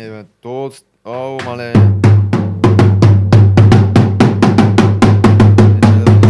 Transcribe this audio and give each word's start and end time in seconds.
Е, 0.00 0.10
бе, 0.10 0.24
то... 0.40 0.72
О, 1.04 1.38
мале. 1.44 1.70
Е, 1.70 1.72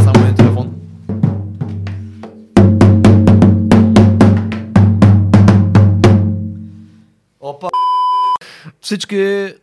Само 0.03 0.25
един 0.25 0.35
телефон. 0.37 0.81
Опа! 7.41 7.69
Всички 8.81 9.55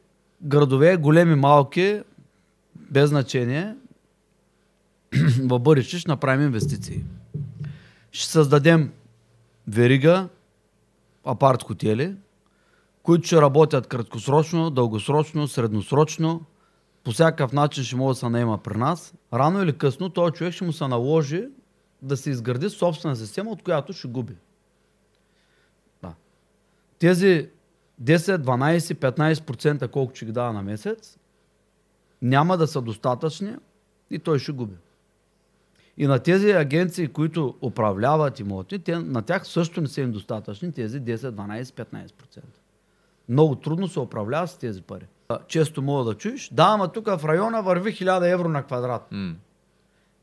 градове, 0.41 0.97
големи, 0.97 1.35
малки, 1.35 2.01
без 2.75 3.09
значение, 3.09 3.75
в 5.39 5.59
бъдеще 5.59 5.99
ще 5.99 6.11
направим 6.11 6.45
инвестиции. 6.45 7.03
Ще 8.11 8.31
създадем 8.31 8.91
верига, 9.67 10.27
апарт 11.23 11.63
хотели, 11.63 12.15
които 13.05 13.27
ще 13.27 13.41
работят 13.41 13.87
краткосрочно, 13.87 14.69
дългосрочно, 14.69 15.47
средносрочно, 15.47 16.45
по 17.03 17.11
всякакъв 17.11 17.53
начин 17.53 17.83
ще 17.83 17.95
може 17.95 18.15
да 18.15 18.19
се 18.19 18.29
наема 18.29 18.57
при 18.57 18.77
нас. 18.77 19.13
Рано 19.33 19.63
или 19.63 19.77
късно 19.77 20.09
този 20.09 20.33
човек 20.33 20.53
ще 20.53 20.63
му 20.63 20.73
се 20.73 20.87
наложи 20.87 21.47
да 22.01 22.17
се 22.17 22.29
изгради 22.29 22.69
собствена 22.69 23.15
система, 23.15 23.51
от 23.51 23.63
която 23.63 23.93
ще 23.93 24.07
губи. 24.07 24.35
Да. 26.01 26.13
Тези 26.99 27.49
10, 28.03 28.37
12, 28.37 28.77
15% 29.37 29.89
колко 29.89 30.15
ще 30.15 30.25
ги 30.25 30.31
дава 30.31 30.53
на 30.53 30.61
месец, 30.61 31.17
няма 32.21 32.57
да 32.57 32.67
са 32.67 32.81
достатъчни 32.81 33.55
и 34.09 34.19
той 34.19 34.39
ще 34.39 34.51
губи. 34.51 34.75
И 35.97 36.07
на 36.07 36.19
тези 36.19 36.51
агенции, 36.51 37.07
които 37.07 37.55
управляват 37.61 38.39
имоти, 38.39 38.79
те, 38.79 38.99
на 38.99 39.21
тях 39.21 39.47
също 39.47 39.81
не 39.81 39.87
са 39.87 40.01
им 40.01 40.11
достатъчни 40.11 40.71
тези 40.71 41.01
10, 41.01 41.15
12, 41.15 41.63
15%. 41.63 42.41
Много 43.29 43.55
трудно 43.55 43.87
се 43.87 43.99
управлява 43.99 44.47
с 44.47 44.57
тези 44.57 44.81
пари. 44.81 45.05
Често 45.47 45.81
мога 45.81 46.03
да 46.03 46.17
чуеш, 46.17 46.49
да, 46.53 46.63
ама 46.63 46.91
тук 46.91 47.05
в 47.05 47.25
района 47.25 47.61
върви 47.61 47.93
1000 47.93 48.33
евро 48.33 48.49
на 48.49 48.63
квадрат. 48.63 49.07
М. 49.11 49.33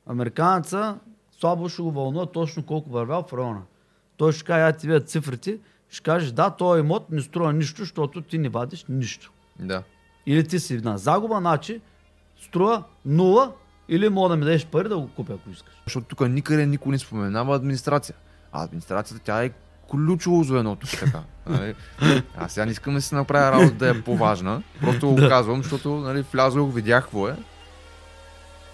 Американеца 0.07 0.99
слабо 1.41 1.69
ще 1.69 1.83
го 1.83 1.91
вълнува 1.91 2.27
точно 2.27 2.67
колко 2.67 2.91
вървял 2.91 3.23
в 3.23 3.33
района. 3.33 3.63
Той 4.17 4.33
ще 4.33 4.45
каже, 4.45 4.61
я 4.61 4.73
ти 4.73 4.87
видят 4.87 5.09
цифрите, 5.09 5.59
ще 5.89 6.03
кажеш, 6.03 6.31
да, 6.31 6.51
този 6.51 6.81
имот 6.81 7.11
не 7.11 7.21
струва 7.21 7.53
нищо, 7.53 7.83
защото 7.83 8.23
ти 8.23 8.39
не 8.39 8.49
вадиш 8.49 8.85
нищо. 8.89 9.33
Да. 9.59 9.83
Или 10.27 10.49
ти 10.49 10.61
си 10.61 10.77
на 10.77 10.99
загуба, 10.99 11.39
значи 11.41 11.81
струва 12.41 12.85
нула 13.05 13.53
или 13.89 14.09
мога 14.09 14.29
да 14.29 14.37
ми 14.37 14.45
дадеш 14.45 14.67
пари 14.67 14.89
да 14.89 14.99
го 14.99 15.09
купя, 15.09 15.33
ако 15.33 15.51
искаш. 15.51 15.75
Защото 15.85 16.07
тук 16.07 16.29
никъде 16.29 16.67
никой 16.67 16.93
не 16.93 16.99
споменава 16.99 17.57
администрация. 17.57 18.15
А 18.53 18.65
администрацията 18.65 19.25
тя 19.25 19.45
е 19.45 19.51
ключово 19.93 20.43
звено 20.43 20.77
тук 20.77 20.91
така. 20.91 21.19
Нали? 21.47 21.75
Аз 22.39 22.53
сега 22.53 22.65
не 22.65 22.73
искам 22.73 22.95
да 22.95 23.03
си 23.03 23.15
направя 23.15 23.53
работа 23.53 23.75
да 23.75 23.91
е 23.91 24.03
по-важна. 24.03 24.63
Просто 24.81 25.09
го 25.09 25.17
казвам, 25.19 25.63
защото 25.63 25.91
нали, 25.91 26.25
влязох, 26.33 26.75
видях 26.75 27.05
какво 27.05 27.29
е. 27.29 27.37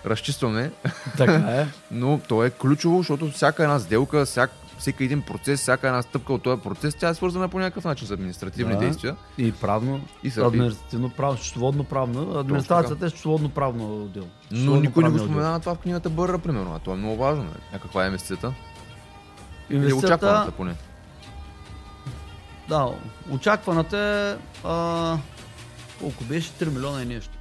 Разчистваме, 0.06 0.70
Така 1.16 1.32
е. 1.34 1.66
но 1.90 2.20
то 2.28 2.44
е 2.44 2.50
ключово, 2.50 2.98
защото 2.98 3.30
всяка 3.30 3.62
една 3.62 3.78
сделка, 3.78 4.24
всяк, 4.24 4.50
всеки 4.78 5.04
един 5.04 5.22
процес, 5.22 5.60
всяка 5.60 5.86
една 5.86 6.02
стъпка 6.02 6.32
от 6.32 6.42
този 6.42 6.62
процес, 6.62 6.94
тя 6.94 7.08
е 7.08 7.14
свързана 7.14 7.48
по 7.48 7.58
някакъв 7.58 7.84
начин 7.84 8.06
с 8.06 8.10
административни 8.10 8.72
Да. 8.72 8.80
действия. 8.80 9.16
И 9.38 9.52
правно, 9.52 10.00
И 10.22 10.30
са- 10.30 10.46
административно 10.46 11.10
правно, 11.10 11.38
счетоводно 11.38 11.84
правно. 11.84 12.38
Администрацията 12.38 13.06
е 13.06 13.10
счетоводно 13.10 13.48
правно 13.48 13.96
отдел. 13.96 14.24
Но 14.50 14.76
никой 14.76 14.80
не 14.80 14.84
го 14.84 14.92
правния 14.94 15.12
отдел. 15.12 15.26
споменава 15.26 15.60
това 15.60 15.74
в 15.74 15.78
книгата 15.78 16.10
Бърра, 16.10 16.38
примерно. 16.38 16.74
А 16.74 16.78
то 16.78 16.92
е 16.92 16.96
много 16.96 17.16
важно. 17.16 17.42
Нали? 17.42 17.60
А 17.74 17.78
каква 17.78 18.02
е 18.02 18.06
инвестицията? 18.06 18.52
Или 19.70 19.76
Инвестицията, 19.76 20.06
очакваната 20.06 20.52
поне. 20.52 20.74
Да, 22.68 22.88
очакваната 23.30 23.98
е, 23.98 24.42
а, 24.64 25.18
колко 26.00 26.24
беше? 26.24 26.50
3 26.50 26.74
милиона 26.74 27.02
и 27.02 27.06
нещо. 27.06 27.37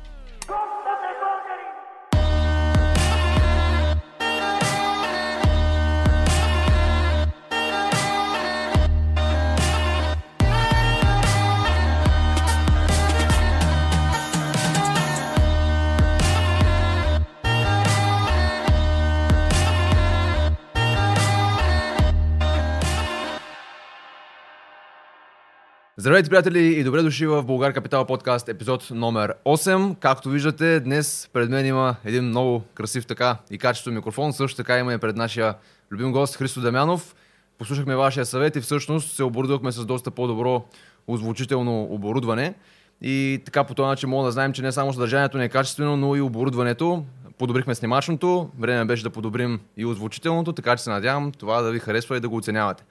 Здравейте, 25.99 26.29
приятели, 26.29 26.59
и 26.59 26.83
добре 26.83 27.01
дошли 27.01 27.27
в 27.27 27.43
Българ 27.43 27.73
Капитал 27.73 28.05
подкаст, 28.05 28.49
епизод 28.49 28.87
номер 28.91 29.33
8. 29.45 29.95
Както 29.99 30.29
виждате, 30.29 30.79
днес 30.79 31.29
пред 31.33 31.49
мен 31.49 31.65
има 31.65 31.95
един 32.05 32.23
много 32.23 32.63
красив 32.73 33.05
така 33.05 33.37
и 33.51 33.57
качествен 33.57 33.93
микрофон. 33.93 34.33
Също 34.33 34.57
така 34.57 34.77
има 34.79 34.93
и 34.93 34.97
пред 34.97 35.15
нашия 35.15 35.55
любим 35.91 36.11
гост 36.11 36.35
Христо 36.35 36.61
Дамянов. 36.61 37.15
Послушахме 37.57 37.95
вашия 37.95 38.25
съвет 38.25 38.55
и 38.55 38.61
всъщност 38.61 39.15
се 39.15 39.23
оборудвахме 39.23 39.71
с 39.71 39.85
доста 39.85 40.11
по-добро 40.11 40.65
озвучително 41.07 41.83
оборудване. 41.83 42.53
И 43.01 43.41
така 43.45 43.63
по 43.63 43.73
този 43.73 43.87
начин 43.87 44.09
мога 44.09 44.25
да 44.25 44.31
знаем, 44.31 44.53
че 44.53 44.61
не 44.61 44.71
само 44.71 44.93
съдържанието 44.93 45.37
не 45.37 45.45
е 45.45 45.49
качествено, 45.49 45.97
но 45.97 46.15
и 46.15 46.21
оборудването. 46.21 47.05
Подобрихме 47.37 47.75
снимачното, 47.75 48.49
време 48.59 48.85
беше 48.85 49.03
да 49.03 49.09
подобрим 49.09 49.59
и 49.77 49.85
озвучителното, 49.85 50.53
така 50.53 50.75
че 50.75 50.83
се 50.83 50.89
надявам 50.89 51.31
това 51.31 51.61
да 51.61 51.71
ви 51.71 51.79
харесва 51.79 52.17
и 52.17 52.19
да 52.19 52.29
го 52.29 52.35
оценявате. 52.35 52.83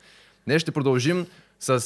Днес 0.46 0.62
ще 0.62 0.70
продължим 0.70 1.26
с 1.60 1.82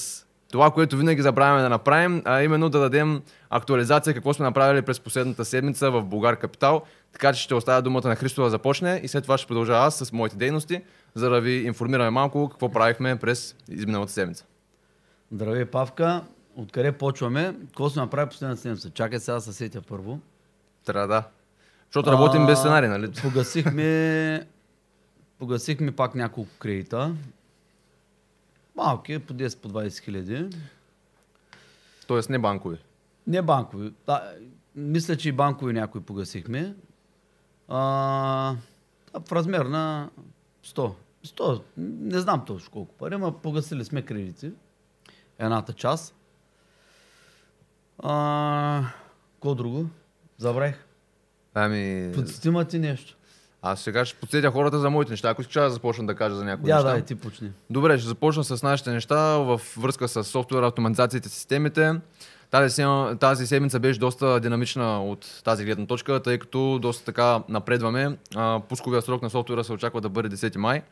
това, 0.52 0.70
което 0.70 0.96
винаги 0.96 1.22
забравяме 1.22 1.62
да 1.62 1.68
направим, 1.68 2.22
а 2.24 2.42
именно 2.42 2.68
да 2.68 2.80
дадем 2.80 3.22
актуализация 3.50 4.14
какво 4.14 4.34
сме 4.34 4.44
направили 4.44 4.82
през 4.82 5.00
последната 5.00 5.44
седмица 5.44 5.90
в 5.90 6.04
Българ 6.04 6.36
Капитал. 6.36 6.82
Така 7.12 7.32
че 7.32 7.42
ще 7.42 7.54
оставя 7.54 7.82
думата 7.82 8.08
на 8.08 8.16
Христо 8.16 8.42
да 8.42 8.50
започне 8.50 9.00
и 9.04 9.08
след 9.08 9.22
това 9.22 9.38
ще 9.38 9.46
продължа 9.46 9.72
аз 9.72 9.98
с 9.98 10.12
моите 10.12 10.36
дейности, 10.36 10.82
за 11.14 11.30
да 11.30 11.40
ви 11.40 11.52
информираме 11.52 12.10
малко 12.10 12.48
какво 12.48 12.68
правихме 12.68 13.16
през 13.16 13.56
изминалата 13.68 14.12
седмица. 14.12 14.44
Здравей, 15.32 15.64
Павка. 15.64 16.22
Откъде 16.56 16.92
почваме? 16.92 17.54
Какво 17.66 17.90
сме 17.90 18.02
направили 18.02 18.28
последната 18.30 18.62
седмица? 18.62 18.90
Чакай 18.90 19.18
сега 19.18 19.34
да 19.34 19.40
се 19.40 19.52
сетя 19.52 19.82
първо. 19.82 20.20
Трябва 20.84 21.08
да. 21.08 21.22
Защото 21.86 22.12
работим 22.12 22.42
А, 22.42 22.46
без 22.46 22.58
сценарий, 22.58 22.88
нали? 22.88 23.12
Погасихме, 23.22 24.46
погасихме 25.38 25.92
пак 25.92 26.14
няколко 26.14 26.50
кредита. 26.58 27.14
Малки, 28.84 29.18
по 29.18 29.32
10, 29.34 29.60
по 29.60 29.68
20 29.68 30.04
хиляди. 30.04 30.50
Тоест 32.06 32.30
не 32.30 32.38
банкови. 32.38 32.78
Не 33.26 33.42
банкови. 33.42 33.92
Да, 34.06 34.32
мисля, 34.74 35.16
че 35.16 35.28
и 35.28 35.32
банкови 35.32 35.72
някои 35.72 36.00
погасихме. 36.00 36.74
А, 37.68 37.78
в 39.26 39.32
размер 39.32 39.64
на 39.66 40.10
100. 40.64 40.94
100. 41.26 41.62
Не 41.76 42.18
знам 42.18 42.44
точно 42.46 42.70
колко 42.70 42.94
пари, 42.94 43.16
но 43.16 43.32
погасили 43.32 43.84
сме 43.84 44.02
кредити. 44.02 44.52
Едната 45.38 45.72
част. 45.72 46.14
А, 47.98 48.84
какво 49.34 49.54
друго? 49.54 49.86
Забравих. 50.38 50.84
Ами, 51.54 52.12
Подстима 52.14 52.64
ти 52.64 52.78
нещо. 52.78 53.16
Аз 53.62 53.80
сега 53.80 54.04
ще 54.04 54.18
подсетя 54.18 54.50
хората 54.50 54.78
за 54.78 54.90
моите 54.90 55.10
неща. 55.10 55.28
Ако 55.30 55.40
искаш 55.40 55.54
да 55.54 55.70
започна 55.70 56.06
да 56.06 56.14
кажа 56.14 56.34
за 56.34 56.44
някои 56.44 56.70
Я 56.70 56.76
неща. 56.76 56.92
да, 56.92 56.98
и 56.98 57.02
ти 57.02 57.14
почни. 57.14 57.50
Добре, 57.70 57.98
ще 57.98 58.08
започна 58.08 58.44
с 58.44 58.62
нашите 58.62 58.90
неща 58.90 59.16
в 59.38 59.60
връзка 59.78 60.08
с 60.08 60.24
софтуера, 60.24 60.66
автоматизацията 60.66 61.28
и 61.28 61.30
системите. 61.30 61.94
Тази, 62.50 62.84
тази 63.20 63.46
седмица 63.46 63.80
беше 63.80 64.00
доста 64.00 64.40
динамична 64.40 65.04
от 65.04 65.40
тази 65.44 65.64
гледна 65.64 65.86
точка, 65.86 66.20
тъй 66.20 66.38
като 66.38 66.78
доста 66.78 67.04
така 67.04 67.42
напредваме. 67.48 68.16
Пусковия 68.68 69.02
срок 69.02 69.22
на 69.22 69.30
софтуера 69.30 69.64
се 69.64 69.72
очаква 69.72 70.00
да 70.00 70.08
бъде 70.08 70.36
10 70.36 70.56
май, 70.56 70.82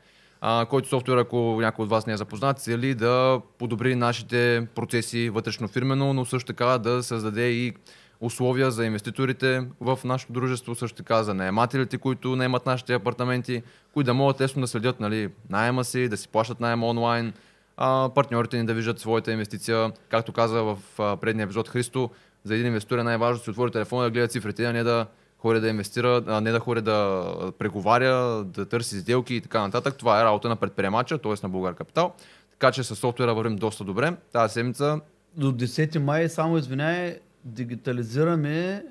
който 0.68 0.88
софтуер, 0.88 1.16
ако 1.16 1.36
някой 1.60 1.82
от 1.82 1.90
вас 1.90 2.06
не 2.06 2.12
е 2.12 2.16
запознат, 2.16 2.58
цели 2.58 2.94
да 2.94 3.40
подобри 3.58 3.94
нашите 3.96 4.66
процеси 4.74 5.30
вътрешно 5.30 5.68
фирмено, 5.68 6.12
но 6.12 6.24
също 6.24 6.46
така 6.46 6.78
да 6.78 7.02
създаде 7.02 7.48
и 7.48 7.74
условия 8.20 8.70
за 8.70 8.84
инвеститорите 8.84 9.66
в 9.80 9.98
нашето 10.04 10.32
дружество, 10.32 10.74
също 10.74 10.96
така 10.96 11.22
за 11.22 11.34
наемателите, 11.34 11.98
които 11.98 12.36
наемат 12.36 12.66
нашите 12.66 12.94
апартаменти, 12.94 13.62
които 13.94 14.06
да 14.06 14.14
могат 14.14 14.40
лесно 14.40 14.60
да 14.60 14.66
следят 14.66 15.00
нали, 15.00 15.28
найема 15.50 15.84
си, 15.84 16.08
да 16.08 16.16
си 16.16 16.28
плащат 16.28 16.60
найема 16.60 16.86
онлайн, 16.86 17.32
а, 17.76 18.10
партньорите 18.14 18.58
ни 18.58 18.66
да 18.66 18.74
виждат 18.74 19.00
своята 19.00 19.32
инвестиция. 19.32 19.92
Както 20.08 20.32
каза 20.32 20.62
в 20.62 20.78
предния 21.20 21.44
епизод 21.44 21.68
Христо, 21.68 22.10
за 22.44 22.54
един 22.54 22.66
инвеститор 22.66 22.98
е 22.98 23.02
най-важно 23.02 23.38
да 23.38 23.44
си 23.44 23.50
отвори 23.50 23.70
телефона 23.70 24.02
да 24.02 24.10
гледа 24.10 24.28
цифрите, 24.28 24.64
а 24.64 24.72
не 24.72 24.82
да 24.82 25.06
ходи 25.38 25.60
да 25.60 25.68
инвестира, 25.68 26.22
а 26.26 26.40
не 26.40 26.52
да 26.52 26.60
ходи 26.60 26.80
да 26.80 27.52
преговаря, 27.58 28.44
да 28.44 28.66
търси 28.66 29.00
сделки 29.00 29.34
и 29.34 29.40
така 29.40 29.60
нататък. 29.60 29.96
Това 29.96 30.20
е 30.20 30.24
работа 30.24 30.48
на 30.48 30.56
предприемача, 30.56 31.18
т.е. 31.18 31.32
на 31.42 31.48
Българ 31.48 31.74
Капитал. 31.74 32.12
Така 32.50 32.72
че 32.72 32.82
с 32.82 32.96
софтуера 32.96 33.34
вървим 33.34 33.56
доста 33.56 33.84
добре. 33.84 34.16
Тази 34.32 34.52
седмица 34.52 35.00
До 35.36 35.52
10 35.52 35.98
май, 35.98 36.28
само 36.28 36.58
извиняй, 36.58 37.18
дигитализираме, 37.44 38.84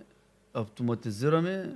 автоматизираме, 0.53 1.75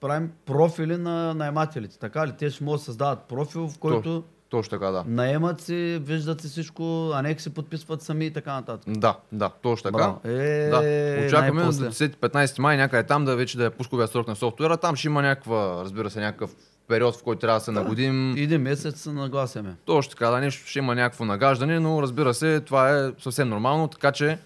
правим 0.00 0.32
профили 0.46 0.96
на 0.96 1.34
наемателите. 1.34 1.98
Така 1.98 2.26
ли? 2.26 2.32
Те 2.38 2.50
ще 2.50 2.64
могат 2.64 2.80
да 2.80 2.84
създават 2.84 3.22
профил, 3.22 3.68
в 3.68 3.78
който 3.78 4.24
Точно 4.50 4.70
така, 4.70 4.90
да. 4.90 5.04
Наемат 5.06 5.60
си, 5.60 6.00
виждат 6.02 6.40
си 6.40 6.48
всичко, 6.48 7.10
а 7.14 7.22
нека 7.22 7.42
си 7.42 7.50
подписват 7.50 8.02
сами 8.02 8.26
и 8.26 8.30
така 8.30 8.52
нататък. 8.52 8.98
Да, 8.98 9.16
да, 9.32 9.50
точно 9.62 9.90
така. 9.90 9.96
Браво. 9.96 10.20
Е, 10.24 10.68
Да, 10.68 11.26
очакваме 11.26 11.62
до 11.62 11.70
най-после. 11.70 12.08
10-15 12.08 12.58
май 12.58 12.76
някъде 12.76 13.02
там 13.02 13.24
да 13.24 13.36
вече 13.36 13.58
да 13.58 13.64
е 13.64 13.70
пусковия 13.70 14.08
срок 14.08 14.28
на 14.28 14.36
софтуера. 14.36 14.76
Там 14.76 14.96
ще 14.96 15.08
има 15.08 15.22
някаква, 15.22 15.84
разбира 15.84 16.10
се, 16.10 16.20
някакъв 16.20 16.50
период, 16.88 17.16
в 17.16 17.22
който 17.22 17.40
трябва 17.40 17.58
да 17.58 17.64
се 17.64 17.72
нагодим. 17.72 18.34
Един 18.38 18.60
месец 18.60 19.00
се 19.00 19.12
нагласяме. 19.12 19.76
Точно 19.84 20.10
така, 20.10 20.30
да, 20.30 20.40
нещо 20.40 20.66
ще 20.66 20.78
има 20.78 20.94
някакво 20.94 21.24
нагаждане, 21.24 21.80
но 21.80 22.02
разбира 22.02 22.34
се, 22.34 22.60
това 22.60 22.98
е 22.98 23.12
съвсем 23.18 23.48
нормално, 23.48 23.88
така 23.88 24.12
че 24.12 24.38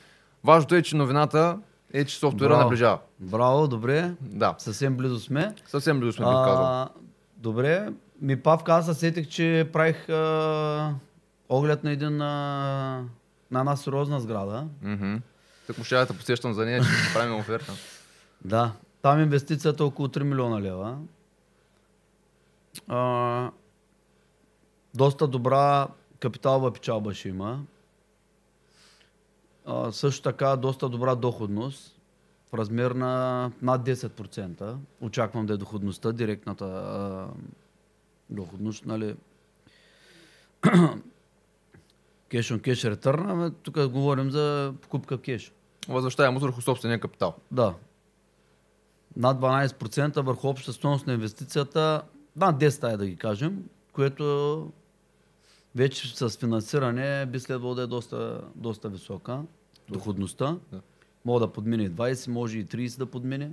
важното 0.44 0.74
е, 0.74 0.82
че 0.82 0.96
новината 0.96 1.58
е, 1.92 2.04
че 2.04 2.16
софтуера 2.18 2.48
Браво. 2.50 2.62
наближава. 2.62 2.98
Браво, 3.20 3.68
добре. 3.68 4.14
Да, 4.20 4.54
Съвсем 4.58 4.96
близо 4.96 5.20
сме. 5.20 5.54
съвсем 5.66 6.00
близо 6.00 6.12
сме 6.12 6.24
бих 6.24 6.34
казал. 6.34 6.88
Добре. 7.36 7.88
Ми 8.20 8.42
Павка, 8.42 8.72
аз 8.72 8.86
се 8.86 8.94
сетих, 8.94 9.28
че 9.28 9.70
правих 9.72 10.08
а, 10.08 10.94
оглед 11.48 11.84
на 11.84 11.90
един 11.90 12.20
а, 12.22 13.04
на 13.50 13.58
една 13.60 13.76
сериозна 13.76 14.20
сграда. 14.20 14.66
Мгм. 14.82 15.16
Так 15.66 15.78
му 15.78 15.84
ще 15.84 15.94
да 15.96 16.06
посещам 16.06 16.52
за 16.52 16.64
нея, 16.64 16.82
че 16.82 16.88
ще 16.88 17.14
правим 17.14 17.36
оферта. 17.36 17.72
Да. 18.44 18.72
Там 19.02 19.20
инвестицията 19.20 19.82
е 19.82 19.86
около 19.86 20.08
3 20.08 20.22
милиона 20.22 20.60
лева. 20.60 20.96
А, 22.88 23.50
доста 24.94 25.26
добра 25.26 25.86
капиталова 26.20 26.72
печалба 26.72 27.14
ще 27.14 27.28
има. 27.28 27.60
А, 29.66 29.92
също 29.92 30.22
така 30.22 30.56
доста 30.56 30.88
добра 30.88 31.14
доходност 31.14 32.00
в 32.50 32.54
размер 32.54 32.90
на 32.90 33.52
над 33.62 33.82
10%. 33.86 34.76
Очаквам 35.00 35.46
да 35.46 35.54
е 35.54 35.56
доходността, 35.56 36.12
директната 36.12 36.64
а, 36.64 37.26
доходност, 38.30 38.86
нали? 38.86 39.16
Кеш 42.28 42.52
on 42.52 42.60
кеш 42.60 42.82
return, 42.82 43.30
ама 43.30 43.50
тук 43.50 43.88
говорим 43.88 44.30
за 44.30 44.74
покупка 44.80 45.20
кеш. 45.20 45.52
Възвръщаемост 45.88 46.42
върху 46.42 46.60
собствения 46.60 47.00
капитал. 47.00 47.34
Да. 47.50 47.74
Над 49.16 49.40
12% 49.40 50.20
върху 50.20 50.48
обща 50.48 50.72
стоеност 50.72 51.06
на 51.06 51.12
инвестицията, 51.12 52.02
над 52.36 52.60
10 52.60 52.94
е 52.94 52.96
да 52.96 53.06
ги 53.06 53.16
кажем, 53.16 53.64
което 53.92 54.72
вече 55.74 56.16
с 56.16 56.30
финансиране 56.38 57.26
би 57.26 57.40
следвало 57.40 57.74
да 57.74 57.82
е 57.82 57.86
доста, 57.86 58.40
доста 58.54 58.88
висока 58.88 59.40
доходността. 59.88 60.56
Да. 60.72 60.80
Мога 61.24 61.40
да 61.40 61.48
подмине 61.48 61.82
и 61.82 61.90
20, 61.90 62.30
може 62.30 62.58
и 62.58 62.66
30 62.66 62.98
да 62.98 63.06
подмине. 63.06 63.50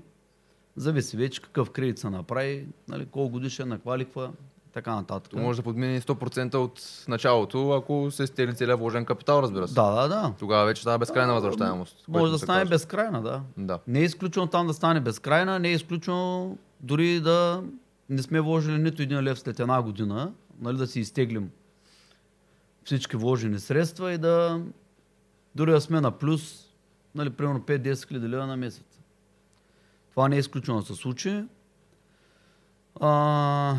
Зависи 0.75 1.17
вече 1.17 1.41
какъв 1.41 1.69
кредит 1.69 1.99
се 1.99 2.09
направи, 2.09 2.67
нали, 2.87 3.05
колко 3.05 3.31
годишен, 3.31 3.67
на 3.67 3.75
каква 3.75 3.97
ликва, 3.97 4.31
така 4.73 4.95
нататък. 4.95 5.31
То 5.31 5.37
може 5.37 5.59
да 5.59 5.63
подмине 5.63 6.01
100% 6.01 6.55
от 6.55 7.05
началото, 7.07 7.71
ако 7.71 8.11
се 8.11 8.27
стегне 8.27 8.53
целият 8.53 8.79
вложен 8.79 9.05
капитал, 9.05 9.39
разбира 9.41 9.67
се. 9.67 9.73
Да, 9.73 10.01
да, 10.01 10.07
да. 10.07 10.33
Тогава 10.39 10.65
вече 10.65 10.81
става 10.81 10.97
безкрайна 10.97 11.33
възвръщаемост. 11.33 12.05
Може 12.07 12.31
да 12.31 12.37
стане 12.37 12.59
казва. 12.59 12.73
безкрайна, 12.73 13.21
да. 13.21 13.41
Да. 13.57 13.79
Не 13.87 13.99
е 13.99 14.03
изключено 14.03 14.47
там 14.47 14.67
да 14.67 14.73
стане 14.73 14.99
безкрайна, 14.99 15.59
не 15.59 15.69
е 15.69 15.73
изключено 15.73 16.57
дори 16.79 17.19
да 17.19 17.63
не 18.09 18.21
сме 18.21 18.41
вложили 18.41 18.77
нито 18.77 19.01
един 19.01 19.23
лев 19.23 19.39
след 19.39 19.59
една 19.59 19.81
година, 19.81 20.31
нали, 20.61 20.77
да 20.77 20.87
си 20.87 20.99
изтеглим 20.99 21.49
всички 22.89 23.17
вложени 23.17 23.59
средства 23.59 24.13
и 24.13 24.17
да 24.17 24.61
дори 25.55 25.71
да 25.71 25.81
сме 25.81 26.01
на 26.01 26.11
плюс, 26.11 26.73
нали, 27.15 27.29
примерно 27.29 27.59
5-10 27.61 28.07
хиляди 28.07 28.29
лева 28.29 28.47
на 28.47 28.57
месец. 28.57 28.99
Това 30.11 30.27
не 30.27 30.35
е 30.35 30.39
изключено 30.39 30.79
да 30.79 30.85
се 30.85 30.95
случи. 30.95 31.43
А, 32.99 33.77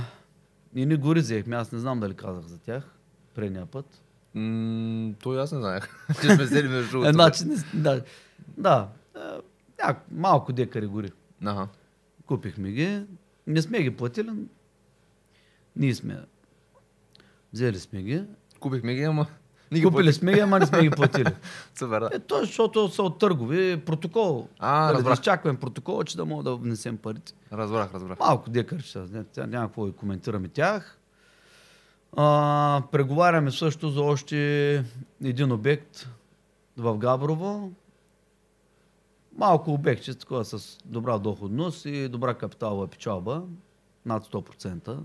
и 0.74 0.86
ни 0.86 0.96
гори 0.96 1.20
взехме, 1.20 1.56
аз 1.56 1.72
не 1.72 1.78
знам 1.78 2.00
дали 2.00 2.14
казах 2.14 2.44
за 2.46 2.58
тях 2.58 2.94
предния 3.34 3.66
път. 3.66 4.02
М, 4.34 5.14
то 5.22 5.34
и 5.34 5.38
аз 5.38 5.52
не 5.52 5.58
знаех. 5.58 5.88
че 6.22 6.34
сме 6.34 6.44
взели 6.44 6.68
между 6.68 6.90
другото. 6.90 7.12
значи, 7.12 7.44
да, 7.74 8.02
да, 8.58 8.88
е, 9.88 9.94
малко 10.10 10.52
декари 10.52 10.86
гори. 10.86 11.12
Аха. 11.44 11.68
Купихме 12.26 12.70
ги. 12.70 13.02
Не 13.46 13.62
сме 13.62 13.82
ги 13.82 13.96
платили. 13.96 14.30
Ние 15.76 15.94
сме. 15.94 16.20
Взели 17.52 17.78
сме 17.78 18.02
ги. 18.02 18.24
Купихме 18.60 18.94
ги, 18.94 19.02
ама... 19.02 19.26
не 19.72 19.78
ги 19.78 19.84
Купили 19.84 20.12
сме 20.12 20.32
ги, 20.34 20.40
ама 20.40 20.58
не 20.58 20.66
сме 20.66 20.82
ги 20.82 20.90
платили. 20.90 21.30
Супер, 21.78 22.00
да. 22.00 22.10
Е, 22.12 22.18
то, 22.18 22.38
защото 22.40 22.88
са 22.88 23.02
от 23.02 23.18
търгови. 23.18 23.80
Протокол. 23.86 24.48
А, 24.58 24.80
Нали, 24.80 24.92
да 24.92 24.98
разбрах. 24.98 25.14
изчакваме 25.14 25.58
протокол, 25.58 26.04
че 26.04 26.16
да 26.16 26.24
мога 26.24 26.42
да 26.42 26.56
внесем 26.56 26.96
парите. 26.96 27.32
Разбрах, 27.52 27.94
разбрах. 27.94 28.18
Малко 28.18 28.50
декарчета. 28.50 29.24
Няма 29.46 29.66
какво 29.66 29.86
да 29.86 29.92
коментираме 29.92 30.48
тях. 30.48 30.96
А, 32.16 32.82
преговаряме 32.92 33.50
също 33.50 33.90
за 33.90 34.02
още 34.02 34.84
един 35.24 35.52
обект 35.52 36.08
в 36.76 36.98
Габрово. 36.98 37.72
Малко 39.36 39.72
обектче, 39.72 40.14
такова 40.14 40.44
с 40.44 40.78
добра 40.84 41.18
доходност 41.18 41.84
и 41.84 42.08
добра 42.08 42.34
капиталова 42.34 42.86
печалба. 42.88 43.42
Над 44.06 44.26
100%. 44.26 44.98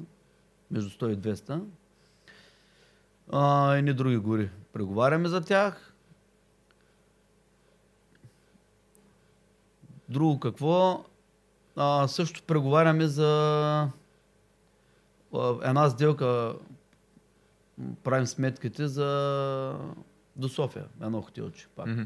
Между 0.72 0.90
100 0.90 1.14
и 1.14 1.18
200. 1.18 1.60
А, 3.32 3.78
и 3.78 3.82
ни 3.82 3.94
други 3.94 4.18
гори. 4.18 4.50
Преговаряме 4.74 5.28
за 5.28 5.42
тях. 5.42 5.94
Друго 10.10 10.40
какво? 10.40 11.06
А, 11.76 12.08
също 12.08 12.44
преговаряме 12.44 13.08
за 13.08 13.90
една 15.64 15.90
сделка. 15.90 16.56
Правим 18.04 18.26
сметките 18.26 18.88
за 18.88 19.80
до 20.36 20.50
София. 20.50 20.86
Едно 21.02 21.22
хотелче 21.22 21.68
пак. 21.76 21.88
Мгм. 21.88 22.04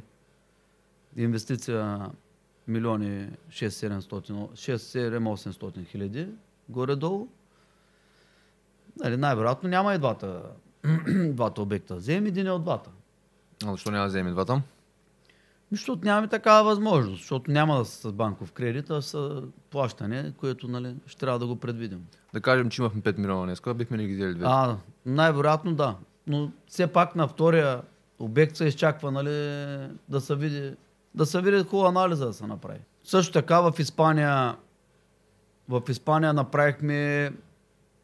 Инвестиция 1.16 2.10
милиони 2.68 3.30
6-7-800 3.50 5.86
хиляди 5.86 6.28
горе-долу. 6.70 7.28
Нали, 8.98 9.18
най-вероятно 9.18 9.70
няма 9.70 9.96
и 9.96 9.98
двата, 9.98 10.44
двата 11.34 11.62
обекта. 11.62 11.96
Вземем 11.96 12.26
един 12.26 12.50
от 12.50 12.64
двата. 12.64 12.90
А 13.66 13.72
защо 13.72 13.92
няма 13.92 14.04
да 14.04 14.10
вземе 14.10 14.32
двата? 14.32 14.62
Защото 15.72 16.06
нямаме 16.06 16.28
такава 16.28 16.64
възможност, 16.64 17.20
защото 17.20 17.52
няма 17.52 17.78
да 17.78 17.86
са 17.86 18.10
с 18.10 18.12
банков 18.12 18.52
кредит, 18.52 18.90
а 18.90 19.02
са 19.02 19.44
плащане, 19.70 20.34
което 20.38 20.68
нали, 20.68 20.96
ще 21.06 21.20
трябва 21.20 21.40
да 21.40 21.48
го 21.48 21.56
предвидим. 21.56 22.06
Да 22.34 22.42
кажем, 22.42 22.70
че 22.70 22.82
имахме 22.82 23.02
5 23.02 23.18
милиона 23.18 23.46
днеска, 23.46 23.74
бихме 23.74 23.98
ли 23.98 24.08
ги 24.08 24.16
взели 24.16 24.34
две? 24.34 24.46
А, 24.48 24.78
най-вероятно 25.06 25.74
да. 25.74 25.96
Но 26.28 26.52
все 26.68 26.88
пак 26.88 27.16
на 27.16 27.28
втория 27.28 27.82
обект 28.20 28.56
се 28.56 28.66
изчаква 28.66 29.12
нали, 29.12 29.30
да 30.10 30.22
се 30.22 30.36
види 30.36 30.74
да 31.16 31.26
се 31.26 31.42
види 31.42 31.64
хубава 31.64 31.90
анализа 31.90 32.26
да 32.26 32.34
се 32.34 32.48
направи. 32.48 32.80
Също 33.04 33.34
така 33.34 33.62
в 33.62 33.74
Испания 33.80 34.56
в 35.70 35.82
Испания 35.90 36.34
направихме 36.34 37.32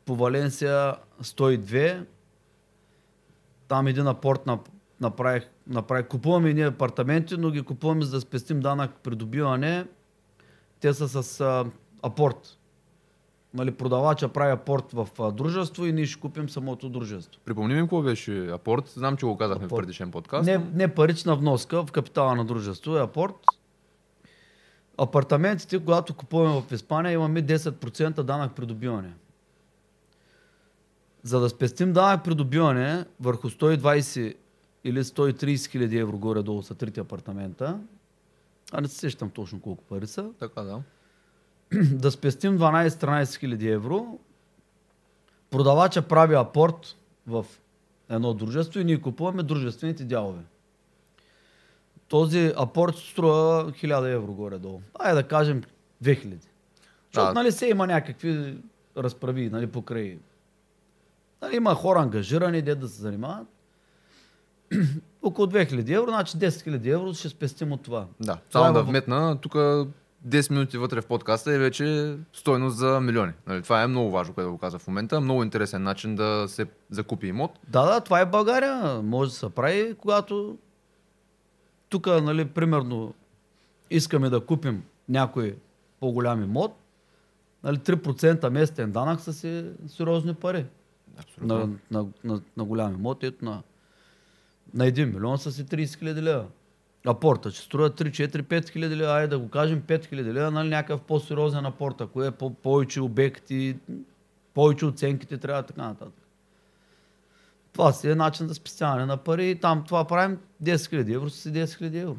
по 0.05 0.15
Валенсия 0.15 0.95
102. 1.23 2.05
Там 3.67 3.88
един 3.88 4.07
апорт 4.07 4.45
на, 4.45 4.60
направих, 5.01 5.50
направих. 5.67 6.07
Купуваме 6.07 6.53
ние 6.53 6.67
апартаменти, 6.67 7.38
но 7.38 7.51
ги 7.51 7.62
купуваме 7.62 8.05
за 8.05 8.12
да 8.12 8.22
спестим 8.22 8.60
данък 8.60 8.91
придобиване. 9.03 9.86
Те 10.79 10.93
са 10.93 11.24
с 11.24 11.41
а, 11.41 11.65
апорт. 12.03 12.57
Нали, 13.53 13.72
продавача 13.72 14.29
прави 14.29 14.51
апорт 14.51 14.91
в 14.93 15.07
а, 15.19 15.31
дружество 15.31 15.86
и 15.86 15.93
ние 15.93 16.05
ще 16.05 16.22
купим 16.22 16.50
самото 16.50 16.89
дружество. 16.89 17.41
Припомни 17.45 17.74
ми 17.74 17.81
какво 17.81 18.01
беше 18.01 18.48
апорт. 18.48 18.88
Знам, 18.88 19.17
че 19.17 19.25
го 19.25 19.38
казахме 19.38 19.65
Апорт. 19.65 19.79
в 19.79 19.81
предишен 19.81 20.12
подкаст. 20.12 20.45
Не, 20.45 20.57
не 20.74 20.88
парична 20.88 21.36
вноска 21.36 21.86
в 21.86 21.91
капитала 21.91 22.36
на 22.36 22.45
дружество, 22.45 22.98
е 22.98 23.01
апорт. 23.01 23.36
Апартаментите, 24.98 25.79
когато 25.79 26.13
купуваме 26.13 26.62
в 26.62 26.72
Испания, 26.72 27.13
имаме 27.13 27.43
10% 27.43 28.24
данък 28.24 28.55
придобиване. 28.55 29.13
За 31.25 31.39
да 31.39 31.50
спестим 31.50 31.94
данък 31.94 32.24
придобиване 32.24 33.05
върху 33.20 33.50
120 33.50 34.36
или 34.84 35.03
130 35.03 35.72
хиляди 35.72 35.98
евро 35.98 36.17
горе-долу 36.17 36.63
са 36.63 36.75
трите 36.75 37.00
апартамента, 37.00 37.79
а 38.72 38.82
не 38.82 38.88
се 38.88 38.96
сещам 38.96 39.29
точно 39.29 39.62
колко 39.62 39.84
пари 39.84 40.08
са, 40.08 40.29
Така, 40.39 40.62
да. 40.62 40.82
да 41.91 42.12
спестим 42.12 42.60
12-13 42.60 43.39
хиляди 43.39 43.70
евро, 43.70 44.20
продавача 45.50 46.01
прави 46.01 46.36
апорт 46.36 46.96
в 47.27 47.46
едно 48.10 48.34
дружество 48.34 48.79
и 48.79 48.84
ние 48.84 49.01
купуваме 49.01 49.44
дружествените 49.44 50.03
дялове. 50.03 50.41
Този 52.08 52.53
апорт 52.58 52.96
струва 52.96 53.72
1000 53.72 54.13
евро 54.13 54.34
горе-долу. 54.34 54.82
Айде 55.00 55.15
да 55.15 55.27
кажем 55.27 55.63
2000. 56.03 56.38
Защото 57.13 57.27
Да. 57.27 57.34
нали 57.34 57.51
се 57.51 57.67
има 57.67 57.88
някакви 57.88 58.58
разправи 58.98 59.50
нали, 59.50 59.67
покрай. 59.67 60.17
Нали, 61.41 61.55
има 61.55 61.75
хора 61.75 61.99
ангажирани, 61.99 62.61
де 62.61 62.75
да 62.75 62.87
се 62.87 63.01
занимават. 63.01 63.47
Около 65.21 65.47
2000 65.47 65.97
евро, 65.97 66.07
значи 66.11 66.37
10 66.37 66.49
000 66.49 66.93
евро 66.93 67.13
ще 67.13 67.29
спестим 67.29 67.71
от 67.71 67.83
това. 67.83 68.05
Да, 68.19 68.37
само 68.51 68.69
е 68.69 68.73
да 68.73 68.83
вметна, 68.83 69.37
тук 69.41 69.53
10 69.53 70.51
минути 70.51 70.77
вътре 70.77 71.01
в 71.01 71.05
подкаста 71.05 71.51
е 71.51 71.57
вече 71.57 72.17
стойност 72.33 72.77
за 72.77 72.99
милиони. 73.01 73.33
Нали? 73.47 73.61
Това 73.61 73.83
е 73.83 73.87
много 73.87 74.11
важно, 74.11 74.33
което 74.33 74.51
го 74.51 74.57
каза 74.57 74.79
в 74.79 74.87
момента. 74.87 75.21
Много 75.21 75.43
интересен 75.43 75.83
начин 75.83 76.15
да 76.15 76.45
се 76.47 76.65
закупи 76.89 77.27
имот. 77.27 77.59
Да, 77.67 77.85
да, 77.85 78.01
това 78.01 78.19
е 78.19 78.25
България. 78.25 79.01
Може 79.03 79.29
да 79.31 79.35
се 79.35 79.49
прави, 79.49 79.95
когато 79.97 80.57
тук, 81.89 82.07
нали, 82.07 82.45
примерно, 82.45 83.13
искаме 83.89 84.29
да 84.29 84.45
купим 84.45 84.83
някой 85.09 85.55
по-голям 85.99 86.43
имот, 86.43 86.75
нали, 87.63 87.77
3% 87.77 88.49
местен 88.49 88.91
данък 88.91 89.19
са 89.19 89.33
си 89.33 89.65
сериозни 89.87 90.33
пари. 90.33 90.65
Абсолютно. 91.19 91.57
На, 91.57 92.00
на, 92.01 92.07
на, 92.24 92.41
на 92.57 92.63
голям 92.63 92.93
имот, 92.93 93.24
ето 93.24 93.45
на, 93.45 93.62
на 94.74 94.86
1 94.86 95.05
милион 95.05 95.38
са 95.38 95.51
си 95.51 95.65
30 95.65 96.00
хиляди 96.00 96.22
лева. 96.22 96.45
Апорта 97.07 97.51
ще 97.51 97.62
струва 97.62 97.89
3, 97.89 98.10
4, 98.27 98.41
5 98.41 98.69
хиляди 98.69 98.95
лева, 98.95 99.12
айде 99.12 99.27
да 99.27 99.39
го 99.39 99.50
кажем 99.50 99.81
5 99.81 100.05
хиляди 100.05 100.34
лева, 100.34 100.51
нали 100.51 100.69
някакъв 100.69 101.01
по-сериозен 101.01 101.65
апорт, 101.65 102.01
ако 102.01 102.24
е 102.24 102.31
по- 102.31 102.53
повече 102.53 103.01
обекти, 103.01 103.77
повече 104.53 104.86
оценките 104.86 105.38
трябва 105.38 105.63
така 105.63 105.81
нататък. 105.81 106.13
Това 107.74 107.93
си 107.93 108.10
е 108.10 108.15
начин 108.15 108.48
за 108.48 108.55
спестяване 108.55 109.05
на 109.05 109.17
пари 109.17 109.50
и 109.50 109.55
там 109.55 109.84
това 109.84 110.05
правим 110.07 110.39
10 110.63 110.89
хиляди 110.89 111.13
евро, 111.13 111.29
си 111.29 111.50
10 111.50 111.77
хиляди 111.77 111.98
евро. 112.00 112.17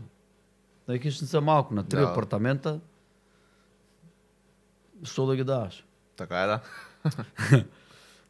Тъй 0.87 0.99
хищни 0.99 1.26
са 1.26 1.41
малко, 1.41 1.75
на 1.75 1.85
3 1.85 1.87
Да. 1.87 2.03
апартамента, 2.03 2.81
що 5.03 5.26
да 5.26 5.37
ги 5.37 5.45
даваш? 5.45 5.85
Така 6.17 6.43
е, 6.43 6.47
да. 6.47 6.61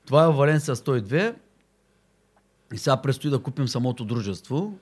Това 0.06 0.25
е 0.25 0.32
Валенсия 0.32 0.76
102. 0.76 1.34
И 2.72 2.78
сега 2.78 2.96
предстои 2.96 3.30
да 3.30 3.42
купим 3.42 3.68
самото 3.68 4.04
дружество, 4.04 4.78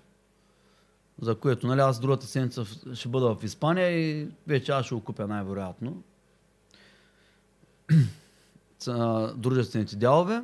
за 1.21 1.35
което 1.35 1.67
нали, 1.67 1.81
аз 1.81 2.01
другата 2.01 2.27
седмица 2.27 2.65
ще 2.95 3.09
бъда 3.09 3.35
в 3.35 3.45
Испания 3.45 3.91
и 3.91 4.29
вече 4.47 4.73
аз 4.73 4.87
ще 4.87 4.95
го 4.95 5.01
купя 5.01 5.27
най-вероятно. 5.27 6.03
Дружествените 9.37 9.97
дялове, 9.97 10.43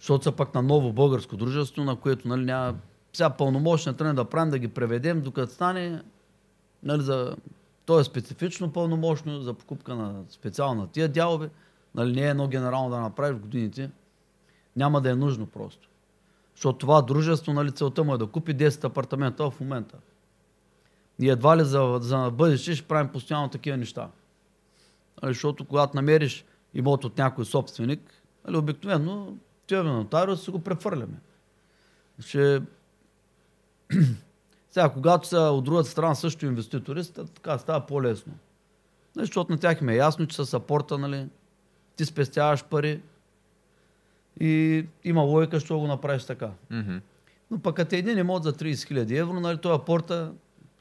защото 0.00 0.24
са 0.24 0.32
пък 0.32 0.54
на 0.54 0.62
ново 0.62 0.92
българско 0.92 1.36
дружество, 1.36 1.84
на 1.84 1.96
което 1.96 2.28
нали, 2.28 2.44
няма... 2.44 2.74
Сега 3.12 3.30
пълномощни 3.30 3.96
трябва 3.96 4.14
да 4.14 4.24
правим, 4.24 4.50
да 4.50 4.58
ги 4.58 4.68
преведем, 4.68 5.20
докато 5.20 5.52
стане 5.52 6.02
нали, 6.82 7.02
за... 7.02 7.36
То 7.86 8.00
е 8.00 8.04
специфично 8.04 8.72
пълномощно 8.72 9.40
за 9.40 9.54
покупка 9.54 9.94
на 9.94 10.22
специална 10.28 10.88
тия 10.88 11.08
дялове. 11.08 11.50
Нали, 11.94 12.12
не 12.12 12.26
е 12.26 12.30
едно 12.30 12.48
генерално 12.48 12.90
да 12.90 13.00
направиш 13.00 13.36
в 13.36 13.40
годините. 13.40 13.90
Няма 14.76 15.00
да 15.00 15.10
е 15.10 15.14
нужно 15.14 15.46
просто. 15.46 15.88
Защото 16.54 16.78
това 16.78 17.02
дружество, 17.02 17.52
нали, 17.52 17.72
целта 17.72 18.04
му 18.04 18.14
е 18.14 18.18
да 18.18 18.26
купи 18.26 18.56
10 18.56 18.84
апартамента 18.84 19.50
в 19.50 19.60
момента. 19.60 19.96
И 21.20 21.30
едва 21.30 21.56
ли 21.56 21.64
за, 21.64 21.98
за 22.02 22.30
бъдеще 22.30 22.74
ще 22.74 22.88
правим 22.88 23.12
постоянно 23.12 23.48
такива 23.48 23.76
неща. 23.76 24.08
Нали, 25.22 25.34
защото 25.34 25.64
когато 25.64 25.96
намериш 25.96 26.44
имот 26.74 27.04
от 27.04 27.18
някой 27.18 27.44
собственик, 27.44 28.22
нали, 28.46 28.56
обикновено 28.56 29.36
отиваме 29.64 29.90
на 29.90 29.96
нотариус 29.96 30.40
и 30.40 30.44
си 30.44 30.50
го 30.50 30.58
префърляме. 30.58 31.20
Ще... 32.20 32.62
Сега, 34.70 34.88
когато 34.88 35.28
са 35.28 35.40
от 35.40 35.64
другата 35.64 35.88
страна 35.88 36.14
също 36.14 36.46
инвеститори, 36.46 37.04
така 37.12 37.58
става 37.58 37.86
по-лесно. 37.86 38.32
Нали, 39.16 39.26
защото 39.26 39.52
на 39.52 39.58
тях 39.58 39.80
им 39.80 39.88
е 39.88 39.96
ясно, 39.96 40.26
че 40.26 40.44
с 40.44 40.54
апорта, 40.54 40.98
нали, 40.98 41.26
ти 41.96 42.04
спестяваш 42.04 42.64
пари 42.64 43.02
и 44.40 44.86
има 45.04 45.22
логика, 45.22 45.60
що 45.60 45.78
го 45.78 45.86
направиш 45.86 46.24
така. 46.24 46.50
Мгм. 46.70 46.96
Но 47.50 47.58
пък 47.58 47.76
като 47.76 47.94
е 47.94 47.98
един 47.98 48.18
имот 48.18 48.42
за 48.42 48.52
30 48.52 48.72
000 48.72 49.18
евро, 49.18 49.40
нали, 49.40 49.58
той 49.58 49.74
апорта 49.74 50.32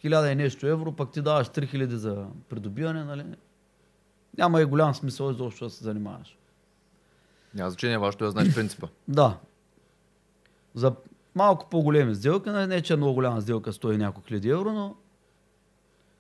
1000 0.04 0.32
и 0.32 0.36
нещо 0.36 0.68
евро, 0.68 0.92
пък 0.92 1.12
ти 1.12 1.22
даваш 1.22 1.48
3000 1.48 1.88
за 1.94 2.26
придобиване, 2.50 3.04
нали? 3.04 3.26
Няма 4.38 4.62
и 4.62 4.66
голям 4.66 4.96
смисъл 4.96 5.32
изобщо 5.32 5.66
да 5.66 5.70
се 5.70 5.84
занимаваш. 5.84 6.38
Няма 7.54 7.70
значение, 7.70 7.98
важното 7.98 8.24
е 8.24 8.28
да 8.28 8.32
знаеш 8.32 8.54
принципа. 8.56 8.88
Да. 9.08 9.38
За 10.76 10.96
малко 11.36 11.70
по-големи 11.70 12.16
сделки, 12.16 12.50
нали, 12.50 12.68
не 12.68 12.82
че 12.82 12.94
е 12.94 12.98
много 12.98 13.14
голяма 13.14 13.42
сделка, 13.42 13.74
стои 13.74 13.98
няколко 13.98 14.28
хиляди 14.28 14.50
евро, 14.50 14.74
но 14.74 14.96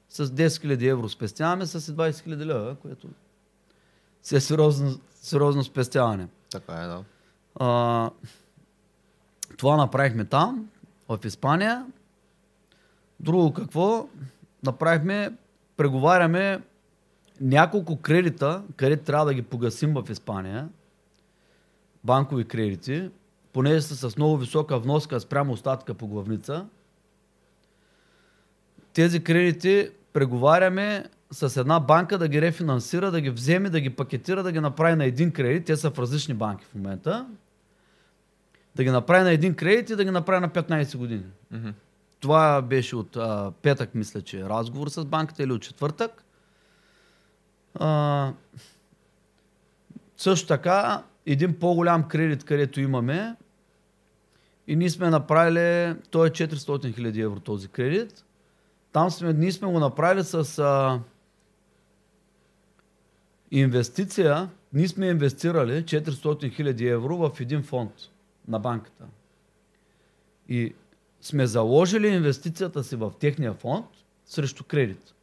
с 0.10 0.28
10 0.28 0.48
000 0.48 0.92
евро 0.92 1.10
спестяваме 1.10 1.66
с 1.66 1.82
20 1.82 2.12
000 2.12 2.46
лева, 2.46 2.76
което 2.76 3.08
си 4.24 4.36
е 4.36 4.40
сериозно, 4.40 5.00
сериозно 5.16 5.64
спестяване. 5.64 6.28
Така 6.52 6.74
е, 6.74 6.88
да. 6.88 7.04
А, 7.56 8.10
това 9.58 9.78
направихме 9.78 10.26
там, 10.26 10.70
в 11.10 11.20
Испания. 11.26 11.86
Друго 13.20 13.54
какво? 13.54 14.08
Направихме, 14.64 15.32
преговаряме 15.78 16.62
няколко 17.42 18.02
кредита, 18.02 18.64
където 18.76 19.04
трябва 19.04 19.26
да 19.26 19.34
ги 19.34 19.42
погасим 19.42 19.94
в 19.94 20.10
Испания. 20.10 20.70
Банкови 22.04 22.46
кредити, 22.46 23.10
понеже 23.54 23.82
са 23.82 24.10
с 24.10 24.18
много 24.18 24.38
висока 24.38 24.80
вноска 24.80 25.20
спрямо 25.20 25.54
остатъка 25.54 25.94
по 25.94 26.08
главница. 26.08 26.66
Тези 28.94 29.24
кредити 29.24 29.90
преговаряме 30.14 31.06
с 31.34 31.58
една 31.58 31.80
банка 31.80 32.18
да 32.18 32.28
ги 32.28 32.42
рефинансира, 32.42 33.12
да 33.12 33.22
ги 33.22 33.30
вземе, 33.30 33.70
да 33.70 33.80
ги 33.80 33.90
пакетира, 33.90 34.44
да 34.44 34.52
ги 34.52 34.60
направи 34.60 34.96
на 34.96 35.06
един 35.06 35.32
кредит. 35.32 35.66
Те 35.66 35.76
са 35.76 35.92
в 35.92 36.00
различни 36.00 36.34
банки 36.34 36.66
в 36.66 36.76
момента. 36.76 37.28
Да 38.76 38.84
ги 38.84 38.90
направи 38.90 39.24
на 39.24 39.32
един 39.32 39.56
кредит 39.56 39.90
и 39.90 39.96
да 39.96 40.04
ги 40.04 40.12
направи 40.12 40.42
на 40.42 40.50
15 40.50 40.98
години. 40.98 41.26
Мгм. 41.52 41.70
Това 42.20 42.62
беше 42.62 42.96
от 42.96 43.16
а, 43.16 43.52
петък, 43.62 43.96
мисля, 43.96 44.22
че 44.22 44.40
е 44.40 44.44
разговор 44.44 44.88
с 44.88 45.06
банката 45.06 45.44
или 45.44 45.52
от 45.52 45.62
четвъртък. 45.62 46.24
А, 47.76 48.32
също 50.18 50.48
така, 50.48 51.04
един 51.26 51.60
по-голям 51.60 52.08
кредит, 52.08 52.44
където 52.44 52.82
имаме, 52.82 53.36
и 54.68 54.76
ние 54.76 54.90
сме 54.90 55.10
направили, 55.10 55.96
той 56.12 56.28
е 56.28 56.32
400 56.32 56.54
000 56.54 57.24
евро 57.24 57.40
този 57.40 57.68
кредит. 57.68 58.26
Там 58.92 59.12
сме, 59.12 59.34
ние 59.34 59.52
сме 59.52 59.68
го 59.68 59.80
направили 59.80 60.24
с 60.24 60.60
а, 60.60 61.00
инвестиция, 63.60 64.50
ние 64.74 64.88
сме 64.88 65.08
инвестирали 65.08 65.72
400 65.72 66.12
000 66.12 66.94
евро 66.94 67.18
в 67.18 67.32
един 67.40 67.64
фонд 67.64 67.92
на 68.48 68.60
банката. 68.60 69.06
И 70.50 70.74
сме 71.22 71.46
заложили 71.46 72.08
инвестицията 72.08 72.84
си 72.84 72.96
в 72.96 73.12
техния 73.20 73.54
фонд 73.54 73.86
срещу 74.26 74.64
кредит. 74.64 75.14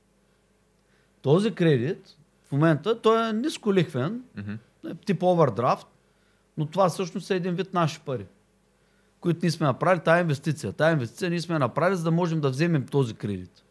Този 1.22 1.54
кредит 1.54 2.16
в 2.44 2.52
момента 2.52 3.00
той 3.00 3.28
е 3.28 3.32
ниско 3.32 3.74
лихвен, 3.74 4.22
е 4.90 4.94
тип 4.94 5.22
овердрафт, 5.22 5.86
но 6.56 6.66
това 6.66 6.88
всъщност 6.88 7.30
е 7.30 7.36
един 7.36 7.54
вид 7.54 7.74
наши 7.74 8.00
пари, 8.00 8.26
които 9.20 9.38
ние 9.42 9.50
сме 9.50 9.66
направили 9.66 10.00
тая 10.04 10.20
инвестиция. 10.20 10.72
Тая 10.72 10.92
инвестиция 10.92 11.30
ние 11.30 11.40
сме 11.40 11.58
направили, 11.58 11.96
за 11.96 12.04
да 12.04 12.10
можем 12.10 12.40
да 12.40 12.50
вземем 12.50 12.86
този 12.86 13.14
кредит. 13.14 13.64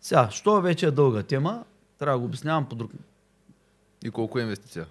Сега, 0.00 0.30
що 0.30 0.60
вече 0.60 0.86
е 0.86 0.90
дълга 0.90 1.22
тема, 1.22 1.64
трябва 1.98 2.14
да 2.14 2.18
го 2.18 2.24
обяснявам 2.24 2.68
по 2.68 2.74
друг 2.74 2.92
И 4.04 4.10
колко 4.10 4.38
е 4.38 4.42
инвестиция? 4.42 4.86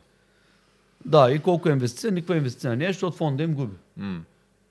Да, 1.05 1.31
и 1.31 1.39
колко 1.39 1.69
е 1.69 1.71
инвестиция, 1.71 2.11
никаква 2.11 2.37
инвестиция 2.37 2.75
не 2.75 2.85
е, 2.85 2.87
защото 2.87 3.17
фонда 3.17 3.43
им 3.43 3.53
губи. 3.53 3.75
М. 3.97 4.21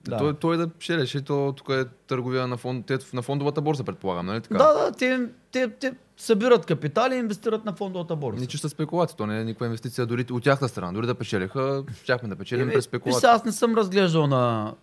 Да. 0.09 0.19
Той, 0.19 0.35
той 0.35 0.57
да 0.57 0.69
печелиш 0.69 1.15
и 1.15 1.23
то 1.23 1.55
тук 1.57 1.69
е 1.71 1.85
търговия 2.07 2.47
на, 2.47 2.57
фонд, 2.57 2.87
те, 2.87 2.99
на 3.13 3.23
фондовата 3.23 3.61
борса, 3.61 3.85
предполагам, 3.85 4.27
нали 4.27 4.41
така? 4.41 4.59
Да, 4.59 4.73
да, 4.73 4.93
те, 4.93 5.29
те, 5.53 5.69
те 5.69 5.95
събират 6.17 6.67
капитали 6.67 7.15
и 7.15 7.19
инвестират 7.19 7.65
на 7.65 7.73
фондовата 7.73 8.17
борса. 8.17 8.41
Ни 8.41 8.47
чиста 8.47 8.69
спекулация, 8.69 9.17
то 9.17 9.27
не 9.27 9.41
е 9.41 9.45
никаква 9.45 9.67
инвестиция 9.67 10.07
дори 10.07 10.27
от 10.31 10.43
тяхна 10.45 10.69
страна. 10.69 10.93
Дори 10.93 11.07
да 11.07 11.15
печелиха, 11.15 11.85
щяхме 12.03 12.29
да 12.29 12.37
печелим 12.37 12.69
през 12.69 12.85
спекулация. 12.85 13.31
аз 13.31 13.45
не 13.45 13.53
съм 13.53 13.75
разглеждал 13.75 14.27
на 14.27 14.75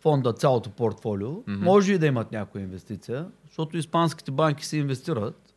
фонда 0.00 0.32
цялото 0.32 0.70
портфолио. 0.70 1.30
Мгм. 1.30 1.64
Може 1.64 1.92
и 1.92 1.98
да 1.98 2.06
имат 2.06 2.32
някоя 2.32 2.62
инвестиция, 2.62 3.26
защото 3.46 3.76
испанските 3.76 4.30
банки 4.30 4.66
се 4.66 4.76
инвестират 4.76 5.54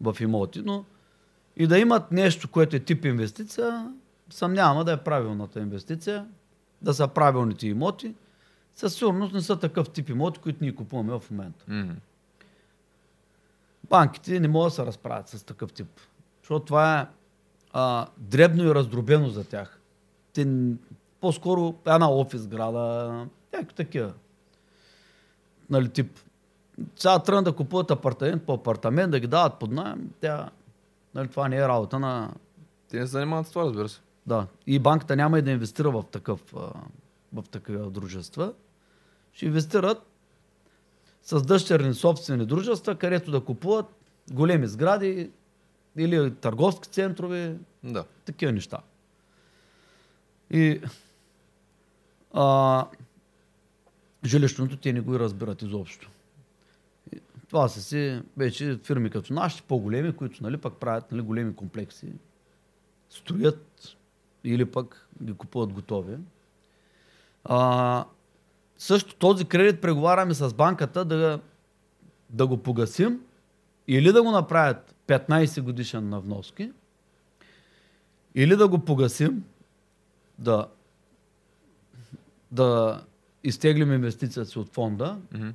в 0.00 0.16
имоти, 0.20 0.62
но 0.64 0.84
и 1.56 1.66
да 1.66 1.78
имат 1.78 2.12
нещо, 2.12 2.48
което 2.48 2.76
е 2.76 2.80
тип 2.80 3.04
инвестиция, 3.04 3.92
съмнявам 4.30 4.84
да 4.84 4.92
е 4.92 4.96
правилната 4.96 5.60
инвестиция, 5.60 6.26
да 6.82 6.94
са 6.94 7.08
правилните 7.08 7.66
имоти. 7.66 8.14
Със 8.74 8.94
сигурност 8.94 9.34
не 9.34 9.40
са 9.40 9.58
такъв 9.58 9.90
тип 9.90 10.08
имоти, 10.08 10.40
които 10.40 10.58
ние 10.62 10.74
купуваме 10.74 11.12
в 11.12 11.30
момента. 11.30 11.64
Мгм. 11.68 11.92
банките 13.90 14.40
не 14.40 14.48
могат 14.48 14.70
да 14.70 14.74
се 14.74 14.86
разправят 14.86 15.28
с 15.28 15.42
такъв 15.42 15.72
тип. 15.72 16.00
Защото 16.42 16.66
това 16.66 17.00
е 17.00 17.06
а, 17.72 18.06
дребно 18.18 18.64
и 18.64 18.74
раздробено 18.74 19.28
за 19.28 19.44
тях. 19.44 19.80
Те, 20.32 20.46
по-скоро 21.20 21.74
една 21.86 22.10
офис 22.10 22.40
сграда, 22.40 23.26
някакви 23.52 23.74
такива. 23.74 24.12
Нали, 25.70 25.88
тип. 25.88 26.18
Сега 26.96 27.18
тръгнат 27.18 27.44
да 27.44 27.52
купуват 27.52 27.90
апартамент 27.90 28.42
по 28.42 28.52
апартамент, 28.52 29.10
да 29.10 29.20
ги 29.20 29.26
дават 29.26 29.58
под 29.58 29.70
найем. 29.70 30.10
Тя, 30.20 30.50
нали, 31.16 31.28
това 31.28 31.48
не 31.48 31.56
е 31.56 31.68
работа 31.68 31.98
на... 31.98 32.34
Те 32.88 32.96
не 32.98 33.06
се 33.06 33.12
занимават 33.12 33.46
с 33.46 33.50
това, 33.50 33.64
разбира 33.64 33.88
се. 33.88 34.00
Да. 34.26 34.46
И 34.66 34.78
банката 34.78 35.16
няма 35.16 35.38
и 35.38 35.42
да 35.42 35.50
инвестира 35.50 35.90
в 35.90 36.04
такъв, 36.12 36.40
в 37.32 37.42
такива 37.50 37.90
дружества. 37.90 38.52
Ще 39.32 39.46
инвестират 39.46 40.02
с 41.22 41.42
дъщерни 41.42 41.94
собствени 41.94 42.46
дружества, 42.46 42.94
където 42.94 43.30
да 43.30 43.40
купуват 43.44 43.86
големи 44.30 44.66
сгради 44.66 45.30
или 45.96 46.34
търговски 46.34 46.88
центрове, 46.88 47.56
Да. 47.84 48.04
такива 48.24 48.52
неща. 48.52 48.78
И 50.50 50.80
а, 52.32 52.86
жилищното 54.24 54.76
те 54.76 54.92
не 54.92 55.00
го 55.00 55.14
и 55.14 55.18
разбират 55.18 55.62
изобщо. 55.62 56.10
Това 57.56 57.68
са 57.68 57.82
си 57.82 58.22
вече 58.36 58.78
фирми 58.84 59.10
като 59.10 59.32
нашите, 59.32 59.62
по-големи, 59.62 60.16
които 60.16 60.42
нали, 60.42 60.56
пък 60.56 60.76
правят 60.76 61.12
нали, 61.12 61.22
големи 61.22 61.54
комплекси, 61.54 62.12
строят 63.10 63.96
или 64.44 64.64
пък 64.64 65.08
ги 65.22 65.32
купуват 65.32 65.72
готови. 65.72 66.16
А, 67.44 68.04
също 68.78 69.14
този 69.14 69.44
кредит 69.44 69.80
преговаряме 69.80 70.34
с 70.34 70.54
банката 70.54 71.04
да, 71.04 71.40
да 72.30 72.46
го 72.46 72.56
погасим 72.56 73.20
или 73.88 74.12
да 74.12 74.22
го 74.22 74.30
направят 74.30 74.94
15 75.06 75.62
годишен 75.62 76.08
на 76.08 76.20
вноски, 76.20 76.72
или 78.34 78.56
да 78.56 78.68
го 78.68 78.78
погасим, 78.78 79.44
да, 80.38 80.68
да 82.52 83.00
изтеглим 83.44 83.92
инвестицията 83.92 84.50
си 84.50 84.58
от 84.58 84.68
фонда, 84.68 85.18
Мгм. 85.32 85.48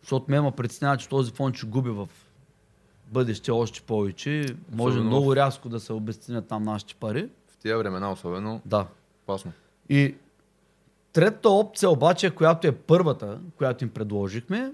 Защото 0.00 0.26
ме 0.28 0.36
има 0.36 0.52
притеснява, 0.52 0.96
че 0.96 1.08
този 1.08 1.32
фонд 1.32 1.56
ще 1.56 1.66
губи 1.66 1.90
в 1.90 2.08
бъдеще 3.06 3.50
още 3.50 3.80
повече. 3.80 4.46
Може 4.72 4.90
Особено 4.90 5.10
много 5.10 5.30
в- 5.30 5.36
рязко 5.36 5.68
да 5.68 5.80
се 5.80 5.92
обесценят 5.92 6.46
там 6.46 6.62
нашите 6.62 6.94
пари. 6.94 7.28
В 7.48 7.56
тия 7.56 7.78
времена 7.78 8.12
особено 8.12 8.60
Да. 8.64 8.86
опасно. 9.22 9.52
И 9.88 10.14
третата 11.12 11.50
опция 11.50 11.90
обаче, 11.90 12.30
която 12.30 12.66
е 12.66 12.72
първата, 12.72 13.40
която 13.56 13.84
им 13.84 13.90
предложихме, 13.90 14.72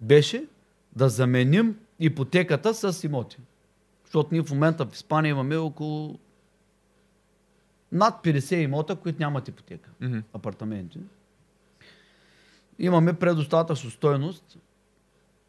беше 0.00 0.44
да 0.92 1.08
заменим 1.08 1.76
ипотеката 2.00 2.92
с 2.92 3.04
имоти. 3.04 3.36
Защото 4.04 4.28
ние 4.32 4.42
в 4.42 4.50
момента 4.50 4.86
в 4.86 4.94
Испания 4.94 5.30
имаме 5.30 5.56
около 5.56 6.18
над 7.92 8.14
50 8.14 8.54
имота, 8.54 8.96
които 8.96 9.18
нямат 9.20 9.48
ипотека. 9.48 9.90
Мгм. 10.00 10.18
Апартаменти. 10.32 10.98
Имаме 12.78 13.12
предостатъчно 13.12 13.90
стойност 13.90 14.58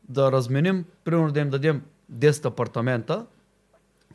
да 0.09 0.31
разменим, 0.31 0.86
примерно 1.03 1.31
да 1.31 1.39
им 1.39 1.50
дадем 1.50 1.81
10 2.13 2.45
апартамента 2.45 3.25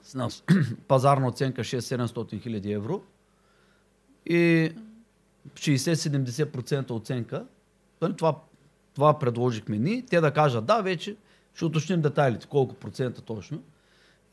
с 0.02 0.14
нас, 0.14 0.44
пазарна 0.88 1.26
оценка 1.26 1.62
6-700 1.62 2.42
хиляди 2.42 2.72
евро 2.72 3.02
и 4.26 4.72
60-70% 5.54 6.90
оценка. 6.90 7.46
Нали, 8.02 8.16
Това, 8.16 8.36
това 8.94 9.18
предложихме 9.18 9.78
ние. 9.78 10.04
Те 10.10 10.20
да 10.20 10.30
кажат 10.30 10.64
да, 10.64 10.80
вече 10.80 11.16
ще 11.54 11.64
уточним 11.64 12.00
детайлите, 12.00 12.46
колко 12.46 12.74
процента 12.74 13.22
точно. 13.22 13.62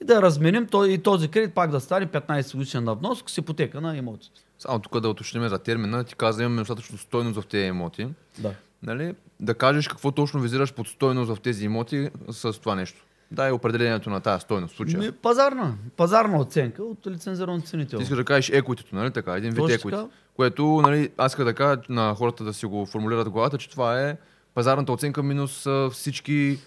И 0.01 0.05
да 0.05 0.21
разменим 0.21 0.67
и 0.88 0.97
този 1.03 1.27
кредит 1.27 1.53
пак 1.55 1.71
да 1.71 1.79
стане 1.79 2.07
15 2.07 2.55
годишен 2.55 2.83
на 2.83 2.95
внос 2.95 3.23
с 3.27 3.38
ипотека 3.38 3.81
на 3.81 3.97
имотите. 3.97 4.41
Само 4.59 4.79
тук 4.79 5.00
да 5.00 5.09
уточним 5.09 5.47
за 5.47 5.59
термина. 5.59 6.03
Ти 6.03 6.15
каза, 6.15 6.43
имаме 6.43 6.61
достатъчно 6.61 6.97
стойност 6.97 7.41
в 7.41 7.47
тези 7.47 7.67
имоти. 7.67 8.07
Да. 8.39 8.55
Нали? 8.83 9.15
Да 9.39 9.53
кажеш 9.53 9.88
какво 9.88 10.11
точно 10.11 10.39
визираш 10.39 10.73
под 10.73 10.88
стойност 10.88 11.35
в 11.35 11.41
тези 11.41 11.65
имоти 11.65 12.09
с 12.29 12.53
това 12.59 12.75
нещо. 12.75 13.05
Дай 13.31 13.51
определението 13.51 14.09
на 14.09 14.19
тази 14.19 14.41
стойност 14.41 14.73
в 14.73 14.77
случая. 14.77 15.00
Ми, 15.00 15.11
пазарна, 15.11 15.75
пазарна 15.97 16.39
оценка 16.39 16.83
от 16.83 17.07
лицензиран 17.07 17.61
ценител. 17.61 18.00
Ти 18.00 18.03
искаш 18.03 18.17
да 18.17 18.25
кажеш 18.25 18.50
еквитито, 18.50 18.95
нали 18.95 19.11
така? 19.11 19.38
Един 19.38 19.51
вид 19.51 19.81
така. 19.83 20.07
Което, 20.35 20.81
нали, 20.81 21.09
аз 21.17 21.31
иска 21.31 21.45
да 21.45 21.53
кажа 21.53 21.81
на 21.89 22.15
хората 22.15 22.43
да 22.43 22.53
си 22.53 22.65
го 22.65 22.85
формулират 22.85 23.27
в 23.27 23.31
главата, 23.31 23.57
че 23.57 23.69
това 23.69 24.01
е 24.01 24.17
пазарната 24.53 24.91
оценка 24.91 25.23
минус 25.23 25.67
всички 25.91 26.59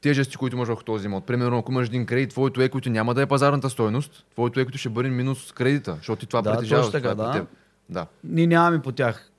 тежести, 0.00 0.36
които 0.36 0.56
имаш 0.56 0.68
върху 0.68 0.82
този 0.82 1.06
имот. 1.06 1.26
Примерно, 1.26 1.58
ако 1.58 1.72
имаш 1.72 1.88
един 1.88 2.06
кредит, 2.06 2.30
твоето 2.30 2.62
еквито 2.62 2.90
няма 2.90 3.14
да 3.14 3.22
е 3.22 3.26
пазарната 3.26 3.70
стойност, 3.70 4.24
твоето 4.32 4.60
еквито 4.60 4.78
ще 4.78 4.88
бъде 4.88 5.08
минус 5.08 5.52
кредита, 5.52 5.94
защото 5.96 6.20
ти 6.20 6.26
това 6.26 6.42
Да, 6.42 6.52
притежаваш. 6.52 6.86
точно 6.86 7.00
така, 7.00 7.10
е 7.10 7.14
да. 7.14 7.32
теб. 7.32 7.48
Да. 7.88 8.06
Ние 8.24 8.46
нямаме 8.46 8.82
по 8.82 8.92
тях, 8.92 9.29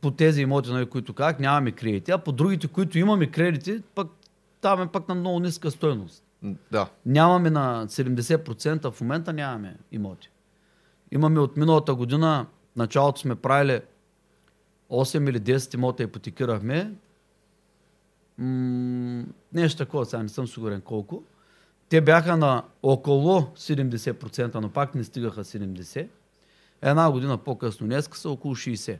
по 0.00 0.10
тези 0.10 0.42
имоти, 0.42 0.70
нали, 0.70 0.86
които 0.86 1.14
как, 1.14 1.40
нямаме 1.40 1.72
кредити, 1.72 2.10
а 2.10 2.18
по 2.18 2.32
другите, 2.32 2.68
които 2.68 2.98
имаме 2.98 3.30
кредити, 3.30 3.82
пък 3.94 4.08
там 4.60 4.82
е 4.82 4.86
пък 4.86 5.08
на 5.08 5.14
много 5.14 5.40
ниска 5.40 5.70
стойност. 5.70 6.24
М, 6.42 6.54
Да. 6.72 6.88
Нямаме 7.06 7.50
на 7.50 7.86
70% 7.88 8.90
в 8.90 9.00
момента 9.00 9.32
нямаме 9.32 9.76
имоти. 9.92 10.30
Имаме 11.12 11.40
от 11.40 11.56
миналата 11.56 11.94
година, 11.94 12.46
началото 12.76 13.20
сме 13.20 13.34
правили 13.34 13.80
8 14.90 15.30
или 15.30 15.40
10 15.40 15.74
имота 15.74 16.02
ипотекирахме. 16.02 16.92
М- 18.38 19.24
нещо 19.52 19.78
такова, 19.78 20.06
сега 20.06 20.22
не 20.22 20.28
съм 20.28 20.48
сигурен 20.48 20.80
колко. 20.80 21.22
Те 21.88 22.00
бяха 22.00 22.36
на 22.36 22.62
около 22.82 23.40
70%, 23.40 24.54
но 24.54 24.70
пак 24.70 24.94
не 24.94 25.04
стигаха 25.04 25.44
70%. 25.44 26.08
Една 26.82 27.10
година 27.10 27.38
по-късно, 27.38 27.86
днеска 27.86 28.18
са 28.18 28.30
около 28.30 28.54
60%. 28.54 28.98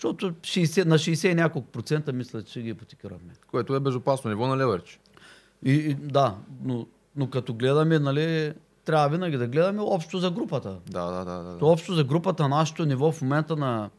Защото 0.00 0.32
60, 0.32 0.84
на 0.84 0.98
60 0.98 1.28
и 1.28 1.34
няколко 1.34 1.68
процента 1.68 2.12
мисля, 2.12 2.42
че 2.42 2.62
ги 2.62 2.68
ипотекирахме. 2.68 3.32
Което 3.50 3.74
е 3.74 3.80
безопасно 3.80 4.30
ниво 4.30 4.46
на 4.46 4.56
леверидж. 4.56 5.00
И, 5.64 5.72
и, 5.72 5.94
да, 5.94 6.36
но, 6.64 6.86
но 7.16 7.30
като 7.30 7.54
гледаме, 7.54 7.98
нали, 7.98 8.52
трябва 8.84 9.08
винаги 9.08 9.36
да 9.36 9.48
гледаме 9.48 9.82
общо 9.82 10.18
за 10.18 10.30
групата. 10.30 10.78
Да, 10.90 11.10
да, 11.10 11.24
да. 11.24 11.42
да, 11.42 11.58
То 11.58 11.66
общо 11.66 11.94
за 11.94 12.04
групата, 12.04 12.48
нашето 12.48 12.84
ниво 12.84 13.12
в 13.12 13.22
момента 13.22 13.56
на 13.56 13.90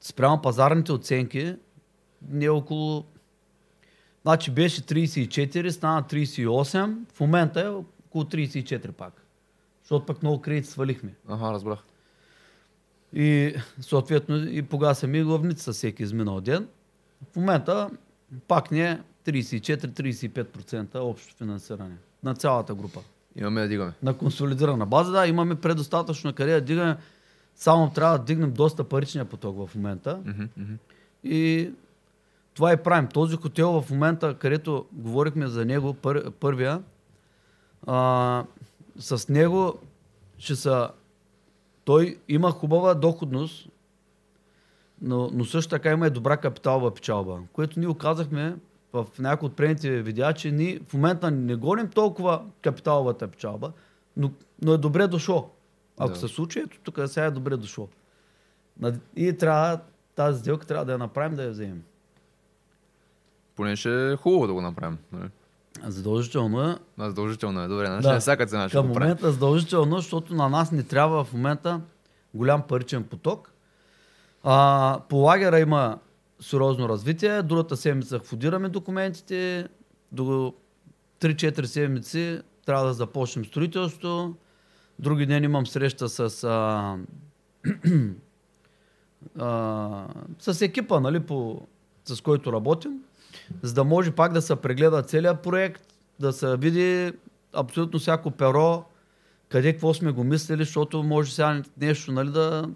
спрямо 0.00 0.42
пазарните 0.42 0.92
оценки 0.92 1.56
не 2.28 2.44
е 2.44 2.50
около... 2.50 3.04
Значи 4.22 4.50
беше 4.50 4.82
34, 4.82 5.68
стана 5.68 6.02
38, 6.02 6.96
в 7.14 7.20
момента 7.20 7.60
е 7.60 7.68
около 7.68 8.24
34 8.24 8.92
пак. 8.92 9.26
Защото 9.82 10.06
пък 10.06 10.22
много 10.22 10.40
кредит 10.40 10.66
свалихме. 10.66 11.14
Аха, 11.28 11.52
разбрах. 11.52 11.84
И 13.14 13.54
съответно 13.80 14.36
и 14.36 14.62
погасаме 14.62 15.18
и 15.18 15.24
главницата 15.24 15.72
всеки 15.72 16.02
изминал 16.02 16.40
ден. 16.40 16.68
В 17.32 17.36
момента 17.36 17.90
пак 18.48 18.70
не 18.70 18.90
е 18.90 19.00
34-35% 19.26 20.94
общо 20.94 21.34
финансиране 21.34 21.96
на 22.22 22.34
цялата 22.34 22.74
група. 22.74 23.00
Имаме 23.36 23.60
да 23.60 23.68
дигаме. 23.68 23.92
На 24.02 24.14
консолидирана 24.14 24.86
база, 24.86 25.12
да, 25.12 25.26
имаме 25.26 25.54
предостатъчно 25.54 26.32
къде 26.32 26.52
да 26.52 26.60
дигаме. 26.60 26.96
Само 27.56 27.90
трябва 27.90 28.18
да 28.18 28.24
дигнем 28.24 28.52
доста 28.52 28.84
паричния 28.84 29.24
поток 29.24 29.68
в 29.68 29.74
момента. 29.74 30.20
Мгм. 30.24 30.74
И 31.24 31.70
това 32.54 32.72
и 32.72 32.76
правим. 32.76 33.08
Този 33.08 33.36
хотел 33.36 33.80
в 33.80 33.90
момента, 33.90 34.34
където 34.38 34.86
говорихме 34.92 35.46
за 35.46 35.64
него, 35.64 35.94
пър, 35.94 36.30
първия, 36.30 36.82
а, 37.86 38.44
с 38.98 39.28
него 39.28 39.74
ще 40.38 40.56
са... 40.56 40.90
Той 41.84 42.18
има 42.28 42.50
хубава 42.50 42.94
доходност, 42.94 43.68
но, 45.02 45.30
но 45.32 45.44
също 45.44 45.70
така 45.70 45.90
има 45.90 46.06
и 46.06 46.10
добра 46.10 46.36
капиталова 46.36 46.94
печалба, 46.94 47.40
което 47.52 47.80
ние 47.80 47.88
оказахме 47.88 48.56
в 48.92 49.06
някои 49.18 49.46
от 49.46 49.56
предните 49.56 50.02
видеа, 50.02 50.32
че 50.32 50.50
ние 50.50 50.80
в 50.88 50.94
момента 50.94 51.30
не 51.30 51.56
гоним 51.56 51.88
толкова 51.88 52.44
капиталовата 52.62 53.28
печалба, 53.28 53.72
но, 54.16 54.30
но 54.62 54.72
е 54.72 54.78
добре 54.78 55.06
дошло. 55.06 55.50
Ако 55.98 56.12
Да. 56.12 56.16
се 56.16 56.28
случи, 56.28 56.58
ето 56.58 56.78
тук 56.82 57.00
сега 57.06 57.26
е 57.26 57.30
добре 57.30 57.56
дошло. 57.56 57.88
И 59.16 59.36
трябва, 59.36 59.80
тази 60.14 60.40
сделка 60.40 60.66
трябва 60.66 60.84
да 60.84 60.92
я 60.92 60.98
направим, 60.98 61.36
да 61.36 61.44
я 61.44 61.50
вземем. 61.50 61.82
Поне 63.56 63.76
ще 63.76 64.12
е 64.12 64.16
хубаво 64.16 64.46
да 64.46 64.52
го 64.52 64.60
направим. 64.60 64.98
Нали? 65.12 65.28
Задължително 65.82 66.62
е. 66.62 66.76
Да, 66.98 67.08
задължително 67.08 67.62
е. 67.62 67.68
Добре, 67.68 67.86
значи 67.86 68.02
Да. 68.02 68.12
на 68.12 68.20
всяка 68.20 68.46
цена 68.46 68.68
ще 68.68 68.76
Към 68.76 68.86
го 68.86 68.92
момента 68.92 69.32
задължително, 69.32 69.96
защото 69.96 70.34
на 70.34 70.48
нас 70.48 70.72
не 70.72 70.82
трябва 70.82 71.24
в 71.24 71.32
момента 71.32 71.80
голям 72.34 72.62
паричен 72.62 73.04
поток. 73.04 73.52
А, 74.42 75.00
по 75.08 75.16
лагера 75.16 75.60
има 75.60 75.98
сериозно 76.40 76.88
развитие. 76.88 77.42
Другата 77.42 77.76
седмица 77.76 78.18
входираме 78.18 78.68
документите. 78.68 79.68
До 80.12 80.54
3-4 81.20 81.64
седмици 81.64 82.40
трябва 82.66 82.86
да 82.86 82.92
започнем 82.92 83.44
строителство. 83.44 84.34
Други 84.98 85.26
ден 85.26 85.44
имам 85.44 85.66
среща 85.66 86.08
с, 86.08 86.44
а, 86.44 86.96
а, 89.38 90.06
с 90.38 90.62
екипа, 90.62 91.00
нали, 91.00 91.20
по, 91.20 91.60
с 92.04 92.20
който 92.20 92.52
работим, 92.52 92.92
за 93.62 93.74
да 93.74 93.84
може 93.84 94.10
пак 94.10 94.32
да 94.32 94.42
се 94.42 94.56
прегледа 94.56 95.02
целият 95.02 95.42
проект, 95.42 95.82
да 96.20 96.32
се 96.32 96.56
види 96.56 97.12
абсолютно 97.52 97.98
всяко 97.98 98.30
перо, 98.30 98.84
къде 99.48 99.72
какво 99.72 99.94
сме 99.94 100.12
го 100.12 100.24
мислили, 100.24 100.64
защото 100.64 101.02
може 101.02 101.34
сега 101.34 101.62
нещо 101.80 102.12
нали, 102.12 102.30
да, 102.30 102.68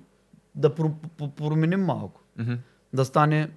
да 0.54 0.70
про- 0.70 0.94
про- 1.18 1.30
променим 1.30 1.84
малко. 1.84 2.20
Мгм. 2.38 2.52
Да 2.92 3.04
стане, 3.04 3.50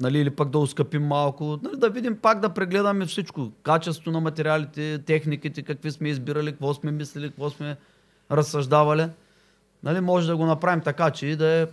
нали, 0.00 0.18
или 0.18 0.30
пък 0.30 0.50
да 0.50 0.58
ускъпим 0.58 1.06
малко, 1.06 1.58
нали, 1.62 1.76
да 1.76 1.90
видим 1.90 2.16
пак 2.16 2.40
да 2.40 2.48
прегледаме 2.48 3.06
всичко. 3.06 3.52
Качество 3.62 4.10
на 4.10 4.20
материалите, 4.20 4.98
техниките, 5.06 5.62
какви 5.62 5.90
сме 5.90 6.08
избирали, 6.08 6.52
какво 6.52 6.74
сме 6.74 6.90
мислили, 6.90 7.28
какво 7.28 7.50
сме 7.50 7.76
разсъждавали. 8.30 9.08
Нали, 9.82 10.00
може 10.00 10.26
да 10.26 10.36
го 10.36 10.46
направим 10.46 10.80
така, 10.80 11.10
че 11.10 11.26
и 11.26 11.36
да 11.36 11.46
е 11.46 11.66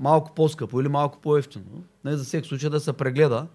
малко 0.00 0.34
по-скъпо 0.34 0.80
или 0.80 0.88
малко 0.88 1.18
по-ефтино. 1.18 1.64
Нали, 2.04 2.16
за 2.16 2.24
всеки 2.24 2.48
случай 2.48 2.70
да 2.70 2.80
се 2.80 2.92
прегледа, 2.92 3.46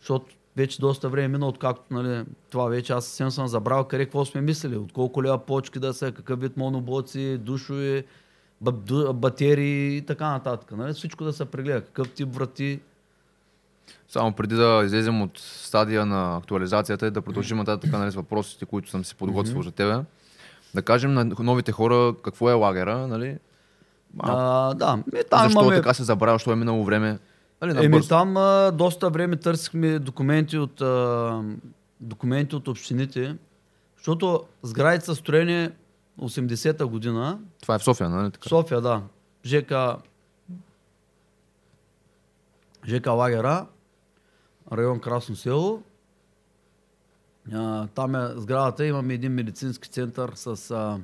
защото 0.00 0.34
вече 0.56 0.80
доста 0.80 1.08
време 1.08 1.28
мина, 1.28 1.48
откакто 1.48 1.94
нали, 1.94 2.24
това 2.50 2.68
вече 2.68 2.92
аз 2.92 3.04
съвсем 3.04 3.30
съм 3.30 3.48
забрал 3.48 3.84
къде 3.84 4.04
какво 4.04 4.24
сме 4.24 4.40
мислили, 4.40 4.76
от 4.76 4.92
колко 4.92 5.22
лева 5.22 5.38
почки 5.38 5.78
да 5.78 5.94
са, 5.94 6.12
какъв 6.12 6.40
вид 6.40 6.56
моноблоци, 6.56 7.38
душове, 7.38 8.04
ба- 8.60 8.72
ду- 8.72 9.12
батерии 9.12 9.96
и 9.96 10.02
така 10.02 10.30
нататък. 10.30 10.72
Нали? 10.76 10.92
Всичко 10.92 11.24
да 11.24 11.32
се 11.32 11.44
прегледа, 11.44 11.80
какъв 11.80 12.10
тип 12.10 12.34
врати. 12.34 12.80
Само 14.08 14.32
преди 14.32 14.54
да 14.54 14.82
излезем 14.84 15.22
от 15.22 15.38
стадия 15.38 16.06
на 16.06 16.36
актуализацията 16.36 17.06
и 17.06 17.10
да 17.10 17.22
продължим 17.22 17.56
нататък 17.56 17.92
нали, 17.92 18.10
с 18.10 18.14
въпросите, 18.14 18.64
които 18.66 18.90
съм 18.90 19.04
си 19.04 19.14
подготвил 19.14 19.62
за 19.62 19.70
тебе. 19.70 19.98
Да 20.74 20.82
кажем 20.82 21.14
на 21.14 21.24
новите 21.24 21.72
хора 21.72 22.14
какво 22.24 22.50
е 22.50 22.52
лагера, 22.52 23.06
нали? 23.06 23.38
А, 24.18 24.68
А, 24.70 24.74
да, 24.74 24.96
ми, 24.96 25.02
там 25.30 25.44
защо 25.44 25.60
имаме... 25.60 25.76
така 25.76 25.94
се 25.94 26.04
забравя, 26.04 26.34
защо 26.34 26.52
е 26.52 26.56
минало 26.56 26.84
време? 26.84 27.18
Нали, 27.62 27.84
Еми 27.84 28.08
там 28.08 28.36
а, 28.36 28.70
доста 28.70 29.10
време 29.10 29.36
търсихме 29.36 29.98
документи 29.98 30.58
от, 30.58 30.80
а, 30.80 31.42
документи 32.00 32.56
от 32.56 32.68
общините, 32.68 33.36
защото 33.96 34.44
сградите 34.62 35.04
са 35.04 35.14
строени 35.14 35.68
80-та 36.20 36.86
година. 36.86 37.38
Това 37.62 37.74
е 37.74 37.78
в 37.78 37.84
София, 37.84 38.10
нали? 38.10 38.30
Така? 38.30 38.48
София, 38.48 38.80
да. 38.80 39.02
ЖК, 39.44 39.72
ЖК 42.88 43.06
Лагера, 43.06 43.66
район 44.72 45.00
Красно 45.00 45.36
село. 45.36 45.82
А, 47.52 47.86
там 47.86 48.14
е 48.14 48.28
сградата, 48.36 48.86
имаме 48.86 49.14
един 49.14 49.32
медицински 49.32 49.88
център 49.88 50.32
с 50.34 50.70
а, 50.70 50.98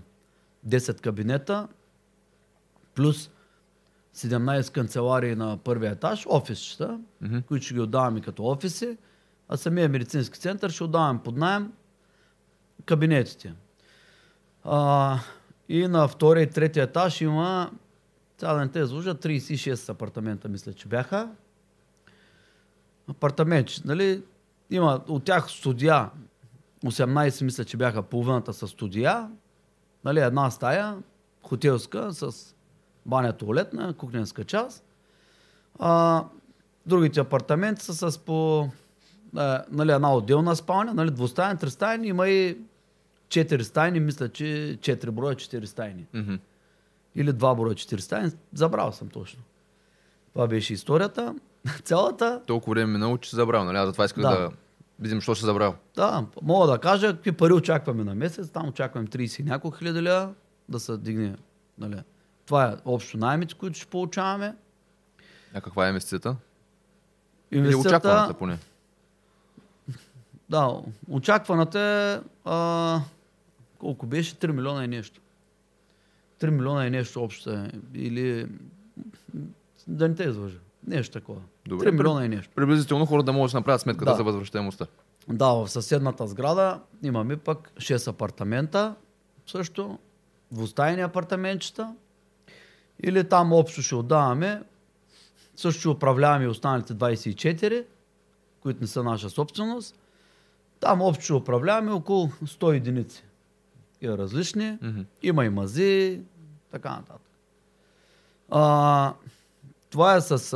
10 0.69 1.01
кабинета, 1.01 1.69
плюс 2.95 3.31
17 4.17 4.73
канцеларии 4.75 5.35
на 5.35 5.57
първия 5.57 5.93
етаж, 5.93 6.27
офисчета, 6.29 7.01
Мгм. 7.21 7.39
които 7.49 7.65
ще 7.65 7.75
ги 7.75 7.81
отдаваме 7.81 8.21
като 8.21 8.45
офиси, 8.45 8.99
а 9.49 9.57
самия 9.57 9.89
медицински 9.89 10.41
център 10.41 10.71
ще 10.71 10.85
отдаваме 10.85 11.21
под 11.25 11.37
найем 11.37 11.73
кабинетите. 12.85 13.55
А, 14.65 15.19
и 15.69 15.89
на 15.89 16.09
втория 16.09 16.43
и 16.43 16.51
третия 16.51 16.85
етаж 16.85 17.21
има, 17.21 17.71
да 18.41 18.57
не 18.57 18.69
те 18.69 18.79
изложа, 18.79 19.15
36 19.15 19.89
апартамента, 19.89 20.49
мисля, 20.49 20.73
че 20.73 20.89
бяха. 20.89 21.31
Апартаменти, 23.09 23.83
нали? 23.85 24.23
Има 24.71 25.01
от 25.09 25.25
тях 25.25 25.51
студия, 25.51 26.11
18 26.85 27.45
мисля, 27.45 27.65
че 27.65 27.77
бяха 27.77 28.03
половината 28.03 28.53
с 28.53 28.69
студия. 28.69 29.31
Нали, 30.05 30.21
една 30.21 30.51
стая, 30.51 30.97
хотелска, 31.43 32.13
с 32.15 32.55
баня 33.07 33.33
туалетна, 33.33 33.93
кухненска 33.95 34.45
част. 34.45 34.85
А, 35.79 36.25
другите 36.87 37.21
апартаменти 37.21 37.85
са 37.85 38.11
с 38.11 38.19
по 38.19 38.69
а, 39.37 39.65
нали, 39.71 39.93
една 39.93 40.15
отделна 40.15 40.57
спалня, 40.57 40.95
нали, 40.95 41.11
двустайни, 41.11 41.59
тристайни, 41.59 42.07
има 42.09 42.29
и 42.29 42.59
четири 43.29 43.65
стайни, 43.65 44.01
мисля, 44.01 44.29
че 44.29 44.79
четири 44.81 45.11
броя, 45.11 45.35
четири 45.37 45.67
стайни. 45.67 46.07
Мгм. 46.15 46.35
Или 47.15 47.33
два 47.33 47.55
броя, 47.55 47.75
четири 47.75 48.01
стайни, 48.01 48.31
забрал 48.55 48.93
съм 48.93 49.09
точно. 49.09 49.43
Това 50.33 50.47
беше 50.47 50.73
историята. 50.73 51.35
Цялата, 51.85 52.41
Толкова 52.47 52.75
време 52.75 52.91
е 52.91 52.93
минало, 52.93 53.19
че 53.19 53.31
се 53.31 53.37
забравя, 53.37 53.65
нали? 53.65 53.77
Аз 53.77 53.87
затова 53.87 54.05
исках 54.05 54.23
Да. 54.23 54.31
да, 54.41 54.51
видим, 55.01 55.21
що 55.21 55.35
се 55.35 55.47
забравя. 55.47 55.75
да, 55.97 56.27
мога 56.43 56.67
да 56.67 56.79
кажа 56.79 57.13
какви 57.13 57.33
пари 57.33 57.53
очакваме 57.53 58.05
на 58.05 58.15
месец. 58.15 58.51
Там 58.51 58.69
очакваме 58.69 59.07
30 59.07 59.41
и 59.41 59.43
няколко 59.43 59.77
хиляди 59.77 60.03
лева 60.03 60.33
да 60.69 60.81
се 60.81 60.97
дигне. 60.97 61.37
Нали. 61.79 61.97
Това 62.47 62.65
е 62.67 62.77
общо 62.85 63.17
наймите, 63.17 63.55
които 63.55 63.79
ще 63.79 63.87
получаваме. 63.87 64.55
А 65.55 65.61
каква 65.61 65.87
е 65.87 65.89
инвестицията? 65.89 66.37
Или 67.51 67.75
очакваната 67.75 68.35
поне? 68.35 68.59
Да, 70.51 70.81
очакваната 71.09 71.81
е 71.81 72.29
а, 72.45 73.01
колко 73.79 74.07
беше? 74.07 74.35
3 74.35 74.53
милиона 74.53 74.85
и 74.85 74.89
нещо. 74.89 75.21
3 76.41 76.51
милиона 76.51 76.87
и 76.87 76.91
нещо 76.91 77.25
общо 77.25 77.51
е. 77.51 77.71
Или 77.95 78.47
да 79.87 80.09
не 80.09 80.15
те 80.15 80.25
излъжа. 80.25 80.59
Нещо 80.87 81.13
такова. 81.13 81.41
Добре. 81.67 81.87
3 81.87 81.91
милиона 81.91 82.25
и 82.25 82.29
нещо. 82.29 82.51
Приблизително 82.55 83.07
хората 83.07 83.25
да 83.27 83.33
могат 83.33 83.53
да 83.53 83.59
направят 83.59 83.81
сметката 83.81 84.11
Да. 84.11 84.17
за 84.17 84.25
възвръщаемостта. 84.25 84.87
Да, 85.29 85.53
в 85.53 85.69
съседната 85.69 86.27
сграда 86.27 86.81
имаме 87.03 87.37
пък 87.37 87.73
6 87.77 88.09
апартамента, 88.09 88.95
също 89.47 89.99
двустайни 90.53 91.03
апартаментчета. 91.03 91.95
Или 93.01 93.29
там 93.29 93.53
общо 93.53 93.83
ще 93.83 93.95
отдаваме, 93.95 94.63
също 95.57 95.81
ще 95.81 95.89
управляваме 95.89 96.49
останалите 96.49 96.95
24, 96.95 97.85
които 98.61 98.81
не 98.81 98.87
са 98.87 99.03
наша 99.03 99.31
собственост. 99.31 99.99
Там 100.81 101.03
общо 101.03 101.25
ще 101.25 101.33
управляваме 101.33 101.93
около 101.93 102.29
100 102.29 102.77
единици. 102.77 103.25
И 104.01 104.09
различни. 104.09 104.79
Мгм. 104.83 105.01
Има 105.23 105.45
и 105.45 105.49
мази, 105.49 106.21
така 106.71 106.91
нататък. 106.91 107.31
А, 108.51 109.15
това 109.91 110.17
е 110.17 110.21
с, 110.21 110.53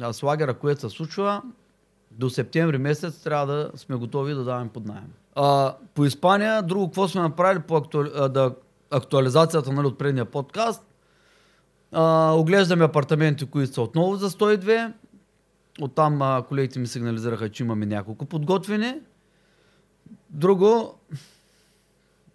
а, 0.00 0.12
с 0.12 0.22
лагера, 0.22 0.54
което 0.54 0.80
се 0.80 0.96
случва. 0.96 1.42
До 2.10 2.30
септември 2.30 2.78
месец 2.78 3.22
трябва 3.22 3.46
да 3.46 3.70
сме 3.78 3.96
готови 3.96 4.34
да 4.34 4.44
даваме 4.44 4.70
под 4.70 4.86
найем. 4.86 5.12
А, 5.34 5.74
по 5.94 6.04
Испания, 6.04 6.62
друго 6.62 6.86
какво 6.86 7.08
сме 7.08 7.20
направили 7.20 7.62
по 7.62 7.76
актуали... 7.76 8.10
да, 8.10 8.54
актуализацията 8.90 9.72
нали, 9.72 9.86
от 9.86 9.98
предния 9.98 10.24
подкаст. 10.24 10.89
А, 11.92 12.32
оглеждаме 12.32 12.84
апартаменти, 12.84 13.46
които 13.46 13.72
са 13.72 13.82
отново 13.82 14.16
за 14.16 14.30
102. 14.30 14.92
Оттам 15.80 16.22
а, 16.22 16.42
колегите 16.48 16.78
ми 16.78 16.86
сигнализираха, 16.86 17.48
че 17.48 17.62
имаме 17.62 17.86
няколко 17.86 18.24
подготвени. 18.24 18.94
Друго, 20.30 20.94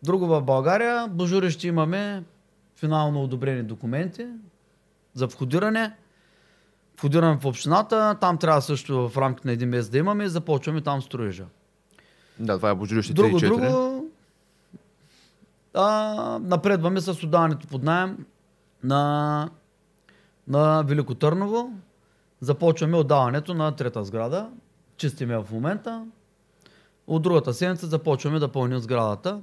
друго 0.04 0.28
в 0.28 0.41
България, 0.41 1.08
Божури 1.08 1.52
ще 1.52 1.68
имаме 1.68 2.24
финално 2.76 3.24
одобрени 3.24 3.63
документи 3.63 4.28
за 5.13 5.28
входиране. 5.28 5.96
Входираме 6.98 7.38
в 7.41 7.46
общината, 7.46 8.18
там 8.22 8.38
трябва 8.38 8.62
също 8.62 9.10
в 9.10 9.18
рамките 9.18 9.48
на 9.48 9.52
един 9.52 9.70
месец 9.70 9.89
да 9.89 9.98
имаме 9.98 10.24
и 10.24 10.30
започваме 10.30 10.82
там 10.82 11.02
строежа. 11.02 11.46
Да, 12.39 12.56
това 12.56 12.70
е 12.70 12.76
Божилище 12.76 13.13
3 13.13 13.15
и 13.15 13.15
Друго, 13.15 13.39
4. 13.39 13.48
друго, 13.48 14.06
а, 15.74 16.39
напредваме 16.41 17.02
с 17.02 17.24
отдаването 17.24 17.68
под 17.68 17.84
найем 17.84 18.26
на, 18.86 19.50
на 20.48 20.84
Велико 20.84 21.15
Търново. 21.15 21.71
Започваме 22.41 22.98
отдаването 22.98 23.54
на 23.54 23.76
трета 23.76 24.04
сграда. 24.04 24.50
Чистиме 24.98 25.38
в 25.38 25.45
момента. 25.52 26.06
От 27.08 27.21
другата 27.21 27.54
седмица 27.54 27.88
започваме 27.88 28.39
да 28.39 28.52
пълним 28.52 28.80
сградата. 28.80 29.41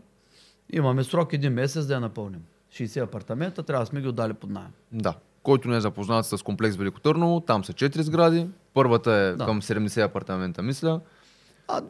Имаме 0.72 1.04
срок 1.04 1.32
един 1.32 1.52
месец 1.52 1.86
да 1.86 1.94
я 1.94 2.00
напълним. 2.00 2.40
60 2.72 3.02
апартамента, 3.02 3.62
трябва 3.62 3.82
да 3.82 3.86
сме 3.86 4.00
ги 4.00 4.08
отдали 4.08 4.32
под 4.32 4.50
найем. 4.50 4.70
Да. 4.92 5.14
Който 5.42 5.68
не 5.68 5.76
е 5.76 5.80
запознат 5.80 6.26
с 6.26 6.42
комплекс 6.42 6.76
Велико 6.76 7.00
Търново, 7.00 7.40
там 7.40 7.64
са 7.64 7.72
4 7.72 8.00
сгради. 8.00 8.46
Първата 8.74 9.12
е 9.12 9.32
Да. 9.32 9.44
към 9.44 9.62
70 9.62 10.04
апартамента, 10.04 10.62
мисля. 10.62 11.00
А 11.68 11.80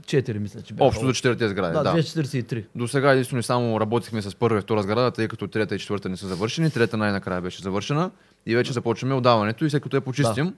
244 0.00 0.38
мисля, 0.38 0.62
че 0.62 0.74
бяха. 0.74 0.84
Общо 0.88 1.06
за 1.06 1.12
4 1.12 1.46
сгради. 1.46 1.72
Да, 1.72 1.82
Да. 1.82 1.94
243. 1.94 2.64
До 2.74 2.88
сега 2.88 3.12
единствено 3.12 3.42
само 3.42 3.80
работихме 3.80 4.22
с 4.22 4.34
първа 4.34 4.58
и 4.58 4.60
втора 4.62 4.82
сграда, 4.82 5.10
тъй 5.10 5.28
като 5.28 5.46
трета 5.48 5.74
и 5.74 5.78
четвърта 5.78 6.08
не 6.08 6.16
са 6.16 6.28
завършени. 6.28 6.70
Трета 6.70 6.96
най-накрая 6.96 7.40
беше 7.40 7.62
завършена 7.62 8.10
и 8.46 8.56
вече 8.56 8.72
започваме 8.72 9.14
отдаването 9.14 9.64
и 9.64 9.70
след 9.70 9.82
като 9.82 9.96
я 9.96 10.00
почистим, 10.00 10.54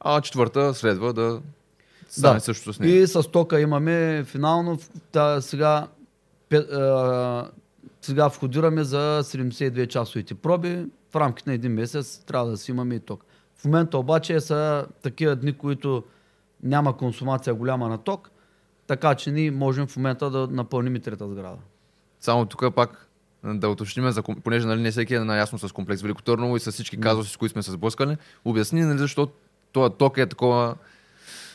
а 0.00 0.20
четвърта 0.20 0.74
следва 0.74 1.12
да 1.12 1.40
стане 2.08 2.34
Да. 2.34 2.40
също 2.40 2.72
с 2.72 2.78
нея. 2.80 3.02
И 3.02 3.06
с 3.06 3.22
тока 3.22 3.60
имаме 3.60 4.24
финално, 4.26 4.78
та, 5.12 5.40
сега, 5.40 5.86
пе, 6.48 6.56
а, 6.56 7.48
сега 8.02 8.28
входираме 8.28 8.84
за 8.84 9.20
72 9.24 9.86
часовите 9.88 10.34
проби. 10.34 10.86
В 11.10 11.16
рамките 11.16 11.50
на 11.50 11.54
един 11.54 11.72
месец 11.72 12.24
трябва 12.26 12.50
да 12.50 12.56
си 12.56 12.70
имаме 12.70 12.94
и 12.94 13.00
ток. 13.00 13.24
В 13.56 13.64
момента 13.64 13.98
обаче 13.98 14.40
са 14.40 14.86
такива 15.02 15.36
дни, 15.36 15.52
които 15.52 16.04
няма 16.62 16.96
консумация 16.96 17.54
голяма 17.54 17.88
на 17.88 17.98
ток, 17.98 18.30
така 18.86 19.14
че 19.14 19.30
ние 19.30 19.50
можем 19.50 19.86
в 19.86 19.96
момента 19.96 20.30
да 20.30 20.48
напълним 20.50 20.96
и 20.96 21.00
трета 21.00 21.28
сграда. 21.28 21.56
Само 22.20 22.46
тук 22.46 22.74
пак 22.74 23.08
да 23.44 23.68
уточним, 23.68 24.10
понеже 24.44 24.66
нали, 24.66 24.80
не 24.80 24.90
всеки 24.90 25.14
е 25.14 25.20
наясно 25.20 25.58
с 25.58 25.72
комплекс 25.72 26.02
Велико 26.02 26.22
Търново 26.22 26.56
и 26.56 26.60
с 26.60 26.72
всички 26.72 27.00
казуси, 27.00 27.32
с 27.32 27.36
които 27.36 27.52
сме 27.52 27.62
се 27.62 27.70
сблъскали. 27.70 28.16
Обясни 28.44 28.80
нали, 28.80 28.98
защо 28.98 29.28
този 29.72 29.94
ток 29.98 30.18
е 30.18 30.26
такова, 30.26 30.74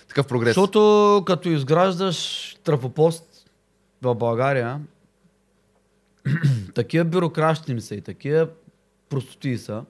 такъв 0.08 0.28
прогрес. 0.28 0.50
Защото 0.50 1.24
като 1.26 1.50
изграждаш 1.50 2.58
трафопост 2.64 3.50
в 4.02 4.16
България, 4.16 4.82
такива 6.76 7.06
бюрокращини 7.06 7.82
са 7.82 7.96
и 7.96 8.02
такива 8.02 8.48
простоти 9.10 9.58
са. 9.58 9.84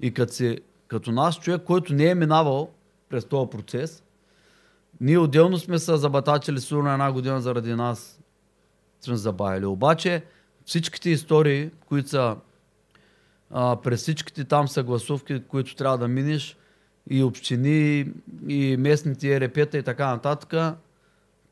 И 0.00 0.14
като, 0.14 0.32
си, 0.32 0.58
като 0.88 1.12
наш 1.12 1.40
човек, 1.40 1.62
който 1.62 1.94
не 1.94 2.06
е 2.06 2.14
минавал 2.14 2.70
през 3.08 3.24
този 3.24 3.50
процес, 3.50 4.02
ние 5.00 5.18
отделно 5.18 5.58
сме 5.58 5.78
се 5.78 5.96
забатачили 5.96 6.60
сигурно 6.60 6.92
една 6.92 7.12
година 7.12 7.40
заради 7.40 7.74
нас 7.74 8.20
сме 9.00 9.16
забавили. 9.16 9.66
Обаче 9.66 10.24
всичките 10.64 11.10
истории, 11.10 11.70
които 11.86 12.08
са 12.08 12.36
а, 13.50 13.76
през 13.76 14.00
всичките 14.00 14.44
там 14.44 14.68
съгласовки, 14.68 15.42
които 15.48 15.76
трябва 15.76 15.98
да 15.98 16.08
минеш 16.08 16.56
и 17.10 17.22
общини, 17.22 18.06
и 18.48 18.76
местните 18.76 19.36
ЕРП-та 19.36 19.78
и 19.78 19.82
така 19.82 20.06
нататък. 20.06 20.76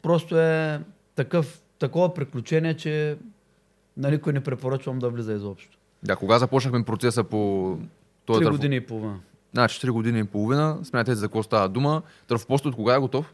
Просто 0.03 0.39
е 0.39 0.81
такъв, 1.15 1.63
такова 1.79 2.15
приключение, 2.15 2.77
че 2.77 3.17
на 3.97 4.11
никой 4.11 4.33
не 4.33 4.41
препоръчвам 4.41 4.99
да 4.99 5.11
влиза 5.11 5.33
изобщо. 5.33 5.79
Да, 6.03 6.17
кога 6.17 6.39
започнахме 6.39 6.85
процеса 6.85 7.25
по 7.25 7.79
този 8.27 8.45
Три 8.45 8.51
години 8.51 8.77
и 8.77 8.81
половина. 8.81 9.21
Значи 9.53 9.81
4 9.81 9.91
години 9.91 10.19
и 10.19 10.25
половина. 10.25 10.79
Смятайте 10.83 11.15
за 11.15 11.27
какво 11.27 11.43
става 11.43 11.69
дума. 11.69 12.03
Търфопостът 12.29 12.67
от 12.67 12.77
кога 12.77 12.95
е 12.95 12.99
готов? 12.99 13.33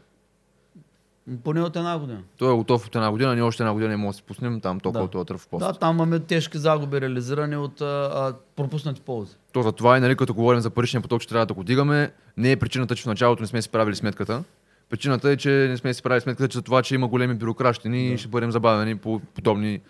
Поне 1.43 1.61
от 1.61 1.75
една 1.75 1.99
година. 1.99 2.19
Той 2.37 2.53
е 2.53 2.57
готов 2.57 2.87
от 2.87 2.95
една 2.95 3.11
година, 3.11 3.33
ние 3.33 3.43
още 3.43 3.63
една 3.63 3.73
година 3.73 3.89
не 3.89 3.97
можем 3.97 4.09
да 4.09 4.13
си 4.13 4.23
пуснем 4.23 4.61
там 4.61 4.79
толкова 4.79 5.07
Да. 5.07 5.17
от 5.17 5.27
търфопост. 5.27 5.59
Да, 5.59 5.73
там 5.73 5.95
имаме 5.95 6.19
тежки 6.19 6.57
загуби 6.57 7.01
реализирани 7.01 7.57
от 7.57 7.81
а, 7.81 7.85
а, 7.85 8.33
пропуснати 8.55 9.01
ползи. 9.01 9.35
То 9.51 9.61
за 9.61 9.71
това 9.71 9.97
и 9.97 10.01
нали, 10.01 10.15
като 10.15 10.33
говорим 10.33 10.61
за 10.61 10.69
паричния 10.69 11.01
поток, 11.01 11.21
че 11.21 11.27
трябва 11.27 11.45
да 11.45 11.53
го 11.53 11.63
дигаме, 11.63 12.11
не 12.37 12.51
е 12.51 12.55
причината, 12.55 12.95
че 12.95 13.03
в 13.03 13.07
началото 13.07 13.43
не 13.43 13.47
сме 13.47 13.61
си 13.61 13.69
правили 13.69 13.95
сметката. 13.95 14.43
Причината 14.89 15.29
е, 15.29 15.37
че 15.37 15.49
не 15.49 15.77
сме 15.77 15.93
си 15.93 16.03
правили 16.03 16.21
сметката, 16.21 16.47
че 16.47 16.57
за 16.57 16.61
това, 16.61 16.81
че 16.81 16.95
има 16.95 17.07
големи 17.07 17.35
бюрокращини 17.35 18.07
и 18.07 18.17
ще 18.17 18.27
бъдем 18.27 18.51
забавени 18.51 18.97
по 18.97 19.21
подобни 19.35 19.81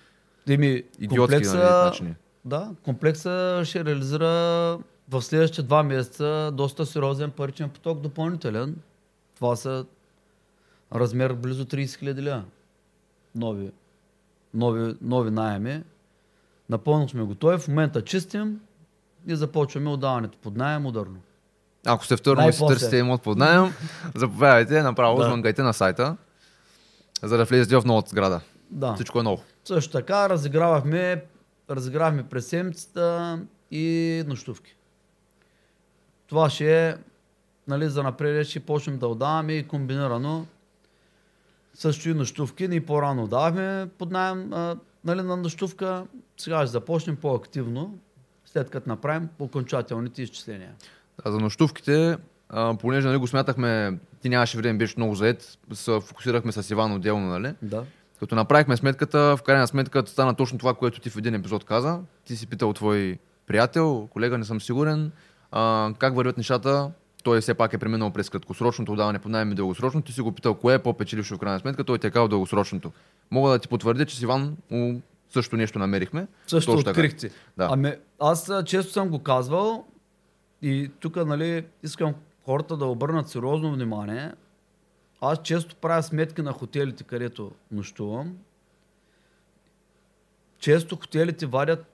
Еми, 0.50 0.84
идиотски 1.00 1.18
комплекса, 1.18 1.58
нали, 1.58 1.86
начини. 1.86 2.16
да, 2.46 2.70
комплекса 2.84 3.62
ще 3.66 3.86
реализира 3.86 4.78
в 5.10 5.22
следващите 5.22 5.64
два 5.64 5.84
месеца 5.84 6.52
доста 6.54 6.86
сериозен 6.86 7.32
паричен 7.32 7.70
поток 7.70 8.00
допълнителен. 8.00 8.76
Това 9.36 9.56
са 9.56 9.86
размер 10.96 11.34
близо 11.34 11.66
30 11.66 12.00
хиляди. 12.00 12.34
Нови, 13.36 13.72
нови, 14.54 14.96
нови 15.02 15.32
найеми. 15.32 15.84
Напълно 16.70 17.10
сме 17.10 17.24
готови. 17.24 17.58
В 17.58 17.68
момента 17.68 18.04
чистим 18.04 18.60
и 19.28 19.36
започваме 19.36 19.90
отдаването 19.90 20.38
под 20.38 20.58
найем 20.58 20.86
ударно. 20.86 21.18
Ако 21.86 22.06
сте 22.06 22.18
второ 22.18 22.50
и 22.50 22.54
си 22.54 22.64
търсите 22.68 22.98
имот 22.98 23.22
под 23.22 23.38
найем, 23.38 23.74
заповядайте 24.16 24.84
направо, 24.84 25.42
Да. 25.44 25.64
на 25.64 25.74
сайта, 25.74 26.18
за 27.24 27.38
да 27.38 27.46
влезете 27.46 27.78
в 27.78 27.86
новата 27.86 28.10
сграда. 28.10 28.42
Да. 28.70 28.94
Всичко 28.94 29.20
е 29.20 29.24
ново. 29.24 29.44
Също 29.66 29.92
така 29.92 30.30
разигравахме, 30.30 31.24
разигравахме 31.70 32.24
през 32.24 32.48
седмицата 32.48 33.40
и 33.72 34.24
нощувки. 34.28 34.76
Това 36.28 36.50
ще 36.50 36.88
е, 36.88 36.96
нали, 37.68 37.90
за 37.90 38.04
напред 38.04 38.48
ще 38.48 38.60
почнем 38.60 38.98
да 38.98 39.08
отдаваме 39.08 39.54
и 39.54 39.68
комбинирано. 39.68 40.46
Също 41.74 42.10
и 42.10 42.14
нощувки. 42.14 42.68
Ние 42.68 42.86
по-рано 42.86 43.28
давахме 43.28 43.88
под 43.98 44.12
найем 44.12 44.50
нали, 45.06 45.22
на 45.22 45.38
нощувка. 45.38 46.06
Сега 46.38 46.58
ще 46.58 46.68
започнем 46.68 47.16
по-активно, 47.16 47.98
след 48.46 48.70
като 48.70 48.90
направим 48.90 49.30
окончателните 49.40 50.22
изчисления. 50.22 50.72
А 51.26 51.32
за 51.32 51.40
нощувките, 51.40 52.18
а, 52.50 52.78
понеже 52.78 53.08
нали, 53.08 53.18
го 53.18 53.28
смятахме, 53.28 53.98
ти 54.22 54.30
нямаше 54.30 54.58
време, 54.58 54.78
беше 54.78 54.94
много 54.98 55.16
заед, 55.16 55.58
се 55.74 56.00
фокусирахме 56.02 56.52
с 56.52 56.70
Иван 56.70 56.94
отделно, 56.94 57.28
нали? 57.28 57.54
Да. 57.62 57.84
Като 58.20 58.36
направихме 58.36 58.78
сметката, 58.78 59.38
в 59.38 59.44
крайна 59.44 59.68
сметка 59.68 60.04
стана 60.08 60.36
точно 60.36 60.58
това, 60.58 60.74
което 60.74 61.00
ти 61.00 61.10
в 61.10 61.18
един 61.18 61.36
епизод 61.36 61.64
каза. 61.64 62.00
Ти 62.26 62.36
си 62.36 62.48
питал 62.48 62.74
твой 62.74 63.18
приятел, 63.48 64.08
колега, 64.14 64.38
не 64.38 64.46
съм 64.46 64.62
сигурен, 64.62 65.12
а, 65.56 65.94
как 65.98 66.16
вървят 66.16 66.38
нещата. 66.38 66.92
Той 67.24 67.42
все 67.42 67.54
пак 67.54 67.74
е 67.74 67.78
преминал 67.78 68.12
през 68.12 68.30
краткосрочното 68.30 68.92
отдаване 68.92 69.20
под 69.20 69.32
найем 69.32 69.52
и 69.52 69.56
дългосрочно. 69.56 70.02
Ти 70.02 70.12
си 70.12 70.22
го 70.22 70.32
питал 70.32 70.56
кое 70.56 70.74
е 70.74 70.80
по-печелившо 70.80 71.36
в 71.36 71.40
крайна 71.40 71.60
сметка, 71.60 71.84
той 71.84 71.98
ти 71.98 72.08
е 72.08 72.12
казал 72.12 72.28
дългосрочното. 72.28 72.92
Мога 73.32 73.52
да 73.52 73.60
ти 73.60 73.68
потвърдя, 73.68 74.06
че 74.06 74.18
с 74.18 74.22
Иван 74.22 74.58
също 75.30 75.58
нещо 75.58 75.80
намерихме. 75.80 76.28
Също 76.48 76.72
Точно 76.72 76.90
открихте. 76.90 77.30
Да. 77.58 77.68
Ами, 77.72 77.94
аз 78.20 78.52
често 78.66 78.94
съм 78.94 79.10
го 79.10 79.20
казвал 79.20 79.86
и 80.62 80.92
тук, 81.00 81.16
нали, 81.16 81.66
искам 81.84 82.14
хората 82.46 82.78
да 82.78 82.86
обърнат 82.86 83.30
сериозно 83.30 83.74
внимание. 83.74 84.32
Аз 85.22 85.42
често 85.42 85.76
правя 85.76 86.04
сметки 86.04 86.42
на 86.42 86.52
хотелите, 86.52 87.04
където 87.04 87.52
нощувам. 87.72 88.38
Често 90.60 90.96
хотелите 90.96 91.46
вадят 91.46 91.86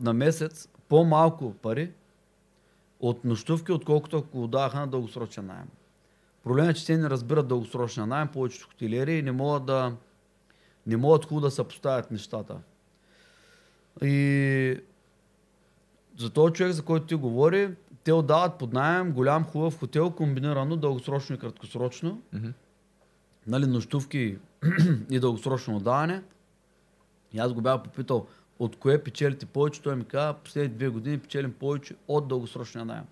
на 0.00 0.12
месец 0.12 0.68
по-малко 0.88 1.54
пари 1.54 1.90
от 3.00 3.24
нощувки, 3.24 3.72
отколкото 3.72 4.18
ако 4.18 4.40
го 4.40 4.46
даваха 4.46 4.80
на 4.80 4.86
дългосрочен 4.86 5.46
найем. 5.46 5.68
Проблемът 6.44 6.76
е, 6.76 6.78
че 6.78 6.86
те 6.86 6.98
не 6.98 7.10
разбират 7.10 7.48
дългосрочен 7.48 8.08
найем, 8.08 8.28
повечето 8.28 8.68
хотелиери 8.68 9.18
и 9.18 9.22
не 9.22 9.32
могат 9.32 9.64
да 9.64 9.92
не 10.86 10.96
могат 10.96 11.24
хубаво 11.24 11.40
да 11.40 11.50
съпоставят 11.50 12.10
нещата. 12.10 12.56
И 14.02 14.80
за 16.18 16.30
този 16.30 16.52
човек, 16.52 16.72
за 16.72 16.82
който 16.82 17.06
ти 17.06 17.14
говори, 17.14 17.74
те 18.04 18.12
отдават 18.12 18.58
под 18.58 18.72
найем 18.72 19.12
голям 19.12 19.44
хубав 19.44 19.78
хотел, 19.78 20.10
комбинирано 20.10 20.76
дългосрочно 20.76 21.36
и 21.36 21.38
краткосрочно. 21.38 22.22
Мгм. 22.32 22.48
Нали, 23.46 23.66
нощувки 23.66 24.38
и 25.10 25.20
дългосрочно 25.20 25.76
отдаване. 25.76 26.22
И 27.32 27.38
аз 27.38 27.52
го 27.52 27.60
бях 27.60 27.82
попитал, 27.82 28.26
от 28.58 28.76
кое 28.76 29.02
печелите 29.04 29.46
повече? 29.46 29.82
Той 29.82 29.96
ми 29.96 30.04
каза, 30.04 30.34
последните 30.34 30.76
две 30.76 30.88
години 30.88 31.18
печелим 31.18 31.52
повече 31.52 31.94
от 32.08 32.28
дългосрочния 32.28 32.84
найем. 32.84 33.04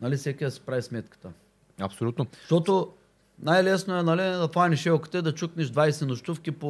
Нали, 0.00 0.16
всеки 0.16 0.44
да 0.44 0.50
си 0.50 0.60
прави 0.60 0.82
сметката. 0.82 1.32
Абсолютно. 1.80 2.26
Защото 2.40 2.92
най-лесно 3.42 3.98
е 3.98 4.02
нали, 4.02 4.22
да 4.22 4.48
фаниш 4.52 4.80
шелката 4.80 5.18
и 5.18 5.22
да 5.22 5.34
чукнеш 5.34 5.68
20 5.68 6.06
нощувки 6.06 6.50
по 6.50 6.66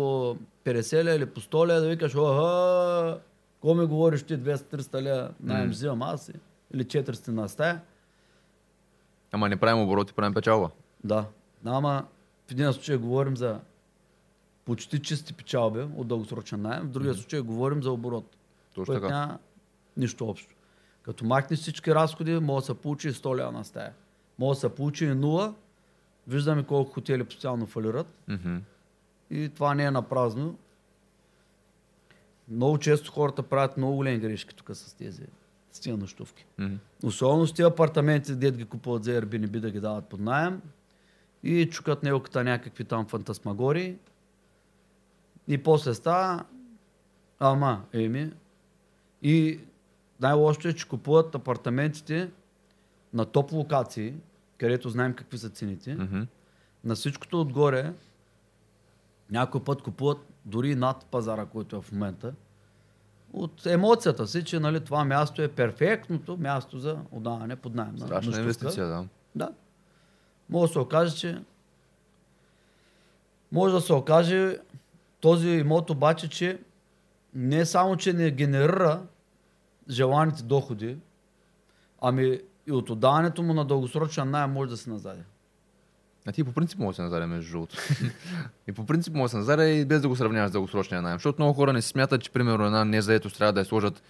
50 0.64 1.04
ля 1.04 1.10
или 1.10 1.26
по 1.26 1.40
100 1.40 1.68
ля, 1.68 1.80
да 1.80 1.88
викаш, 1.88 2.14
оха, 2.14 3.18
ко 3.60 3.74
ми 3.74 3.86
говориш 3.86 4.22
ти 4.22 4.38
200-300 4.38 5.02
ля 5.02 5.30
найем 5.40 5.66
М. 5.66 5.70
взимам 5.70 6.02
аз 6.02 6.30
или 6.74 6.84
400 6.84 7.28
на 7.28 7.48
стая. 7.48 7.80
Ама 9.32 9.48
не 9.48 9.56
правим 9.56 9.82
обороти, 9.82 10.12
правим 10.12 10.34
печалба. 10.34 10.70
Да. 11.04 11.24
Ама 11.64 12.06
в 12.48 12.50
един 12.52 12.72
случай 12.72 12.96
говорим 12.96 13.36
за 13.36 13.60
почти 14.64 15.02
чисти 15.02 15.32
печалби 15.32 15.80
от 15.96 16.08
дългосрочен 16.08 16.62
найем, 16.62 16.82
в 16.82 16.90
другия 16.90 17.14
случай 17.14 17.40
говорим 17.40 17.82
за 17.82 17.90
оборот, 17.90 18.36
Точно 18.74 18.94
така. 18.94 19.08
няма 19.08 19.38
нищо 19.96 20.28
общо. 20.28 20.54
Като 21.02 21.24
махнеш 21.24 21.58
всички 21.58 21.94
разходи, 21.94 22.32
може 22.32 22.62
да 22.62 22.66
се 22.66 22.80
получи 22.80 23.08
и 23.08 23.12
100 23.12 23.46
ля 23.46 23.52
на 23.52 23.64
стая. 23.64 23.92
Може 24.38 24.56
да 24.56 24.60
се 24.60 24.74
получи 24.74 25.04
и 25.04 25.08
0. 25.08 25.54
Виждаме 26.28 26.62
колко 26.62 26.92
хотели 26.92 27.24
постоянно 27.24 27.66
фалират. 27.66 28.06
Мгм. 28.28 28.56
И 29.30 29.48
това 29.48 29.74
не 29.74 29.84
е 29.84 29.90
на 29.90 30.02
празно. 30.02 30.58
Много 32.48 32.78
често 32.78 33.12
хората 33.12 33.42
правят 33.42 33.76
много 33.76 33.96
големи 33.96 34.18
грешки 34.18 34.54
тук 34.54 34.70
с 34.72 34.94
тези, 34.94 35.26
с 35.72 35.80
тези 35.80 35.96
нощувки. 35.96 36.46
Мгм. 36.58 36.74
Особено 37.04 37.46
с 37.46 37.52
тези 37.52 37.66
апартаменти, 37.66 38.34
дед 38.34 38.56
ги 38.56 38.64
купуват 38.64 39.04
за 39.04 39.22
Airbnb 39.22 39.60
да 39.60 39.70
ги 39.70 39.80
дават 39.80 40.08
под 40.08 40.20
найем 40.20 40.62
и 41.42 41.68
чукат 41.70 42.02
неуката 42.02 42.44
някакви 42.44 42.84
там 42.84 43.06
фантасмагори. 43.06 43.96
И 45.48 45.62
после 45.62 45.94
става, 45.94 46.44
ама, 47.38 47.82
еми. 47.92 48.32
И 49.22 49.60
най-лошото 50.20 50.68
е, 50.68 50.72
че 50.72 50.88
купуват 50.88 51.34
апартаментите 51.34 52.30
на 53.14 53.24
топ 53.24 53.52
локации, 53.52 54.14
където 54.58 54.90
знаем 54.90 55.14
какви 55.14 55.38
са 55.38 55.48
цените. 55.48 55.94
Мгм. 55.94 56.22
На 56.84 56.94
всичкото 56.94 57.40
отгоре, 57.40 57.92
някой 59.30 59.64
път 59.64 59.82
купуват 59.82 60.18
дори 60.44 60.74
над 60.74 61.06
пазара, 61.06 61.46
който 61.46 61.76
е 61.76 61.80
в 61.80 61.92
момента, 61.92 62.34
от 63.32 63.66
емоцията 63.66 64.26
си, 64.26 64.44
че 64.44 64.60
нали, 64.60 64.80
това 64.80 65.04
място 65.04 65.42
е 65.42 65.48
перфектното 65.48 66.36
място 66.36 66.78
за 66.78 66.98
отдаване 67.10 67.56
под 67.56 67.74
найем. 67.74 67.94
на 67.94 68.06
Страшна 68.06 68.38
инвестиция, 68.38 68.86
да. 68.86 69.06
Да. 69.34 69.52
Може 70.50 70.70
да 70.70 70.72
се 70.72 70.78
окаже, 70.78 71.16
че 71.16 71.42
може 73.52 73.74
да 73.74 73.80
се 73.80 73.92
окаже 73.92 74.58
този 75.22 75.48
имот 75.48 75.90
обаче, 75.90 76.28
че 76.28 76.58
не 77.34 77.66
само, 77.66 77.96
че 77.96 78.12
не 78.12 78.30
генерира 78.30 79.02
желаните 79.90 80.42
доходи, 80.42 80.96
ами 82.00 82.40
и 82.66 82.72
от 82.72 82.90
отдаването 82.90 83.42
му 83.42 83.54
на 83.54 83.64
дългосрочен 83.64 84.30
найем 84.30 84.50
може 84.50 84.70
да 84.70 84.76
се 84.76 84.90
назаде. 84.90 85.22
А 86.26 86.32
ти 86.32 86.44
по 86.44 86.52
принцип 86.52 86.78
може 86.78 86.90
да 86.90 86.96
се 86.96 87.02
назаря 87.02 87.26
между 87.26 87.52
другото. 87.52 87.76
и 88.66 88.72
по 88.72 88.86
принцип 88.86 89.14
може 89.14 89.24
да 89.24 89.28
се 89.28 89.36
назаря 89.36 89.68
и 89.68 89.84
без 89.84 90.02
да 90.02 90.08
го 90.08 90.16
сравняваш 90.16 90.50
с 90.50 90.52
дългосрочния 90.52 91.02
найем. 91.02 91.16
Защото 91.16 91.42
много 91.42 91.54
хора 91.54 91.72
не 91.72 91.82
смятат, 91.82 92.22
че 92.22 92.30
примерно 92.30 92.66
една 92.66 92.84
незаетост 92.84 93.38
трябва 93.38 93.52
да 93.52 93.60
я 93.60 93.64
сложат 93.64 94.02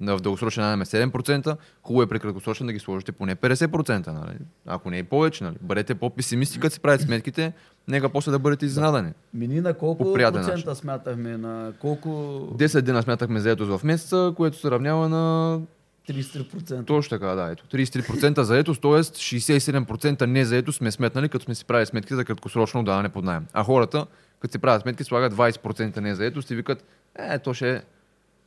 в 0.00 0.20
дългосрочен 0.20 0.62
найем 0.62 0.82
е 0.82 0.84
7%, 0.84 1.56
хубаво 1.82 2.02
е 2.02 2.06
при 2.06 2.20
краткосрочен 2.20 2.66
да 2.66 2.72
ги 2.72 2.78
сложите 2.78 3.12
поне 3.12 3.36
50%. 3.36 4.06
Нали? 4.06 4.38
Ако 4.66 4.90
не 4.90 4.98
и 4.98 5.02
повече, 5.02 5.44
нали? 5.44 5.56
бъдете 5.60 5.94
по-песимисти, 5.94 6.60
като 6.60 6.74
си 6.74 6.80
правите 6.80 7.04
сметките, 7.04 7.52
нека 7.88 8.08
после 8.08 8.30
да 8.32 8.38
бъдете 8.38 8.66
изненадани. 8.66 9.12
Мини 9.34 9.60
на 9.60 9.74
колко 9.74 10.12
процента 10.12 10.52
начин. 10.52 10.74
смятахме? 10.74 11.36
На 11.36 11.72
колко 11.80 12.08
10 12.08 12.80
дена 12.80 13.02
смятахме 13.02 13.40
заетост 13.40 13.78
в 13.78 13.84
месеца, 13.84 14.32
което 14.36 14.58
се 14.58 14.70
равнява 14.70 15.08
на 15.08 15.60
33%? 16.08 16.86
точно 16.86 17.18
така, 17.18 17.26
да, 17.26 17.50
ето. 17.50 17.66
33% 17.66 18.40
заетост, 18.40 18.82
т.е. 18.82 18.90
67% 18.90 20.26
не 20.26 20.44
заетост 20.44 20.78
сме 20.78 20.90
сметнали, 20.90 21.28
като 21.28 21.44
сме 21.44 21.54
си 21.54 21.64
правили 21.64 21.86
сметки 21.86 22.14
за 22.14 22.24
краткосрочно 22.24 22.84
даване 22.84 23.08
под 23.08 23.24
найем. 23.24 23.46
А 23.52 23.64
хората, 23.64 24.06
като 24.40 24.52
си 24.52 24.58
правят 24.58 24.82
сметки, 24.82 25.04
слагат 25.04 25.34
20% 25.34 26.00
не 26.00 26.14
заетост 26.14 26.50
и 26.50 26.54
викат, 26.54 26.84
е, 27.14 27.38
то 27.38 27.54
ще 27.54 27.74
е 27.76 27.82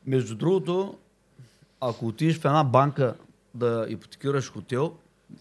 Между 0.07 0.35
другото, 0.35 0.97
ако 1.81 2.07
отидеш 2.07 2.39
в 2.39 2.45
една 2.45 2.63
банка 2.63 3.15
да 3.55 3.85
ипотекираш 3.89 4.51
хотел 4.51 4.93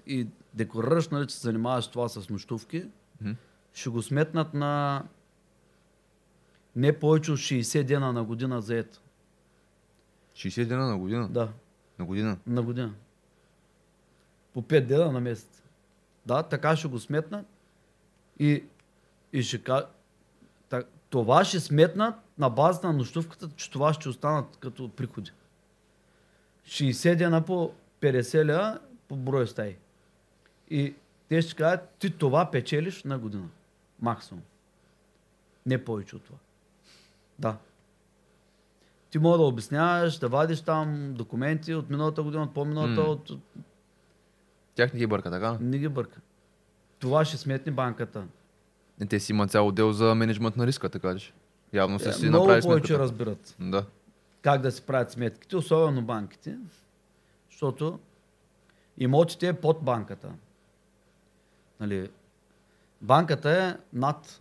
и 0.07 0.27
декларираш, 0.55 1.09
нали, 1.09 1.27
че 1.27 1.35
се 1.35 1.41
занимаваш 1.41 1.87
това 1.87 2.09
с 2.09 2.29
нощувки, 2.29 2.85
Мгм. 3.23 3.33
Ще 3.79 3.89
го 3.89 4.03
сметнат 4.03 4.55
на 4.55 5.05
не 6.77 6.99
повече 6.99 7.33
от 7.33 7.39
60 7.39 7.83
дена 7.83 8.13
на 8.13 8.25
година 8.25 8.61
заед. 8.61 9.01
60 10.35 10.65
дена 10.65 10.87
на 10.87 10.99
година. 10.99 11.29
Да, 11.29 11.49
На 11.99 12.05
година. 12.05 12.39
на 12.47 12.63
година. 12.63 12.95
По 14.55 14.63
5 14.63 14.87
дена 14.87 15.13
на 15.13 15.21
месец. 15.21 15.63
Да, 16.27 16.43
така 16.43 16.77
ще 16.77 16.89
го 16.89 16.99
сметнат 16.99 17.47
и, 18.39 18.65
и 19.33 19.43
ще 19.43 19.63
ка... 19.63 19.87
так, 20.69 20.87
това 21.11 21.45
ще 21.45 21.61
сметнат 21.61 22.15
на 22.39 22.51
базата 22.51 22.87
на 22.87 22.93
нощувката, 22.93 23.49
че 23.57 23.71
това 23.71 23.93
ще 23.95 24.09
останат 24.09 24.57
като 24.57 24.89
приходи. 24.89 25.31
60 26.67 27.17
дена 27.17 27.45
по 27.45 27.73
50 28.01 28.47
ля 28.49 28.79
по 29.09 29.17
брой 29.17 29.47
стаи. 29.47 29.77
И 30.71 30.95
те 31.29 31.43
ще 31.43 31.55
кажат, 31.55 31.89
ти 31.99 32.11
това 32.11 32.51
печелиш 32.51 33.05
на 33.05 33.19
година. 33.19 33.49
Максимум. 34.01 34.43
Не 35.67 35.85
повече 35.85 36.17
от 36.17 36.23
това. 36.25 36.39
Да. 37.39 37.57
Ти 39.11 39.19
мога 39.19 39.39
да 39.39 39.45
обясняваш, 39.45 40.19
да 40.19 40.29
вадиш 40.29 40.61
там 40.61 41.15
документи 41.15 41.75
от 41.75 41.91
миналата 41.91 42.23
година, 42.23 42.43
от 42.43 42.55
по-миналата, 42.55 43.01
М. 43.01 43.07
от... 43.09 43.31
Тях 44.75 44.93
не 44.93 44.99
ги 44.99 45.07
бърка, 45.07 45.31
така? 45.31 45.59
Не 45.61 45.79
ги 45.79 45.89
бърка. 45.89 46.21
Това 46.99 47.25
ще 47.25 47.37
сметне 47.37 47.73
банката. 47.73 48.27
Не, 49.01 49.07
те 49.07 49.21
си 49.21 49.33
има 49.33 49.49
цял 49.49 49.69
отдел 49.69 49.93
за 49.93 50.15
менеджмент 50.15 50.57
на 50.57 50.67
риска, 50.67 50.89
така 50.89 51.17
че. 51.17 51.33
Явно 51.73 51.99
са 51.99 52.09
Е, 52.09 52.13
си 52.13 52.29
Много 52.29 52.45
направили 52.45 52.63
повече 52.63 52.99
разбират 52.99 53.57
Да. 53.61 53.85
как 54.43 54.61
да 54.61 54.73
си 54.73 54.83
правят 54.83 55.11
сметките, 55.11 55.57
особено 55.57 56.03
банките, 56.03 56.59
защото 57.51 57.99
имотите 58.99 59.49
е 59.49 59.53
под 59.53 59.83
банката. 59.83 60.29
Нали, 61.81 62.11
банката 63.01 63.51
е 63.51 63.77
над 63.93 64.41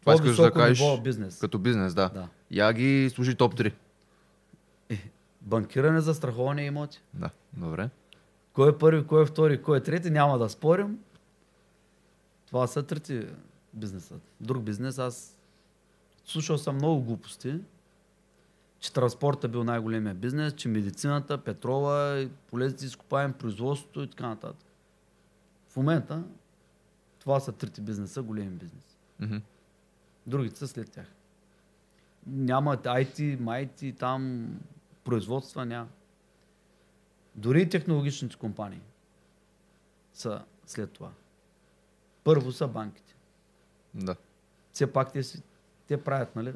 Това 0.00 0.14
искаш 0.14 0.36
да 0.36 0.52
кажеш 0.52 1.00
бизнес. 1.02 1.38
като 1.38 1.58
бизнес, 1.58 1.94
да. 1.94 2.08
Да. 2.08 2.28
Я 2.50 2.72
ги 2.72 3.10
служи 3.14 3.34
топ 3.34 3.54
3. 3.54 3.72
Банкиране, 5.40 6.00
застраховане 6.00 6.62
имоти. 6.62 7.02
Да, 7.14 7.30
добре. 7.52 7.90
Кой 8.52 8.70
е 8.70 8.78
първи, 8.78 9.06
кой 9.06 9.22
е 9.22 9.26
втори, 9.26 9.62
кой 9.62 9.78
е 9.78 9.82
трети, 9.82 10.10
няма 10.10 10.38
да 10.38 10.48
спорим. 10.48 10.98
Това 12.46 12.66
са 12.66 12.82
трети 12.82 13.26
бизнеса. 13.74 14.14
Друг 14.40 14.62
бизнес, 14.62 14.98
аз 14.98 15.36
слушал 16.24 16.58
съм 16.58 16.74
много 16.74 17.02
глупости, 17.02 17.54
че 18.80 18.92
транспорта 18.92 19.48
бил 19.48 19.64
най-големия 19.64 20.14
бизнес, 20.14 20.54
че 20.54 20.68
медицината, 20.68 21.38
петрола, 21.38 22.28
полезните 22.50 22.86
изкопаем, 22.86 23.32
производството 23.32 24.02
и 24.02 24.10
така 24.10 24.28
нататък. 24.28 24.66
В 25.68 25.76
момента 25.76 26.22
това 27.20 27.40
са 27.40 27.52
трите 27.52 27.80
бизнеса, 27.80 28.22
големи 28.22 28.50
бизнес. 28.50 28.98
Мгм. 29.20 29.36
Другите 30.26 30.58
са 30.58 30.68
след 30.68 30.90
тях. 30.90 31.06
Няма 32.26 32.76
IT, 32.76 33.40
майти, 33.40 33.92
там 33.92 34.48
производства 35.04 35.66
няма. 35.66 35.88
Дори 37.34 37.62
и 37.62 37.68
технологичните 37.68 38.36
компании 38.36 38.80
са 40.14 40.42
след 40.66 40.90
това. 40.90 41.10
Първо 42.24 42.52
са 42.52 42.68
банките. 42.68 43.14
Да. 43.94 44.16
Все 44.72 44.92
пак 44.92 45.12
те, 45.12 45.22
си, 45.22 45.42
те 45.88 46.04
правят, 46.04 46.36
нали? 46.36 46.52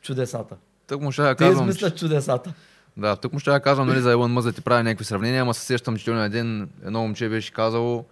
Чудесата. 0.00 0.56
Тък 0.86 1.00
му 1.00 1.12
ще 1.12 1.22
я 1.22 1.34
Те 1.34 1.44
казвам, 1.44 1.66
че... 1.66 1.70
измислят 1.70 1.98
чудесата. 1.98 2.54
Да, 2.96 3.16
тук 3.16 3.32
му 3.32 3.38
ще 3.38 3.50
я 3.50 3.60
казвам, 3.60 3.88
нали, 3.88 4.00
за 4.00 4.12
Елон 4.12 4.32
Мъз 4.32 4.44
да 4.44 4.52
ти 4.52 4.60
прави 4.60 4.82
някакви 4.82 5.04
сравнения, 5.04 5.42
ама 5.42 5.54
се 5.54 5.66
сещам, 5.66 5.96
че 5.96 6.10
на 6.10 6.30
ден 6.30 6.70
едно 6.84 7.00
момче 7.00 7.28
беше 7.28 7.52
казало, 7.52 8.04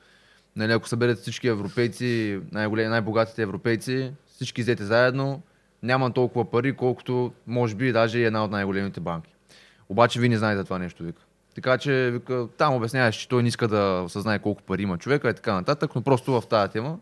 нали, 0.57 0.73
ако 0.73 0.89
съберете 0.89 1.21
всички 1.21 1.49
европейци, 1.49 2.41
най-големи, 2.53 2.89
най-богатите 2.89 3.43
европейци, 3.43 4.13
всички 4.27 4.63
взете 4.63 4.85
заедно, 4.85 5.43
няма 5.83 6.13
толкова 6.13 6.51
пари, 6.51 6.77
колкото 6.77 7.33
може 7.47 7.75
би 7.75 7.93
даже 7.93 8.19
и 8.19 8.25
една 8.25 8.45
от 8.45 8.51
най-големите 8.51 9.01
банки. 9.01 9.35
Обаче 9.89 10.21
вие 10.21 10.29
не 10.29 10.39
знаете 10.39 10.65
това 10.65 10.79
нещо, 10.79 11.05
вика. 11.05 11.23
Така 11.55 11.79
че, 11.79 12.11
вика, 12.13 12.49
там 12.57 12.75
обясняваш, 12.75 13.17
че 13.17 13.29
той 13.29 13.43
не 13.43 13.49
иска 13.49 13.69
да 13.69 14.03
осъзнае 14.05 14.39
колко 14.39 14.63
пари 14.63 14.83
има 14.83 14.99
човека 14.99 15.31
и 15.31 15.35
така 15.35 15.55
нататък, 15.55 15.95
но 15.95 16.03
просто 16.03 16.41
в 16.41 16.47
тази 16.47 16.73
тема, 16.73 16.99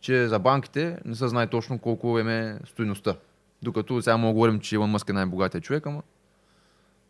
че 0.00 0.28
за 0.28 0.38
банките 0.38 0.98
не 1.04 1.14
се 1.14 1.28
знае 1.28 1.46
точно 1.46 1.78
колко 1.78 2.18
е 2.18 2.58
стоиността. 2.66 3.14
Докато 3.62 4.02
сега 4.02 4.16
мога 4.16 4.32
говорим, 4.32 4.60
че 4.60 4.74
Илон 4.74 4.90
Мъск 4.90 5.10
е 5.10 5.12
най-богатия 5.12 5.60
човек, 5.60 5.86
ама 5.86 6.02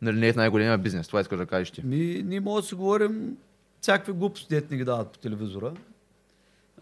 нали, 0.02 0.18
не 0.20 0.28
е 0.28 0.32
в 0.32 0.36
най-големия 0.36 0.78
бизнес. 0.78 1.06
Това 1.06 1.20
искаш 1.20 1.38
да 1.38 1.46
кажеш 1.46 1.70
ти. 1.70 1.86
Ми, 1.86 2.22
ние 2.26 2.40
може 2.40 2.62
да 2.62 2.68
си 2.68 2.74
говорим 2.74 3.36
всякакви 3.80 4.12
глупости, 4.12 4.48
дете 4.48 4.74
ни 4.74 4.78
ги 4.78 4.84
дават 4.84 5.12
по 5.12 5.18
телевизора. 5.18 5.72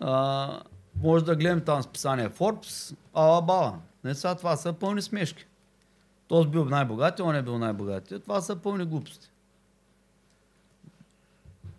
А, 0.00 0.60
може 1.02 1.24
да 1.24 1.36
гледам 1.36 1.60
там 1.60 1.82
списание 1.82 2.28
Forbes, 2.28 2.96
ала 3.14 3.42
бала. 3.42 3.78
Не 4.04 4.14
сега 4.14 4.34
това 4.34 4.56
са 4.56 4.72
пълни 4.72 5.02
смешки. 5.02 5.46
Този 6.28 6.48
бил 6.48 6.64
най-богатия, 6.64 7.26
он 7.26 7.36
е 7.36 7.42
бил 7.42 7.58
най-богатия. 7.58 8.20
Това 8.20 8.40
са 8.40 8.56
пълни 8.56 8.84
глупости. 8.84 9.30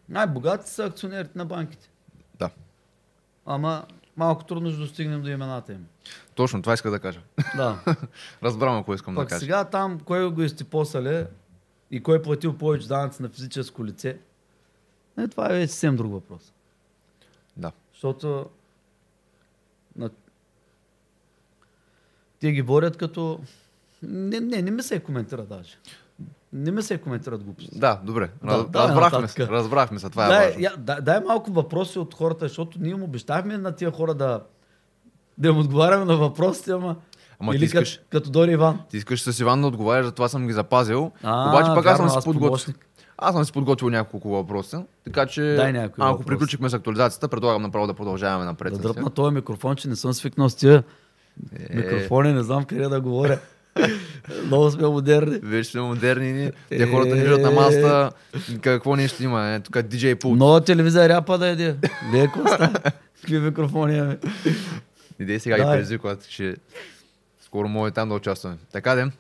Най-богати 0.09 0.69
са 0.69 0.85
акционерите 0.85 1.37
на 1.37 1.45
банките. 1.45 1.89
Да. 2.39 2.49
Ама 3.45 3.85
малко 4.17 4.43
трудно 4.43 4.69
ще 4.69 4.79
достигнем 4.79 5.21
до 5.21 5.29
имената 5.29 5.73
им. 5.73 5.87
Точно, 6.35 6.61
това 6.61 6.73
иска 6.73 6.91
да 6.91 6.99
кажа. 6.99 7.21
Да. 7.55 7.79
Разбрам, 8.43 8.77
ако 8.77 8.93
искам 8.93 9.15
да 9.15 9.21
Пък 9.21 9.29
кажа. 9.29 9.39
сега 9.39 9.63
там, 9.63 9.99
кой 9.99 10.31
го 10.31 10.41
изтипосале 10.41 11.27
и 11.91 12.03
кой 12.03 12.17
е 12.17 12.21
платил 12.21 12.57
повече 12.57 12.87
данъци 12.87 13.21
на 13.21 13.29
физическо 13.29 13.85
лице, 13.85 14.17
е, 15.17 15.27
това 15.27 15.57
е 15.57 15.67
съвсем 15.67 15.95
друг 15.95 16.11
въпрос. 16.11 16.53
Да. 17.57 17.71
Защото 17.93 18.45
на... 19.95 20.09
те 22.39 22.51
ги 22.51 22.61
борят 22.61 22.97
като... 22.97 23.39
Не, 24.03 24.39
не, 24.39 24.61
не 24.61 24.71
ми 24.71 24.83
се 24.83 24.99
коментира 24.99 25.45
даже. 25.45 25.77
Не 26.53 26.71
ми 26.71 26.83
се 26.83 26.97
коментират 26.97 27.43
глупости. 27.43 27.79
Да, 27.79 27.99
добре. 28.03 28.29
Да, 28.43 28.57
Раз, 28.57 28.69
давай 28.69 28.87
разбрахме 28.87 29.27
се. 29.27 29.47
Разбрахме 29.47 29.99
се. 29.99 30.09
Това 30.09 30.25
е 30.25 30.27
дай, 30.29 30.47
важно. 30.47 30.61
я, 30.63 30.75
дай, 30.77 31.01
дай 31.01 31.19
малко 31.19 31.51
въпроси 31.51 31.99
от 31.99 32.13
хората, 32.13 32.47
защото 32.47 32.79
ние 32.81 32.91
им 32.91 33.03
обещахме 33.03 33.57
на 33.57 33.75
тия 33.75 33.91
хора 33.91 34.13
да, 34.13 34.43
да 35.37 35.47
им 35.47 35.57
отговаряме 35.57 36.05
на 36.05 36.17
въпросите, 36.17 36.71
ама... 36.71 36.95
Ама 37.39 37.51
ти 37.51 37.57
Или 37.57 37.65
искаш, 37.65 37.97
като, 37.97 38.09
като 38.09 38.29
дори 38.29 38.51
Иван. 38.51 38.79
ти 38.89 38.97
искаш 38.97 39.21
с 39.21 39.39
Иван 39.39 39.61
да 39.61 39.67
отговаряш, 39.67 40.05
за 40.05 40.11
това 40.11 40.27
съм 40.29 40.47
ги 40.47 40.53
запазил. 40.53 41.11
А, 41.23 41.49
Обаче 41.49 41.71
пък 41.75 41.85
аз 41.85 41.97
съм 41.97 42.07
вярно, 42.07 42.21
си 42.21 42.25
подготвил. 42.25 42.73
Аз 43.17 43.35
съм 43.35 43.45
си 43.45 43.51
подготвил 43.51 43.89
няколко 43.89 44.29
въпроса. 44.29 44.83
Така 45.05 45.25
че, 45.25 45.41
Дай 45.41 45.77
ако 45.77 46.01
въпроси. 46.01 46.25
приключихме 46.27 46.69
с 46.69 46.73
актуализацията, 46.73 47.27
предлагам 47.27 47.61
направо 47.61 47.87
да 47.87 47.93
продължаваме 47.93 48.45
напред. 48.45 48.73
Да 48.73 48.79
дръпна 48.79 49.09
този 49.09 49.35
микрофон, 49.35 49.75
че 49.75 49.87
не 49.87 49.95
съм 49.95 50.13
свикнал 50.13 50.49
с 50.49 50.55
тия 50.55 50.83
Е, 51.69 51.75
микрофони, 51.75 52.33
не 52.33 52.43
знам 52.43 52.63
къде 52.63 52.87
да 52.87 53.01
говоря. 53.01 53.39
Много 54.45 54.71
сме 54.71 54.87
модерни. 54.87 55.39
Вече 55.43 55.69
сме 55.69 55.81
модерни. 55.81 56.33
ни. 56.33 56.51
Те 56.69 56.87
хората 56.87 57.15
ни 57.15 57.21
виждат 57.21 57.41
на 57.41 57.51
масата. 57.51 58.11
Какво 58.61 58.95
нещо 58.95 59.23
има? 59.23 59.47
Е, 59.47 59.59
тук 59.59 59.75
DJ 59.75 60.15
пулт. 60.15 60.37
Нова 60.37 60.61
телевизия 60.63 61.09
ряпа 61.09 61.37
да 61.37 61.47
еде. 61.47 61.75
Леко. 62.13 62.39
Какви 63.21 63.39
микрофони 63.39 63.97
имаме. 63.97 64.17
Идей 65.19 65.39
сега 65.39 65.57
ги 65.57 65.63
предизвикват, 65.63 66.29
че 66.29 66.55
скоро 67.45 67.67
може 67.67 67.93
там 67.93 68.09
да 68.09 68.15
участваме. 68.15 68.57
Така 68.71 68.95
де. 68.95 69.11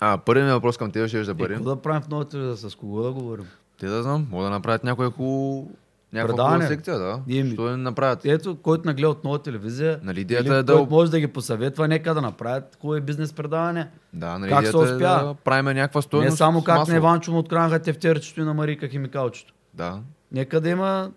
А, 0.00 0.18
първият 0.18 0.46
ми 0.46 0.52
въпрос 0.52 0.76
към 0.76 0.90
теб 0.90 1.08
ще 1.08 1.22
да 1.22 1.34
бъде. 1.34 1.54
какво 1.54 1.68
да 1.68 1.76
правим 1.76 2.02
в 2.02 2.08
нова 2.08 2.24
телевизия? 2.24 2.70
С 2.70 2.74
кого 2.74 3.02
да 3.02 3.12
говорим? 3.12 3.46
Те 3.80 3.86
да 3.86 4.02
знам, 4.02 4.26
могат 4.30 4.46
да 4.46 4.50
направят 4.50 4.84
някоя 4.84 5.10
хубаво... 5.10 5.70
Някаква 6.12 6.62
секция, 6.62 6.98
да. 6.98 7.20
Ние 7.26 7.42
ми- 7.42 7.50
Що 7.50 7.62
да 7.62 7.76
направят? 7.76 8.24
Ето, 8.24 8.56
който 8.56 8.86
нагледа 8.86 9.08
от 9.08 9.24
нова 9.24 9.38
телевизия, 9.38 10.00
Нали 10.02 10.20
идеята 10.20 10.54
е 10.54 10.62
да- 10.62 10.86
може 10.90 11.10
да 11.10 11.20
ги 11.20 11.26
посъветва, 11.26 11.88
нека 11.88 12.14
да 12.14 12.20
направят 12.20 12.78
хубави 12.80 13.00
бизнес 13.00 13.32
предаване. 13.32 13.88
Да, 14.12 14.38
нали 14.38 14.50
Как 14.50 14.58
се 14.60 14.68
идеята 14.68 14.78
е 14.80 14.94
успя? 14.94 14.98
да 14.98 15.34
правим 15.34 15.64
някаква 15.66 16.02
стоеност. 16.02 16.30
Не 16.30 16.36
само 16.36 16.64
как 16.64 16.88
на 16.88 16.96
Иванчо 16.96 17.32
му 17.32 17.38
откранаха 17.38 17.78
тефтерчето 17.78 18.40
и 18.40 18.44
на 18.44 18.54
Марика 18.54 18.88
химикалчето. 18.88 19.54
Да. 19.74 20.00
Нека 20.32 20.60
да 20.60 20.68
има 20.68 21.10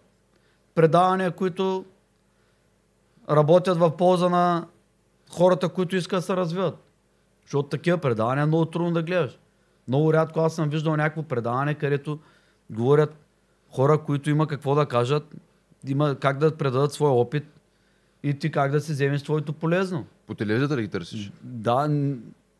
предавания, 0.75 1.31
които 1.31 1.85
работят 3.29 3.77
в 3.77 3.97
полза 3.97 4.29
на 4.29 4.65
хората, 5.31 5.69
които 5.69 5.95
искат 5.95 6.17
да 6.17 6.21
се 6.21 6.35
развиват. 6.35 6.88
Защото 7.49 7.69
такива 7.69 7.97
предавания 7.97 8.43
е 8.43 8.45
много 8.45 8.65
трудно 8.65 8.91
да 8.91 9.03
гледаш. 9.03 9.39
Много 9.87 10.13
рядко 10.13 10.39
аз 10.39 10.55
съм 10.55 10.69
виждал 10.69 10.95
някакво 10.95 11.23
предаване, 11.23 11.73
където 11.73 12.19
говорят 12.69 13.15
хора, 13.69 13.97
които 13.97 14.29
има 14.29 14.47
какво 14.47 14.75
да 14.75 14.85
кажат, 14.85 15.35
има 15.87 16.15
как 16.15 16.37
да 16.37 16.57
предадат 16.57 16.93
своя 16.93 17.13
опит 17.13 17.43
и 18.23 18.33
ти 18.33 18.51
как 18.51 18.71
да 18.71 18.81
си 18.81 18.91
вземеш 18.91 19.23
твоето 19.23 19.53
полезно. 19.53 20.05
По 20.27 20.35
телевизията 20.35 20.75
да 20.75 20.81
ги 20.81 20.87
търсиш. 20.87 21.31
Да, 21.41 21.87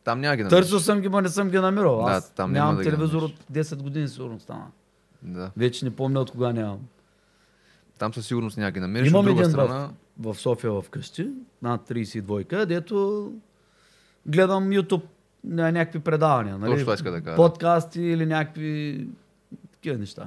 Там 0.04 0.20
няма 0.20 0.36
ги 0.36 0.42
намериш. 0.42 0.48
търсил 0.50 0.80
съм 0.80 1.00
ги, 1.00 1.08
но 1.08 1.20
не 1.20 1.28
съм 1.28 1.50
ги 1.50 1.58
намирал. 1.58 2.04
Да, 2.04 2.10
Аз 2.10 2.30
там 2.30 2.52
няма 2.52 2.66
нямам 2.66 2.84
да 2.84 2.90
телевизор 2.90 3.22
от 3.22 3.34
10 3.52 3.82
години, 3.82 4.08
сигурно 4.08 4.40
стана. 4.40 4.66
Да. 5.22 5.50
Вече 5.56 5.84
не 5.84 5.90
помня 5.96 6.20
от 6.20 6.30
кога 6.30 6.52
нямам. 6.52 6.78
Там 7.98 8.14
със 8.14 8.26
сигурност 8.26 8.56
няма 8.56 8.70
ги 8.70 8.80
намериш. 8.80 9.08
Имам 9.08 9.20
От 9.20 9.26
друга 9.26 9.40
един 9.40 9.50
страна, 9.50 9.90
в, 10.18 10.34
в 10.34 10.40
София 10.40 10.80
вкъщи, 10.80 11.30
над 11.62 11.88
32, 11.88 12.64
дето 12.64 13.32
гледам 14.26 14.68
YouTube 14.68 15.02
на 15.44 15.72
някакви 15.72 15.98
предавания. 15.98 16.58
Нали? 16.58 16.70
Точно 16.74 16.94
иска 16.94 17.10
да 17.10 17.20
кажа. 17.20 17.36
Подкасти 17.36 18.02
или 18.02 18.26
някакви 18.26 19.06
такива 19.72 19.98
неща. 19.98 20.26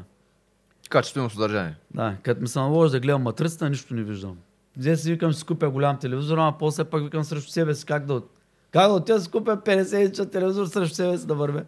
Качествено 0.90 1.30
съдържание. 1.30 1.76
Да, 1.94 2.16
като 2.24 2.42
ми 2.42 2.48
се 2.48 2.60
наложи 2.60 2.92
да 2.92 3.00
гледам 3.00 3.22
матрицата, 3.22 3.70
нищо 3.70 3.94
не 3.94 4.04
виждам. 4.04 4.38
Взе 4.78 4.98
си 4.98 5.12
викам, 5.12 5.34
си 5.34 5.46
купя 5.46 5.70
голям 5.70 6.00
телевизор, 6.00 6.38
ама 6.38 6.56
после 6.60 6.84
пак 6.84 7.04
викам 7.04 7.24
срещу 7.24 7.52
себе 7.52 7.76
си 7.76 7.86
как 7.86 8.06
да. 8.06 8.22
Как 8.72 8.88
да 8.88 8.94
отида 8.94 9.18
да 9.18 9.22
си 9.24 9.32
купя 9.32 9.58
50 9.58 10.06
инча 10.06 10.26
телевизор 10.26 10.66
срещу 10.66 10.96
себе 10.96 11.18
си 11.18 11.28
да 11.28 11.36
вървя. 11.36 11.64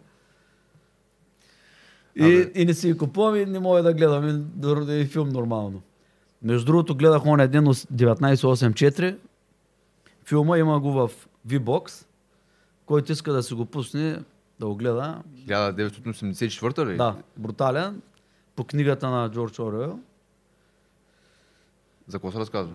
И, 2.16 2.24
Абе. 2.24 2.50
и 2.54 2.64
не 2.64 2.74
си 2.74 2.92
ги 2.92 2.98
купувам 2.98 3.36
и 3.36 3.46
не 3.46 3.58
мога 3.58 3.82
да 3.82 3.94
гледам 3.94 4.28
и, 4.28 4.32
дори 4.32 5.00
и 5.00 5.06
филм 5.06 5.28
нормално. 5.28 5.82
Между 6.42 6.66
другото 6.66 6.96
гледах 6.96 7.26
он 7.26 7.40
един 7.40 7.64
ос- 7.64 7.92
1984. 7.92 9.16
Филма 10.24 10.58
има 10.58 10.80
го 10.80 10.92
в 10.92 11.10
V-Box. 11.48 12.06
Който 12.86 13.12
иска 13.12 13.32
да 13.32 13.42
си 13.42 13.54
го 13.54 13.66
пусне, 13.66 14.18
да 14.60 14.66
го 14.66 14.76
гледа. 14.76 15.22
1984 15.36 16.86
ли? 16.86 16.96
Да, 16.96 17.16
брутален. 17.36 18.02
По 18.56 18.64
книгата 18.64 19.10
на 19.10 19.30
Джордж 19.30 19.58
Оруел. 19.58 20.00
За 22.06 22.18
какво 22.18 22.32
се 22.32 22.38
разказва? 22.38 22.74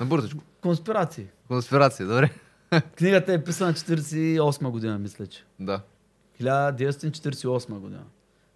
На 0.00 0.06
бързичко. 0.06 0.42
Конспирации. 0.60 1.26
Конспирация, 1.48 2.06
добре. 2.06 2.30
Книгата 2.96 3.32
е 3.32 3.44
писана 3.44 3.72
48 3.72 4.70
година, 4.70 4.98
мисля, 4.98 5.26
че. 5.26 5.44
Да. 5.60 5.80
1948 6.40 7.78
година. 7.78 8.04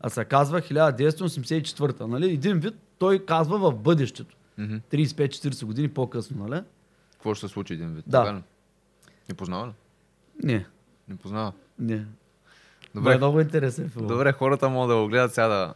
А 0.01 0.11
се 0.11 0.25
казва 0.25 0.61
1984. 0.61 2.01
Нали? 2.01 2.33
Един 2.33 2.59
вид 2.59 2.75
той 2.99 3.25
казва 3.25 3.59
в 3.59 3.75
бъдещето. 3.75 4.37
Мгм. 4.59 4.77
35-40 4.93 5.65
години 5.65 5.89
по-късно, 5.89 6.47
нали? 6.47 6.63
Какво 7.13 7.35
ще 7.35 7.49
се 7.49 7.53
случи 7.53 7.73
един 7.73 7.95
вид? 7.95 8.05
Да. 8.09 8.25
Така? 8.25 8.43
Не 9.29 9.35
познава 9.35 9.67
ли? 9.67 9.73
Не, 10.43 10.67
Не 11.11 11.17
познава. 11.17 11.53
не. 11.79 12.05
Добре. 12.95 13.15
Е 13.15 13.17
много 13.17 13.41
интересен 13.41 13.89
филм. 13.91 14.07
Добре, 14.07 14.33
хората 14.33 14.69
могат 14.69 14.97
да 14.97 15.03
го 15.03 15.09
гледат 15.09 15.35
сега 15.35 15.49
да... 15.49 15.75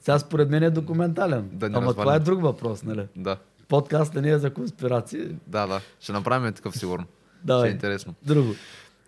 Сега 0.00 0.18
според 0.18 0.50
мен 0.50 0.62
е 0.62 0.70
документален. 0.70 1.48
Да 1.52 1.68
не 1.68 1.76
Ама 1.76 1.86
развалим. 1.86 2.04
това 2.04 2.14
е 2.14 2.18
друг 2.18 2.42
въпрос, 2.42 2.82
нали? 2.82 3.06
Да. 3.16 3.36
Подкастът 3.68 4.22
не 4.22 4.30
е 4.30 4.38
за 4.38 4.50
конспирации. 4.50 5.28
Да, 5.46 5.66
да. 5.66 5.80
Ще 6.00 6.12
направим 6.12 6.52
такъв 6.52 6.78
сигурно. 6.78 7.04
Ще 7.38 7.46
Давай. 7.46 7.68
е 7.68 7.72
интересно. 7.72 8.14
Друго. 8.22 8.54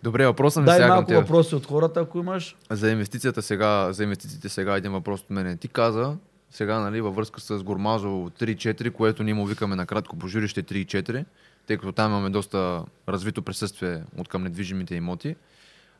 Добре, 0.03 0.25
въпросът 0.25 0.61
ми 0.61 0.65
Дай 0.65 0.75
сега 0.75 0.87
малко 0.87 1.11
въпроси 1.11 1.55
от 1.55 1.65
хората, 1.65 1.99
ако 1.99 2.19
имаш. 2.19 2.55
За 2.69 2.91
инвестицията 2.91 3.41
сега, 3.41 3.93
за 3.93 4.03
инвестициите 4.03 4.49
сега 4.49 4.77
един 4.77 4.91
въпрос 4.91 5.21
от 5.21 5.29
мене. 5.29 5.57
Ти 5.57 5.67
каза, 5.67 6.17
сега, 6.51 6.79
нали, 6.79 7.01
във 7.01 7.15
връзка 7.15 7.41
с 7.41 7.63
Гормазо 7.63 8.07
3-4, 8.07 8.91
което 8.91 9.23
ние 9.23 9.33
му 9.33 9.45
викаме 9.45 9.75
накратко 9.75 10.17
по 10.17 10.27
жилище 10.27 10.63
3-4, 10.63 11.25
тъй 11.67 11.77
като 11.77 11.91
там 11.91 12.11
имаме 12.11 12.29
доста 12.29 12.83
развито 13.09 13.41
присъствие 13.41 14.03
от 14.17 14.27
към 14.27 14.43
недвижимите 14.43 14.95
имоти. 14.95 15.35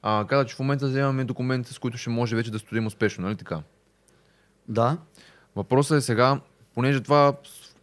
А, 0.01 0.25
каза, 0.27 0.45
че 0.45 0.55
в 0.55 0.59
момента 0.59 0.87
вземаме 0.87 1.23
документи, 1.23 1.73
с 1.73 1.79
които 1.79 1.97
ще 1.97 2.09
може 2.09 2.35
вече 2.35 2.51
да 2.51 2.59
строим 2.59 2.87
успешно, 2.87 3.23
нали 3.25 3.35
така? 3.35 3.61
Да. 4.67 4.97
Въпросът 5.55 5.97
е 5.97 6.01
сега, 6.01 6.39
понеже 6.73 7.01
това, 7.01 7.33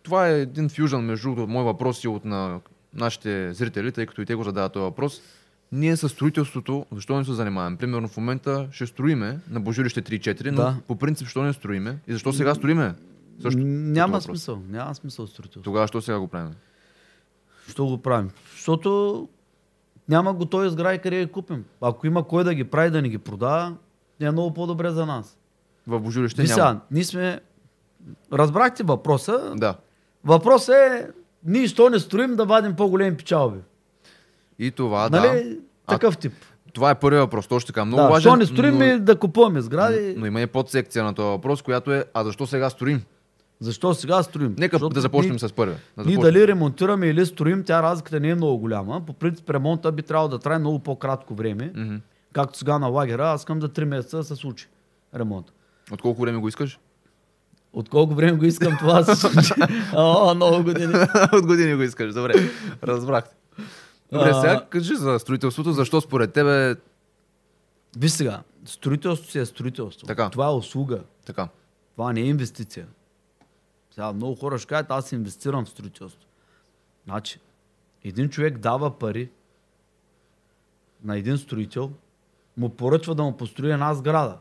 това 0.03 0.29
е 0.29 0.41
един 0.41 0.69
фюжън 0.69 1.05
между 1.05 1.29
другото, 1.29 1.53
мой 1.53 1.65
въпрос 1.65 2.05
и 2.05 2.09
от 2.09 2.25
на 2.25 2.61
нашите 2.95 3.55
зрители, 3.55 3.93
тъй 3.93 4.07
като 4.07 4.23
и 4.23 4.27
те 4.27 4.35
го 4.35 4.45
задават 4.45 4.73
този 4.73 4.83
въпрос. 4.83 5.21
Ние 5.73 5.97
с 5.97 6.09
строителството, 6.09 6.87
защо 6.93 7.19
не 7.19 7.25
се 7.25 7.33
занимаваме? 7.33 7.77
Примерно 7.77 8.09
в 8.09 8.17
момента 8.17 8.69
ще 8.73 8.87
строиме 8.87 9.39
на 9.51 9.61
Божилище 9.61 10.03
3-4, 10.03 10.51
но 10.51 10.57
Да. 10.57 10.77
по 10.87 10.97
принцип 10.97 11.27
защо 11.27 11.43
не 11.43 11.53
строиме? 11.53 11.99
И 12.07 12.13
защо 12.13 12.33
сега 12.33 12.55
строиме? 12.55 12.95
Също. 13.43 13.61
Няма 13.61 14.21
смисъл. 14.21 14.63
Няма 14.69 14.95
смисъл 14.95 15.27
строителство. 15.27 15.63
Тогава 15.63 15.85
защо 15.85 16.03
сега 16.03 16.19
го 16.19 16.29
правим? 16.29 16.53
Що 17.71 17.87
го 17.87 17.99
правим? 17.99 18.31
Защото 18.53 19.29
няма 20.09 20.33
готови 20.33 20.71
сгради 20.71 20.99
къде 20.99 21.19
да 21.19 21.25
ги 21.25 21.33
купим. 21.33 21.65
Ако 21.81 22.07
има 22.07 22.29
кой 22.29 22.45
да 22.45 22.55
ги 22.55 22.65
прави, 22.65 22.91
да 22.91 23.03
ни 23.03 23.09
ги 23.09 23.19
продава, 23.19 23.75
е 24.21 24.31
много 24.31 24.55
по-добре 24.55 24.91
за 24.91 25.07
нас. 25.07 25.39
В 25.87 26.01
Божилище 26.01 26.43
Ви 26.43 26.49
няма. 26.49 26.81
ние 26.91 27.05
сме... 27.05 27.41
Разбрахте 28.33 28.83
въпроса. 28.83 29.53
Да. 29.57 29.75
Въпросът 30.25 30.75
е, 30.75 31.09
ние 31.45 31.69
що 31.69 31.91
не 31.91 31.99
строим 31.99 32.37
да 32.37 32.45
вадим 32.45 32.77
по-големи 32.77 33.17
печалби. 33.17 33.59
И 34.59 34.71
това, 34.71 35.09
нали? 35.09 35.45
да. 35.45 35.57
Такъв 35.95 36.19
тип. 36.19 36.33
Това 36.73 36.91
е 36.91 36.95
първият 36.95 37.25
въпрос, 37.25 37.47
точно 37.47 37.67
така. 37.67 37.85
Много 37.85 38.03
да, 38.03 38.09
важен. 38.09 38.31
що 38.31 38.37
не 38.37 38.47
строим 38.47 38.79
но, 38.79 38.85
и 38.85 38.99
да 38.99 39.19
купуваме 39.19 39.61
сгради. 39.61 40.15
но 40.19 40.27
има 40.27 40.41
и 40.41 40.47
подсекция 40.47 41.05
на 41.05 41.15
този 41.15 41.27
въпрос, 41.27 41.63
която 41.63 41.93
е, 41.93 42.05
а 42.15 42.25
защо 42.25 42.47
сега 42.47 42.71
строим? 42.71 43.03
Защо 43.61 43.95
сега 43.95 44.23
строим? 44.23 44.55
Нека 44.59 44.77
Защото 44.77 44.95
да 44.95 45.01
започнем 45.01 45.33
ние, 45.33 45.39
с 45.39 45.53
първия. 45.53 45.79
Да 45.97 46.05
Ние 46.05 46.19
дали 46.19 46.49
ремонтираме 46.49 47.07
или 47.07 47.27
строим, 47.27 47.65
тя 47.65 47.83
разликата 47.83 48.21
не 48.21 48.29
е 48.29 48.35
много 48.35 48.59
голяма. 48.59 49.07
По 49.07 49.13
принцип 49.13 49.51
ремонта 49.51 49.93
би 49.93 50.03
трябвало 50.03 50.29
да 50.29 50.39
трае 50.39 50.59
много 50.59 50.79
по-кратко 50.79 51.35
време. 51.35 51.73
Мгм. 51.77 51.97
Както 52.33 52.59
сега 52.59 52.79
на 52.79 52.87
лагера, 52.87 53.31
аз 53.31 53.41
искам 53.41 53.61
за 53.61 53.69
3 53.69 53.85
месеца 53.85 54.17
да 54.17 54.25
се 54.25 54.37
случи 54.37 54.69
ремонт. 55.15 55.47
От 55.93 56.03
колко 56.03 56.21
време 56.21 56.39
го 56.39 56.49
искаш? 56.49 56.79
От 57.73 57.89
колко 57.89 58.15
време 58.15 58.39
го 58.39 58.45
искам 58.45 58.77
това 58.79 59.03
да 59.03 59.17
се 59.17 59.21
случи? 59.21 59.53
О, 59.97 60.35
много 60.35 60.65
години. 60.65 60.95
От 61.33 61.47
години 61.47 61.75
го 61.75 61.83
искаш, 61.83 62.15
добре. 62.15 62.35
Разбрах. 62.83 63.25
Добре, 64.13 64.35
сега 64.35 64.67
кажи 64.71 64.95
за 64.95 65.19
строителството, 65.19 65.73
защо 65.73 66.01
според 66.01 66.33
тебе 66.33 66.77
Виж 67.99 68.11
сега, 68.11 68.43
строителство 68.65 69.31
си 69.31 69.39
е 69.39 69.47
строителство. 69.47 70.07
Така. 70.07 70.31
Това 70.31 70.47
е 70.47 70.51
услуга. 70.51 71.01
така? 71.27 71.49
Това 71.97 72.13
не 72.13 72.21
е 72.21 72.25
инвестиция. 72.25 72.87
Сега 73.91 74.13
много 74.13 74.35
хора 74.35 74.59
ще 74.59 74.67
кажат, 74.67 74.91
аз 74.91 75.13
инвестирам 75.13 75.65
в 75.65 75.69
строителство. 75.69 76.29
Значи, 77.05 77.41
един 78.05 78.29
човек 78.29 78.59
дава 78.59 78.99
пари 78.99 79.31
на 81.05 81.19
един 81.19 81.39
строител, 81.39 81.93
му 82.57 82.69
поръчва 82.69 83.15
да 83.15 83.23
му 83.23 83.37
построи 83.37 83.73
една 83.73 83.95
сграда. 83.95 84.39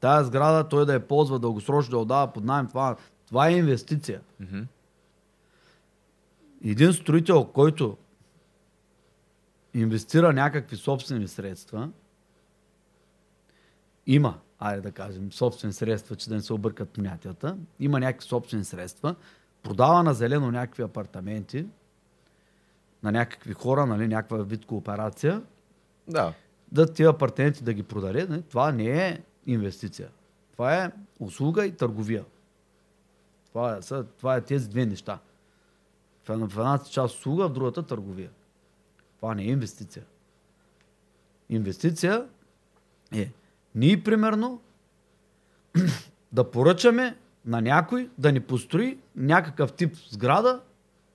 Тая 0.00 0.24
сграда 0.24 0.68
той 0.68 0.86
да 0.86 0.92
я 0.92 1.08
ползва 1.08 1.38
дългосрочно, 1.38 1.90
да 1.90 1.98
отдава 1.98 2.32
под 2.32 2.44
найем, 2.44 2.66
това, 2.68 2.96
това 3.26 3.48
е 3.48 3.56
инвестиция. 3.56 4.20
Мгм. 4.40 4.60
Един 6.64 6.92
строител, 6.92 7.44
който 7.44 7.96
инвестира 9.74 10.32
някакви 10.32 10.76
собствени 10.76 11.28
средства, 11.28 11.90
има, 14.06 14.38
айде 14.58 14.80
да 14.80 14.92
кажем, 14.92 15.32
собствени 15.32 15.72
средства, 15.72 16.16
че 16.16 16.28
да 16.28 16.34
не 16.34 16.40
се 16.40 16.52
объркат 16.52 16.90
понятията, 16.90 17.56
има 17.80 18.00
някакви 18.00 18.28
собствени 18.28 18.64
средства, 18.64 19.14
продава 19.62 20.02
на 20.02 20.14
зелено 20.14 20.50
някакви 20.50 20.82
апартаменти, 20.82 21.66
на 23.02 23.12
някакви 23.12 23.52
хора, 23.52 23.86
нали, 23.86 24.08
някаква 24.08 24.38
вид 24.38 24.66
кооперация, 24.66 25.42
Да. 26.08 26.32
да 26.72 26.92
тия 26.92 27.08
апартаменти 27.08 27.64
да 27.64 27.72
ги 27.72 27.82
продаде, 27.82 28.26
нали, 28.26 28.42
това 28.42 28.72
не 28.72 29.08
е 29.08 29.18
инвестиция. 29.46 30.08
Това 30.52 30.76
е 30.76 30.90
услуга 31.20 31.66
и 31.66 31.72
търговия. 31.72 32.24
Това 33.48 33.76
е, 33.76 33.82
са- 33.82 34.04
това 34.18 34.36
е 34.36 34.40
тези 34.40 34.68
две 34.68 34.86
неща. 34.86 35.18
В 36.24 36.30
една- 36.30 36.44
едната 36.46 36.90
част 36.90 37.14
услуга, 37.14 37.48
в 37.48 37.52
другата 37.52 37.82
търговия. 37.82 38.30
Това 39.16 39.34
не 39.34 39.42
е 39.42 39.46
инвестиция. 39.46 40.04
Инвестиция 41.48 42.26
е 43.12 43.30
ние, 43.76 44.02
примерно, 44.02 44.60
да 46.32 46.50
поръчаме 46.50 47.16
на 47.44 47.60
някой 47.60 48.08
да 48.18 48.32
ни 48.32 48.40
построи 48.40 48.98
някакъв 49.16 49.72
тип 49.72 49.96
сграда, 50.10 50.60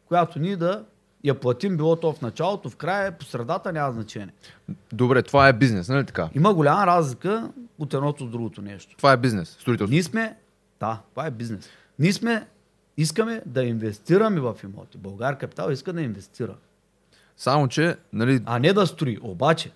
която 0.08 0.40
ние 0.40 0.58
да 0.58 0.86
я 1.24 1.40
платим, 1.40 1.78
било 1.78 1.96
то 1.96 2.14
в 2.14 2.22
началото, 2.22 2.70
в 2.70 2.76
края, 2.76 3.18
по 3.18 3.26
средата, 3.26 3.74
няма 3.74 3.94
значение. 3.94 4.34
Добре, 4.94 5.24
това 5.24 5.48
е 5.48 5.54
бизнес, 5.54 5.90
нали 5.90 6.06
така? 6.06 6.30
Има 6.36 6.54
голяма 6.54 6.88
разлика 6.88 7.52
от 7.80 7.94
едното 7.94 8.28
с 8.28 8.30
другото 8.30 8.62
нещо. 8.62 8.96
Това 8.98 9.12
е 9.12 9.18
бизнес, 9.18 9.50
строителство. 9.50 9.94
Ние 9.94 10.04
сме, 10.04 10.38
да, 10.80 11.02
това 11.12 11.26
е 11.26 11.32
бизнес. 11.32 11.70
Ние 12.00 12.14
сме, 12.14 12.48
искаме 12.98 13.42
да 13.46 13.64
инвестираме 13.64 14.40
в 14.40 14.56
имоти. 14.64 14.98
Българ 14.98 15.38
Капитал 15.38 15.72
иска 15.72 15.94
да 15.94 16.02
инвестира, 16.02 16.56
Само, 17.38 17.68
че, 17.68 17.96
нали, 18.14 18.42
а 18.46 18.60
не 18.60 18.74
да 18.74 18.88
строи. 18.88 19.18
Обаче, 19.22 19.72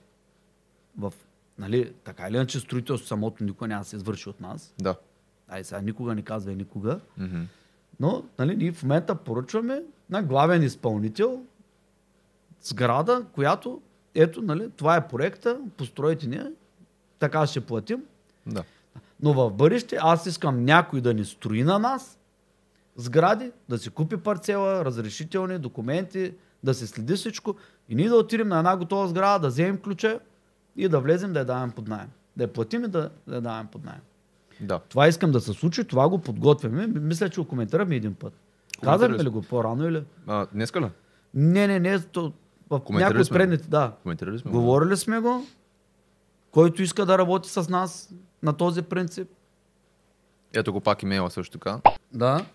в, 0.99 1.13
нали, 1.59 1.93
така 2.03 2.27
или 2.27 2.35
иначе 2.35 2.59
строителство 2.59 3.07
самото 3.07 3.43
никога 3.43 3.67
няма 3.67 3.81
да 3.81 3.89
се 3.89 3.95
извърши 3.95 4.29
от 4.29 4.41
нас. 4.41 4.73
да. 4.81 4.95
Ай 5.47 5.63
сега 5.63 5.81
никога 5.81 6.15
не 6.15 6.21
казва 6.21 6.51
и 6.51 6.55
никога. 6.55 6.99
Мгм. 7.17 7.41
Но 7.99 8.23
нали, 8.39 8.55
ние 8.55 8.71
в 8.71 8.83
момента 8.83 9.15
поръчваме 9.15 9.83
на 10.09 10.23
главен 10.23 10.63
изпълнител 10.63 11.43
сграда, 12.61 13.25
която, 13.31 13.81
ето, 14.15 14.41
нали, 14.41 14.69
това 14.75 14.95
е 14.95 15.07
проекта, 15.07 15.59
постройте 15.77 16.27
ни, 16.27 16.41
така 17.19 17.47
ще 17.47 17.61
платим. 17.61 18.03
Да. 18.45 18.63
Но 19.19 19.33
в 19.33 19.51
бъдеще 19.51 19.97
аз 20.01 20.25
искам 20.25 20.65
някой 20.65 21.01
да 21.01 21.13
ни 21.13 21.25
строи 21.25 21.63
на 21.63 21.79
нас 21.79 22.19
сгради, 22.95 23.51
да 23.69 23.77
си 23.77 23.89
купи 23.89 24.17
парцела, 24.17 24.85
разрешителни, 24.85 25.59
документи, 25.59 26.33
да 26.63 26.73
се 26.73 26.87
следи 26.87 27.15
всичко 27.15 27.55
и 27.89 27.95
ние 27.95 28.09
да 28.09 28.15
отидем 28.15 28.47
на 28.47 28.57
една 28.57 28.77
готова 28.77 29.07
сграда, 29.07 29.39
да 29.39 29.47
вземем 29.47 29.77
ключа 29.77 30.19
и 30.75 30.87
да 30.87 30.99
влезем 30.99 31.33
да 31.33 31.39
я 31.39 31.45
даваме 31.45 31.73
под 31.75 31.87
найем. 31.87 32.09
Да 32.37 32.43
я 32.43 32.53
платим 32.53 32.83
и 32.83 32.87
да, 32.87 33.09
да 33.27 33.35
я 33.35 33.41
даваме 33.41 33.69
под 33.71 33.85
найем. 33.85 34.01
Да. 34.61 34.79
Това 34.79 35.07
искам 35.07 35.31
да 35.31 35.39
се 35.39 35.53
случи, 35.53 35.83
това 35.83 36.09
го 36.09 36.17
подготвяме. 36.17 36.87
Мисля, 36.87 37.29
че 37.29 37.41
го 37.41 37.47
коментираме 37.47 37.95
един 37.95 38.13
път. 38.13 38.33
Казахме 38.83 39.23
ли 39.23 39.29
го 39.29 39.41
по-рано 39.41 39.87
или? 39.87 40.03
А, 40.27 40.47
днеска 40.53 40.81
ли? 40.81 40.89
Не, 41.33 41.67
не, 41.67 41.79
не. 41.79 41.99
То, 41.99 42.33
в 42.69 42.81
някои 42.89 43.21
от 43.21 43.29
предните, 43.29 43.67
да. 43.67 43.91
Коментирали 44.03 44.39
сме. 44.39 44.51
го. 44.51 44.61
Говорили 44.61 44.97
сме 44.97 45.19
го. 45.19 45.45
Който 46.51 46.81
иска 46.81 47.05
да 47.05 47.17
работи 47.17 47.49
с 47.49 47.69
нас 47.69 48.13
на 48.43 48.53
този 48.53 48.81
принцип, 48.81 49.27
Ето 50.53 50.73
го 50.73 50.81
пак 50.81 51.03
имейла 51.03 51.31
също 51.31 51.57
така. 51.57 51.81
да, 52.13 52.45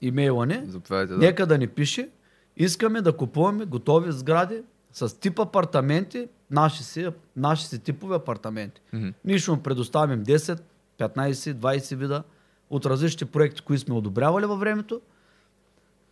имейла 0.00 0.46
Заповядайте 0.66 1.12
да. 1.12 1.18
нека 1.18 1.46
да 1.46 1.58
ни 1.58 1.68
пише. 1.68 2.08
Искаме 2.56 3.00
да 3.02 3.16
купуваме 3.16 3.64
готови 3.64 4.12
сгради 4.12 4.62
с 4.92 5.20
тип 5.20 5.38
апартаменти, 5.38 6.28
наши 6.50 6.84
си, 6.84 7.08
наши 7.36 7.66
си 7.66 7.78
типови 7.78 8.14
апартаменти. 8.14 8.80
Мгм. 8.92 9.08
Ние 9.24 9.38
ще 9.38 9.50
му 9.50 9.62
предоставим 9.62 10.24
10, 10.24 10.60
15, 10.98 11.32
20 11.32 11.96
вида 11.96 12.22
от 12.70 12.86
различни 12.86 13.26
проекти, 13.26 13.62
които 13.62 13.82
сме 13.82 13.94
одобрявали 13.94 14.46
във 14.46 14.60
времето. 14.60 15.00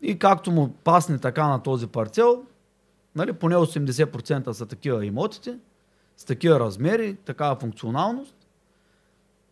И 0.02 0.18
както 0.18 0.52
му 0.52 0.68
пасне 0.84 1.18
така 1.18 1.48
на 1.48 1.62
този 1.62 1.86
парцел, 1.86 2.44
нали, 3.16 3.32
поне 3.32 3.56
80% 3.56 4.50
са 4.50 4.66
такива 4.66 5.06
имотите, 5.06 5.58
с 6.16 6.24
такива 6.24 6.60
размери, 6.60 7.16
такава 7.24 7.56
функционалност. 7.56 8.36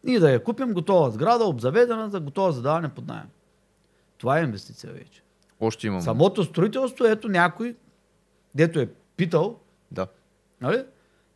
И 0.05 0.19
да 0.19 0.31
я 0.31 0.45
купим 0.45 0.73
готова 0.73 1.11
сграда, 1.11 1.45
обзаведена 1.45 2.11
за 2.11 2.21
готова 2.21 2.53
за 2.53 2.63
даване 2.63 2.89
под 2.89 3.07
найем. 3.07 3.29
Това 4.19 4.39
е 4.39 4.43
инвестиция 4.43 4.93
вече. 4.93 5.23
Още 5.61 5.87
имам. 5.87 6.01
Самото 6.01 6.45
строителство, 6.45 7.05
ето 7.07 7.29
някой, 7.29 7.77
дето 8.55 8.81
е 8.81 8.89
питал, 9.19 9.61
Да. 9.93 10.07
Нали? 10.61 10.85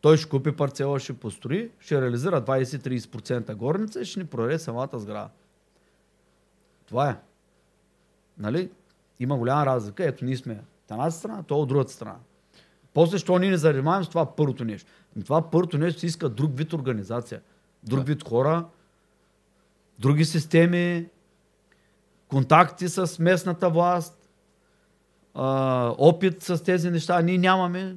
Той 0.01 0.17
ще 0.17 0.29
купи 0.29 0.57
парцела, 0.57 1.01
ще 1.01 1.13
построи, 1.13 1.71
ще 1.81 2.01
реализира 2.03 2.43
20-30% 2.43 3.55
горница 3.55 4.01
и 4.01 4.05
ще 4.05 4.21
ни 4.21 4.27
продаде 4.27 4.59
самата 4.59 4.89
сграда. 4.95 5.29
Това 6.87 7.11
е. 7.11 7.17
Нали? 8.39 8.71
Има 9.21 9.37
голяма 9.39 9.67
разлика. 9.67 10.05
Ето 10.05 10.25
ние 10.25 10.37
сме 10.37 10.53
от 10.53 10.91
едната 10.91 11.11
страна, 11.11 11.43
то 11.43 11.61
от 11.61 11.69
другата 11.69 11.93
страна. 11.93 12.17
После, 12.95 13.19
що 13.19 13.39
ние 13.39 13.51
не 13.51 13.57
занимаваме 13.57 14.05
с 14.05 14.09
това 14.09 14.37
първото 14.37 14.65
нещо? 14.65 14.91
Ами 15.17 15.25
Това 15.25 15.51
първото 15.51 15.79
нещо 15.79 16.01
си 16.01 16.07
иска 16.07 16.29
друг 16.29 16.57
вид 16.57 16.73
организация. 16.73 17.41
Друг 17.83 17.99
Да. 17.99 18.05
вид 18.05 18.29
хора, 18.29 18.67
други 19.99 20.25
системи, 20.25 21.09
контакти 22.29 22.89
с 22.89 23.19
местната 23.19 23.71
власт, 23.71 24.22
а, 25.35 25.95
опит 25.99 26.43
с 26.43 26.63
тези 26.63 26.91
неща. 26.91 27.23
Ние 27.23 27.39
нямаме 27.39 27.97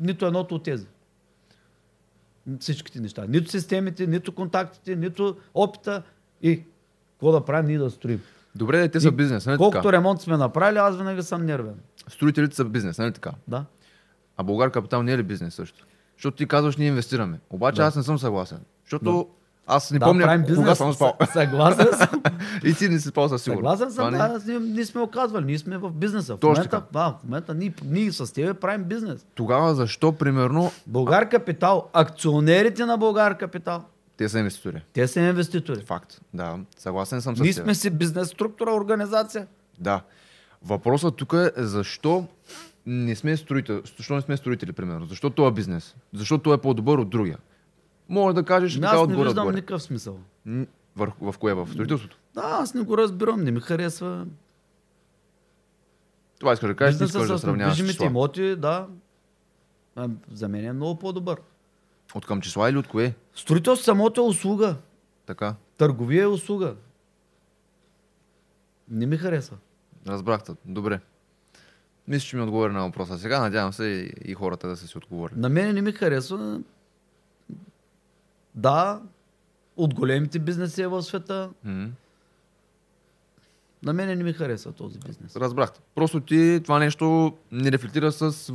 нито 0.00 0.26
едното 0.26 0.54
от 0.54 0.62
тези. 0.62 0.86
Всичките 2.60 3.00
неща. 3.00 3.24
Нито 3.28 3.50
системите, 3.50 4.06
нито 4.06 4.32
контактите, 4.34 4.96
нито 4.96 5.36
опита 5.54 6.02
и 6.42 6.62
какво 7.12 7.32
да 7.32 7.44
правим 7.44 7.66
ние 7.66 7.78
да 7.78 7.90
строим. 7.90 8.20
Добре, 8.54 8.88
те 8.88 9.00
са 9.00 9.12
бизнес, 9.12 9.46
нали 9.46 9.58
Колкото 9.58 9.82
така? 9.82 9.92
ремонт 9.92 10.20
сме 10.20 10.36
направили, 10.36 10.78
аз 10.78 10.96
винаги 10.96 11.22
съм 11.22 11.46
нервен. 11.46 11.74
Строителите 12.08 12.56
са 12.56 12.64
бизнес, 12.64 12.98
нали 12.98 13.12
така? 13.12 13.32
Да. 13.48 13.64
А 14.36 14.42
Българ 14.42 14.70
Капитал 14.70 15.02
не 15.02 15.12
е 15.12 15.18
ли 15.18 15.22
бизнес 15.22 15.54
също? 15.54 15.86
Защото 16.16 16.36
ти 16.36 16.46
казваш, 16.48 16.76
ние 16.76 16.88
инвестираме. 16.88 17.40
Обаче 17.50 17.76
Да. 17.76 17.86
аз 17.86 17.96
не 17.96 18.02
съм 18.02 18.18
съгласен. 18.18 18.58
Защото 18.84 19.28
аз 19.66 19.90
не 19.90 19.98
да, 19.98 20.06
помня 20.06 20.38
бизнес. 20.38 20.56
кога 20.56 20.74
съм 20.74 20.92
спал. 20.92 21.16
Съгласен 21.32 21.86
съм. 21.98 22.22
И 22.64 22.74
ти 22.74 22.88
не 22.88 22.98
си 22.98 23.08
спал 23.08 23.28
със 23.28 23.42
сигурност. 23.42 23.78
Съгласен 23.78 23.94
съм, 23.94 24.10
да, 24.12 24.40
ние, 24.46 24.58
ние 24.60 24.84
сме 24.84 25.00
оказвали, 25.00 25.44
ние 25.44 25.58
сме 25.58 25.78
в 25.78 25.90
бизнеса. 25.90 26.36
В 26.36 26.38
Точно 26.38 26.50
момента, 26.50 26.70
така. 26.70 26.86
да, 26.92 27.16
в 27.20 27.24
момента 27.24 27.54
ние, 27.54 27.74
ние 27.84 28.12
с 28.12 28.34
тебе 28.34 28.54
правим 28.54 28.84
бизнес. 28.84 29.26
Тогава 29.34 29.74
защо, 29.74 30.12
примерно, 30.12 30.72
Българ 30.86 31.28
Капитал, 31.28 31.88
акционерите 31.92 32.84
на 32.86 32.96
Българ 32.98 33.38
Капитал, 33.38 33.84
те 34.16 34.28
са 34.28 34.38
инвеститори? 34.38 34.82
те 34.92 35.08
са 35.08 35.20
инвеститори. 35.20 35.80
Факт. 35.80 36.20
Да, 36.34 36.58
съгласен 36.78 37.20
съм 37.20 37.36
с 37.36 37.40
Ние 37.40 37.52
теб. 37.54 37.64
сме 37.64 37.74
си 37.74 37.90
бизнес 37.90 38.28
структура, 38.28 38.70
организация. 38.70 39.46
Да. 39.80 40.00
Въпросът 40.64 41.16
тук 41.16 41.32
е 41.32 41.50
защо 41.56 42.26
не 42.86 43.16
сме 43.16 43.36
строители, 43.36 43.80
защо 43.98 44.14
не 44.14 44.20
сме 44.20 44.36
строители, 44.36 44.72
примерно. 44.72 45.06
Защо 45.06 45.46
е 45.46 45.52
бизнес? 45.52 45.94
Защо 46.14 46.38
това 46.38 46.54
е 46.54 46.58
по-добър 46.58 46.98
от 46.98 47.10
другия? 47.10 47.38
Може 48.08 48.34
да 48.34 48.42
кажеш 48.44 48.74
така 48.74 48.86
аз 48.86 48.92
не 48.92 48.98
отгоре 48.98 49.24
виждам 49.24 49.46
отгоре. 49.46 49.56
никакъв 49.56 49.82
смисъл. 49.82 50.18
Върху, 50.96 51.32
в 51.32 51.38
кое? 51.38 51.54
В 51.54 51.68
строителството? 51.72 52.18
Да, 52.34 52.42
аз 52.44 52.74
не 52.74 52.82
го 52.82 52.98
разбирам, 52.98 53.44
не 53.44 53.50
ми 53.50 53.60
харесва. 53.60 54.26
Това 56.40 56.52
искаш 56.52 56.68
да 56.68 56.76
кажеш, 56.76 57.00
не 57.00 57.06
искаш 57.06 57.28
да 57.28 57.38
сравняваш 57.38 57.76
числа. 57.76 58.06
имоти, 58.06 58.56
да, 58.56 58.86
а, 59.96 60.08
за 60.32 60.48
мен 60.48 60.64
е 60.64 60.72
много 60.72 60.98
по-добър. 60.98 61.40
От 62.14 62.26
към 62.26 62.40
числа 62.40 62.70
или 62.70 62.78
от 62.78 62.88
кое? 62.88 63.14
Строителство 63.34 63.84
самото 63.84 64.20
е 64.20 64.24
услуга. 64.24 64.76
Така. 65.26 65.54
Търговия 65.76 66.22
е 66.22 66.26
услуга. 66.26 66.74
Не 68.88 69.06
ми 69.06 69.16
харесва. 69.16 69.56
Разбрахте. 70.06 70.52
Добре. 70.64 71.00
Мисля, 72.08 72.26
че 72.26 72.36
ми 72.36 72.42
отговори 72.42 72.72
на 72.72 72.82
въпроса. 72.82 73.18
Сега 73.18 73.40
надявам 73.40 73.72
се 73.72 73.84
и, 73.84 74.30
и 74.30 74.34
хората 74.34 74.68
да 74.68 74.76
са 74.76 74.86
си 74.86 74.98
отговорили. 74.98 75.40
На 75.40 75.48
мен 75.48 75.74
не 75.74 75.82
ми 75.82 75.92
харесва. 75.92 76.60
Да, 78.54 79.02
от 79.76 79.94
големите 79.94 80.38
бизнеси 80.38 80.82
е 80.82 80.86
в 80.86 81.02
света. 81.02 81.50
М. 81.64 81.88
На 83.82 83.92
мен 83.92 84.18
не 84.18 84.24
ми 84.24 84.32
харесва 84.32 84.72
този 84.72 84.98
бизнес. 84.98 85.36
Разбрахте. 85.36 85.80
Просто 85.94 86.20
ти 86.20 86.60
това 86.64 86.78
нещо 86.78 87.36
не 87.52 87.72
рефлектира 87.72 88.12
с 88.12 88.52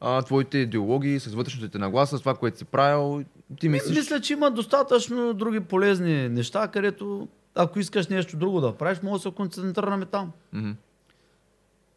а, 0.00 0.22
твоите 0.22 0.58
идеологии, 0.58 1.20
с 1.20 1.34
вътрешните 1.34 1.78
нагласа, 1.78 2.18
с 2.18 2.20
това, 2.20 2.34
което 2.34 2.58
си 2.58 2.64
правил. 2.64 3.24
Ти 3.60 3.68
мислиш... 3.68 3.98
Мисля, 3.98 4.20
че 4.20 4.32
има 4.32 4.50
достатъчно 4.50 5.34
други 5.34 5.60
полезни 5.60 6.28
неща, 6.28 6.68
където 6.68 7.28
ако 7.54 7.78
искаш 7.78 8.08
нещо 8.08 8.36
друго 8.36 8.60
да 8.60 8.76
правиш, 8.76 9.02
може 9.02 9.22
да 9.22 9.30
се 9.30 9.34
концентрираме 9.34 10.06
там. 10.06 10.32
Мгм. 10.52 10.70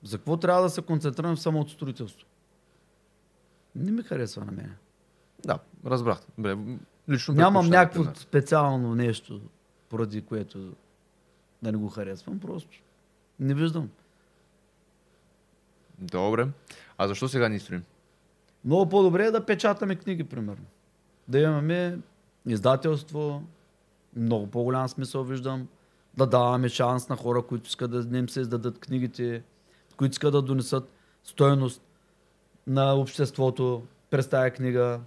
За 0.03 0.17
какво 0.17 0.37
трябва 0.37 0.61
да 0.61 0.69
се 0.69 0.81
концентрираме 0.81 1.35
в 1.35 1.41
самото 1.41 1.71
строителство? 1.71 2.27
Не 3.75 3.91
ми 3.91 4.03
харесва 4.03 4.45
на 4.45 4.51
мен. 4.51 4.75
Да, 5.45 5.59
разбрахте. 5.85 6.27
Добре. 6.37 6.57
Лично 7.09 7.33
Нямам 7.33 7.69
някакво 7.69 8.03
пример. 8.03 8.17
специално 8.17 8.95
нещо, 8.95 9.41
поради 9.89 10.21
което 10.21 10.73
да 11.63 11.71
не 11.71 11.77
го 11.77 11.89
харесвам. 11.89 12.39
Просто 12.39 12.69
не 13.39 13.53
виждам. 13.53 13.89
Добре. 15.99 16.47
А 16.97 17.07
защо 17.07 17.27
сега 17.27 17.49
ни 17.49 17.59
строим? 17.59 17.83
Много 18.65 18.89
по-добре 18.89 19.25
е 19.25 19.31
да 19.31 19.45
печатаме 19.45 19.95
книги, 19.95 20.23
примерно. 20.23 20.65
Да 21.27 21.39
имаме 21.39 21.99
издателство, 22.47 23.43
много 24.15 24.47
по-голям 24.47 24.89
смисъл 24.89 25.23
виждам. 25.23 25.67
Да 26.17 26.25
даваме 26.25 26.69
шанс 26.69 27.09
на 27.09 27.15
хора, 27.15 27.41
които 27.41 27.69
искат 27.69 27.91
да 27.91 28.03
не 28.03 28.17
им 28.17 28.29
се 28.29 28.41
издадат 28.41 28.79
книгите, 28.79 29.43
които 29.97 30.11
искат 30.11 30.31
да 30.31 30.41
донесат 30.41 30.89
стоеност 31.23 31.81
на 32.67 32.93
обществото 32.93 33.83
през 34.09 34.27
тая 34.27 34.53
книга, 34.53 34.99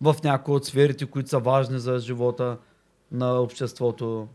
в 0.00 0.16
някои 0.24 0.54
от 0.54 0.64
сферите, 0.64 1.06
които 1.06 1.28
са 1.28 1.38
важни 1.38 1.78
за 1.78 1.98
живота 1.98 2.58
на 3.12 3.40
обществото. 3.40 4.28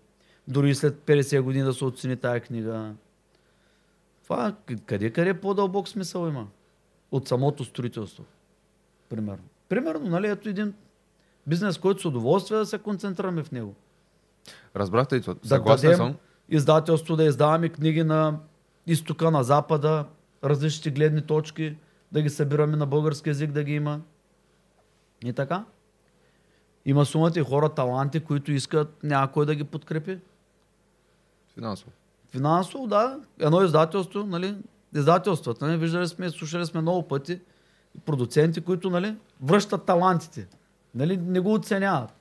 Дори 0.47 0.76
след 0.76 0.95
50 0.95 1.41
години 1.41 1.64
да 1.64 1.74
се 1.74 1.86
оцени 1.86 2.16
тая 2.16 2.39
книга. 2.39 2.93
Това 4.24 4.55
къде, 4.86 5.10
къде 5.10 5.34
по-дълбок 5.34 5.88
смисъл 5.88 6.28
има? 6.28 6.47
От 7.12 7.28
самото 7.28 7.66
строителство. 7.66 8.24
Примерно. 9.10 9.43
Примерно, 9.70 10.10
нали, 10.10 10.28
ето 10.28 10.49
един 10.49 10.74
бизнес, 11.47 11.78
който 11.78 12.01
с 12.01 12.05
удоволствие 12.05 12.57
да 12.57 12.66
се 12.66 12.78
концентрираме 12.78 13.43
в 13.43 13.51
него. 13.51 13.76
Разбрахте 14.76 15.16
ли 15.16 15.22
това? 15.22 15.34
Да 15.34 15.47
Съгласен 15.47 15.95
съм. 15.95 16.16
издателство, 16.49 17.16
да 17.16 17.24
издаваме 17.24 17.70
книги 17.70 18.03
на 18.03 18.39
изтока, 18.88 19.32
на 19.32 19.43
запада, 19.43 20.05
различните 20.43 20.91
гледни 20.91 21.22
точки, 21.22 21.76
да 22.12 22.22
ги 22.22 22.30
събираме 22.30 22.78
на 22.78 22.86
български 22.86 23.30
язик, 23.30 23.51
да 23.51 23.64
ги 23.64 23.74
има. 23.74 24.01
И 25.26 25.34
така. 25.34 25.65
Има 26.86 27.05
сумата 27.05 27.32
и 27.36 27.41
хора, 27.41 27.70
таланти, 27.70 28.20
които 28.20 28.51
искат 28.51 29.03
някой 29.03 29.45
да 29.45 29.55
ги 29.55 29.63
подкрепи. 29.63 30.20
Финансово. 31.53 31.91
Финансово, 32.32 32.88
да. 32.88 33.20
Едно 33.39 33.63
издателство, 33.63 34.24
нали? 34.24 34.55
Издателствата, 34.95 35.67
нали? 35.67 35.78
Виждали 35.78 36.07
сме, 36.07 36.30
слушали 36.30 36.65
сме 36.65 36.82
много 36.82 37.07
пъти 37.07 37.39
продуценти, 38.05 38.61
които, 38.61 38.89
нали? 38.89 39.15
Връщат 39.41 39.86
талантите. 39.86 40.47
Нали? 40.95 41.17
Не 41.17 41.39
го 41.39 41.53
оценяват. 41.53 42.13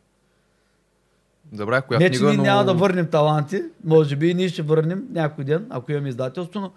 Забравих 1.52 1.86
коя 1.86 2.00
не, 2.00 2.10
че 2.10 2.18
книга, 2.18 2.28
ние 2.28 2.36
но... 2.36 2.42
няма 2.42 2.64
да 2.64 2.74
върнем 2.74 3.10
таланти. 3.10 3.62
Може 3.84 4.16
би 4.16 4.30
и 4.30 4.34
ние 4.34 4.48
ще 4.48 4.62
върнем 4.62 5.08
някой 5.10 5.44
ден, 5.44 5.66
ако 5.70 5.92
имаме 5.92 6.08
издателство, 6.08 6.60
но 6.60 6.72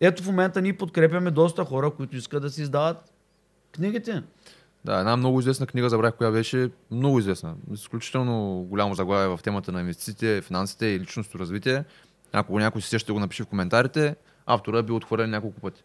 ето 0.00 0.22
в 0.22 0.26
момента 0.26 0.62
ние 0.62 0.76
подкрепяме 0.76 1.30
доста 1.30 1.64
хора, 1.64 1.90
които 1.90 2.16
искат 2.16 2.42
да 2.42 2.50
си 2.50 2.62
издават 2.62 3.12
книгите. 3.72 4.22
Да, 4.84 4.98
една 4.98 5.16
много 5.16 5.40
известна 5.40 5.66
книга, 5.66 5.88
забравих 5.88 6.14
коя 6.14 6.30
беше, 6.30 6.70
много 6.90 7.18
известна. 7.18 7.54
Изключително 7.72 8.66
голямо 8.68 8.94
заглавие 8.94 9.36
в 9.36 9.40
темата 9.42 9.72
на 9.72 9.80
инвестициите, 9.80 10.42
финансите 10.42 10.86
и 10.86 11.00
личностно 11.00 11.40
развитие. 11.40 11.84
Ако 12.32 12.58
някой 12.58 12.82
си 12.82 12.98
ще 12.98 13.12
го 13.12 13.20
напише 13.20 13.42
в 13.42 13.46
коментарите. 13.46 14.16
Автора 14.46 14.78
е 14.78 14.82
бил 14.82 14.96
отхвърлен 14.96 15.30
няколко 15.30 15.60
пъти. 15.60 15.82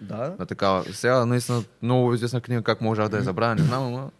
Да. 0.00 0.34
На 0.38 0.46
такава. 0.46 0.84
Сега 0.84 1.26
наистина 1.26 1.62
много 1.82 2.14
известна 2.14 2.40
книга, 2.40 2.62
как 2.62 2.80
може 2.80 3.08
да 3.08 3.16
я 3.16 3.22
забравя, 3.22 3.54
не 3.54 3.62
знам, 3.62 3.86
ама 3.86 4.10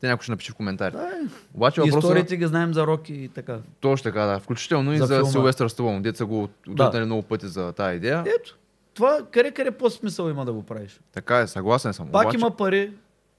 те 0.00 0.08
някой 0.08 0.22
ще 0.22 0.32
напише 0.32 0.52
в 0.52 0.54
коментарите. 0.54 0.98
да 0.98 1.04
е. 1.06 1.20
Обаче 1.54 1.80
въпросът 1.80 2.02
Историите 2.02 2.36
ги 2.36 2.46
знаем 2.46 2.74
за 2.74 2.86
Роки 2.86 3.14
и 3.14 3.28
така. 3.28 3.58
точно 3.80 4.02
така, 4.04 4.24
да. 4.24 4.38
Включително 4.38 4.92
и 4.92 4.98
За 4.98 5.06
за, 5.06 5.14
филма. 5.14 5.30
Силвестър 5.30 5.68
Сталон. 5.68 6.02
Деца 6.02 6.24
го 6.24 6.48
отдътнали 6.68 7.04
много 7.04 7.22
пъти 7.22 7.46
за 7.46 7.72
тази 7.72 7.96
идея. 7.96 8.24
Ето. 8.40 8.56
това 8.94 9.18
къде 9.30 9.50
къде 9.50 9.70
по-смисъл 9.70 10.28
има 10.28 10.44
да 10.44 10.52
го 10.52 10.62
правиш? 10.62 11.00
Така 11.12 11.38
е, 11.38 11.46
съгласен 11.46 11.92
съм. 11.92 12.08
Пак 12.12 12.22
Обаче, 12.24 12.36
има 12.36 12.56
пари, 12.56 12.92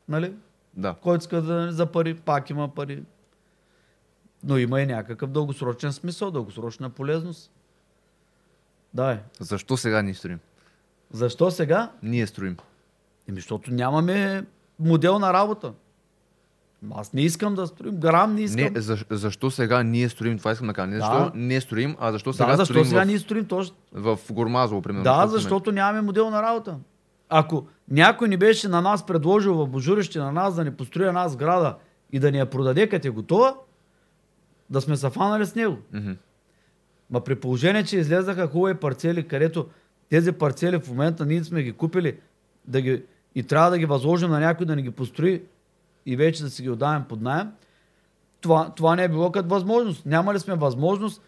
нали? 0.09 0.33
Да. 0.73 0.93
Който 0.93 1.21
иска 1.21 1.41
да, 1.41 1.71
за 1.71 1.85
пари, 1.85 2.13
пак 2.15 2.49
има 2.49 2.67
пари. 2.67 3.03
Но 4.43 4.57
има 4.57 4.81
и 4.81 4.85
някакъв 4.85 5.29
дългосрочен 5.29 5.93
смисъл, 5.93 6.31
дългосрочна 6.31 6.89
полезност. 6.89 7.51
Да, 8.93 9.11
е. 9.11 9.19
Защо 9.39 9.77
сега 9.77 10.01
ние 10.01 10.13
строим? 10.13 10.39
Защо 11.11 11.51
сега? 11.51 11.91
Ние 12.03 12.27
строим. 12.27 12.57
Еми, 13.29 13.37
защото 13.37 13.71
нямаме 13.71 14.45
модел 14.79 15.19
на 15.19 15.33
работа. 15.33 15.73
Аз 16.91 17.13
не 17.13 17.21
искам 17.21 17.55
да 17.55 17.67
строим, 17.67 17.95
грам 17.95 18.35
не 18.35 18.41
искам. 18.41 18.73
Не, 18.73 18.81
за, 18.81 18.97
защо 19.09 19.51
сега 19.51 19.83
ние 19.83 20.09
строим? 20.09 20.37
Това 20.37 20.51
искам 20.51 20.67
да 20.67 20.73
кажа. 20.73 20.87
Не 20.87 20.97
Да. 20.97 21.03
защо 21.03 21.31
не 21.35 21.61
строим, 21.61 21.95
а 21.99 22.11
защо 22.11 22.33
сега 22.33 22.45
да, 22.45 22.55
защо 22.55 22.73
строим 22.73 22.85
сега 22.85 23.01
в, 23.01 23.05
ние 23.05 23.19
строим 23.19 23.45
точно? 23.45 23.75
в 23.93 24.19
Гормазово, 24.31 24.81
примерно. 24.81 25.03
Да, 25.03 25.13
Защото 25.15 25.31
сме- 25.31 25.39
защото 25.39 25.71
нямаме 25.71 26.01
модел 26.01 26.29
на 26.29 26.41
работа. 26.43 26.77
Ако 27.29 27.67
някой 27.91 28.27
ни 28.27 28.38
беше 28.38 28.67
на 28.67 28.81
нас 28.81 29.05
предложил 29.05 29.53
в 29.53 29.67
Божурище 29.67 30.19
на 30.19 30.31
нас 30.31 30.55
да 30.55 30.63
ни 30.63 30.71
построи 30.71 31.07
една 31.07 31.29
сграда 31.29 31.75
и 32.11 32.19
да 32.19 32.31
ни 32.31 32.38
я 32.38 32.45
продаде 32.45 32.89
като 32.89 33.07
е 33.07 33.11
готова, 33.11 33.55
да 34.69 34.81
сме 34.81 34.97
се 34.97 35.09
фанали 35.09 35.45
с 35.45 35.55
него. 35.55 35.77
Мгм. 35.93 36.11
Ма 37.09 37.21
при 37.21 37.35
положение, 37.35 37.83
че 37.83 37.97
излезаха 37.97 38.47
хубави 38.47 38.75
парцели, 38.75 39.27
където 39.27 39.67
тези 40.09 40.31
парцели 40.31 40.79
в 40.79 40.88
момента 40.88 41.25
ние 41.25 41.43
сме 41.43 41.63
ги 41.63 41.71
купили 41.71 42.19
да 42.65 42.81
ги, 42.81 43.03
и 43.35 43.43
трябва 43.43 43.69
да 43.69 43.77
ги 43.77 43.85
възложим 43.85 44.29
на 44.29 44.39
някой 44.39 44.65
да 44.65 44.75
ни 44.75 44.81
ги 44.81 44.91
построи 44.91 45.43
и 46.05 46.15
вече 46.15 46.43
да 46.43 46.49
си 46.49 46.63
ги 46.63 46.69
отдаваме 46.69 47.05
под 47.09 47.21
найем, 47.21 47.51
това, 48.41 48.73
това 48.75 48.95
не 48.95 49.03
е 49.03 49.09
било 49.09 49.31
като 49.31 49.49
възможност. 49.49 50.05
Няма 50.05 50.33
ли 50.33 50.39
сме 50.39 50.55
възможност 50.55 51.21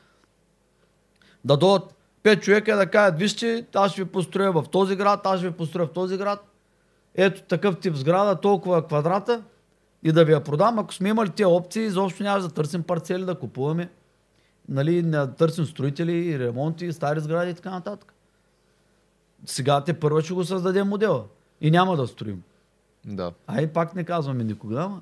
да 1.45 1.57
дойдат 1.57 1.95
пет 2.23 2.43
човека 2.43 2.71
и 2.71 2.75
да 2.75 2.91
кажат, 2.91 3.19
вижте, 3.19 3.65
аз 3.75 3.91
ще 3.91 4.03
ви 4.03 4.09
построя 4.09 4.51
в 4.51 4.63
този 4.71 4.95
град, 4.95 5.21
аз 5.23 5.39
ще 5.39 5.49
ви 5.49 5.55
построя 5.55 5.87
в 5.87 5.91
този 5.91 6.17
град. 6.17 6.48
Ето 7.15 7.41
такъв 7.41 7.79
тип 7.79 7.95
сграда, 7.95 8.35
толкова 8.35 8.87
квадрата 8.87 9.43
и 10.03 10.11
да 10.11 10.25
ви 10.25 10.31
я 10.31 10.43
продам. 10.43 10.79
Ако 10.79 10.93
сме 10.93 11.09
имали 11.09 11.29
тези 11.29 11.45
опции, 11.45 11.83
изобщо 11.83 12.23
нямаше 12.23 12.47
да 12.47 12.53
търсим 12.53 12.83
парцели 12.83 13.25
да 13.25 13.35
купуваме. 13.35 13.89
Нали, 14.69 15.01
да 15.01 15.33
търсим 15.33 15.65
строители, 15.65 16.39
ремонти, 16.39 16.93
стари 16.93 17.19
сгради 17.19 17.51
и 17.51 17.53
така 17.53 17.69
нататък. 17.69 18.13
Сега 19.45 19.83
те 19.83 19.93
първо 19.93 20.21
ще 20.21 20.33
го 20.33 20.43
създадем 20.43 20.87
модела. 20.87 21.25
И 21.61 21.71
няма 21.71 21.95
да 21.97 22.07
строим. 22.07 22.43
Да. 23.05 23.31
Ай, 23.47 23.67
пак 23.67 23.95
не 23.95 24.03
казваме 24.03 24.43
никога, 24.43 24.81
ама. 24.81 25.01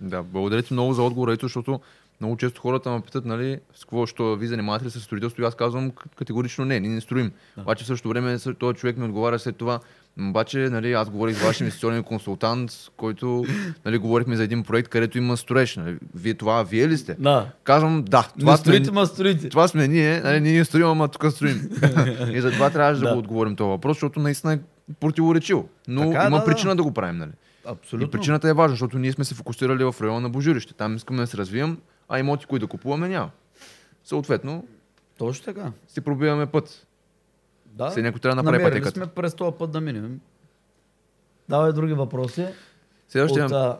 Да, 0.00 0.22
благодаря 0.22 0.62
ти 0.62 0.72
много 0.72 0.92
за 0.92 1.02
отговора, 1.02 1.32
ето, 1.32 1.46
защото 1.46 1.80
много 2.20 2.36
често 2.36 2.60
хората 2.60 2.90
ме 2.90 3.00
питат, 3.00 3.24
нали, 3.24 3.60
с 3.74 3.84
какво, 3.84 4.06
що 4.06 4.36
ви 4.36 4.46
занимавате 4.46 4.84
ли 4.84 4.90
с 4.90 5.00
строителство 5.00 5.42
и 5.42 5.44
аз 5.44 5.54
казвам 5.54 5.92
категорично 6.16 6.64
не, 6.64 6.80
ние 6.80 6.90
не 6.90 7.00
строим. 7.00 7.32
Да. 7.56 7.62
Обаче 7.62 7.84
в 7.84 7.86
същото 7.86 8.08
време 8.08 8.38
този 8.58 8.78
човек 8.78 8.96
ми 8.96 9.04
отговаря 9.04 9.38
след 9.38 9.56
това, 9.56 9.72
«М, 9.72 9.80
обаче 10.20 10.58
нали, 10.58 10.92
аз 10.92 11.10
говорих 11.10 11.36
с 11.36 11.42
вашия 11.42 11.64
инвестиционен 11.64 12.02
консултант, 12.02 12.72
който 12.96 13.44
нали, 13.84 13.98
говорихме 13.98 14.36
за 14.36 14.44
един 14.44 14.62
проект, 14.62 14.88
където 14.88 15.18
има 15.18 15.36
строеж. 15.36 15.76
Нали. 15.76 15.98
Вие 16.14 16.34
това, 16.34 16.62
вие 16.62 16.88
ли 16.88 16.98
сте? 16.98 17.16
Да. 17.18 17.46
Казвам, 17.64 18.04
да, 18.04 18.22
Това 18.22 18.32
това 18.38 18.52
не 18.52 18.56
сме, 18.56 18.64
строите, 18.64 18.90
ма 18.90 19.06
строите. 19.06 19.48
това 19.48 19.68
сме 19.68 19.88
ние, 19.88 20.20
нали, 20.20 20.40
ние 20.40 20.64
строим, 20.64 20.86
ама 20.86 21.08
тук 21.08 21.32
строим. 21.32 21.70
и 22.32 22.40
затова 22.40 22.70
трябваше 22.70 23.00
да. 23.00 23.06
Да. 23.08 23.12
го 23.12 23.18
отговорим 23.18 23.56
този 23.56 23.68
въпрос, 23.68 23.96
защото 23.96 24.20
наистина 24.20 24.52
е 24.52 24.58
противоречиво. 25.00 25.68
Но 25.88 26.10
Така 26.10 26.22
е, 26.22 26.26
има 26.26 26.36
да, 26.36 26.44
да. 26.44 26.52
причина 26.52 26.76
да 26.76 26.82
го 26.82 26.94
правим. 26.94 27.18
Нали. 27.18 27.30
Абсолютно. 27.66 28.08
И 28.08 28.10
причината 28.10 28.48
е 28.48 28.52
важна, 28.52 28.72
защото 28.72 28.98
ние 28.98 29.12
сме 29.12 29.24
се 29.24 29.34
фокусирали 29.34 29.84
в 29.84 29.94
района 30.00 30.20
на 30.20 30.30
Божурище. 30.30 30.74
Там 30.74 30.96
искаме 30.96 31.20
да 31.20 31.26
се 31.26 31.36
развием, 31.36 31.78
а 32.08 32.18
имоти, 32.18 32.46
които 32.46 32.66
да 32.66 32.70
купуваме, 32.70 33.08
няма. 33.08 33.30
Съответно, 34.04 34.64
Точно 35.18 35.44
така. 35.44 35.72
си 35.88 36.00
пробиваме 36.00 36.46
път. 36.46 36.86
Да. 37.78 37.90
Все 37.90 38.02
някой 38.02 38.20
трябва 38.20 38.34
да 38.34 38.42
направи 38.42 38.58
Намерили 38.58 38.80
пътеката. 38.80 38.96
сме 38.96 39.14
през 39.14 39.34
този 39.34 39.56
път 39.58 39.70
да 39.70 39.80
минем. 39.80 40.20
Давай 41.48 41.72
други 41.72 41.92
въпроси. 41.92 42.46
Следващия, 43.08 43.44
От, 43.46 43.52
а, 43.52 43.78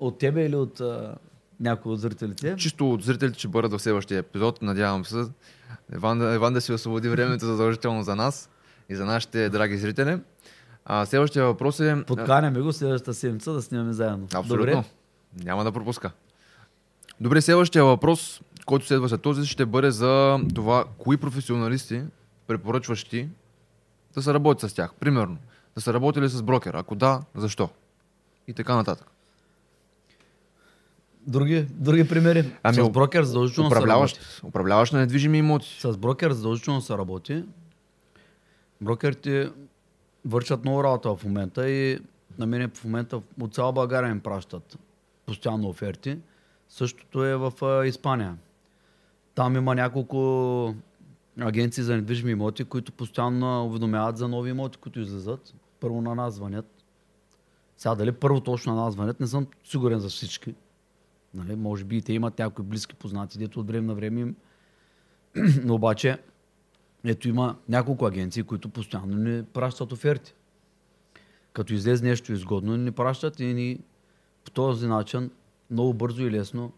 от 0.00 0.18
тебе 0.18 0.44
или 0.44 0.56
от 0.56 0.80
а, 0.80 1.14
някой 1.60 1.92
от 1.92 2.00
зрителите? 2.00 2.54
чисто 2.56 2.90
от 2.90 3.02
зрителите 3.02 3.38
ще 3.38 3.48
бъдат 3.48 3.72
в 3.72 3.78
следващия 3.78 4.18
епизод, 4.18 4.62
надявам 4.62 5.04
се. 5.04 5.24
Еван, 5.92 6.18
да- 6.18 6.34
Еван 6.34 6.54
да 6.54 6.60
си 6.60 6.72
освободи 6.72 7.08
времето 7.08 7.46
задължително 7.46 8.02
за 8.02 8.16
нас 8.16 8.50
и 8.88 8.96
за 8.96 9.04
нашите 9.04 9.48
драги 9.50 9.76
зрители. 9.76 10.18
А 10.84 11.06
следващия 11.06 11.44
въпрос 11.44 11.80
е... 11.80 12.04
Подканяме 12.06 12.60
го 12.60 12.72
следващата 12.72 13.14
седмица 13.14 13.52
да 13.52 13.62
снимаме 13.62 13.92
заедно. 13.92 14.26
Абсолютно. 14.34 14.66
Добре? 14.66 14.84
Няма 15.36 15.64
да 15.64 15.72
пропуска. 15.72 16.10
Добре, 17.20 17.40
следващия 17.40 17.84
въпрос, 17.84 18.40
който 18.66 18.86
следва 18.86 19.08
за 19.08 19.18
този, 19.18 19.46
ще 19.46 19.66
бъде 19.66 19.90
за 19.90 20.38
това, 20.54 20.84
кои 20.98 21.16
професионалисти 21.16 22.02
препоръчваш 22.46 23.04
ти 23.04 23.28
да 24.14 24.22
се 24.22 24.34
работи 24.34 24.68
с 24.68 24.74
тях. 24.74 24.94
Примерно, 25.00 25.36
да 25.74 25.80
са 25.80 25.94
работили 25.94 26.28
с 26.28 26.42
брокер. 26.42 26.74
Ако 26.74 26.94
да, 26.94 27.22
защо? 27.34 27.68
И 28.48 28.52
така 28.52 28.76
нататък. 28.76 29.06
Други, 31.26 31.66
други 31.70 32.08
примери. 32.08 32.52
Ами, 32.62 32.74
с 32.76 32.90
брокер 32.90 33.22
задължително 33.22 33.70
се 33.70 33.76
Управляващ, 33.76 34.16
работи. 34.16 34.46
управляващ 34.46 34.92
на 34.92 34.98
недвижими 34.98 35.38
имоти. 35.38 35.80
С 35.80 35.96
брокер 35.96 36.32
задължително 36.32 36.80
се 36.80 36.98
работи. 36.98 37.44
Брокерите 38.80 39.50
вършат 40.24 40.64
много 40.64 40.84
работа 40.84 41.16
в 41.16 41.24
момента 41.24 41.70
и 41.70 41.98
на 42.38 42.46
мен 42.46 42.70
в 42.74 42.84
момента 42.84 43.20
от 43.40 43.54
цяла 43.54 43.72
България 43.72 44.10
им 44.10 44.20
пращат 44.20 44.78
постоянно 45.26 45.68
оферти. 45.68 46.18
Същото 46.68 47.24
е 47.24 47.36
в 47.36 47.52
Испания. 47.86 48.36
Там 49.34 49.56
има 49.56 49.74
няколко 49.74 50.74
агенции 51.40 51.82
за 51.82 51.96
недвижими 51.96 52.32
имоти, 52.32 52.64
които 52.64 52.92
постоянно 52.92 53.66
уведомяват 53.66 54.16
за 54.16 54.28
нови 54.28 54.50
имоти, 54.50 54.78
които 54.78 55.00
излизат. 55.00 55.54
Първо 55.80 56.00
на 56.00 56.14
нас 56.14 56.34
звънят. 56.34 56.84
Сега 57.76 57.94
дали 57.94 58.12
първо 58.12 58.40
точно 58.40 58.74
на 58.74 58.84
нас 58.84 58.94
звънят, 58.94 59.20
не 59.20 59.26
съм 59.26 59.46
сигурен 59.64 59.98
за 59.98 60.08
всички. 60.08 60.54
Нали, 61.34 61.56
може 61.56 61.84
би 61.84 61.96
и 61.96 62.02
те 62.02 62.12
имат 62.12 62.38
някои 62.38 62.64
близки 62.64 62.94
познати, 62.94 63.38
дето 63.38 63.60
от 63.60 63.66
време 63.66 63.86
на 63.86 63.94
време 63.94 64.20
им 64.20 64.36
но 65.64 65.74
обаче, 65.74 66.18
ето 67.04 67.28
има 67.28 67.56
няколко 67.68 68.06
агенции, 68.06 68.42
които 68.42 68.68
постоянно 68.68 69.16
ни 69.16 69.42
пращат 69.42 69.92
оферти. 69.92 70.34
Като 71.52 71.74
излезе 71.74 72.04
нещо 72.04 72.32
изгодно, 72.32 72.76
ни 72.76 72.90
пращат 72.90 73.40
и 73.40 73.44
ни 73.44 73.78
по 74.44 74.50
този 74.50 74.86
начин 74.86 75.30
много 75.70 75.94
бързо 75.94 76.22
и 76.22 76.30
лесно 76.30 76.72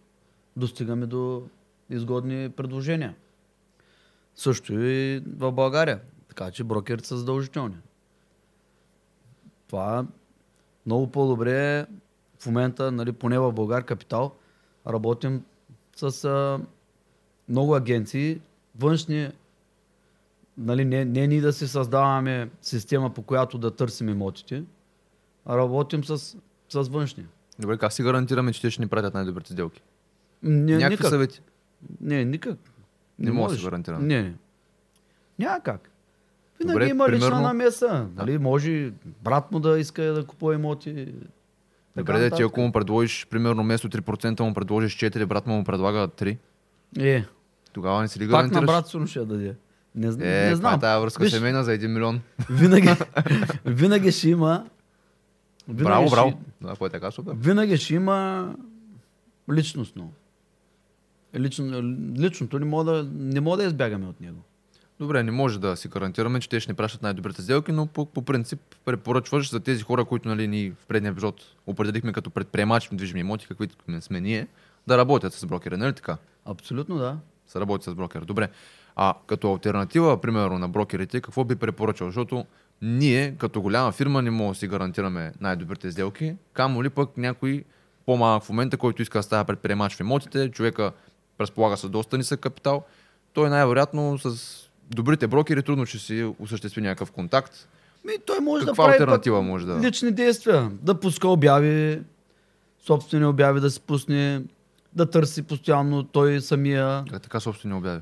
достигаме 0.56 1.06
до 1.06 1.48
изгодни 1.90 2.50
предложения. 2.56 3.14
Също 4.36 4.80
и 4.80 5.22
в 5.36 5.52
България. 5.52 6.00
Така 6.28 6.50
че 6.50 6.64
брокерите 6.64 7.08
са 7.08 7.16
задължителни. 7.16 7.76
Това 9.68 10.06
много 10.86 11.06
по-добре 11.06 11.78
е 11.78 11.86
в 12.38 12.46
момента, 12.46 12.92
нали, 12.92 13.12
поне 13.12 13.38
в 13.38 13.52
Българ 13.52 13.84
Капитал, 13.84 14.32
работим 14.86 15.42
с 15.96 16.24
а, 16.24 16.60
много 17.48 17.74
агенции, 17.74 18.40
външни, 18.78 19.30
нали, 20.58 20.84
не, 20.84 21.04
не 21.04 21.26
ние 21.26 21.40
да 21.40 21.52
си 21.52 21.68
създаваме 21.68 22.50
система, 22.62 23.14
по 23.14 23.22
която 23.22 23.58
да 23.58 23.70
търсим 23.70 24.08
имотите, 24.08 24.64
а 25.46 25.56
работим 25.56 26.04
с, 26.04 26.36
с 26.68 26.88
външни. 26.88 27.26
Добре, 27.58 27.78
как 27.78 27.92
си 27.92 28.02
гарантираме, 28.02 28.52
че 28.52 28.60
те 28.60 28.70
ще 28.70 28.82
ни 28.82 28.88
пратят 28.88 29.14
най-добрите 29.14 29.52
сделки? 29.52 29.82
Не, 30.42 30.72
Някакви 30.72 30.94
никак. 30.94 31.06
съвети. 31.06 31.40
Не, 32.00 32.24
никак. 32.24 32.58
Не 33.18 33.32
мога 33.32 33.50
да 33.50 33.56
се 33.56 33.64
гарантирам. 33.64 34.06
Не, 34.06 34.22
не. 34.22 34.34
Няма 35.38 35.60
как. 35.60 35.90
Винаги 36.60 36.72
Добре, 36.74 36.88
има 36.88 37.08
лична 37.08 37.18
примерно- 37.20 37.42
намеса. 37.42 38.06
Нали? 38.16 38.38
Може 38.38 38.92
брат 39.22 39.52
му 39.52 39.60
да 39.60 39.78
иска 39.78 40.02
да 40.02 40.26
купува 40.26 40.54
имоти. 40.54 41.14
Добре, 41.96 42.18
да 42.20 42.30
ти 42.30 42.42
ако 42.42 42.60
му 42.60 42.72
предложиш, 42.72 43.26
примерно, 43.26 43.62
вместо 43.62 43.88
3% 43.88 44.40
му 44.40 44.54
предложиш 44.54 44.94
4, 44.94 45.26
брат 45.26 45.46
му 45.46 45.56
му 45.56 45.64
предлага 45.64 46.08
3, 46.08 46.36
Е, 46.98 47.24
тогава 47.72 48.02
не 48.02 48.08
си 48.08 48.18
ли 48.18 48.24
пак 48.24 48.32
на 48.32 48.48
гарантираш? 48.48 48.66
брат 48.66 48.88
си 48.88 49.06
ще 49.06 49.20
даде. 49.20 49.54
Не, 49.94 50.06
Е, 50.06 50.10
не 50.10 50.14
каква 50.42 50.54
знам. 50.56 50.74
е 50.74 50.80
тази 50.80 51.02
връзка 51.02 51.22
Виж, 51.22 51.32
семейна 51.32 51.64
за 51.64 51.72
1 51.72 51.86
милион? 51.86 52.20
Винаги, 52.50 52.88
винаги 53.64 54.12
ще 54.12 54.28
има. 54.28 54.66
Винаги 55.68 55.84
Браво, 55.84 56.06
ще, 56.06 56.14
браво. 56.16 56.38
Да, 56.60 56.68
ако 56.68 56.86
е 56.86 56.90
така, 56.90 57.10
супер. 57.10 57.32
Винаги 57.34 57.76
ще 57.76 57.94
има 57.94 58.54
личностно. 59.52 60.12
Лично, 61.38 61.82
личното 62.18 62.58
не 62.58 62.64
мога, 62.64 62.84
да, 62.84 63.08
не 63.14 63.40
мога 63.40 63.56
да 63.56 63.64
избягаме 63.64 64.06
от 64.06 64.20
него. 64.20 64.42
Добре, 64.98 65.22
не 65.22 65.30
може 65.30 65.60
да 65.60 65.76
си 65.76 65.88
гарантираме, 65.88 66.40
че 66.40 66.48
те 66.48 66.60
ще 66.60 66.72
ни 66.72 66.76
пращат 66.76 67.02
най-добрите 67.02 67.42
сделки, 67.42 67.72
но 67.72 67.86
по, 67.86 68.06
по 68.06 68.22
принцип 68.22 68.60
препоръчваш 68.84 69.50
за 69.50 69.60
тези 69.60 69.82
хора, 69.82 70.04
които 70.04 70.28
нали, 70.28 70.48
ни 70.48 70.70
в 70.70 70.86
предния 70.86 71.10
епизод 71.10 71.42
определихме 71.66 72.12
като 72.12 72.30
предприемачи 72.30 72.88
в 72.88 72.90
недвижими 72.90 73.20
имоти, 73.20 73.46
каквито 73.46 73.76
сме 74.00 74.20
ние, 74.20 74.46
да 74.86 74.98
работят 74.98 75.32
с 75.32 75.46
брокера, 75.46 75.76
нали 75.78 75.92
така? 75.92 76.16
Абсолютно 76.44 76.98
да. 76.98 77.18
Се 77.46 77.60
работи 77.60 77.84
с 77.84 77.94
брокер. 77.94 78.20
Добре. 78.20 78.48
А 78.96 79.14
като 79.26 79.52
альтернатива, 79.52 80.20
примерно, 80.20 80.58
на 80.58 80.68
брокерите, 80.68 81.20
какво 81.20 81.44
би 81.44 81.56
препоръчал? 81.56 82.08
Защото 82.08 82.46
ние, 82.82 83.34
като 83.38 83.62
голяма 83.62 83.92
фирма, 83.92 84.22
не 84.22 84.30
можем 84.30 84.52
да 84.52 84.58
си 84.58 84.68
гарантираме 84.68 85.32
най-добрите 85.40 85.90
сделки. 85.90 86.34
Камо 86.52 86.82
ли 86.82 86.90
пък 86.90 87.16
някой 87.16 87.64
по-малък 88.06 88.42
в 88.42 88.48
момента, 88.48 88.76
който 88.76 89.02
иска 89.02 89.18
да 89.18 89.22
става 89.22 89.44
предприемач 89.44 89.96
в 89.96 90.00
имотите, 90.00 90.50
човека 90.50 90.92
разполага 91.40 91.76
с 91.76 91.88
доста 91.88 92.18
нисък 92.18 92.40
капитал, 92.40 92.82
той 93.32 93.50
най-вероятно 93.50 94.18
с 94.18 94.56
добрите 94.90 95.26
брокери 95.26 95.62
трудно 95.62 95.86
ще 95.86 95.98
си 95.98 96.32
осъществи 96.38 96.80
някакъв 96.80 97.10
контакт. 97.10 97.68
Ми, 98.04 98.12
той 98.26 98.40
може 98.40 98.66
Каква 98.66 98.84
да 98.84 98.88
прави 98.88 99.02
алтернатива 99.02 99.38
пък 99.38 99.46
може 99.46 99.66
да- 99.66 99.80
лични 99.80 100.10
действия. 100.10 100.70
Да 100.82 101.00
пуска 101.00 101.28
обяви, 101.28 102.02
собствени 102.86 103.24
обяви 103.24 103.60
да 103.60 103.70
си 103.70 103.80
пусне, 103.80 104.42
да 104.92 105.10
търси 105.10 105.42
постоянно 105.42 106.04
той 106.04 106.40
самия, 106.40 107.04
Как 107.10 107.22
така 107.22 107.40
собствени 107.40 107.74
обяви? 107.74 108.00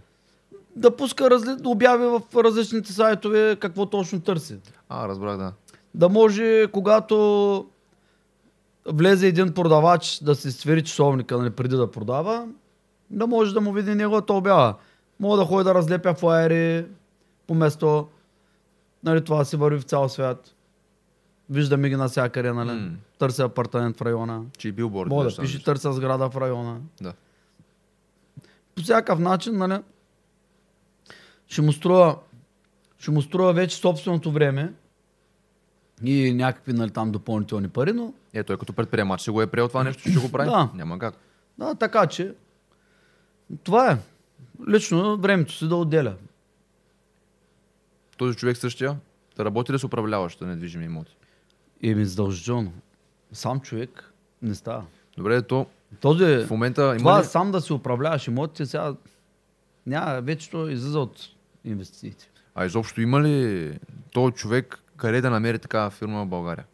да 0.76 0.96
пуска 0.96 1.30
разли... 1.30 1.56
обяви 1.64 2.04
в 2.06 2.20
различните 2.36 2.92
сайтове 2.92 3.56
какво 3.60 3.86
точно 3.86 4.20
търси. 4.20 4.56
А, 4.88 5.08
разбрах, 5.08 5.36
да. 5.36 5.52
Да 5.94 6.08
може, 6.08 6.66
когато 6.72 7.66
влезе 8.86 9.26
един 9.26 9.52
продавач 9.52 10.18
да 10.22 10.34
си 10.34 10.52
свери 10.52 10.84
часовника, 10.84 11.38
нали, 11.38 11.50
преди 11.50 11.76
да 11.76 11.90
продава, 11.90 12.46
да 13.10 13.26
може 13.26 13.54
да 13.54 13.60
му 13.60 13.72
види 13.72 13.94
неговата 13.94 14.32
обява. 14.32 14.74
Мога 15.20 15.36
да 15.36 15.44
ходи 15.44 15.64
да 15.64 15.74
разлепя 15.74 16.14
флаери 16.14 16.86
по 17.46 17.54
место. 17.54 18.08
Нали, 19.04 19.24
това 19.24 19.44
си 19.44 19.56
върви 19.56 19.80
в 19.80 19.84
цял 19.84 20.08
свят. 20.08 20.54
Виждаме 21.50 21.88
ги 21.88 21.96
навсякъде, 21.96 22.52
нали? 22.52 22.72
М. 22.72 22.90
Търся 23.18 23.44
апартамент 23.44 23.96
в 23.96 24.02
района. 24.02 24.42
Че 24.58 24.68
и 24.68 24.72
билборд. 24.72 25.08
Мога 25.08 25.30
да 25.30 25.36
пише 25.36 25.64
търся 25.64 25.92
сграда 25.92 26.30
в 26.30 26.36
района. 26.36 26.80
Да. 27.00 27.12
По 28.74 28.82
всякакъв 28.82 29.18
начин, 29.18 29.58
нали, 29.58 29.78
ще 31.46 31.62
му 31.62 31.72
струва, 31.72 32.18
ще 32.98 33.10
му 33.10 33.22
струва 33.22 33.52
вече 33.52 33.76
собственото 33.76 34.32
време 34.32 34.72
и 36.04 36.32
някакви 36.34 36.72
нали, 36.72 36.90
там 36.90 37.12
допълнителни 37.12 37.68
пари, 37.68 37.92
но 37.92 38.12
Е, 38.34 38.42
той 38.42 38.56
като 38.56 38.72
предприемач 38.72 39.20
ще 39.20 39.30
го 39.30 39.42
е 39.42 39.46
приел 39.46 39.68
това 39.68 39.84
нещо, 39.84 40.10
ще 40.10 40.20
го 40.20 40.32
прави. 40.32 40.50
Да. 40.50 40.70
Няма 40.74 40.98
как. 40.98 41.14
да, 41.58 41.74
така 41.74 42.06
че 42.06 42.34
това 43.62 43.90
е. 43.92 43.98
Лично 44.68 45.16
времето 45.16 45.52
си 45.52 45.68
да 45.68 45.76
отделя. 45.76 46.14
Този 48.16 48.36
човек 48.36 48.56
същия 48.56 48.96
да 49.36 49.44
работи 49.44 49.72
ли 49.72 49.78
с 49.78 49.84
управляваща 49.84 50.46
недвижими 50.46 50.84
имоти? 50.84 51.16
И 51.82 51.94
ми 51.94 52.04
задължително. 52.04 52.72
Сам 53.32 53.60
човек 53.60 54.12
не 54.42 54.54
става. 54.54 54.84
Добре, 55.16 55.42
то 55.42 55.66
Този, 56.00 56.24
в 56.24 56.50
момента 56.50 56.96
това 56.98 57.12
има 57.12 57.20
ли... 57.20 57.24
сам 57.24 57.52
да 57.52 57.60
си 57.60 57.72
управляваш 57.72 58.26
имотите, 58.26 58.66
сега 58.66 58.94
няма, 59.86 60.20
вече 60.20 60.50
то 60.50 60.68
излиза 60.68 61.00
от 61.00 61.28
инвестициите. 61.64 62.30
А 62.54 62.66
изобщо 62.66 63.00
има 63.00 63.22
ли 63.22 63.78
този 64.12 64.34
човек 64.34 64.78
къде 64.96 65.20
да 65.20 65.30
намери 65.30 65.58
такава 65.58 65.90
фирма 65.90 66.24
в 66.24 66.28
България? 66.28 66.64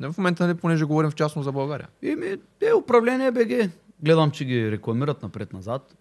Не 0.00 0.08
в 0.08 0.18
момента, 0.18 0.46
нали, 0.46 0.56
понеже 0.56 0.84
говорим 0.84 1.10
в 1.10 1.14
частност 1.14 1.44
за 1.44 1.52
България. 1.52 1.88
Ими, 2.02 2.36
е 2.60 2.74
управление 2.74 3.30
БГ. 3.30 3.70
Гледам, 4.02 4.30
че 4.30 4.44
ги 4.44 4.70
рекламират 4.70 5.22
напред-назад. 5.22 5.96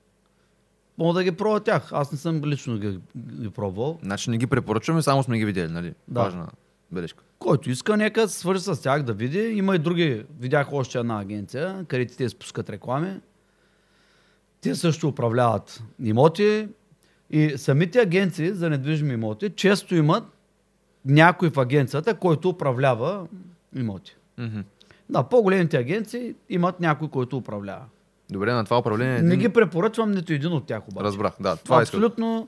Мога 0.97 1.13
да 1.13 1.23
ги 1.23 1.31
пробва 1.31 1.59
тях. 1.59 1.89
Аз 1.91 2.11
не 2.11 2.17
съм 2.17 2.41
лично 2.45 2.77
ги, 2.77 2.99
ги 3.17 3.49
пробвал. 3.49 3.99
Значи 4.03 4.29
не 4.29 4.37
ги 4.37 4.47
препоръчваме, 4.47 5.01
само 5.01 5.23
сме 5.23 5.37
ги 5.37 5.45
видели, 5.45 5.71
нали? 5.71 5.93
Да. 6.07 6.23
Важна 6.23 6.47
бележка. 6.91 7.23
Който 7.39 7.69
иска, 7.69 7.97
нека 7.97 8.27
свържи 8.27 8.61
с 8.61 8.81
тях 8.81 9.03
да 9.03 9.13
види. 9.13 9.39
Има 9.39 9.75
и 9.75 9.79
други. 9.79 10.25
Видях 10.39 10.73
още 10.73 10.99
една 10.99 11.19
агенция, 11.19 11.85
където 11.87 12.17
те 12.17 12.29
спускат 12.29 12.69
реклами. 12.69 13.19
Те 14.61 14.75
също 14.75 15.07
управляват 15.07 15.83
имоти. 16.03 16.67
И 17.29 17.53
самите 17.57 17.99
агенции 17.99 18.51
за 18.53 18.69
недвижими 18.69 19.13
имоти 19.13 19.49
често 19.49 19.95
имат 19.95 20.23
някой 21.05 21.49
в 21.49 21.57
агенцията, 21.57 22.13
който 22.13 22.49
управлява 22.49 23.27
имоти. 23.75 24.15
Мгм. 24.37 24.59
Да, 25.09 25.23
по-големите 25.23 25.77
агенции 25.77 26.35
имат 26.49 26.79
някой, 26.79 27.09
който 27.09 27.37
управлява. 27.37 27.85
Добре, 28.31 28.53
на 28.53 28.63
това 28.63 28.77
управление... 28.77 29.21
Не 29.21 29.33
един- 29.33 29.39
ги 29.39 29.49
препоръчвам 29.49 30.11
нито 30.11 30.33
един 30.33 30.51
от 30.51 30.65
тях 30.65 30.87
обаче. 30.87 31.05
Разбрах, 31.05 31.33
да. 31.39 31.55
Това 31.55 31.79
е 31.79 31.81
Абсолютно 31.81 32.47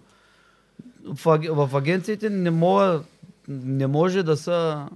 в, 1.05 1.39
в 1.49 1.75
агенциите 1.75 2.29
не, 2.29 2.51
мога, 2.51 3.03
не 3.47 3.87
може 3.87 4.23
да 4.23 4.37
са 4.37 4.87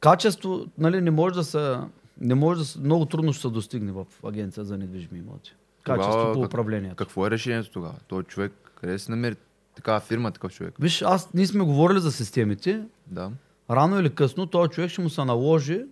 качество, 0.00 0.66
нали, 0.78 1.00
не 1.00 1.10
може 1.10 1.34
да 1.34 1.44
са 1.44 1.88
не 2.20 2.34
може 2.34 2.60
да 2.60 2.66
са, 2.66 2.80
много 2.80 3.06
трудно 3.06 3.32
ще 3.32 3.42
се 3.42 3.48
достигне 3.48 3.92
в 3.92 4.06
агенция 4.24 4.64
за 4.64 4.78
недвижими 4.78 5.18
имоти. 5.18 5.54
Качество 5.82 6.12
Тогава 6.12 6.32
по 6.32 6.40
управлението. 6.40 6.96
Какво 6.96 7.26
е 7.26 7.30
решението 7.30 7.70
тогава? 7.70 7.94
Той 8.08 8.22
човек, 8.22 8.52
къде 8.74 8.98
се 8.98 9.10
намери 9.10 9.36
такава 9.74 10.00
фирма, 10.00 10.30
такъв 10.30 10.52
човек? 10.52 10.74
Виж, 10.80 11.02
аз, 11.02 11.34
ние 11.34 11.46
сме 11.46 11.64
говорили 11.64 12.00
за 12.00 12.12
системите. 12.12 12.82
Да. 13.06 13.30
Рано 13.70 14.00
или 14.00 14.14
късно 14.14 14.46
този 14.46 14.70
човек 14.70 14.90
ще 14.90 15.00
му 15.00 15.10
се 15.10 15.24
наложи 15.24 15.84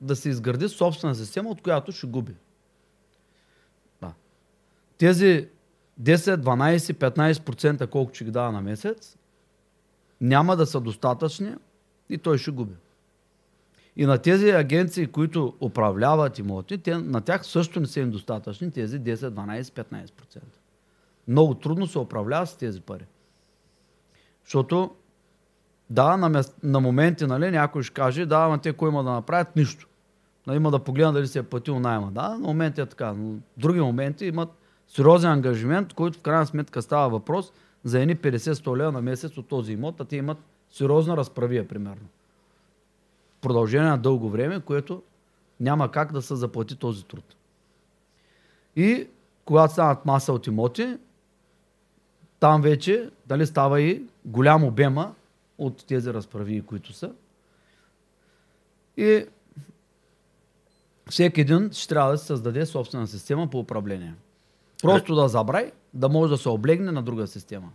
да 0.00 0.16
се 0.16 0.28
изгради 0.28 0.68
собствена 0.68 1.14
система, 1.14 1.50
от 1.50 1.62
която 1.62 1.92
ще 1.92 2.06
губи. 2.06 2.34
Да. 4.00 4.12
Тези 4.98 5.48
10, 6.00 6.16
12, 6.36 6.76
15% 7.38 7.86
колко 7.86 8.14
ще 8.14 8.24
ги 8.24 8.30
дава 8.30 8.52
на 8.52 8.60
месец, 8.60 9.16
няма 10.20 10.56
да 10.56 10.66
са 10.66 10.80
достатъчни 10.80 11.54
и 12.08 12.18
той 12.18 12.38
ще 12.38 12.50
губи. 12.50 12.74
И 13.96 14.06
на 14.06 14.18
тези 14.18 14.50
агенции, 14.50 15.06
които 15.06 15.56
управляват 15.60 16.38
имоти, 16.38 16.78
те, 16.78 16.98
на 16.98 17.20
тях 17.20 17.46
също 17.46 17.80
не 17.80 17.86
са 17.86 18.00
им 18.00 18.10
достатъчни 18.10 18.70
тези 18.70 19.00
10, 19.00 19.14
12, 19.14 19.62
15%. 19.62 20.42
Много 21.28 21.54
трудно 21.54 21.86
се 21.86 21.98
управлява 21.98 22.46
с 22.46 22.56
тези 22.56 22.80
пари. 22.80 23.06
Защото 24.44 24.94
да, 25.92 26.16
на, 26.16 26.44
на 26.62 26.80
моменти, 26.80 27.26
нали, 27.26 27.50
някой 27.50 27.82
ще 27.82 27.94
каже, 27.94 28.26
да, 28.26 28.36
ама 28.36 28.58
те 28.58 28.72
кой 28.72 28.88
има 28.88 29.04
да 29.04 29.10
направят? 29.10 29.56
Нищо. 29.56 29.86
Нали, 30.46 30.56
има 30.56 30.70
да 30.70 30.78
погледна 30.78 31.12
дали 31.12 31.26
се 31.26 31.38
е 31.38 31.42
платил 31.42 31.78
найма. 31.78 32.10
Да, 32.10 32.28
на 32.28 32.38
моменти 32.38 32.80
е 32.80 32.86
така. 32.86 33.12
Но 33.12 33.34
други 33.56 33.80
моменти 33.80 34.26
имат 34.26 34.48
сериозен 34.88 35.30
ангажимент, 35.30 35.92
който 35.92 36.18
в 36.18 36.22
крайна 36.22 36.46
сметка 36.46 36.82
става 36.82 37.08
въпрос 37.08 37.52
за 37.84 38.00
едни 38.00 38.16
50-100 38.16 38.76
лева 38.76 38.92
на 38.92 39.02
месец 39.02 39.36
от 39.36 39.48
този 39.48 39.72
имот, 39.72 40.00
а 40.00 40.04
те 40.04 40.16
имат 40.16 40.38
сериозна 40.70 41.16
разправия, 41.16 41.68
примерно. 41.68 42.06
Продължение 43.40 43.90
на 43.90 43.98
дълго 43.98 44.28
време, 44.30 44.60
което 44.60 45.02
няма 45.60 45.90
как 45.90 46.12
да 46.12 46.22
се 46.22 46.34
заплати 46.34 46.76
този 46.76 47.04
труд. 47.04 47.24
И 48.76 49.06
когато 49.44 49.72
станат 49.72 50.06
маса 50.06 50.32
от 50.32 50.46
имоти, 50.46 50.96
там 52.40 52.62
вече 52.62 53.10
дали 53.26 53.46
става 53.46 53.80
и 53.80 54.02
голям 54.24 54.64
обема 54.64 55.14
от 55.66 55.86
тези 55.86 56.14
разправи, 56.14 56.62
които 56.62 56.92
са. 56.92 57.12
И 58.96 59.26
всеки 61.10 61.40
един 61.40 61.70
ще 61.72 61.88
трябва 61.88 62.12
да 62.12 62.18
си 62.18 62.26
създаде 62.26 62.66
собствена 62.66 63.06
система 63.06 63.50
по 63.50 63.58
управление. 63.58 64.14
Просто 64.82 65.14
да 65.14 65.28
забрай, 65.28 65.72
да 65.94 66.08
може 66.08 66.30
да 66.30 66.38
се 66.38 66.48
облегне 66.48 66.92
на 66.92 67.02
друга 67.02 67.26
система. 67.26 67.72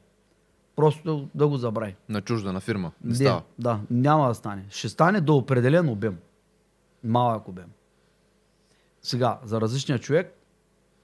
Просто 0.75 1.17
да, 1.17 1.27
да 1.35 1.47
го 1.47 1.57
забрай. 1.57 1.95
На 2.09 2.21
чужда, 2.21 2.53
на 2.53 2.59
фирма. 2.59 2.91
Не 3.03 3.09
Не, 3.09 3.15
става. 3.15 3.43
Да, 3.59 3.79
няма 3.89 4.27
да 4.27 4.33
стане. 4.33 4.65
Ще 4.69 4.89
стане 4.89 5.21
до 5.21 5.35
определен 5.35 5.89
обем. 5.89 6.17
Малък 7.03 7.47
обем. 7.47 7.71
Сега, 9.01 9.39
за 9.43 9.61
различния 9.61 9.99
човек, 9.99 10.33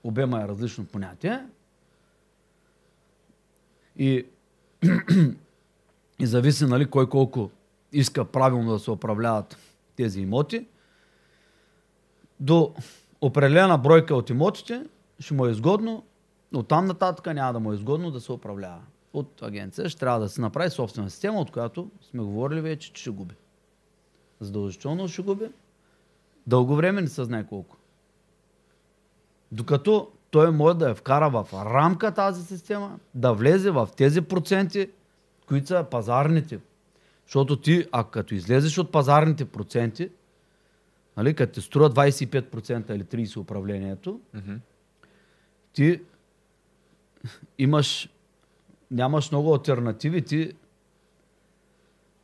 обема 0.04 0.42
е 0.42 0.48
различно 0.48 0.86
понятие. 0.86 1.46
И, 3.98 4.26
и 6.20 6.26
зависи, 6.26 6.66
нали, 6.66 6.86
кой 6.86 7.10
колко 7.10 7.50
иска 7.92 8.26
правилно 8.26 8.72
да 8.72 8.80
се 8.80 8.92
управляват 8.92 9.58
тези 9.96 10.22
имоти. 10.22 10.68
До 12.40 12.74
определена 13.22 13.78
бройка 13.78 14.16
от 14.16 14.30
имотите 14.30 14.86
ще 15.20 15.34
му 15.34 15.46
е 15.46 15.52
изгодно, 15.52 16.04
но 16.52 16.64
там 16.64 16.86
нататък 16.86 17.34
няма 17.34 17.54
да 17.54 17.60
му 17.60 17.72
е 17.72 17.76
изгодно 17.76 18.12
да 18.12 18.22
се 18.22 18.32
управлява. 18.32 18.82
От 19.14 19.42
агенция 19.42 19.90
ще 19.90 20.00
трябва 20.00 20.20
да 20.20 20.30
се 20.30 20.42
направи 20.42 20.70
собствена 20.70 21.10
система, 21.10 21.40
от 21.40 21.52
която 21.52 21.92
сме 22.02 22.24
говорили 22.24 22.62
вече, 22.62 22.94
че 22.94 23.02
ще 23.02 23.10
губи. 23.10 23.36
Задължително 24.40 25.08
ще 25.08 25.22
губи. 25.22 25.50
Дълго 26.48 26.76
време 26.76 27.02
не 27.02 27.08
се 27.08 27.24
знае 27.24 27.48
колко. 27.48 27.78
Докато 29.52 30.12
той 30.32 30.52
може 30.52 30.78
да 30.78 30.90
я 30.90 30.96
вкара 30.96 31.30
в 31.30 31.48
рамка 31.54 32.14
тази 32.14 32.46
система, 32.46 33.00
да 33.16 33.34
влезе 33.34 33.72
в 33.72 33.90
тези 33.98 34.22
проценти, 34.22 34.92
които 35.48 35.68
са 35.68 35.86
пазарните. 35.92 36.60
Защото 37.26 37.56
ти, 37.56 37.86
а 37.92 38.04
като 38.04 38.36
излезеш 38.36 38.78
от 38.78 38.92
пазарните 38.92 39.46
проценти, 39.46 40.10
нали, 41.18 41.34
като 41.34 41.54
ти 41.54 41.62
струва 41.62 41.90
25% 41.90 42.92
или 42.92 43.04
30% 43.04 43.38
управлението, 43.38 44.20
Мгм. 44.34 44.54
ти 45.74 46.02
имаш, 47.58 48.10
нямаш 48.92 49.32
много 49.32 49.54
альтернативи, 49.54 50.22
ти 50.22 50.54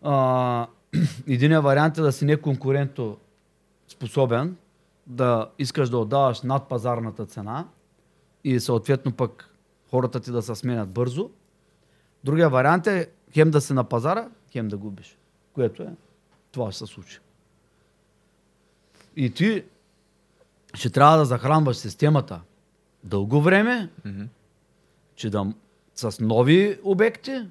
а, 0.01 0.67
вариант 1.61 1.97
е 1.97 2.01
да 2.01 2.11
си 2.11 2.26
неконкурентно 2.26 3.17
способен, 3.88 4.57
да 5.07 5.49
искаш 5.59 5.89
да 5.89 5.97
отдаваш 5.97 6.41
над 6.41 6.70
пазарната 6.70 7.26
цена 7.26 7.67
и 8.43 8.59
съответно 8.59 9.11
пък 9.11 9.49
хората 9.89 10.20
ти 10.20 10.32
да 10.32 10.41
се 10.41 10.55
сменят 10.55 10.89
бързо. 10.89 11.30
Другия 12.24 12.49
вариант 12.49 12.88
е 12.88 13.09
хем 13.34 13.51
да 13.51 13.61
си 13.61 13.74
на 13.74 13.84
пазара, 13.84 14.30
хем 14.51 14.67
да 14.67 14.78
губиш. 14.78 15.17
Което 15.53 15.84
е, 15.84 15.95
това 16.51 16.72
ще 16.72 16.80
се 16.80 16.93
случи. 16.93 17.20
И 19.15 19.34
ти 19.34 19.63
ще 20.74 20.89
трябва 20.89 21.17
да 21.17 21.26
захранваш 21.26 21.78
системата 21.78 22.41
дълго 23.03 23.41
време, 23.41 23.89
Мгм. 24.05 24.24
че 25.15 25.30
да, 25.30 25.53
с 25.95 26.20
нови 26.20 26.80
обекти, 26.84 27.47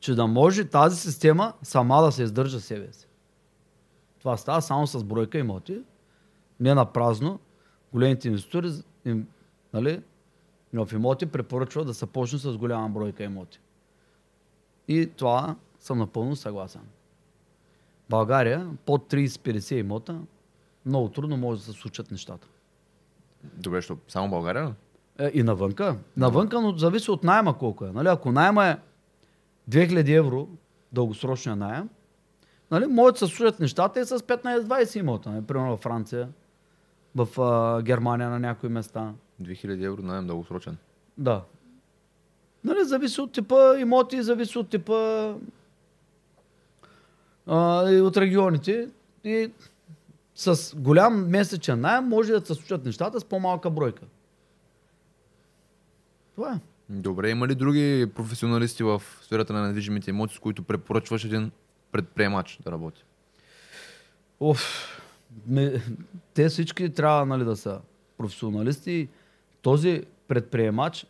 че 0.00 0.14
да 0.14 0.26
може 0.26 0.64
тази 0.64 0.96
система 0.96 1.52
сама 1.62 2.02
да 2.02 2.12
се 2.12 2.22
издържа 2.22 2.60
себе 2.60 2.92
си. 2.92 3.06
Това 4.18 4.36
става 4.36 4.62
само 4.62 4.86
с 4.86 5.04
бройка 5.04 5.38
имоти, 5.38 5.80
не 6.60 6.74
на 6.74 6.92
празно. 6.92 7.40
Големите 7.92 8.28
инвеститори 8.28 8.70
им, 9.04 9.26
нали, 9.72 10.02
в 10.74 10.88
имоти 10.92 11.26
препоръчват 11.26 11.86
да 11.86 11.94
се 11.94 12.06
почне 12.06 12.38
с 12.38 12.56
голяма 12.56 12.88
бройка 12.88 13.24
имоти. 13.24 13.60
И 14.88 15.10
това 15.16 15.56
съм 15.80 15.98
напълно 15.98 16.36
съгласен. 16.36 16.82
България 18.10 18.70
под 18.86 19.12
30-50 19.12 19.74
имота 19.74 20.20
много 20.86 21.08
трудно 21.08 21.36
може 21.36 21.60
да 21.60 21.64
се 21.64 21.72
случат 21.72 22.10
нещата. 22.10 22.48
Добре, 23.42 23.82
що 23.82 23.96
само 24.08 24.28
България? 24.28 24.74
Е, 25.18 25.30
и 25.34 25.42
навънка. 25.42 25.96
Навънка, 26.16 26.60
но 26.60 26.76
зависи 26.76 27.10
от 27.10 27.24
найема 27.24 27.58
колко 27.58 27.84
е. 27.84 27.92
Нали? 27.92 28.08
Ако 28.08 28.32
найема 28.32 28.66
е 28.66 28.76
2000 29.70 30.18
евро, 30.18 30.48
дългосрочния 30.92 31.56
найем, 31.56 31.88
нали? 32.70 32.86
може 32.86 33.12
да 33.12 33.18
се 33.18 33.26
случат 33.26 33.60
нещата 33.60 34.00
и 34.00 34.04
с 34.04 34.18
15-20 34.18 34.96
имота. 34.96 35.30
Нали? 35.30 35.44
Примерно 35.44 35.70
във 35.70 35.80
Франция, 35.80 36.28
в 37.16 37.40
а, 37.40 37.82
Германия 37.82 38.30
на 38.30 38.40
някои 38.40 38.68
места. 38.68 39.12
2000 39.42 39.86
евро 39.86 40.02
найем 40.02 40.26
дългосрочен. 40.26 40.76
Да. 41.18 41.42
Нали, 42.64 42.84
зависи 42.84 43.20
от 43.20 43.32
типа 43.32 43.78
имоти, 43.78 44.22
зависи 44.22 44.58
от 44.58 44.68
типа 44.68 45.34
а, 47.46 47.90
и 47.90 48.00
от 48.00 48.16
регионите. 48.16 48.88
И 49.24 49.50
с 50.34 50.76
голям 50.76 51.28
месечен 51.28 51.80
найем 51.80 52.04
може 52.04 52.32
да 52.32 52.46
се 52.46 52.54
случат 52.54 52.84
нещата 52.84 53.20
с 53.20 53.24
по-малка 53.24 53.70
бройка. 53.70 54.02
Това 56.34 56.52
е. 56.52 56.60
Добре, 56.88 57.30
има 57.30 57.48
ли 57.48 57.54
други 57.54 58.06
професионалисти 58.14 58.82
в 58.82 59.02
сферата 59.22 59.52
на 59.52 59.66
недвижимите 59.66 60.10
имоти, 60.10 60.34
с 60.34 60.38
които 60.38 60.62
препоръчваш 60.62 61.24
един 61.24 61.50
предприемач 61.92 62.58
да 62.64 62.72
работи? 62.72 63.04
Оф, 64.40 64.88
ме, 65.46 65.82
те 66.34 66.48
всички 66.48 66.92
трябва 66.92 67.26
нали, 67.26 67.44
да 67.44 67.56
са 67.56 67.80
професионалисти. 68.18 69.08
Този 69.62 70.02
предприемач, 70.28 71.06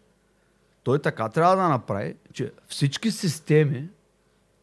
той 0.84 0.98
така 0.98 1.28
трябва 1.28 1.56
да 1.56 1.68
направи, 1.68 2.14
че 2.32 2.52
всички 2.68 3.10
системи 3.10 3.88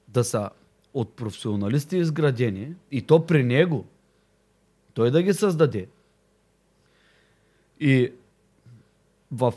да 0.07 0.23
са 0.23 0.49
от 0.93 1.15
професионалисти 1.15 1.97
изградени 1.97 2.75
и 2.91 3.01
то 3.01 3.25
при 3.25 3.43
него. 3.43 3.85
Той 4.93 5.11
да 5.11 5.23
ги 5.23 5.33
създаде. 5.33 5.87
И 7.79 8.13
в 9.31 9.53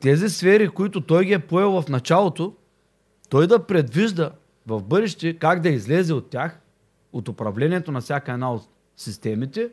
тези 0.00 0.28
сфери, 0.28 0.68
които 0.68 1.00
той 1.00 1.24
ги 1.24 1.32
е 1.32 1.38
поел 1.38 1.82
в 1.82 1.88
началото, 1.88 2.56
той 3.28 3.46
да 3.46 3.66
предвижда 3.66 4.32
в 4.66 4.82
бъдеще 4.82 5.38
как 5.38 5.60
да 5.60 5.68
излезе 5.68 6.14
от 6.14 6.30
тях, 6.30 6.60
от 7.12 7.28
управлението 7.28 7.92
на 7.92 8.00
всяка 8.00 8.32
една 8.32 8.52
от 8.52 8.68
системите, 8.96 9.70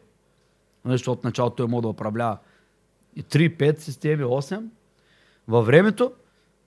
защото 0.85 1.21
в 1.21 1.23
началото 1.23 1.55
той 1.55 1.67
може 1.67 1.81
да 1.81 1.87
управлява 1.87 2.37
и 3.15 3.23
3, 3.23 3.57
5 3.57 3.79
системи, 3.79 4.23
8. 4.23 4.67
Във 5.47 5.65
времето, 5.65 6.13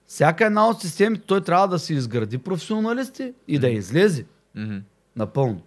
всяка 0.05 0.45
една 0.45 0.69
от 0.69 0.81
системите 0.81 1.25
той 1.25 1.41
трябва 1.41 1.67
да 1.67 1.79
си 1.79 1.93
изгради 1.93 2.37
професионалисти 2.37 3.33
и 3.47 3.59
да 3.59 3.69
излезе 3.69 4.25
Мгм. 4.55 4.77
напълно. 5.15 5.61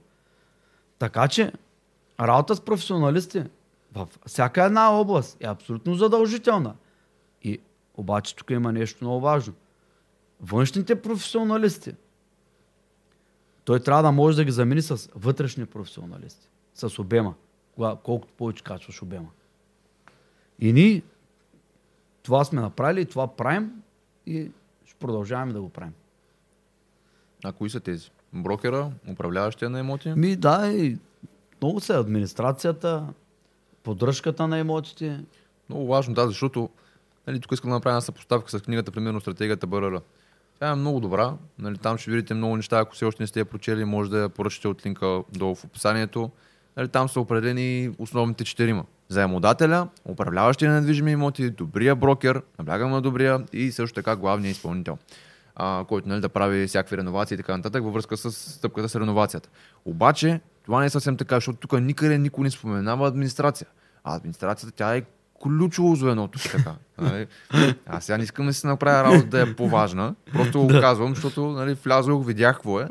Така 0.98 1.28
че, 1.28 1.52
работа 2.20 2.56
с 2.56 2.60
професионалисти 2.60 3.42
в 3.92 4.08
всяка 4.26 4.64
една 4.64 4.90
област 4.90 5.36
е 5.40 5.46
абсолютно 5.46 5.94
задължителна. 5.94 6.74
И 7.42 7.58
обаче 7.96 8.36
тук 8.36 8.50
има 8.50 8.72
нещо 8.72 9.04
много 9.04 9.20
важно. 9.20 9.54
Външните 10.40 11.02
професионалисти, 11.02 11.94
той 13.64 13.80
трябва 13.80 14.02
да 14.02 14.12
може 14.12 14.36
да 14.36 14.44
ги 14.44 14.50
замени 14.50 14.82
с 14.82 15.10
вътрешни 15.14 15.66
професионалисти. 15.66 16.48
С 16.74 16.98
обема. 16.98 17.34
Колкото 17.76 18.32
повече 18.32 18.64
качваш 18.64 19.02
обема. 19.02 19.28
И 20.58 20.72
ние 20.72 21.02
това 22.24 22.44
сме 22.44 22.60
направили, 22.60 23.00
и 23.00 23.04
това 23.04 23.36
правим 23.36 23.72
и 24.26 24.50
ще 24.84 24.94
продължаваме 24.98 25.52
да 25.52 25.60
го 25.60 25.68
правим. 25.68 25.94
А 27.44 27.52
кои 27.52 27.70
са 27.70 27.80
тези? 27.80 28.10
Брокера, 28.32 28.90
управляващия 29.10 29.70
на 29.70 29.80
имоти? 29.80 30.12
Ми 30.16 30.36
да, 30.36 30.72
и 30.72 30.98
много 31.62 31.80
се 31.80 31.96
администрацията, 31.96 33.06
поддръжката 33.82 34.48
на 34.48 34.58
имотите. 34.58 35.24
Много 35.68 35.86
важно, 35.86 36.14
да, 36.14 36.26
защото 36.26 36.70
нали, 37.26 37.40
тук 37.40 37.52
искам 37.52 37.70
да 37.70 37.74
направя 37.74 37.92
една 37.92 38.00
съпоставка 38.00 38.50
с 38.50 38.62
книгата, 38.62 38.92
примерно 38.92 39.20
Стратегията 39.20 39.66
БРР. 39.66 40.00
Тя 40.58 40.68
е 40.68 40.74
много 40.74 41.00
добра. 41.00 41.34
Нали, 41.58 41.78
там 41.78 41.98
ще 41.98 42.10
видите 42.10 42.34
много 42.34 42.56
неща. 42.56 42.78
Ако 42.78 42.94
все 42.94 43.04
още 43.04 43.22
не 43.22 43.26
сте 43.26 43.38
я 43.38 43.44
прочели, 43.44 43.84
може 43.84 44.10
да 44.10 44.18
я 44.18 44.28
поръчате 44.28 44.68
от 44.68 44.86
линка 44.86 45.22
долу 45.32 45.54
в 45.54 45.64
описанието. 45.64 46.30
Нали, 46.76 46.88
там 46.88 47.08
са 47.08 47.20
определени 47.20 47.90
основните 47.98 48.44
четирима. 48.44 48.84
Заемодателя, 49.08 49.88
управляващия 50.04 50.70
на 50.70 50.76
недвижими 50.76 51.12
имоти, 51.12 51.50
добрия 51.50 51.96
брокер, 51.96 52.42
наблягам 52.58 52.90
на 52.90 53.00
добрия 53.00 53.44
и 53.52 53.72
също 53.72 53.94
така 53.94 54.16
главния 54.16 54.50
изпълнител, 54.50 54.98
а, 55.56 55.84
който 55.88 56.08
нали, 56.08 56.20
да 56.20 56.28
прави 56.28 56.66
всякакви 56.66 56.96
реновации 56.96 57.34
и 57.34 57.38
така 57.38 57.56
нататък 57.56 57.84
във 57.84 57.92
връзка 57.92 58.16
с 58.16 58.32
стъпката 58.32 58.88
с 58.88 58.96
реновацията. 58.96 59.48
Обаче, 59.84 60.40
това 60.64 60.80
не 60.80 60.86
е 60.86 60.90
съвсем 60.90 61.16
така, 61.16 61.34
защото 61.34 61.58
тук 61.58 61.80
никъде 61.80 62.18
никой 62.18 62.44
не 62.44 62.50
споменава 62.50 63.08
администрация. 63.08 63.66
А 64.04 64.16
администрацията 64.16 64.76
тя 64.76 64.96
е 64.96 65.02
ключово 65.42 65.94
звено 65.94 66.28
тук 66.28 66.42
така. 66.42 66.74
Нали? 66.98 67.26
Аз 67.86 68.04
сега 68.04 68.18
не 68.18 68.24
искам 68.24 68.46
да 68.46 68.54
си 68.54 68.66
направя 68.66 69.04
работа 69.04 69.26
да 69.26 69.42
е 69.42 69.54
по-важна. 69.54 70.14
Просто 70.32 70.60
го 70.60 70.68
казвам, 70.68 71.14
защото 71.14 71.46
нали, 71.46 71.74
влязох, 71.74 72.26
видях 72.26 72.56
какво 72.56 72.80
е. 72.80 72.88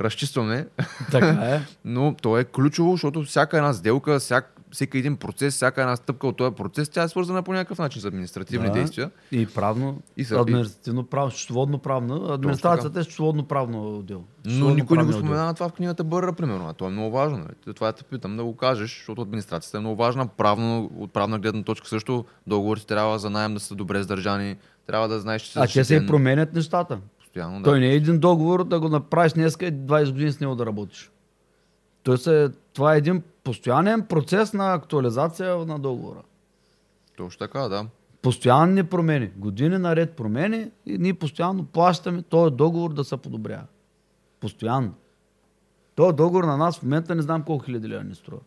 Разчистваме, 0.00 0.66
Така 1.10 1.26
е. 1.28 1.60
но 1.84 2.14
то 2.14 2.38
е 2.38 2.44
ключово, 2.44 2.92
защото 2.92 3.22
всяка 3.22 3.56
една 3.56 3.72
сделка, 3.72 4.18
всяк, 4.18 4.60
всеки 4.70 4.98
един 4.98 5.16
процес, 5.16 5.54
всяка 5.54 5.80
една 5.80 5.96
стъпка 5.96 6.26
от 6.26 6.36
този 6.36 6.54
процес, 6.54 6.88
тя 6.88 7.02
е 7.02 7.08
свързана 7.08 7.42
по 7.42 7.52
някакъв 7.52 7.78
начин 7.78 8.02
с 8.02 8.04
административни 8.04 8.66
Да. 8.66 8.72
действия. 8.72 9.10
И 9.32 9.46
правно, 9.46 10.00
И 10.16 10.24
са- 10.24 10.40
административно 10.40 11.04
правно, 11.04 11.30
счетоводно 11.30 11.78
правно. 11.78 12.26
Администрацията 12.26 13.00
е 13.00 13.04
счетоводно 13.04 13.44
правно 13.44 13.98
отдел. 13.98 14.22
Но 14.44 14.70
никой 14.70 14.96
не 14.98 15.04
го 15.04 15.12
споменава 15.12 15.54
това 15.54 15.68
в 15.68 15.72
книгата 15.72 16.04
Бърра, 16.04 16.32
примерно. 16.32 16.68
А 16.68 16.72
то 16.72 16.86
е 16.86 16.90
много 16.90 17.10
важно. 17.10 17.38
нали? 17.38 17.74
Това 17.74 17.92
те 17.92 18.04
питам 18.04 18.36
да 18.36 18.44
го 18.44 18.56
кажеш, 18.56 18.90
защото 18.90 19.22
администрацията 19.22 19.76
е 19.76 19.80
много 19.80 19.96
важна. 19.96 20.26
Правно, 20.26 20.90
от 20.96 21.12
правна 21.12 21.38
гледна 21.38 21.62
точка 21.62 21.88
също 21.88 22.24
договорите 22.46 22.86
трябва 22.86 23.18
за 23.18 23.30
найем 23.30 23.54
да 23.54 23.60
са 23.60 23.74
добре 23.74 23.98
издържани. 23.98 24.56
Трябва 24.86 25.08
да 25.08 25.20
знаеш, 25.20 25.42
че 25.42 25.52
си 25.52 25.58
А 25.58 25.62
те 25.62 25.68
се 25.68 25.80
и 25.80 25.82
защитен 25.82 26.06
променят 26.06 26.54
нещата. 26.54 26.98
Постоянно. 27.32 27.58
Да. 27.58 27.64
Той 27.64 27.80
не 27.80 27.86
е 27.86 27.94
един 27.94 28.18
договор 28.18 28.64
да 28.64 28.80
го 28.80 28.88
направиш 28.88 29.32
днеска 29.32 29.66
и 29.66 29.72
20 29.72 30.12
години 30.12 30.32
с 30.32 30.40
него 30.40 30.54
да 30.54 30.66
работиш. 30.66 31.10
Той 32.02 32.18
се, 32.18 32.50
това 32.72 32.94
е 32.94 32.98
един 32.98 33.22
постоянен 33.44 34.02
процес 34.02 34.52
на 34.52 34.74
актуализация 34.74 35.56
на 35.56 35.78
договора. 35.78 36.22
Точно 37.16 37.38
така, 37.38 37.60
да. 37.60 37.86
Постоянни 38.22 38.84
промени, 38.84 39.30
години 39.36 39.78
наред 39.78 40.16
промени 40.16 40.70
и 40.86 40.98
ние 40.98 41.14
постоянно 41.14 41.64
плащаме 41.64 42.22
този 42.22 42.54
договор 42.54 42.92
да 42.92 43.04
се 43.04 43.16
подобрява. 43.16 43.66
Постоянно. 44.40 44.94
Този 45.94 46.16
договор 46.16 46.44
на 46.44 46.56
нас 46.56 46.78
в 46.78 46.82
момента 46.82 47.14
не 47.14 47.22
знам 47.22 47.42
колко 47.42 47.64
хиляди 47.64 47.88
лева 47.88 48.04
ни 48.04 48.14
струва. 48.14 48.42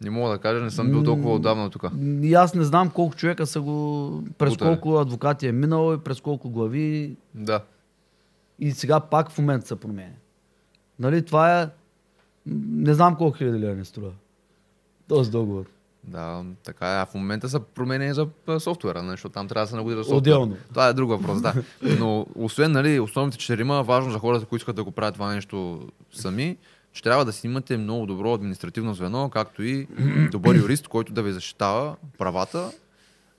Не 0.00 0.10
мога 0.10 0.30
да 0.30 0.38
кажа, 0.38 0.64
не 0.64 0.70
съм 0.70 0.90
бил 0.90 1.02
толкова 1.02 1.34
отдавна 1.34 1.70
тук. 1.70 1.84
И 2.22 2.34
аз 2.34 2.54
не 2.54 2.64
знам 2.64 2.90
колко 2.90 3.16
човека 3.16 3.46
са 3.46 3.60
го... 3.60 4.24
През 4.38 4.50
Бутали. 4.52 4.68
колко 4.68 4.98
адвокати 4.98 5.46
е 5.46 5.52
минало 5.52 5.94
и 5.94 5.98
през 5.98 6.20
колко 6.20 6.50
глави 6.50 7.16
Да. 7.34 7.60
и 8.58 8.70
сега 8.70 9.00
пак 9.00 9.30
в 9.30 9.38
момента 9.38 9.66
се 9.66 9.76
променя. 9.76 10.14
Нали, 10.98 11.24
това 11.24 11.62
е... 11.62 11.68
Не 12.46 12.94
знам 12.94 13.16
колко 13.16 13.36
хиляди 13.36 13.58
лева 13.58 13.74
ни 13.74 13.84
струва. 13.84 14.10
Този 15.08 15.30
договор. 15.30 15.64
Да, 16.04 16.44
така 16.64 16.86
е. 16.92 17.02
А 17.02 17.06
в 17.06 17.14
момента 17.14 17.48
са 17.48 17.60
променени 17.60 18.14
за 18.14 18.28
софтуера, 18.58 19.02
нали, 19.02 19.10
защото 19.10 19.32
там 19.32 19.48
трябва 19.48 19.64
да 19.64 19.70
се 19.70 19.76
нагодира 19.76 20.04
софтуер. 20.04 20.18
Отделно. 20.18 20.56
Това 20.68 20.88
е 20.88 20.92
друг 20.92 21.10
въпрос, 21.10 21.42
да. 21.42 21.54
Но 21.98 22.26
освен 22.34 22.72
нали, 22.72 23.00
основните 23.00 23.38
четирима, 23.38 23.82
важно 23.82 24.12
за 24.12 24.18
хората, 24.18 24.46
които 24.46 24.62
искат 24.62 24.76
да 24.76 24.84
го 24.84 24.90
правят 24.90 25.14
това 25.14 25.34
нещо 25.34 25.88
сами, 26.12 26.56
че 26.92 27.02
трябва 27.02 27.24
да 27.24 27.32
си 27.32 27.46
имате 27.46 27.76
много 27.76 28.06
добро 28.06 28.34
административно 28.34 28.94
звено, 28.94 29.30
както 29.30 29.62
и 29.62 29.86
добър 30.30 30.54
юрист, 30.54 30.88
който 30.88 31.12
да 31.12 31.22
ви 31.22 31.32
защитава 31.32 31.96
правата 32.18 32.72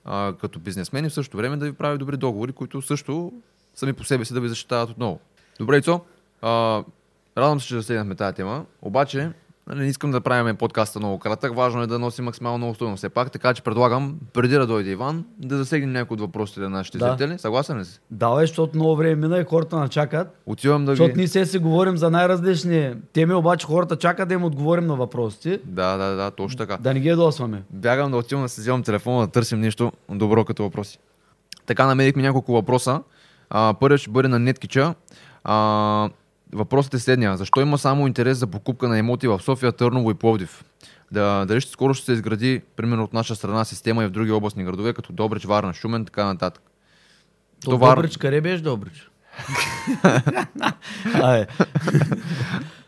а, 0.04 0.34
като 0.40 0.60
и 1.06 1.08
в 1.08 1.14
същото 1.14 1.36
време 1.36 1.56
да 1.56 1.66
ви 1.66 1.72
прави 1.72 1.98
добри 1.98 2.16
договори, 2.16 2.52
които 2.52 2.82
също 2.82 3.32
сами 3.74 3.92
по 3.92 4.04
себе 4.04 4.24
си 4.24 4.34
да 4.34 4.40
ви 4.40 4.48
защитават 4.48 4.90
отново. 4.90 5.20
Добре, 5.58 5.76
Ицо, 5.76 6.00
а, 6.42 6.84
радвам 7.38 7.60
се, 7.60 7.66
че 7.66 7.74
засегнахме 7.74 8.14
тази 8.14 8.36
тема, 8.36 8.64
обаче 8.82 9.32
Нали, 9.66 9.80
не 9.80 9.86
искам 9.86 10.10
да 10.10 10.20
правим 10.20 10.56
подкаста 10.56 10.98
много 10.98 11.18
кратък, 11.18 11.56
важно 11.56 11.82
е 11.82 11.86
да 11.86 11.98
носи 11.98 12.22
максимално 12.22 12.58
много 12.58 12.74
стойност. 12.74 12.98
Все 12.98 13.08
пак, 13.08 13.30
така 13.30 13.54
че 13.54 13.62
предлагам, 13.62 14.16
преди 14.32 14.54
да 14.54 14.66
дойде 14.66 14.90
Иван, 14.90 15.24
да 15.38 15.56
засегнем 15.56 15.92
някои 15.92 16.14
от 16.14 16.20
въпросите 16.20 16.60
на 16.60 16.68
нашите 16.70 16.98
Да. 16.98 17.08
зрители. 17.08 17.38
Съгласен 17.38 17.78
ли 17.78 17.84
си? 17.84 18.00
Давай, 18.10 18.46
защото 18.46 18.76
много 18.76 18.96
време 18.96 19.14
мина 19.14 19.38
и 19.38 19.44
хората 19.44 19.76
начакат. 19.76 20.40
Отивам 20.46 20.84
да 20.84 20.92
Защото 20.92 21.12
ги... 21.12 21.18
ние 21.18 21.28
се 21.28 21.46
си 21.46 21.58
говорим 21.58 21.96
за 21.96 22.10
най-различни 22.10 22.94
теми, 23.12 23.34
обаче 23.34 23.66
хората 23.66 23.96
чакат 23.96 24.28
да 24.28 24.34
им 24.34 24.44
отговорим 24.44 24.86
на 24.86 24.96
въпросите. 24.96 25.60
Да, 25.64 25.96
да, 25.96 26.16
да, 26.16 26.30
точно 26.30 26.58
така. 26.58 26.76
Да 26.76 26.94
не 26.94 27.00
ги 27.00 27.08
ядосваме. 27.08 27.62
Бягам 27.70 28.10
да 28.10 28.16
отивам 28.16 28.42
да 28.44 28.48
си 28.48 28.60
вземам 28.60 28.82
телефона, 28.82 29.20
да 29.20 29.32
търсим 29.32 29.60
нещо 29.60 29.92
добро 30.10 30.44
като 30.44 30.62
въпроси. 30.62 30.98
Така 31.66 31.86
намерихме 31.86 32.22
няколко 32.22 32.52
въпроса. 32.52 33.00
Първият 33.80 34.00
ще 34.00 34.10
бъде 34.10 34.28
на 34.28 34.38
Неткича. 34.38 34.94
А, 35.44 36.08
въпросът 36.52 36.94
е 36.94 36.98
следния. 36.98 37.36
Защо 37.36 37.60
има 37.60 37.78
само 37.78 38.06
интерес 38.06 38.38
за 38.38 38.46
покупка 38.46 38.88
на 38.88 38.98
имоти 38.98 39.28
в 39.28 39.40
София, 39.42 39.72
Търново 39.72 40.10
и 40.10 40.14
Пловдив? 40.14 40.64
Да, 41.12 41.44
дали 41.46 41.60
ще 41.60 41.70
скоро 41.72 41.94
ще 41.94 42.06
се 42.06 42.12
изгради, 42.12 42.62
примерно 42.76 43.04
от 43.04 43.12
наша 43.12 43.36
страна, 43.36 43.64
система 43.64 44.04
и 44.04 44.06
в 44.06 44.10
други 44.10 44.30
областни 44.30 44.64
градове, 44.64 44.92
като 44.92 45.12
Добрич, 45.12 45.44
Варна, 45.44 45.74
Шумен, 45.74 46.04
така 46.04 46.24
нататък. 46.24 46.62
То 47.64 47.70
Товар- 47.70 47.94
Добрич, 47.96 48.16
къде 48.16 48.40
беше 48.40 48.62
Добрич? 48.62 49.10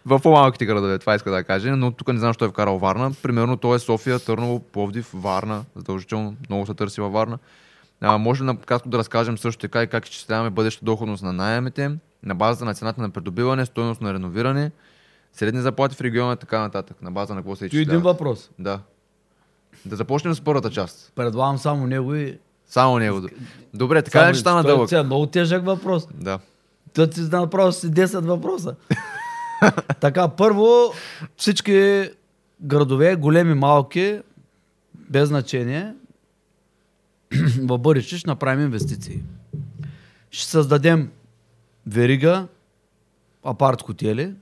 В 0.06 0.20
по-малките 0.20 0.66
градове, 0.66 0.98
това 0.98 1.14
иска 1.14 1.30
да 1.30 1.44
каже, 1.44 1.70
но 1.70 1.90
тук 1.90 2.08
не 2.12 2.18
знам, 2.18 2.28
защо 2.28 2.44
е 2.44 2.48
вкарал 2.48 2.78
Варна. 2.78 3.12
Примерно 3.22 3.56
то 3.56 3.74
е 3.74 3.78
София, 3.78 4.18
Търново, 4.18 4.60
Пловдив, 4.60 5.10
Варна, 5.14 5.64
задължително, 5.76 6.36
много 6.50 6.66
се 6.66 6.74
търси 6.74 7.00
във 7.00 7.12
Варна. 7.12 7.38
А, 8.00 8.18
може 8.18 8.42
ли 8.42 8.46
накратко 8.46 8.88
да 8.88 8.98
разкажем 8.98 9.38
също 9.38 9.60
така 9.60 9.82
и 9.82 9.86
как 9.86 10.04
изчисляваме 10.04 10.50
бъдеща 10.50 10.84
доходност 10.84 11.22
на 11.22 11.32
найемите, 11.32 11.90
на 12.24 12.34
базата 12.34 12.64
на 12.64 12.74
цената 12.74 13.02
на 13.02 13.10
придобиване, 13.10 13.66
стоеност 13.66 14.00
на 14.00 14.14
реновиране, 14.14 14.70
средни 15.32 15.60
заплати 15.60 15.96
в 15.96 16.00
региона 16.00 16.32
и 16.32 16.36
така 16.36 16.60
нататък. 16.60 17.02
На 17.02 17.10
база 17.10 17.34
на 17.34 17.40
какво 17.40 17.56
се 17.56 17.68
ти 17.68 17.76
един 17.76 17.80
изчислява. 17.80 18.02
въпрос. 18.02 18.50
Да. 18.58 18.80
Да 19.84 19.96
започнем 19.96 20.34
с 20.34 20.40
първата 20.40 20.70
част. 20.70 21.12
Предлагам 21.14 21.58
само 21.58 21.86
него 21.86 22.14
и... 22.14 22.38
Само 22.66 22.98
него. 22.98 23.28
Добре, 23.74 24.02
така 24.02 24.30
ли 24.30 24.34
ще 24.34 24.40
стана 24.40 24.62
дълъг? 24.62 24.92
е 24.92 25.02
много 25.02 25.26
тежък 25.26 25.64
въпрос. 25.64 26.08
Да. 26.14 26.38
Той 26.94 27.10
ти 27.10 27.20
направо 27.20 27.72
си 27.72 27.86
10 27.90 28.20
въпроса. 28.20 28.74
така, 30.00 30.28
първо, 30.28 30.92
всички 31.36 32.08
градове, 32.60 33.16
големи, 33.16 33.54
малки, 33.54 34.20
без 34.94 35.28
значение, 35.28 35.94
в 37.60 37.78
бъдеще 37.78 38.18
ще 38.18 38.30
направим 38.30 38.64
инвестиции. 38.64 39.22
Ще 40.30 40.50
създадем 40.50 41.10
верига, 41.86 42.46
апарт 43.44 43.82
хотели, 43.82 44.34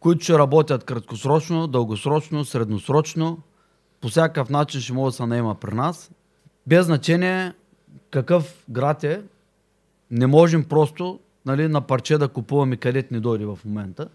които 0.00 0.24
ще 0.24 0.38
работят 0.38 0.84
краткосрочно, 0.84 1.66
дългосрочно, 1.66 2.44
средносрочно, 2.44 3.38
по 4.00 4.08
всякакъв 4.08 4.50
начин 4.50 4.80
ще 4.80 4.92
могат 4.92 5.12
да 5.12 5.16
се 5.16 5.26
наема 5.26 5.54
при 5.54 5.74
нас. 5.74 6.10
Без 6.66 6.86
значение 6.86 7.52
какъв 8.10 8.64
град 8.70 9.04
е, 9.04 9.22
не 10.10 10.26
можем 10.26 10.64
просто 10.64 11.20
нали, 11.46 11.68
на 11.68 11.80
парче 11.80 12.18
да 12.18 12.28
купуваме 12.28 12.76
където 12.76 13.14
ни 13.14 13.20
дойде 13.20 13.44
в 13.44 13.58
момента. 13.64 14.08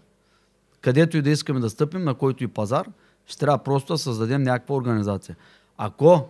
Където 0.80 1.16
и 1.16 1.22
да 1.22 1.30
искаме 1.30 1.60
да 1.60 1.70
стъпим, 1.70 2.04
на 2.04 2.14
който 2.14 2.44
и 2.44 2.48
пазар, 2.48 2.88
ще 3.26 3.38
трябва 3.38 3.58
просто 3.58 3.92
да 3.92 3.98
създадем 3.98 4.42
някаква 4.42 4.74
организация. 4.74 5.36
Ако, 5.76 6.28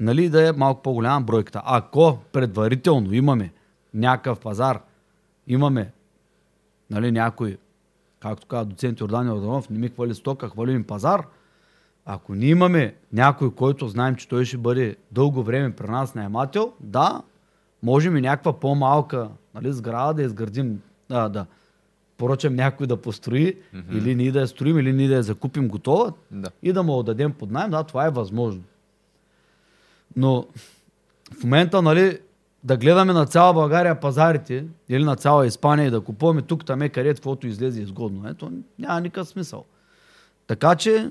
нали, 0.00 0.28
да 0.28 0.48
е 0.48 0.52
малко 0.52 0.82
по-голяма 0.82 1.20
бройката, 1.20 1.62
ако 1.64 2.18
предварително 2.32 3.12
имаме 3.12 3.52
някакъв 3.94 4.40
пазар, 4.40 4.80
имаме 5.52 5.92
нали, 6.90 7.12
някой, 7.12 7.58
както 8.20 8.46
каза 8.46 8.64
доцент 8.64 9.00
Йордан 9.00 9.26
Йорданов, 9.26 9.70
не 9.70 9.78
ми 9.78 9.88
хвали 9.88 10.14
стока, 10.14 10.48
хвали 10.48 10.78
ми 10.78 10.82
пазар, 10.82 11.26
ако 12.04 12.34
ние 12.34 12.48
имаме 12.48 12.94
някой, 13.12 13.54
който 13.54 13.88
знаем, 13.88 14.16
че 14.16 14.28
той 14.28 14.44
ще 14.44 14.56
бъде 14.56 14.96
дълго 15.12 15.42
време 15.42 15.76
при 15.76 15.90
нас 15.90 16.14
наемател, 16.14 16.72
да, 16.80 17.22
можем 17.82 18.16
и 18.16 18.20
някаква 18.20 18.60
по-малка 18.60 19.28
нали, 19.54 19.72
сграда 19.72 20.14
да 20.14 20.22
изградим, 20.22 20.80
да, 21.08 21.28
да 21.28 21.46
поръчам 22.16 22.54
някой 22.54 22.86
да 22.86 22.96
построи, 22.96 23.54
mm-hmm. 23.54 23.98
или 23.98 24.14
ние 24.14 24.32
да 24.32 24.40
я 24.40 24.48
строим, 24.48 24.78
или 24.78 24.92
ние 24.92 25.08
да 25.08 25.14
я 25.14 25.22
закупим 25.22 25.68
готова 25.68 26.12
Да. 26.30 26.50
и 26.62 26.72
да 26.72 26.82
му 26.82 26.98
отдадем 26.98 27.32
под 27.32 27.50
найем, 27.50 27.70
да, 27.70 27.84
това 27.84 28.06
е 28.06 28.10
възможно. 28.10 28.62
Но 30.16 30.46
в 31.40 31.44
момента, 31.44 31.82
нали, 31.82 32.18
да 32.64 32.76
гледаме 32.76 33.12
на 33.12 33.26
цяла 33.26 33.52
България 33.52 34.00
пазарите 34.00 34.66
или 34.88 35.04
на 35.04 35.16
цяла 35.16 35.46
Испания 35.46 35.86
и 35.86 35.90
да 35.90 36.00
купуваме 36.00 36.42
тук, 36.42 36.64
там, 36.64 36.80
където 36.80 37.18
каквото 37.18 37.46
излезе 37.46 37.82
изгодно, 37.82 38.28
ето, 38.28 38.52
няма 38.78 39.00
никакъв 39.00 39.28
смисъл. 39.28 39.64
Така 40.46 40.76
че 40.76 41.10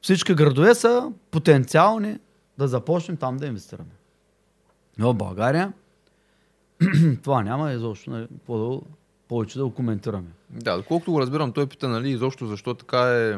всички 0.00 0.34
градове 0.34 0.74
са 0.74 1.12
потенциални 1.30 2.18
да 2.58 2.68
започнем 2.68 3.16
там 3.16 3.36
да 3.36 3.46
инвестираме. 3.46 3.90
Но 4.98 5.12
в 5.12 5.16
България 5.16 5.72
това 7.22 7.42
няма 7.42 7.72
изобщо 7.72 8.10
нали, 8.10 8.28
повече 9.28 9.58
да 9.58 9.64
го 9.64 9.74
коментираме. 9.74 10.28
Да, 10.50 10.76
доколкото 10.76 11.12
го 11.12 11.20
разбирам, 11.20 11.52
той 11.52 11.66
пита, 11.66 11.88
нали, 11.88 12.10
изобщо 12.10 12.46
защо 12.46 12.74
така 12.74 13.00
е 13.00 13.36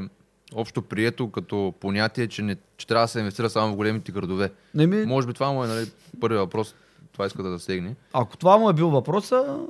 общо 0.54 0.82
прието 0.82 1.30
като 1.30 1.74
понятие, 1.80 2.28
че, 2.28 2.42
не, 2.42 2.56
че 2.76 2.86
трябва 2.86 3.04
да 3.04 3.08
се 3.08 3.18
инвестира 3.18 3.50
само 3.50 3.72
в 3.72 3.76
големите 3.76 4.12
градове. 4.12 4.52
Не 4.74 4.86
ми, 4.86 5.06
Може 5.06 5.26
би 5.26 5.32
това 5.32 5.52
му 5.52 5.64
е 5.64 5.66
нали, 5.66 5.90
първият 6.20 6.40
въпрос, 6.40 6.74
това 7.12 7.26
иска 7.26 7.42
да 7.42 7.50
засегне. 7.50 7.94
Ако 8.12 8.36
това 8.36 8.58
му 8.58 8.70
е 8.70 8.72
бил 8.72 8.90
въпроса, 8.90 9.66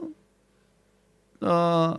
а, 1.41 1.97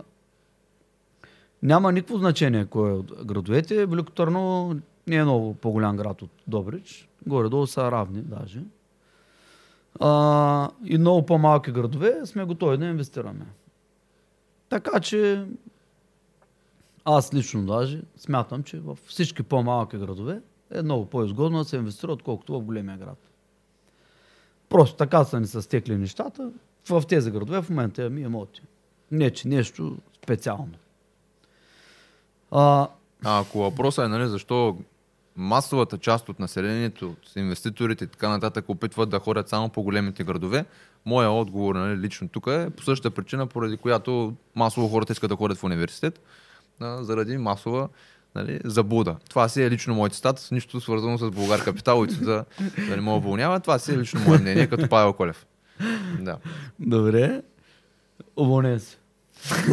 няма 1.62 1.92
никакво 1.92 2.18
значение 2.18 2.66
кой 2.66 2.90
е 2.90 2.92
от 2.92 3.24
градовете. 3.24 3.86
Велико 3.86 4.12
Търново 4.12 4.74
не 5.06 5.16
е 5.16 5.22
много 5.22 5.54
по-голям 5.54 5.96
град 5.96 6.22
от 6.22 6.30
Добрич. 6.46 7.08
Горе-долу 7.26 7.66
са 7.66 7.90
равни 7.90 8.22
даже. 8.22 8.60
А, 10.00 10.70
и 10.84 10.98
много 10.98 11.26
по-малки 11.26 11.72
градове 11.72 12.20
сме 12.24 12.44
готови 12.44 12.78
да 12.78 12.86
инвестираме. 12.86 13.46
Така 14.68 15.00
че 15.00 15.44
аз 17.04 17.34
лично 17.34 17.66
даже 17.66 18.02
смятам, 18.16 18.62
че 18.62 18.80
в 18.80 18.98
всички 19.06 19.42
по-малки 19.42 19.98
градове 19.98 20.40
е 20.70 20.82
много 20.82 21.06
по-изгодно 21.06 21.58
да 21.58 21.64
се 21.64 21.76
инвестира, 21.76 22.12
отколкото 22.12 22.60
в 22.60 22.64
големия 22.64 22.98
град. 22.98 23.30
Просто 24.68 24.96
така 24.96 25.24
са 25.24 25.40
ни 25.40 25.46
са 25.46 25.62
стекли 25.62 25.96
нещата. 25.96 26.50
В 26.88 27.02
тези 27.08 27.30
градове 27.30 27.62
в 27.62 27.70
момента 27.70 28.02
имаме 28.02 28.20
имоти. 28.20 28.62
Не, 29.10 29.30
че 29.30 29.48
нещо 29.48 29.96
специално. 30.22 30.72
А, 32.50 32.88
А 33.24 33.40
ако 33.40 33.58
въпросът 33.58 34.04
е, 34.04 34.08
нали, 34.08 34.28
защо 34.28 34.78
масовата 35.36 35.98
част 35.98 36.28
от 36.28 36.38
населението, 36.38 37.06
от 37.06 37.36
инвеститорите 37.36 38.04
и 38.04 38.08
така 38.08 38.28
нататък 38.28 38.68
опитват 38.68 39.10
да 39.10 39.18
ходят 39.18 39.48
само 39.48 39.68
по 39.68 39.82
големите 39.82 40.24
градове, 40.24 40.64
моя 41.04 41.30
отговор 41.30 41.74
нали, 41.74 41.98
лично 41.98 42.28
тук 42.28 42.46
е 42.46 42.70
по 42.76 42.82
същата 42.82 43.14
причина, 43.14 43.46
поради 43.46 43.76
която 43.76 44.34
масово 44.54 44.88
хората 44.88 45.12
искат 45.12 45.28
да 45.28 45.36
ходят 45.36 45.58
в 45.58 45.64
университет, 45.64 46.20
а, 46.80 47.04
заради 47.04 47.36
масова 47.36 47.88
нали, 48.34 48.60
заблуда. 48.64 49.16
Това 49.28 49.48
си 49.48 49.62
е 49.62 49.70
лично 49.70 49.94
мой 49.94 50.10
цитат, 50.10 50.48
нищо 50.52 50.80
свързано 50.80 51.18
с 51.18 51.30
Българ 51.30 51.64
Капитал, 51.64 52.04
и 52.04 52.14
да, 52.14 52.44
да 52.88 52.96
не 52.96 53.02
мога 53.02 53.16
уволнява. 53.16 53.60
Това 53.60 53.78
си 53.78 53.92
е 53.92 53.98
лично 53.98 54.20
мое 54.20 54.38
мнение, 54.38 54.66
като 54.66 54.88
Павел 54.88 55.12
Колев. 55.12 55.46
Да. 56.20 56.38
добре. 56.80 57.42
Уволнен 58.36 58.80
се. 58.80 58.96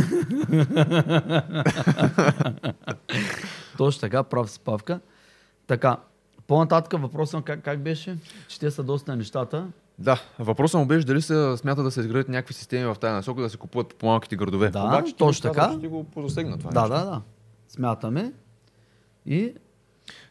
Точно 3.78 4.02
така, 4.02 4.24
прав 4.24 4.52
си 4.52 4.60
Павка. 4.60 5.00
Така, 5.68 5.98
по-нататък 6.48 7.02
въпросът 7.02 7.44
как, 7.44 7.64
как 7.64 7.80
беше? 7.80 8.18
Че 8.48 8.60
те 8.60 8.72
са 8.72 8.84
доста 8.84 9.16
нещата. 9.16 9.68
Да, 10.02 10.22
въпросът 10.40 10.80
му 10.80 10.86
беше 10.86 11.06
дали 11.08 11.22
се 11.22 11.58
смята 11.58 11.84
да 11.84 11.92
се 11.92 12.00
изградят 12.00 12.30
някакви 12.30 12.54
системи 12.54 12.86
в 12.86 12.96
тази 12.96 13.14
насока, 13.14 13.42
да 13.42 13.50
се 13.50 13.58
купуват 13.58 13.90
по 13.90 13.96
по-малките 13.96 14.36
градове. 14.36 14.70
Да, 14.70 14.84
Обаче, 14.84 15.16
точно 15.16 15.52
така. 15.52 15.80
Ти 15.80 15.88
го 15.88 16.04
позасегна 16.04 16.58
това. 16.58 16.72
Да, 16.72 16.82
нещо. 16.82 16.96
да, 16.96 17.12
да. 17.12 17.22
Смятаме. 17.68 18.34
И 19.26 19.54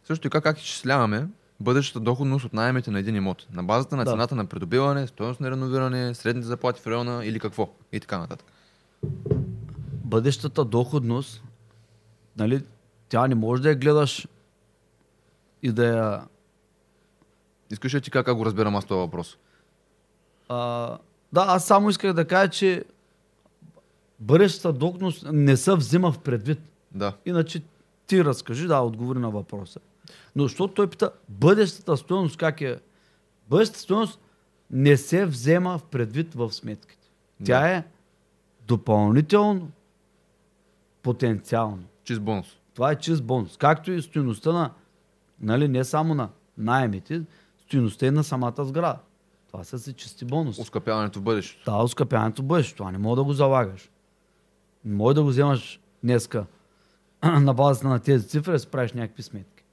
Също 0.04 0.22
така 0.22 0.40
как 0.40 0.58
изчисляваме 0.58 1.28
бъдещата 1.60 2.00
доходност 2.00 2.44
от 2.44 2.52
найемите 2.52 2.90
на 2.90 2.98
един 2.98 3.16
имот. 3.16 3.46
На 3.52 3.62
базата 3.64 3.96
на 3.96 4.04
Да. 4.04 4.10
цената 4.10 4.34
на 4.34 4.46
придобиване, 4.46 5.06
стоеност 5.06 5.40
на 5.40 5.50
реновиране, 5.50 6.14
средните 6.14 6.46
заплати 6.46 6.80
в 6.80 6.86
района 6.86 7.24
или 7.24 7.40
какво. 7.40 7.68
И 7.92 8.00
така 8.00 8.18
нататък. 8.18 8.46
бъдещата 10.04 10.64
доходност, 10.64 11.42
нали, 12.36 12.62
тя 13.08 13.26
не 13.28 13.34
може 13.34 13.62
да 13.62 13.68
я 13.68 13.74
гледаш 13.74 14.28
и 15.62 15.72
да 15.72 15.86
я... 15.86 16.22
Искаш 17.70 17.94
ли 17.94 18.00
ти 18.00 18.10
как 18.10 18.34
го 18.34 18.44
разбирам 18.46 18.76
аз 18.76 18.84
този 18.84 18.98
въпрос? 18.98 19.38
А, 20.52 20.98
да, 21.32 21.44
аз 21.48 21.66
само 21.66 21.90
исках 21.90 22.12
да 22.12 22.24
кажа, 22.24 22.50
че 22.50 22.84
бъдещата 24.18 24.72
доходност 24.72 25.26
не 25.32 25.56
се 25.56 25.74
взима 25.74 26.12
в 26.12 26.18
предвид. 26.18 26.58
Да. 26.92 27.12
Иначе 27.26 27.62
ти 28.06 28.24
разкажи, 28.24 28.66
да, 28.66 28.80
отговори 28.80 29.18
на 29.18 29.30
въпроса. 29.30 29.80
Но 30.36 30.42
защото 30.42 30.74
той 30.74 30.90
пита, 30.90 31.10
бъдещата 31.28 31.96
стоеност 31.96 32.36
как 32.36 32.60
е? 32.60 32.80
Бъдещата 33.48 33.80
стоеност 33.80 34.20
не 34.70 34.96
се 34.96 35.26
взема 35.26 35.78
в 35.78 35.84
предвид 35.84 36.34
в 36.34 36.52
сметките. 36.52 37.08
Тя 37.44 37.60
Да. 37.60 37.68
е 37.68 37.84
допълнително 38.66 39.70
потенциално. 41.02 41.84
Чист 42.04 42.20
бонус. 42.20 42.46
Това 42.74 42.92
е 42.92 42.96
чист 42.98 43.24
бонус. 43.24 43.56
Както 43.56 43.92
и 43.92 44.02
стоеността 44.02 44.52
на, 44.52 44.70
нали, 45.40 45.68
не 45.68 45.84
само 45.84 46.14
на 46.14 46.28
найемите, 46.58 47.22
стоеността 47.66 48.06
и 48.06 48.10
на 48.10 48.24
самата 48.24 48.64
сграда. 48.64 48.98
Това 49.52 49.64
са 49.64 49.78
си 49.78 49.92
чисти 49.92 50.24
бонуси. 50.24 50.60
Оскъпяването 50.60 51.18
в 51.18 51.22
бъдещето. 51.22 51.64
Това 51.64 51.78
е 51.78 51.82
оскъпяването 51.82 52.42
в 52.42 52.44
бъдещето. 52.44 52.76
Това 52.76 52.92
не 52.92 52.98
мога 52.98 53.16
да 53.16 53.24
го 53.24 53.32
залагаш. 53.32 53.90
Не 54.84 54.94
може 54.94 55.14
да 55.14 55.22
го 55.22 55.28
вземаш 55.28 55.80
днеска 56.04 56.44
на 57.22 57.54
базата 57.54 57.88
на 57.88 57.98
тези 57.98 58.28
цифри 58.28 58.52
да 58.52 58.58
си 58.58 58.66
правиш 58.66 58.92
някакви 58.92 59.22
сметки. 59.22 59.64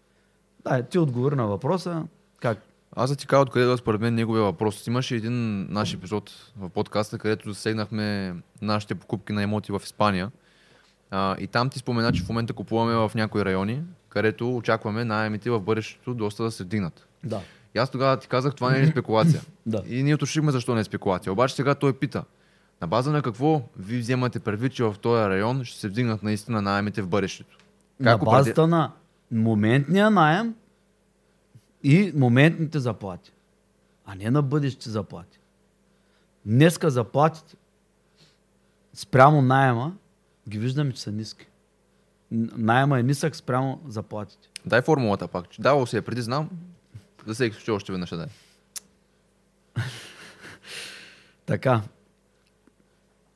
Да, 0.64 0.84
ти 0.84 1.00
отговори 1.00 1.36
на 1.36 1.48
въпроса. 1.48 2.04
Как? 2.40 2.62
Аз 2.96 3.10
да 3.10 3.16
ти 3.16 3.28
кажа 3.28 3.42
откъде 3.42 3.66
да 3.66 3.78
според 3.78 4.02
мен 4.02 4.16
неговия 4.16 4.44
въпрос. 4.44 4.88
Имаше 4.88 5.16
един 5.16 5.68
наш 5.74 5.94
епизод 5.94 6.32
в 6.58 6.70
подкаста, 6.70 7.18
където 7.18 7.52
засегнахме 7.52 8.36
нашите 8.62 8.96
покупки 8.96 9.34
на 9.34 9.44
имоти 9.44 9.72
в 9.72 9.82
Испания. 9.84 10.32
А, 11.12 11.36
и 11.40 11.48
там 11.48 11.70
ти 11.70 11.80
спомена, 11.80 12.12
че 12.12 12.24
в 12.24 12.30
момента 12.30 12.54
купуваме 12.54 12.96
в 12.96 13.12
някои 13.16 13.46
райони, 13.46 13.82
където 14.10 14.58
очакваме 14.58 15.06
найемите 15.06 15.50
в 15.50 15.60
бъдещето 15.60 16.14
доста 16.14 16.44
да 16.44 16.52
се 16.52 16.64
вдигнат. 16.64 17.08
Да. 17.24 17.42
И 17.76 17.80
аз 17.80 17.90
тогава 17.90 18.20
ти 18.20 18.28
казах, 18.28 18.56
това 18.56 18.72
не 18.72 18.82
е 18.82 18.88
спекулация. 18.88 19.42
Да. 19.66 19.84
И 19.88 20.04
ние 20.04 20.16
уточнихме 20.16 20.52
защо 20.52 20.76
не 20.76 20.82
е 20.82 20.84
спекулация. 20.84 21.34
Обаче 21.34 21.56
сега 21.56 21.76
той 21.76 21.94
пита, 21.94 22.24
на 22.82 22.88
база 22.88 23.12
на 23.12 23.22
какво 23.22 23.62
ви 23.80 24.00
вземате 24.00 24.40
предвид, 24.40 24.74
че 24.74 24.84
в 24.84 24.96
този 25.02 25.22
район 25.30 25.64
ще 25.64 25.80
се 25.80 25.88
вдигнат 25.90 26.24
наистина 26.24 26.62
найемите 26.62 27.02
в 27.02 27.08
бъдещето? 27.08 27.58
на 28.00 28.18
определ- 28.18 28.26
базата 28.26 28.68
на 28.68 28.92
моментния 29.32 30.10
найем 30.12 30.56
и 31.84 32.12
моментните 32.16 32.80
заплати, 32.80 33.32
а 34.06 34.16
не 34.16 34.32
на 34.32 34.42
бъдещите 34.42 34.90
заплати. 34.90 35.40
Днеска 36.46 36.90
заплатите 36.90 37.56
спрямо 38.94 39.42
найема 39.42 39.94
ги 40.50 40.60
виждаме, 40.60 40.92
че 40.94 41.02
са 41.02 41.12
ниски. 41.12 41.48
Найема 42.32 43.00
е 43.00 43.04
нисък 43.04 43.36
спрямо 43.36 43.82
заплатите. 43.88 44.50
Дай 44.66 44.82
формулата 44.82 45.28
пак. 45.28 45.46
Давал 45.60 45.86
се 45.86 45.98
е 45.98 46.02
преди, 46.02 46.22
знам. 46.22 46.50
За 47.28 47.34
всеки 47.34 47.56
случай 47.56 47.74
още 47.74 47.92
веднъж 47.92 48.10
ще 48.10 48.16
дай. 48.16 48.28
Така. 51.46 51.82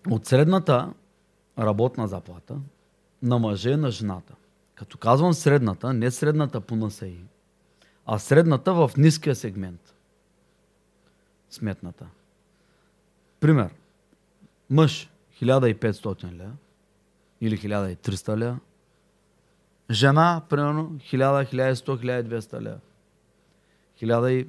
От 0.10 0.26
средната 0.26 0.94
работна 1.60 2.08
заплата 2.08 2.58
на 3.22 3.40
мъже 3.40 3.78
на 3.78 3.92
жената. 3.92 4.36
Като 4.76 4.98
казвам 4.98 5.34
средната, 5.34 5.94
не 5.94 6.12
средната 6.12 6.62
по 6.62 6.76
НСИ, 6.76 7.18
а 8.06 8.20
средната 8.20 8.74
в 8.74 8.92
ниския 8.98 9.36
сегмент. 9.36 9.96
Сметната. 11.50 12.08
Пример. 13.40 13.70
Мъж 14.70 15.10
1500 15.42 16.32
лева 16.32 16.54
или 17.42 17.58
1300 17.58 18.38
лева. 18.38 18.60
Жена, 19.90 20.42
примерно, 20.50 20.90
1000, 20.90 21.54
1100, 21.54 22.30
1200 22.30 22.62
лева. 22.62 22.80
1000 24.06 24.30
и... 24.30 24.48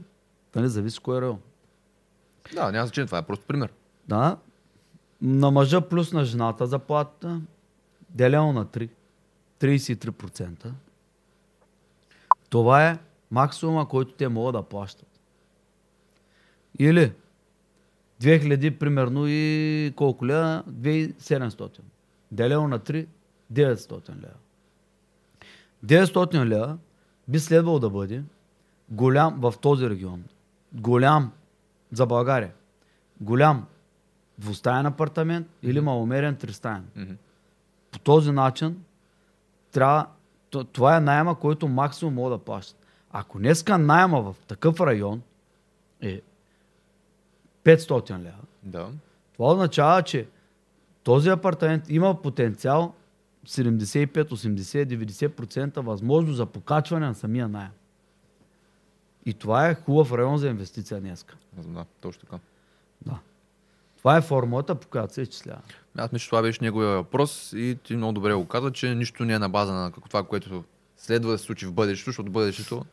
Нали, 0.55 0.68
зависи 0.68 0.98
кой 0.98 1.18
е 1.18 1.20
район. 1.20 1.40
Да, 2.55 2.72
няма 2.72 2.86
значение, 2.86 3.07
това 3.07 3.18
е 3.18 3.26
просто 3.26 3.46
пример. 3.46 3.72
Да. 4.09 4.36
На 5.22 5.50
мъжа 5.50 5.80
плюс 5.80 6.12
на 6.12 6.24
жената 6.24 6.66
заплатата 6.66 7.40
делено 8.11 8.53
на 8.53 8.66
3. 8.66 8.88
33%. 9.61 10.72
Това 12.50 12.88
е 12.88 12.98
максимума, 13.30 13.88
който 13.88 14.12
те 14.12 14.28
могат 14.28 14.53
да 14.53 14.62
плащат. 14.62 15.20
Или 16.78 17.12
2000 18.22 18.78
примерно 18.78 19.24
и 19.28 19.92
колко 19.96 20.26
лева? 20.26 20.64
2700. 20.70 21.78
Делено 22.32 22.68
на 22.68 22.78
3, 22.78 23.07
900 23.53 24.09
лева. 24.09 24.34
900 25.84 26.44
лева 26.44 26.78
би 27.28 27.38
следвало 27.38 27.78
да 27.78 27.90
бъде 27.90 28.22
голям 28.93 29.40
в 29.40 29.55
този 29.61 29.90
регион. 29.90 30.24
Голям 30.72 31.32
за 31.93 32.07
България. 32.07 32.53
Голям 33.20 33.66
двустаен 34.38 34.86
апартамент 34.86 35.47
или 35.62 35.80
маломерен 35.80 36.36
тристаен. 36.36 36.84
Мгм. 36.97 37.12
По 37.90 37.99
този 37.99 38.30
начин 38.30 38.84
трябва... 39.72 40.07
Това 40.72 40.97
е 40.97 41.01
найема, 41.01 41.38
който 41.38 41.68
максимум 41.68 42.14
могат 42.14 42.40
да 42.40 42.45
плащат. 42.45 42.86
Ако 43.11 43.38
днеска 43.38 43.78
найема 43.78 44.22
в 44.22 44.36
такъв 44.47 44.80
район 44.80 45.22
е 46.01 46.20
500 47.64 48.18
лева, 48.18 48.32
Да. 48.62 48.88
това 49.32 49.53
означава, 49.53 50.03
че 50.03 50.26
този 51.03 51.28
апартамент 51.28 51.90
има 51.90 52.22
потенциал 52.22 52.95
75, 53.47 54.30
80, 54.30 55.07
90% 55.28 55.80
възможност 55.80 56.36
за 56.36 56.47
покачване 56.47 57.07
на 57.07 57.14
самия 57.14 57.49
найем. 57.49 57.70
И 59.27 59.35
това 59.35 59.68
е 59.68 59.75
хубав 59.75 60.12
район 60.12 60.39
за 60.39 60.49
инвестиция 60.49 61.01
днеска. 61.01 61.37
Да, 61.53 61.85
точно 62.01 62.20
така. 62.20 62.39
Да. 63.07 63.18
Това 63.99 64.16
е 64.16 64.20
формулата, 64.20 64.75
по 64.75 64.89
която 64.89 65.14
се 65.14 65.23
изчислява. 65.23 65.61
Аз 65.97 66.12
мисля, 66.12 66.23
че 66.23 66.29
това 66.29 66.43
беше 66.43 66.64
неговия 66.64 66.91
въпрос 66.91 67.53
и 67.53 67.79
ти 67.85 67.97
много 67.97 68.12
добре 68.12 68.35
го 68.35 68.47
каза, 68.47 68.73
че 68.73 68.95
нищо 68.95 69.25
не 69.25 69.33
е 69.33 69.39
на 69.39 69.49
база 69.49 69.73
на 69.73 69.91
това, 69.91 70.23
което 70.23 70.64
следва 70.97 71.33
да 71.33 71.39
се 71.39 71.45
случи 71.45 71.66
в 71.66 71.73
бъдещето, 71.73 72.11
защото 72.11 72.31
бъдещето, 72.31 72.85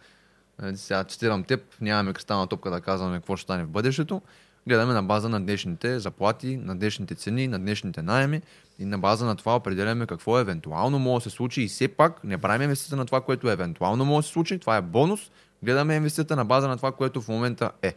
е, 0.64 0.76
сега 0.76 1.04
цитирам 1.04 1.44
теб, 1.44 1.62
нямаме 1.82 2.14
кристална 2.14 2.48
топка 2.48 2.70
да 2.70 2.82
казваме 2.82 3.18
какво 3.18 3.36
ще 3.36 3.44
стане 3.44 3.64
в 3.64 3.70
бъдещето, 3.70 4.22
гледаме 4.68 4.94
на 4.94 5.04
база 5.04 5.30
на 5.30 5.42
днешните 5.42 6.00
заплати, 6.00 6.58
на 6.58 6.78
днешните 6.78 7.16
цени, 7.16 7.48
на 7.48 7.60
днешните 7.60 8.02
найеми 8.02 8.42
и 8.80 8.86
на 8.86 9.00
база 9.00 9.26
на 9.26 9.36
това 9.36 9.56
определяме 9.56 10.06
какво 10.06 10.40
евентуално 10.40 11.00
може 11.00 11.24
да 11.24 11.30
се 11.30 11.36
случи 11.36 11.62
и 11.62 11.68
все 11.68 11.88
пак 11.88 12.24
не 12.24 12.38
правим 12.38 12.62
инвестицията 12.62 12.96
на 12.96 13.06
това, 13.06 13.22
което 13.22 13.50
евентуално 13.50 14.06
може 14.06 14.26
да 14.26 14.28
се 14.28 14.34
случи, 14.34 14.60
това 14.60 14.78
е 14.78 14.82
бонус, 14.82 15.32
гледаме 15.64 15.96
инвестицията 15.96 16.36
на 16.36 16.46
база 16.46 16.68
на 16.68 16.78
това, 16.78 16.92
което 16.92 17.22
в 17.22 17.28
момента 17.28 17.72
е. 17.82 17.96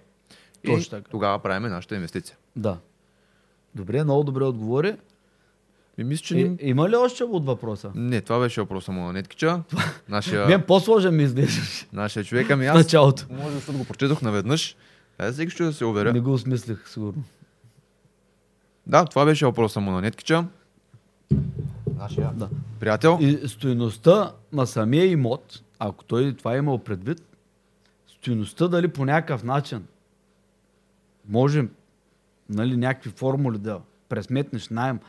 И 0.65 0.67
Точно 0.67 0.91
така. 0.91 1.11
тогава 1.11 1.39
правим 1.39 1.71
нашата 1.71 1.95
инвестиция. 1.95 2.37
Да. 2.57 2.79
Добре, 3.75 4.05
много 4.05 4.25
добре 4.25 4.45
отговори. 4.45 4.97
И 5.99 6.05
мисля, 6.05 6.23
че... 6.25 6.39
И, 6.39 6.57
има 6.61 6.89
ли 6.89 6.97
още 6.97 7.25
от 7.25 7.45
въпроса? 7.47 7.91
Не, 7.95 8.21
това 8.21 8.41
беше 8.41 8.61
въпроса 8.61 8.93
му 8.93 9.01
на 9.03 9.13
Неткича. 9.13 9.63
Нашия, 10.09 10.47
Мен 10.47 10.63
по-сложен 10.63 11.17
ми 11.17 11.23
изглеждаше 11.23 11.87
нашия 11.93 12.25
човек. 12.25 12.51
Ами 12.51 12.67
аз 12.67 12.77
началото. 12.77 13.27
може 13.31 13.51
защото 13.51 13.79
го 13.79 13.85
прочетох 13.85 14.23
наведнъж. 14.23 14.77
Ай, 15.19 15.33
всеки 15.33 15.51
ще 15.51 15.65
да 15.65 15.73
се 15.73 15.85
уверя. 15.85 16.13
Не 16.13 16.21
го 16.21 16.33
осмислих, 16.33 16.89
сигурно. 16.89 17.25
Да, 18.87 19.05
това 19.05 19.25
беше 19.25 19.47
въпроса 19.47 19.81
му 19.81 19.91
на 19.91 20.01
Неткича. 20.01 20.45
Нашия 21.99 22.31
Да. 22.35 22.49
приятел. 22.81 23.19
И 23.21 23.49
стоеността 23.49 24.33
на 24.53 24.67
самия 24.67 25.07
имот, 25.07 25.61
ако 25.79 26.05
той 26.05 26.35
това 26.35 26.55
е 26.55 26.59
имал 26.59 26.79
предвид, 26.79 27.23
стоеността 28.23 28.69
дали 28.69 28.89
по 28.89 29.05
някакъв 29.05 29.45
начин 29.45 29.87
може 31.29 31.69
нали, 32.49 32.77
някакви 32.77 33.11
формули 33.11 33.59
да 33.59 33.81
пресметнеш 34.09 34.69
найем, 34.69 35.01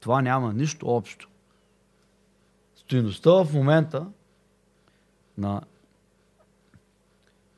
това 0.00 0.22
няма 0.22 0.52
нищо 0.52 0.86
общо. 0.88 1.28
Стоеността 2.76 3.30
в 3.30 3.48
момента 3.52 4.06
на 5.38 5.62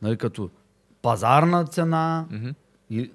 нали, 0.02 0.16
като 0.16 0.50
пазарна 1.02 1.64
цена 1.64 2.26
Мгм. 2.30 2.48
и 2.90 3.10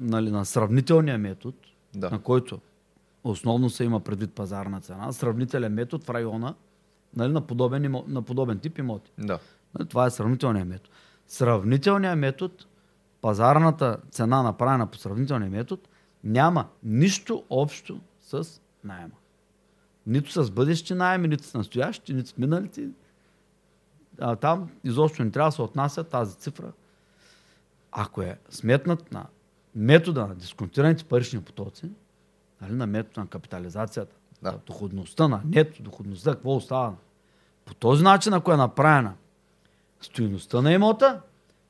нали, 0.00 0.30
на 0.30 0.44
сравнителния 0.44 1.18
метод, 1.18 1.56
Да. 1.94 2.10
на 2.10 2.22
който 2.22 2.60
основно 3.24 3.70
се 3.70 3.84
има 3.84 4.00
предвид 4.00 4.32
пазарна 4.32 4.80
цена, 4.80 5.12
сравнителен 5.12 5.72
метод 5.72 6.04
в 6.04 6.10
района 6.10 6.54
нали, 7.16 7.32
на, 7.32 7.40
подобен, 7.46 8.02
на 8.06 8.22
подобен 8.22 8.58
тип 8.58 8.78
имоти. 8.78 9.12
Да. 9.18 9.38
Нали, 9.78 9.88
това 9.88 10.06
е 10.06 10.10
сравнителният 10.10 10.68
метод. 10.68 10.94
Сравнителният 11.30 12.18
метод, 12.18 12.54
пазарната 13.20 13.96
цена 14.10 14.42
направена 14.42 14.86
по 14.86 14.98
сравнителния 14.98 15.50
метод, 15.50 15.82
няма 16.24 16.68
нищо 16.82 17.44
общо 17.50 18.00
с 18.20 18.60
найема. 18.84 19.14
Нито 20.06 20.44
с 20.44 20.50
бъдещи 20.50 20.94
найеми, 20.94 21.28
нито 21.28 21.44
с 21.44 21.54
настоящи, 21.54 22.14
нито 22.14 22.28
с 22.28 22.36
миналите. 22.38 22.88
А, 24.20 24.36
там 24.36 24.70
изобщо 24.84 25.24
не 25.24 25.30
трябва 25.30 25.48
да 25.48 25.52
се 25.52 25.62
отнася 25.62 26.04
тази 26.04 26.36
цифра. 26.36 26.72
Ако 27.92 28.22
е 28.22 28.38
сметнат 28.48 29.12
на 29.12 29.26
метода 29.74 30.26
на 30.26 30.34
дисконтираните 30.34 31.04
парични 31.04 31.42
потоци, 31.42 31.90
нали, 32.60 32.72
на 32.72 32.86
метода 32.86 33.20
на 33.20 33.26
капитализацията, 33.26 34.16
Да. 34.42 34.58
доходността, 34.66 35.28
на 35.28 35.42
нето 35.44 35.82
доходността, 35.82 36.34
какво 36.34 36.56
остава? 36.56 36.94
По 37.64 37.74
този 37.74 38.04
начин, 38.04 38.32
ако 38.32 38.52
е 38.52 38.56
направена 38.56 39.14
стоиността 40.00 40.62
на 40.62 40.72
имота, 40.72 41.20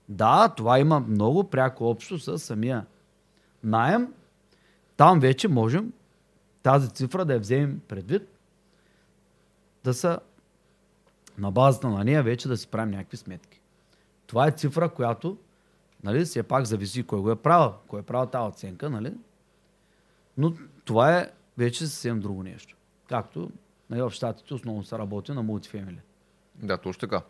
да, 0.09 0.49
това 0.49 0.79
има 0.79 1.01
много 1.01 1.45
пряко 1.45 1.85
общо 1.85 2.19
с 2.19 2.39
самия 2.39 2.87
найем. 3.65 4.15
Там 4.97 5.21
вече 5.21 5.49
можем 5.49 5.93
тази 6.63 6.91
цифра 6.91 7.25
да 7.25 7.33
я 7.33 7.41
вземем 7.41 7.81
предвид, 7.89 8.23
да 9.85 9.95
са 9.95 10.21
на 11.39 11.51
базата 11.51 11.89
на 11.89 12.05
нея 12.05 12.23
вече 12.23 12.49
да 12.49 12.57
си 12.57 12.67
правим 12.67 12.91
някакви 12.91 13.17
сметки. 13.17 13.61
Това 14.27 14.47
е 14.47 14.53
цифра, 14.53 14.89
която 14.89 15.39
нали, 16.05 16.25
все 16.25 16.43
пак 16.43 16.65
зависи 16.65 17.03
кой 17.03 17.21
го 17.21 17.31
е 17.31 17.37
правил, 17.37 17.73
кой 17.87 18.01
е 18.01 18.03
правил 18.03 18.31
тази 18.31 18.49
оценка, 18.49 18.91
нали? 18.91 19.15
но 20.39 20.55
това 20.85 21.19
е 21.19 21.31
вече 21.59 21.87
съвсем 21.87 22.21
друго 22.21 22.43
нещо. 22.43 22.77
Както 23.09 23.51
Нали, 23.91 24.03
в 24.03 24.11
Штатите 24.11 24.55
основно 24.55 24.85
се 24.85 24.99
работи 24.99 25.33
на 25.33 25.43
мултифемили. 25.43 26.01
Да, 26.55 26.79
точно 26.79 27.01
така. 27.01 27.23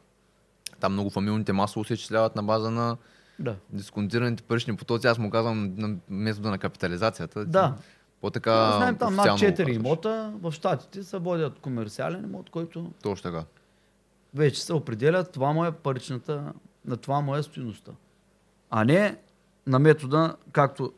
Там 0.81 0.93
много 0.93 1.11
фамилните 1.11 1.53
масово 1.53 1.85
се 1.85 1.95
изчисляват 1.95 2.37
на 2.37 2.43
база 2.43 2.71
на 2.71 2.97
Да. 3.39 3.57
дисконтираните 3.71 4.43
парични 4.43 4.77
потоци. 4.77 5.07
Аз 5.07 5.19
му 5.19 5.31
казвам 5.31 5.75
на 5.77 5.97
метода 6.11 6.51
на 6.51 6.59
капитализацията. 6.59 7.45
Да. 7.45 7.77
По-така 8.21 8.51
Да, 8.53 8.73
знаем 8.73 8.97
там 8.97 9.17
над 9.17 9.27
официално 9.27 9.39
4 9.47 9.51
го 9.55 9.57
казваш. 9.59 9.77
имота. 9.77 10.33
В 10.35 10.53
Штатите 10.53 11.03
се 11.03 11.19
водят 11.19 11.59
комерциален 11.59 12.25
имот, 12.25 12.51
който 12.51 12.93
Точно 13.03 13.31
така. 13.33 13.45
вече 14.35 14.63
се 14.63 14.73
определя 14.73 15.25
това 15.25 15.53
му 15.53 15.65
е 15.65 15.73
паричната, 15.73 16.53
на 16.85 16.97
това 16.97 17.21
му 17.21 17.37
е 17.37 17.43
стоиността. 17.43 17.93
А 18.71 18.85
не 18.85 19.17
на 19.67 19.79
метода, 19.79 20.37
както 20.53 20.93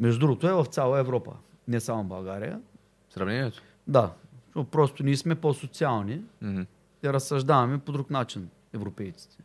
между 0.00 0.20
другото 0.20 0.48
е 0.48 0.52
в 0.52 0.64
цяла 0.64 0.98
Европа, 0.98 1.32
не 1.68 1.80
само 1.80 2.04
България. 2.04 2.60
Сравнението? 3.10 3.62
Да, 3.86 4.10
просто 4.64 5.02
ние 5.02 5.16
сме 5.16 5.34
по-социални 5.34 6.20
Мгм. 6.42 6.62
И 7.04 7.12
разсъждаваме 7.12 7.78
по 7.78 7.92
друг 7.92 8.10
начин, 8.10 8.48
европейците. 8.72 9.36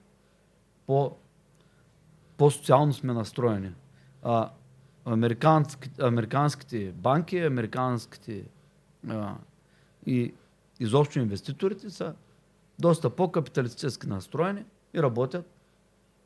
По, 0.87 1.15
по-социално 2.37 2.93
сме 2.93 3.13
настроени. 3.13 3.71
А, 4.23 4.49
американските, 5.05 6.03
американските 6.03 6.91
банки, 6.91 7.37
американските 7.39 8.43
а, 9.09 9.35
и 10.05 10.33
изобщо 10.79 11.19
инвеститорите 11.19 11.89
са 11.89 12.13
доста 12.79 13.09
по-капиталистически 13.09 14.07
настроени 14.07 14.65
и 14.93 15.01
работят 15.01 15.45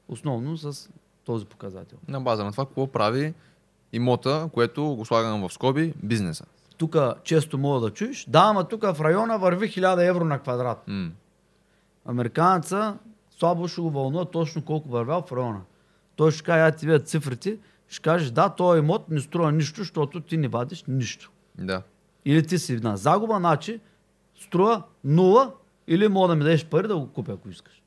основно 0.07 0.57
с 0.57 0.89
този 1.25 1.45
показател. 1.45 1.97
На 2.07 2.21
база 2.21 2.43
на 2.43 2.51
това, 2.51 2.65
какво 2.65 2.87
прави 2.87 3.33
имота, 3.93 4.49
което 4.53 4.95
го 4.95 5.05
слагам 5.05 5.47
в 5.47 5.53
скоби, 5.53 5.93
бизнеса. 6.03 6.45
Тук 6.77 6.95
често 7.23 7.57
мога 7.57 7.79
да 7.79 7.89
чуеш, 7.93 8.25
да, 8.25 8.39
ама 8.39 8.67
тук 8.67 8.81
в 8.81 9.01
района 9.01 9.37
върви 9.37 9.67
1000 9.67 10.09
евро 10.09 10.25
на 10.25 10.39
квадрат. 10.39 10.87
М. 10.87 11.11
Американеца 12.05 12.97
слабо 13.29 13.67
ще 13.67 13.81
го 13.81 13.89
вълнува 13.89 14.25
точно 14.25 14.65
колко 14.65 14.89
вървял 14.89 15.21
в 15.21 15.31
района. 15.31 15.61
Той 16.15 16.31
ще 16.31 16.43
каже, 16.43 16.59
я 16.59 16.71
ти 16.71 16.85
видят 16.85 17.07
цифрите, 17.07 17.57
ще 17.87 18.01
кажеш, 18.01 18.31
да, 18.31 18.49
този 18.49 18.79
имот 18.79 19.09
не 19.09 19.19
струва 19.19 19.51
нищо, 19.51 19.81
защото 19.81 20.21
ти 20.21 20.37
не 20.37 20.47
вадиш 20.47 20.83
нищо. 20.87 21.31
Да. 21.57 21.81
Или 22.25 22.47
ти 22.47 22.59
си 22.59 22.75
на 22.75 22.97
загуба, 22.97 23.35
значи 23.37 23.79
струва 24.35 24.83
нула, 25.03 25.53
или 25.87 26.07
мога 26.07 26.27
да 26.27 26.35
ми 26.35 26.43
дадеш 26.43 26.65
пари 26.65 26.87
да 26.87 26.97
го 26.97 27.07
купя, 27.13 27.31
ако 27.31 27.49
искаш. 27.49 27.83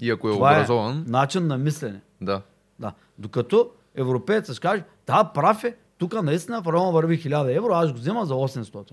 И 0.00 0.10
ако 0.10 0.28
е 0.28 0.32
Това 0.32 0.52
образован, 0.52 1.04
е 1.08 1.10
начин 1.10 1.46
на 1.46 1.58
мислене. 1.58 2.00
да. 2.20 2.42
Да. 2.78 2.92
Докато 3.18 3.70
европеецът 3.94 4.56
ще 4.56 4.62
каже, 4.62 4.84
да, 5.06 5.24
прав 5.24 5.64
е, 5.64 5.76
тук 5.98 6.22
наистина 6.22 6.62
в 6.62 6.72
района 6.72 6.92
върви 6.92 7.22
1000 7.22 7.56
евро, 7.56 7.72
аз 7.72 7.92
го 7.92 7.98
взема 7.98 8.26
за 8.26 8.34
800. 8.34 8.92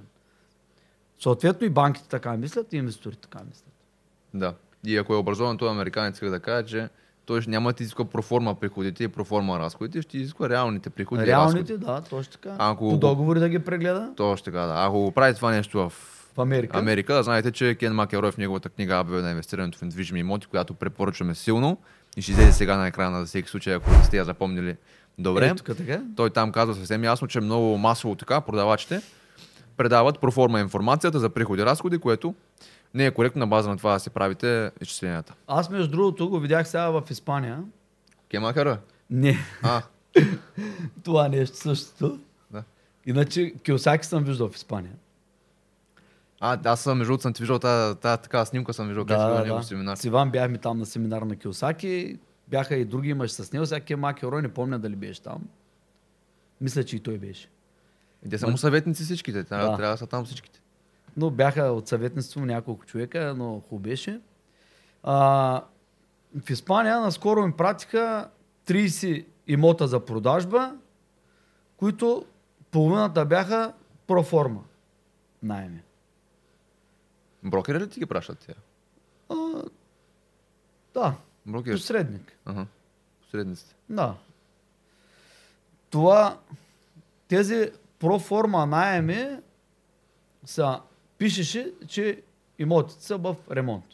Съответно 1.19 1.67
и 1.67 1.69
банките 1.69 2.07
така 2.09 2.37
мислят, 2.37 2.73
и 2.73 2.77
инвеститорите 2.77 3.21
така 3.21 3.39
мислят. 3.49 3.70
Да. 4.33 4.53
И 4.85 4.97
ако 4.97 5.13
е 5.13 5.17
образован, 5.17 5.57
той 5.57 5.69
американец 5.69 6.15
иска 6.15 6.29
да 6.29 6.39
каже, 6.39 6.65
че 6.67 6.89
той 7.25 7.41
няма 7.47 7.73
да 7.73 7.83
изисква 7.83 8.05
проформа 8.05 8.55
приходите 8.55 9.03
и 9.03 9.07
проформа 9.07 9.59
разходите, 9.59 10.01
ще 10.01 10.17
изисква 10.17 10.49
реалните 10.49 10.89
приходи 10.89 11.23
и 11.23 11.25
Реалните, 11.25 11.59
разходи. 11.59 11.85
да, 11.85 12.01
точно 12.01 12.31
така. 12.31 12.55
Ако 12.59 12.79
По 12.79 12.89
го- 12.89 12.97
договори 12.97 13.39
да 13.39 13.49
ги 13.49 13.59
прегледа 13.59 14.09
Точно 14.17 14.45
така, 14.45 14.59
да. 14.59 14.73
Ако 14.77 14.99
го 14.99 15.11
прави 15.11 15.35
това 15.35 15.51
нещо 15.51 15.77
в 15.79 15.93
в 16.33 16.39
Америка. 16.39 16.79
Америка, 16.79 17.23
знаете, 17.23 17.51
че 17.51 17.75
Кен 17.75 17.93
Макерой 17.93 18.31
в 18.31 18.37
неговата 18.37 18.69
книга 18.69 18.95
Абе 18.95 19.11
на 19.11 19.29
инвестирането 19.31 19.77
в 19.77 19.81
недвижими 19.81 20.19
имоти, 20.19 20.47
която 20.47 20.73
препоръчваме 20.73 21.35
силно 21.35 21.77
и 22.17 22.21
ще 22.21 22.31
излезе 22.31 22.51
сега 22.51 22.77
на 22.77 22.87
екрана 22.87 23.19
за 23.19 23.25
всеки 23.25 23.49
случай, 23.49 23.73
ако 23.73 24.03
сте 24.03 24.17
я 24.17 24.25
запомнили 24.25 24.75
добре. 25.17 25.47
Е, 25.47 25.55
тук 25.55 25.77
така. 25.77 26.01
Той 26.15 26.29
там 26.29 26.51
казва 26.51 26.75
съвсем 26.75 27.03
ясно, 27.03 27.27
че 27.27 27.39
много 27.39 27.77
масово 27.77 28.15
така 28.15 28.41
продавачите 28.41 29.01
предават 29.77 30.19
проформа 30.19 30.59
информацията 30.59 31.19
за 31.19 31.29
приходи 31.29 31.61
и 31.61 31.65
разходи, 31.65 31.97
което 31.97 32.35
не 32.93 33.05
е 33.05 33.11
коректно 33.11 33.39
на 33.39 33.47
база 33.47 33.69
на 33.69 33.77
това 33.77 33.93
да 33.93 33.99
си 33.99 34.09
правите 34.09 34.71
изчисленията. 34.81 35.33
Аз 35.47 35.69
между 35.69 35.91
другото 35.91 36.29
го 36.29 36.39
видях 36.39 36.67
сега 36.67 36.89
в 36.89 37.03
Испания. 37.09 37.63
Кен 38.29 38.41
Макерой? 38.41 38.77
Не, 39.09 39.37
А, 39.63 39.81
това 41.03 41.27
нещо 41.27 41.57
същото. 41.57 42.19
да. 42.51 42.63
Иначе 43.05 43.53
Киосаки 43.63 44.07
съм 44.07 44.23
виждал 44.23 44.49
в 44.49 44.55
Испания. 44.55 44.93
А, 46.39 46.59
аз 46.63 46.81
съм 46.81 46.97
между 46.97 47.17
съм 47.17 47.33
ти 47.33 47.41
виждал 47.41 47.59
тази, 47.59 47.99
тази 47.99 48.21
така 48.21 48.45
снимка 48.45 48.73
съм 48.73 48.87
виждал, 48.87 49.03
си 49.03 49.07
бил 49.07 49.17
на 49.17 49.43
негов 49.43 49.65
семинар. 49.65 49.95
С 49.95 50.03
Иван 50.03 50.31
бяхме 50.31 50.57
там 50.57 50.77
на 50.77 50.85
семинар 50.85 51.21
на 51.21 51.35
Киосаки. 51.35 52.17
Бяха 52.47 52.75
и 52.75 52.85
други 52.85 53.09
имаш 53.09 53.31
с 53.31 53.53
него. 53.53 53.65
Кемаки 53.85 54.25
Рой, 54.25 54.41
не 54.41 54.53
помня 54.53 54.79
дали 54.79 54.95
беше 54.95 55.21
там. 55.21 55.41
Мисля, 56.61 56.83
че 56.83 56.95
и 56.95 56.99
той 56.99 57.17
беше. 57.17 57.47
И 58.25 58.29
те 58.29 58.37
са 58.37 58.47
му 58.47 58.57
съветници 58.57 59.03
всичките, 59.03 59.43
трябва, 59.43 59.71
Да. 59.71 59.77
трябва 59.77 59.93
да 59.93 59.97
са 59.97 60.07
там 60.07 60.25
всичките. 60.25 60.60
Но 61.17 61.29
бяха 61.29 61.61
от 61.61 61.87
съветниците 61.87 62.39
му 62.39 62.45
няколко 62.45 62.85
човека, 62.85 63.33
но 63.37 63.59
хубаво 63.59 63.79
беше. 63.79 64.21
А, 65.03 65.13
в 66.43 66.49
Испания 66.49 66.99
наскоро 66.99 67.39
им 67.39 67.53
пратиха 67.53 68.29
30 68.67 69.25
имота 69.47 69.87
за 69.87 70.05
продажба, 70.05 70.75
които 71.77 72.25
половината 72.71 73.25
бяха 73.25 73.73
проформа 74.07 74.63
найеми. 75.43 75.81
Брокери 77.43 77.79
ли 77.79 77.89
ти 77.89 77.99
ги 77.99 78.05
пращат 78.05 78.39
тя? 78.39 78.53
А, 79.29 79.63
да, 80.93 81.15
Брокери. 81.45 81.75
посредник. 81.75 82.37
Ага. 82.45 82.65
Посредниците. 83.21 83.75
Да. 83.89 84.15
Това, 85.89 86.39
тези 87.27 87.71
проформа 87.99 88.65
найеми 88.65 89.37
са, 90.45 90.81
пишеше, 91.21 91.71
че 91.87 92.21
имотите 92.59 93.03
са 93.03 93.17
в 93.17 93.35
ремонт. 93.51 93.85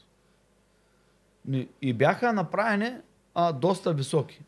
И 1.82 1.94
бяха 1.94 2.34
направени 2.34 2.91
а, 3.36 3.54
доста 3.54 3.94
високи 3.94 4.41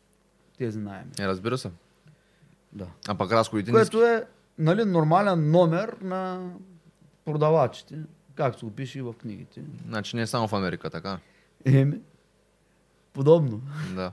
тези 0.58 0.78
найеми. 0.78 1.10
Е, 1.20 1.26
разбира 1.26 1.58
се. 1.58 1.70
Да. 2.72 2.86
А 3.08 3.14
пък 3.14 3.32
разходите 3.32 3.72
ниски. 3.72 3.90
Което 3.90 4.06
е 4.06 4.24
нали, 4.58 4.84
нормален 4.84 5.50
номер 5.50 5.96
на 6.00 6.50
продавачите, 7.24 7.98
както 8.34 8.66
го 8.66 8.72
пише 8.72 8.98
и 8.98 9.02
в 9.02 9.12
книгите. 9.12 9.62
Значи 9.86 10.16
не 10.16 10.22
е 10.22 10.26
само 10.26 10.48
в 10.48 10.52
Америка, 10.52 10.90
така. 10.90 11.18
Еми, 11.64 12.00
подобно. 13.12 13.62
Да. 13.94 14.12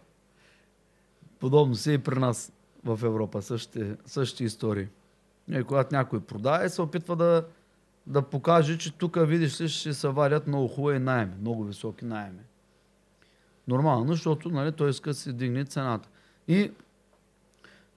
Подобно 1.40 1.76
се 1.76 1.92
и 1.92 1.98
при 1.98 2.20
нас 2.20 2.52
в 2.86 3.00
Европа, 3.04 3.42
същите, 3.42 3.96
същите 4.06 4.44
истории. 4.44 4.88
И 5.52 5.64
когато 5.64 5.96
някой 5.96 6.20
продава, 6.20 6.70
се 6.70 6.82
опитва 6.82 7.16
да, 7.16 7.46
да 8.08 8.22
покаже, 8.22 8.78
че 8.78 8.94
тук, 8.94 9.18
видиш 9.20 9.62
ли, 9.62 9.70
ще 9.70 9.94
се 9.94 10.08
варят 10.08 10.48
много 10.48 10.68
хубави 10.68 11.00
найеми, 11.00 11.34
много 11.42 11.64
високи 11.64 12.06
найеми. 12.06 12.40
Нормално, 13.68 14.08
защото 14.08 14.50
нали, 14.50 14.72
той 14.72 14.90
иска 14.90 15.10
да 15.10 15.14
си 15.14 15.34
дигне 15.34 15.66
цената. 15.66 16.10
И, 16.48 16.72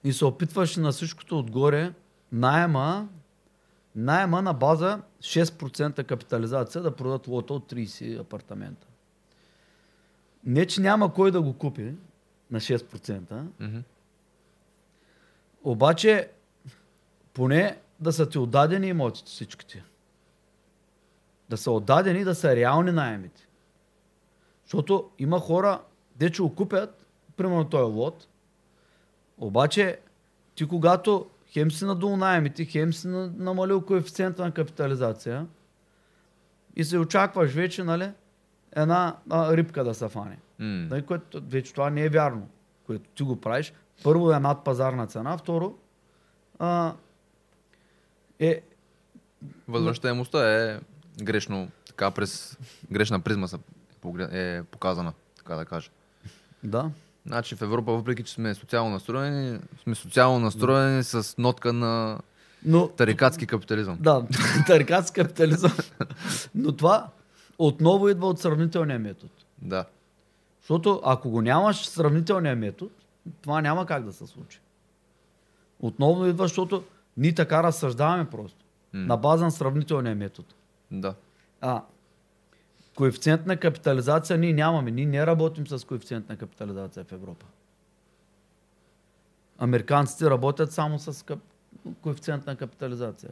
и 0.03 0.13
се 0.13 0.25
опитваше 0.25 0.79
на 0.79 0.91
всичкото 0.91 1.39
отгоре 1.39 1.93
найема, 2.31 3.09
найема 3.95 4.41
на 4.41 4.53
база 4.53 5.01
6% 5.19 6.03
капитализация 6.03 6.81
да 6.81 6.95
продадат 6.95 7.27
лота 7.27 7.53
от 7.53 7.71
30 7.71 8.19
апартамента. 8.19 8.87
Не, 10.43 10.65
че 10.67 10.81
няма 10.81 11.13
кой 11.13 11.31
да 11.31 11.41
го 11.41 11.53
купи 11.53 11.93
на 12.51 12.59
6%, 12.59 13.45
Мгм. 13.59 13.77
обаче 15.63 16.29
поне 17.33 17.77
да 17.99 18.13
са 18.13 18.29
ти 18.29 18.37
отдадени 18.37 18.87
имотите 18.87 19.27
всичките. 19.27 19.83
Да 21.51 21.57
са 21.57 21.71
отдадени, 21.71 22.23
да 22.23 22.35
са 22.35 22.55
реални 22.55 22.91
найемите. 22.91 23.47
Защото 24.65 25.09
има 25.19 25.39
хора, 25.39 25.81
де 26.15 26.29
че 26.29 26.41
го 26.41 26.55
купят, 26.55 27.05
примерно 27.37 27.69
този 27.69 27.93
лот, 27.93 28.27
обаче 29.37 29.99
ти 30.55 30.67
когато 30.67 31.29
хем 31.47 31.71
си 31.71 31.85
надул 31.85 32.17
найемите, 32.17 32.65
хем 32.65 32.93
си 32.93 33.07
на- 33.07 33.33
намалил 33.37 33.81
коефициента 33.81 34.43
на 34.43 34.51
капитализация 34.51 35.47
и 36.75 36.83
се 36.83 36.97
очакваш 36.97 37.51
вече, 37.51 37.83
нали, 37.83 38.11
една 38.71 39.17
а, 39.29 39.57
рибка 39.57 39.83
да 39.83 39.93
се 39.93 40.09
фане. 40.09 40.37
М. 40.59 40.87
Нали, 40.89 41.01
което 41.01 41.41
вече 41.49 41.71
това 41.73 41.89
не 41.89 42.03
е 42.03 42.09
вярно, 42.09 42.47
което 42.85 43.09
ти 43.09 43.23
го 43.23 43.41
правиш. 43.41 43.73
Първо 44.03 44.31
е 44.31 44.39
над 44.39 44.63
пазарна 44.63 45.07
цена, 45.07 45.37
второ 45.37 45.77
а, 46.59 46.93
е, 48.39 48.61
Възвръщаемостта 49.67 50.61
е 50.61 50.79
грешно, 51.21 51.67
така 51.87 52.11
през 52.11 52.57
грешна 52.91 53.19
призма 53.19 53.47
са 53.47 53.59
е 54.31 54.63
показана, 54.63 55.13
така 55.37 55.55
да 55.55 55.65
кажа. 55.65 55.89
да, 56.63 56.91
Значи 57.25 57.55
в 57.55 57.61
Европа, 57.61 57.91
въпреки 57.91 58.23
че 58.23 58.33
сме 58.33 58.55
социално 58.55 58.91
настроени, 58.91 59.59
сме 59.83 59.95
социално 59.95 60.39
настроени 60.39 61.03
с 61.03 61.35
нотка 61.37 61.73
на 61.73 62.19
но 62.65 62.87
тарикатски 62.87 63.47
капитализъм. 63.47 63.97
да, 63.99 64.25
тарикатски 64.67 65.21
капитализъм. 65.21 65.71
но 66.55 66.71
това 66.71 67.07
отново 67.59 68.09
идва 68.09 68.27
от 68.27 68.39
сравнителния 68.39 68.99
метод. 68.99 69.33
Да. 69.61 69.85
Защото 70.61 71.01
ако 71.05 71.29
го 71.29 71.41
нямаш 71.41 71.85
сравнителния 71.85 72.55
метод, 72.55 72.91
това 73.41 73.61
няма 73.61 73.85
как 73.85 74.03
да 74.03 74.13
се 74.13 74.27
случи. 74.27 74.59
Отново 75.79 76.25
идва, 76.25 76.45
защото 76.45 76.83
ние 77.17 77.35
така 77.35 77.63
разсъждаваме 77.63 78.29
просто. 78.29 78.65
М. 78.93 78.99
На 78.99 79.17
база 79.17 79.43
на 79.45 79.51
сравнителния 79.51 80.15
метод. 80.15 80.47
Да. 80.91 81.15
А, 81.61 81.83
коефициент 82.95 83.45
на 83.45 83.57
капитализация 83.57 84.37
ние 84.37 84.53
нямаме. 84.53 84.91
Ние 84.91 85.05
не 85.05 85.25
работим 85.25 85.67
с 85.67 85.87
коефициент 85.87 86.29
на 86.29 86.37
капитализация 86.37 87.03
в 87.03 87.11
Европа. 87.11 87.45
Американците 89.57 90.29
работят 90.29 90.71
само 90.71 90.99
с 90.99 91.25
кап... 91.25 91.39
коефициент 92.01 92.45
на 92.45 92.55
капитализация. 92.55 93.31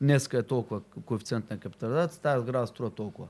Днеска 0.00 0.38
е 0.38 0.42
толкова 0.42 0.80
коефициент 0.80 1.50
на 1.50 1.58
капитализация, 1.58 2.22
тази 2.22 2.42
сграда 2.42 2.66
струва 2.66 2.90
толкова. 2.90 3.28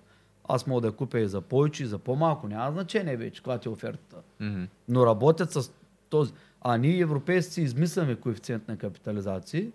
Аз 0.48 0.66
мога 0.66 0.80
да 0.80 0.86
я 0.86 0.92
купя 0.92 1.20
и 1.20 1.28
за 1.28 1.40
повече, 1.40 1.82
и 1.82 1.86
за 1.86 1.98
по-малко. 1.98 2.48
Няма 2.48 2.72
значение 2.72 3.16
вече, 3.16 3.40
каква 3.40 3.58
ти 3.58 3.68
е 3.68 3.70
офертата. 3.70 4.16
Мгм. 4.40 4.64
Но 4.88 5.06
работят 5.06 5.52
с 5.52 5.70
този. 6.08 6.32
А 6.60 6.76
ние 6.76 6.98
европейци 6.98 7.62
измисляме 7.62 8.16
коефициент 8.16 8.68
на 8.68 8.76
капитализации 8.76 9.72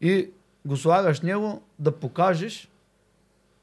и 0.00 0.30
го 0.66 0.76
слагаш 0.76 1.20
него 1.20 1.62
да 1.78 1.92
покажеш, 1.92 2.68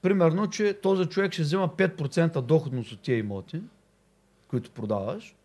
примерно, 0.02 0.50
че 0.50 0.80
този 0.84 1.06
човек 1.06 1.34
ще 1.34 1.42
взема 1.42 1.70
5% 1.70 2.42
доходност 2.42 2.92
от 2.92 3.00
тия 3.00 3.18
имоти, 3.18 3.62
които 4.48 4.72
продаваш. 4.72 5.36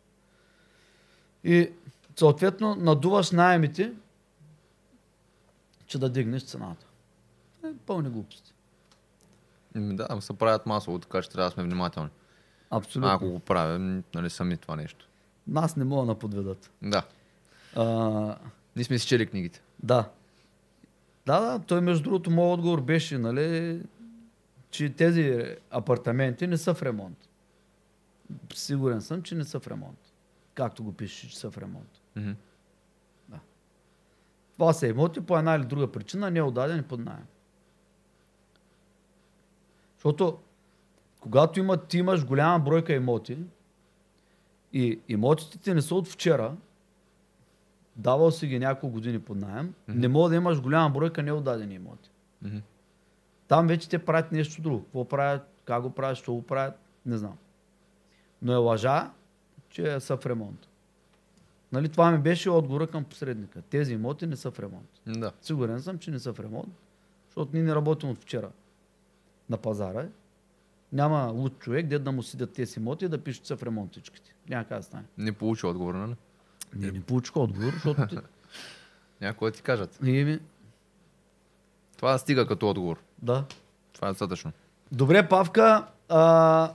И 1.45 1.71
съответно 2.17 2.75
надуваш 2.75 3.31
найемите, 3.31 3.93
че 5.87 5.99
да 5.99 6.09
дигнеш 6.11 6.45
цената. 6.45 6.87
Е, 7.65 7.69
пълни 7.87 8.11
глупости. 8.11 8.53
М, 9.75 9.95
Да, 9.97 10.21
се 10.21 10.33
правят 10.33 10.67
масово, 10.67 10.99
така 10.99 11.23
че 11.23 11.31
трябва 11.31 11.51
да 11.51 11.55
сме 11.55 11.63
внимателни. 11.63 12.11
Абсолютно. 12.71 13.11
А, 13.11 13.15
ако 13.15 13.31
го 13.31 13.39
правим, 13.39 14.05
нали 14.15 14.31
сами 14.31 14.57
това 14.57 14.77
нещо. 14.77 15.09
Нас 15.47 15.77
не 15.77 15.85
мога 15.85 16.07
да 16.07 16.19
подведат. 16.19 16.71
Да. 16.83 17.03
А, 17.77 17.85
Ние 18.77 18.85
сме 18.85 18.99
си 18.99 19.07
чели 19.07 19.27
книгите. 19.27 19.63
Да. 19.83 20.09
Да, 21.29 21.41
да, 21.41 21.59
той 21.59 21.81
между 21.81 22.03
другото, 22.03 22.31
моят 22.31 22.59
отговор 22.59 22.81
беше, 22.81 23.19
нали, 23.19 23.81
че 24.71 24.91
тези 24.91 25.57
апартаменти 25.71 26.47
не 26.47 26.57
са 26.57 26.75
в 26.75 26.83
ремонт. 26.83 27.29
Сигурен 28.55 29.01
съм, 29.01 29.23
че 29.23 29.35
не 29.35 29.45
са 29.45 29.61
в 29.61 29.69
ремонт. 29.69 29.99
Както 30.55 30.85
го 30.85 30.93
пише, 30.93 31.29
че 31.29 31.39
са 31.39 31.51
в 31.51 31.59
ремонт. 31.59 32.01
Мгм. 32.17 32.31
Това 34.55 34.73
са 34.73 34.87
имоти 34.87 35.21
по 35.21 35.39
една 35.39 35.55
или 35.55 35.65
друга 35.65 35.93
причина, 35.93 36.31
не 36.31 36.43
отдадени 36.43 36.83
под 36.83 37.01
найем. 37.01 37.27
Защото 39.95 40.39
когато 41.21 41.61
има, 41.61 41.77
ти 41.77 41.99
имаш 41.99 42.27
голяма 42.27 42.65
бройка 42.65 42.93
имоти 42.93 43.39
и 44.73 45.01
имотите 45.09 45.59
ти 45.59 45.75
не 45.75 45.83
са 45.83 45.95
от 45.95 46.09
вчера, 46.09 46.57
давал 47.99 48.31
си 48.31 48.47
ги 48.47 48.59
няколко 48.59 48.93
години 48.95 49.19
под 49.19 49.39
найем, 49.39 49.75
Мгм. 49.89 50.01
не 50.01 50.09
мога 50.09 50.29
да 50.29 50.37
имаш 50.37 50.61
голяма 50.61 50.91
бройка 50.91 51.23
неотдадени 51.23 51.75
имоти. 51.75 52.11
Мгм. 52.43 52.57
Там 53.49 53.67
вече 53.67 53.89
те 53.89 53.99
правят 53.99 54.33
нещо 54.33 54.63
друго. 54.63 54.83
Какво 54.85 55.05
правят, 55.05 55.43
как 55.65 55.83
го 55.83 55.91
правят, 55.91 56.17
що 56.17 56.35
го 56.35 56.43
правят, 56.43 56.75
не 57.07 57.17
знам. 57.19 57.37
Но 58.43 58.53
е 58.53 58.57
лъжа, 58.57 59.11
че 59.71 60.01
са 60.01 60.17
в 60.17 60.27
ремонт. 60.27 60.69
Нали, 61.73 61.89
това 61.89 62.11
ми 62.11 62.19
беше 62.19 62.51
отговора 62.51 62.87
към 62.87 63.05
посредника. 63.05 63.63
Тези 63.63 63.95
имоти 63.95 64.27
не 64.27 64.37
са 64.37 64.51
в 64.51 64.61
ремонт. 64.61 64.89
Да. 65.07 65.33
Сигурен 65.43 65.81
съм, 65.81 65.99
че 65.99 66.11
не 66.11 66.19
са 66.19 66.33
в 66.33 66.41
ремонт, 66.41 66.69
защото 67.27 67.51
ние 67.55 67.63
не 67.63 67.75
работим 67.75 68.11
от 68.11 68.19
вчера 68.19 68.51
на 69.51 69.57
пазара. 69.57 70.07
Няма 70.93 71.27
луд 71.27 71.59
човек, 71.59 71.87
дед 71.87 72.05
да 72.05 72.13
му 72.13 72.23
сидят 72.23 72.53
тези 72.53 72.81
имоти 72.81 73.05
и 73.05 73.09
да 73.09 73.19
пишат, 73.19 73.43
че 73.43 73.49
са 73.49 73.57
в 73.57 73.63
ремонт 73.63 73.93
всичките. 73.93 74.35
Няма 74.49 74.65
как 74.65 74.79
да 74.79 74.83
стане. 74.83 75.05
Не 75.19 75.33
получи 75.33 75.67
отговор, 75.67 75.95
нали? 75.95 76.15
Не, 76.75 76.91
не 76.91 77.01
получих 77.01 77.37
отговор, 77.37 77.73
защото... 77.73 78.07
ти- 78.07 78.17
Някой 79.21 79.51
да 79.51 79.57
ти 79.57 79.63
кажат. 79.63 79.99
И 80.05 80.25
ми, 80.25 80.39
Това 81.97 82.19
стига 82.19 82.47
като 82.47 82.71
отговор. 82.71 82.97
да. 83.19 83.45
Това 83.93 84.09
е 84.09 84.11
достатъчно. 84.11 84.53
Добре, 84.93 85.29
Павка, 85.29 85.87
а, 86.09 86.73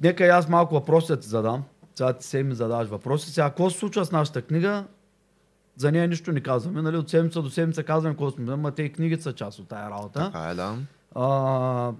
нека 0.00 0.26
и 0.26 0.28
аз 0.28 0.48
малко 0.48 0.74
въпроси 0.74 1.06
да 1.08 1.20
ти 1.20 1.28
задам. 1.28 1.64
Сега 1.94 2.12
ти 2.12 2.26
се 2.26 2.42
ми 2.42 2.54
задаваш 2.54 2.88
въпроси. 2.88 3.30
Сега, 3.30 3.48
какво 3.48 3.70
се 3.70 3.78
случва 3.78 4.04
с 4.04 4.12
нашата 4.12 4.42
книга? 4.42 4.84
За 5.76 5.92
нея 5.92 6.08
нищо 6.08 6.32
не 6.32 6.40
казваме, 6.40 6.82
нали? 6.82 6.96
От 6.96 7.10
седмица 7.10 7.42
до 7.42 7.50
седмица 7.50 7.82
казваме 7.84 8.14
какво 8.14 8.30
сме. 8.30 8.52
Ама 8.52 8.70
те 8.70 8.82
и 8.82 8.92
книгите 8.92 9.22
са 9.22 9.32
част 9.32 9.58
от 9.58 9.68
тая 9.68 9.90
работа. 9.90 10.24
Така 10.24 10.40
е, 10.40 10.54
да. 10.54 10.76
А, 11.14 11.92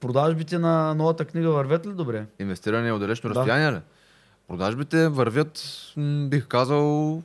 продажбите 0.00 0.58
на 0.58 0.94
новата 0.94 1.24
книга 1.24 1.50
вървят 1.50 1.86
ли 1.86 1.92
добре? 1.92 2.26
Инвестиране 2.38 2.92
от 2.92 3.00
далечно 3.00 3.28
Да. 3.28 3.34
разстояние 3.34 3.72
ли? 3.72 3.80
Продажбите 4.48 5.08
вървят, 5.08 5.62
бих 6.20 6.46
казал, 6.46 7.22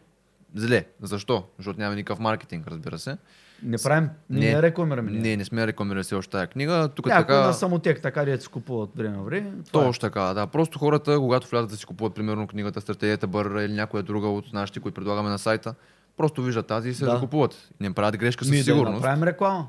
зле. 0.56 0.86
Защо? 1.02 1.44
Защото 1.58 1.80
няма 1.80 1.96
никакъв 1.96 2.20
маркетинг, 2.20 2.68
разбира 2.68 3.00
се. 3.00 3.18
Не 3.64 3.78
правим, 3.78 4.10
не, 4.30 4.40
Не. 4.42 4.62
рекламираме. 4.62 5.12
Не, 5.12 5.38
не 5.38 5.46
сме 5.46 5.68
рекламирали 5.68 6.04
все 6.04 6.16
още 6.16 6.32
тази 6.32 6.48
книга. 6.48 6.90
Тук 6.90 7.06
Някой 7.06 7.22
така... 7.26 7.48
на 7.48 7.54
самотек, 7.54 8.02
така 8.02 8.26
де 8.26 8.38
се 8.38 8.48
купуват 8.48 8.90
време 8.96 9.18
на 9.18 9.24
време. 9.24 9.52
Това 9.64 9.84
е. 9.84 9.86
Точно 9.86 10.02
така, 10.02 10.22
да. 10.24 10.48
Просто 10.48 10.80
хората, 10.80 11.18
когато 11.18 11.48
влязат 11.48 11.70
да 11.70 11.76
си 11.76 11.86
купуват, 11.86 12.14
примерно, 12.16 12.48
книгата 12.48 12.82
Стратегията 12.82 13.28
Бър 13.28 13.60
или 13.60 13.74
някоя 13.74 14.04
друга 14.04 14.28
от 14.28 14.54
нашите, 14.54 14.80
които 14.80 14.96
предлагаме 14.96 15.30
на 15.30 15.40
сайта, 15.40 15.76
просто 16.18 16.44
виждат 16.44 16.68
тази 16.68 16.90
и 16.90 16.94
се 16.94 17.06
Да. 17.06 17.12
да. 17.12 17.18
закупуват. 17.18 17.70
Не 17.80 17.94
правят 17.94 18.18
грешка 18.18 18.46
Ми, 18.46 18.50
със 18.50 18.58
да 18.58 18.64
сигурност. 18.64 18.96
направим 18.96 19.24
реклама. 19.24 19.68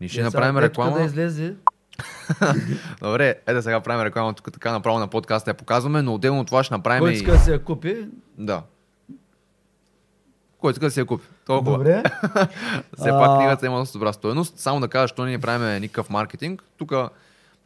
Ние 0.00 0.08
ще 0.08 0.20
Е, 0.20 0.24
направим 0.24 0.58
реклама. 0.58 0.98
Да 0.98 1.04
излезе. 1.04 1.54
Добре, 3.02 3.34
е 3.46 3.52
да 3.52 3.62
сега 3.62 3.80
правим 3.80 4.06
реклама 4.06 4.34
тук 4.34 4.52
така 4.52 4.72
направо 4.72 4.98
на 4.98 5.08
подкаста 5.08 5.50
я 5.50 5.54
показваме, 5.54 6.02
но 6.02 6.14
отделно 6.14 6.40
от 6.40 6.46
това 6.46 6.64
ще 6.64 6.74
направим 6.74 7.00
Който 7.00 7.12
и... 7.12 7.16
иска 7.16 7.32
да 7.32 7.38
се 7.38 7.52
я 7.52 7.64
купи. 7.64 8.06
Да. 8.38 8.62
Който 10.58 10.76
иска 10.76 10.86
да 10.86 10.90
си 10.90 11.00
я 11.00 11.06
купи. 11.06 11.24
Толкова. 11.46 11.78
Добре. 11.78 12.02
Все 12.98 13.10
пак 13.10 13.30
А. 13.30 13.36
книгата 13.36 13.66
има 13.66 13.78
доста 13.78 13.98
добра 13.98 14.12
стоеност. 14.12 14.58
Само 14.58 14.80
да 14.80 14.88
кажа, 14.88 15.08
що 15.08 15.24
ние 15.24 15.38
правим 15.38 15.80
никакъв 15.80 16.10
маркетинг. 16.10 16.62
Тук 16.76 16.92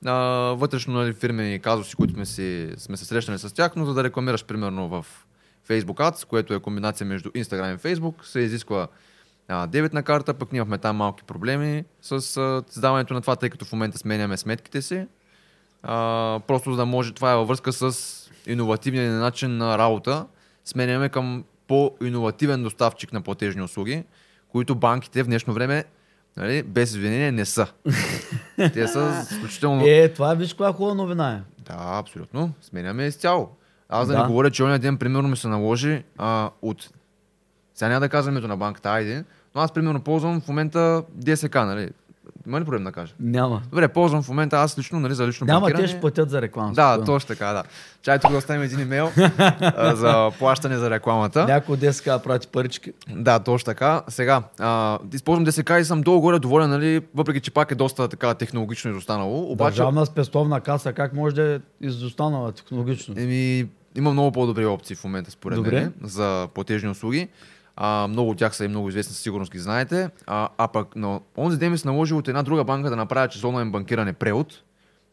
вътрешно 0.02 0.94
нали, 0.94 1.12
фирмени 1.12 1.60
казуси, 1.60 1.96
които 1.96 2.14
сме, 2.14 2.26
си, 2.26 2.74
сме 2.76 2.96
се 2.96 3.04
срещнали 3.04 3.38
с 3.38 3.54
тях, 3.54 3.76
но 3.76 3.84
за 3.84 3.94
да 3.94 4.04
рекламираш 4.04 4.44
примерно 4.44 4.88
в 4.88 5.06
Facebook 5.68 6.10
Ads, 6.10 6.26
което 6.26 6.54
е 6.54 6.60
комбинация 6.60 7.06
между 7.06 7.30
Instagram 7.30 7.74
и 7.74 7.78
Facebook, 7.78 8.24
се 8.24 8.40
изисква 8.40 8.88
а, 9.48 9.66
дебитна 9.66 10.02
карта, 10.02 10.35
пък 10.35 10.52
ние 10.52 10.59
имахме 10.59 10.78
там 10.78 10.97
малки 10.97 11.24
проблеми 11.24 11.85
с 12.02 12.12
а, 12.12 12.62
създаването 12.68 13.14
на 13.14 13.20
това, 13.20 13.36
тъй 13.36 13.51
като 13.51 13.64
в 13.64 13.73
момента 13.73 13.98
сменяме 13.98 14.36
сметките 14.36 14.82
си. 14.82 15.06
А, 15.82 16.40
просто 16.47 16.70
за 16.70 16.77
да 16.77 16.86
може, 16.86 17.14
това 17.14 17.32
е 17.32 17.36
във 17.36 17.48
връзка 17.48 17.73
с 17.73 18.12
иновативния 18.47 19.12
ни 19.12 19.18
начин 19.18 19.56
на 19.56 19.78
работа. 19.78 20.27
Сменяме 20.64 21.09
към 21.09 21.44
по-инновативен 21.68 22.62
доставчик 22.62 23.12
на 23.12 23.20
платежни 23.20 23.62
услуги, 23.62 24.05
които 24.48 24.74
банките 24.74 25.23
в 25.23 25.27
днешно 25.27 25.55
време 25.55 25.85
нали, 26.36 26.62
без 26.62 26.90
извинение 26.90 27.32
не 27.32 27.44
са. 27.44 27.66
Те 28.56 28.89
са 28.89 29.27
изключително... 29.31 29.85
Е, 29.86 30.12
това 30.12 30.35
виж 30.35 30.52
каква 30.52 30.73
хубава 30.73 30.94
новина 30.94 31.32
е. 31.32 31.43
Да, 31.59 31.77
абсолютно. 31.78 32.52
Сменяме 32.60 33.06
изцяло. 33.06 33.48
Аз 33.89 34.09
да, 34.09 34.14
Да. 34.14 34.20
не 34.20 34.27
говоря, 34.27 34.51
че 34.51 34.62
оня 34.62 34.78
ден, 34.78 34.97
примерно, 34.97 35.28
ми 35.28 35.36
се 35.36 35.48
наложи 35.48 36.05
а, 36.18 36.51
от... 36.62 36.90
Сега 37.74 37.89
няма 37.89 38.01
да 38.01 38.09
казвам 38.09 38.35
името 38.35 38.48
на 38.48 38.56
банката, 38.56 38.90
айде, 38.90 39.24
аз, 39.56 39.72
примерно, 39.72 40.00
ползвам 40.00 40.40
в 40.40 40.48
момента 40.48 41.02
ДСК, 41.14 41.54
нали? 41.54 41.90
Има 42.46 42.60
ли 42.60 42.64
проблем 42.64 42.84
да 42.84 42.92
кажа? 42.92 43.14
Няма. 43.20 43.62
Добре, 43.70 43.88
ползвам 43.88 44.22
в 44.22 44.28
момента 44.28 44.56
аз 44.56 44.78
лично, 44.78 45.00
нали, 45.00 45.14
за 45.14 45.26
лично 45.26 45.46
Няма, 45.46 45.60
банкиране. 45.60 45.84
те 45.84 45.88
ще 45.88 46.00
платят 46.00 46.30
за 46.30 46.42
реклама. 46.42 46.72
Да, 46.72 47.04
точно 47.04 47.28
така, 47.28 47.52
да. 47.52 47.62
Чай 48.02 48.18
тук 48.18 48.30
да 48.30 48.36
оставим 48.36 48.62
един 48.62 48.80
имейл 48.80 49.10
а, 49.60 49.96
за 49.96 50.30
плащане 50.38 50.76
за 50.76 50.90
рекламата. 50.90 51.44
Някой 51.46 51.76
ДСК 51.76 52.04
прати 52.04 52.48
парички. 52.48 52.92
Да, 53.08 53.38
точно 53.38 53.64
така. 53.64 54.02
Сега, 54.08 54.42
а, 54.60 54.98
използвам 55.12 55.44
ДСК 55.44 55.70
и 55.80 55.84
съм 55.84 56.02
долу 56.02 56.20
горе 56.20 56.38
доволен, 56.38 56.70
нали, 56.70 57.02
въпреки 57.14 57.40
че 57.40 57.50
пак 57.50 57.70
е 57.70 57.74
доста 57.74 58.08
така 58.08 58.34
технологично 58.34 58.90
изостанало. 58.90 59.52
Обаче, 59.52 59.76
Държавна 59.76 60.06
спестовна 60.06 60.60
каса, 60.60 60.92
как 60.92 61.12
може 61.12 61.34
да 61.34 61.54
е 61.54 61.58
изостанала 61.80 62.52
технологично? 62.52 63.14
еми, 63.18 63.66
има 63.96 64.12
много 64.12 64.32
по-добри 64.32 64.66
опции 64.66 64.96
в 64.96 65.04
момента, 65.04 65.30
според 65.30 65.56
Добре. 65.56 65.80
мен, 65.80 65.92
за 66.02 66.48
платежни 66.54 66.88
услуги. 66.88 67.28
А, 67.76 68.08
много 68.08 68.30
от 68.30 68.38
тях 68.38 68.56
са 68.56 68.64
и 68.64 68.68
много 68.68 68.88
известни, 68.88 69.14
със 69.14 69.22
сигурност 69.22 69.52
ги 69.52 69.58
знаете. 69.58 70.10
А, 70.26 70.48
а 70.58 70.68
пък, 70.68 70.96
но 70.96 71.20
онзи 71.36 71.58
ден 71.58 71.72
ми 71.72 71.78
се 71.78 71.88
наложи 71.88 72.14
от 72.14 72.28
една 72.28 72.42
друга 72.42 72.64
банка 72.64 72.90
да 72.90 72.96
направя 72.96 73.28
чрез 73.28 73.44
онлайн 73.44 73.72
банкиране 73.72 74.12
превод. 74.12 74.62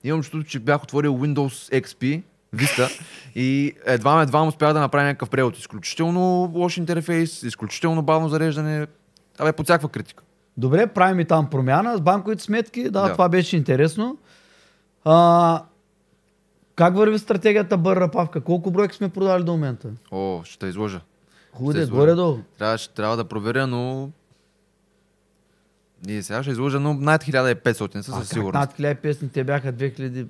Имам 0.03 0.21
чувството, 0.21 0.45
че 0.45 0.59
бях 0.59 0.83
отворил 0.83 1.13
Windows 1.13 1.81
XP, 1.83 2.23
Vista 2.55 2.89
и 3.35 3.73
едва 3.85 4.21
едва 4.21 4.43
успях 4.43 4.73
да 4.73 4.79
направя 4.79 5.03
някакъв 5.03 5.29
превод. 5.29 5.57
Изключително 5.57 6.51
лош 6.55 6.77
интерфейс, 6.77 7.43
изключително 7.43 8.01
бавно 8.01 8.29
зареждане. 8.29 8.87
Абе, 9.39 9.53
под 9.53 9.65
всякаква 9.65 9.89
критика. 9.89 10.23
Добре, 10.57 10.87
правим 10.87 11.19
и 11.19 11.25
там 11.25 11.49
промяна 11.49 11.97
с 11.97 12.01
банковите 12.01 12.43
сметки. 12.43 12.83
Да, 12.83 12.89
Да. 12.89 13.11
това 13.11 13.29
беше 13.29 13.57
интересно. 13.57 14.17
А, 15.05 15.63
как 16.75 16.95
върви 16.95 17.19
стратегията 17.19 17.77
Бърра 17.77 18.11
Павка? 18.11 18.41
Колко 18.41 18.71
бройки 18.71 18.95
сме 18.95 19.09
продали 19.09 19.43
до 19.43 19.51
момента? 19.51 19.89
О, 20.11 20.41
ще 20.43 20.59
те 20.59 20.67
изложа. 20.67 21.01
Худе, 21.53 21.85
горе-долу. 21.85 22.39
Трябва, 22.57 22.77
ще, 22.77 22.93
трябва 22.93 23.17
да 23.17 23.25
проверя, 23.25 23.67
но... 23.67 24.09
И 26.07 26.23
сега 26.23 26.43
ще 26.43 26.51
изложа, 26.51 26.79
но 26.79 26.93
над 26.93 27.23
1500 27.23 28.01
са 28.01 28.11
със 28.11 28.29
сигурност. 28.29 28.53
над 28.53 28.77
1500 28.77 29.31
те 29.31 29.43
бяха 29.43 29.73
2000 29.73 30.27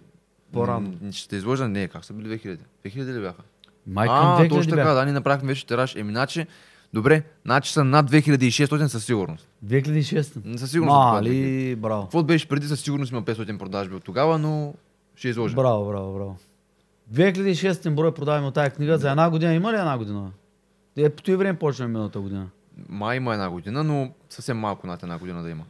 по-рано. 0.54 0.94
Ще 1.12 1.36
изложа, 1.36 1.68
не, 1.68 1.88
как 1.88 2.06
са 2.06 2.14
били 2.14 2.40
2000? 2.40 2.58
2000 2.86 3.06
ли 3.06 3.22
бяха? 3.22 3.44
Май 3.88 4.08
към 4.08 4.16
а, 4.16 4.40
2000 4.40 4.50
точно 4.50 4.76
така, 4.76 4.94
да, 4.94 5.06
ние 5.06 5.14
направихме 5.14 5.48
вече 5.48 5.66
тираж. 5.66 5.96
Еми, 5.96 6.12
значи, 6.12 6.48
Добре, 6.94 7.24
значи 7.46 7.74
са 7.74 7.84
над 7.84 8.12
2600 8.12 8.88
със 8.88 9.06
сигурност. 9.06 9.48
2006. 9.66 10.58
Със 10.58 10.72
сигурност. 10.72 10.96
Мали, 10.96 11.76
браво. 11.76 12.04
Какво 12.04 12.24
беше 12.24 12.48
преди, 12.48 12.68
със 12.68 12.82
сигурност 12.82 13.12
има 13.12 13.24
500 13.24 13.58
продажби 13.58 13.96
от 13.96 14.04
тогава, 14.04 14.38
но 14.38 14.74
ще 15.16 15.30
изложа. 15.30 15.56
Браво, 15.56 15.86
браво, 15.86 16.14
браво. 16.14 16.38
2006 17.14 17.90
брой 17.90 18.14
продаваме 18.14 18.48
от 18.48 18.54
тази 18.54 18.72
книга. 18.72 18.98
За 18.98 19.12
една 19.12 19.30
година 19.30 19.54
има 19.54 19.72
ли 19.74 19.78
една 19.78 19.98
година? 19.98 20.32
Е, 20.98 21.10
по 21.10 21.24
този 21.24 21.36
време 21.36 21.60
почна 21.60 21.88
миналата 21.88 22.20
година. 22.20 22.48
Май 22.90 23.18
има 23.18 23.34
една 23.34 23.50
година, 23.50 23.84
но 23.84 24.10
съвсем 24.30 24.58
малко 24.58 24.88
над 24.88 25.04
една 25.04 25.18
година 25.18 25.44
да 25.44 25.50
има. 25.50 25.64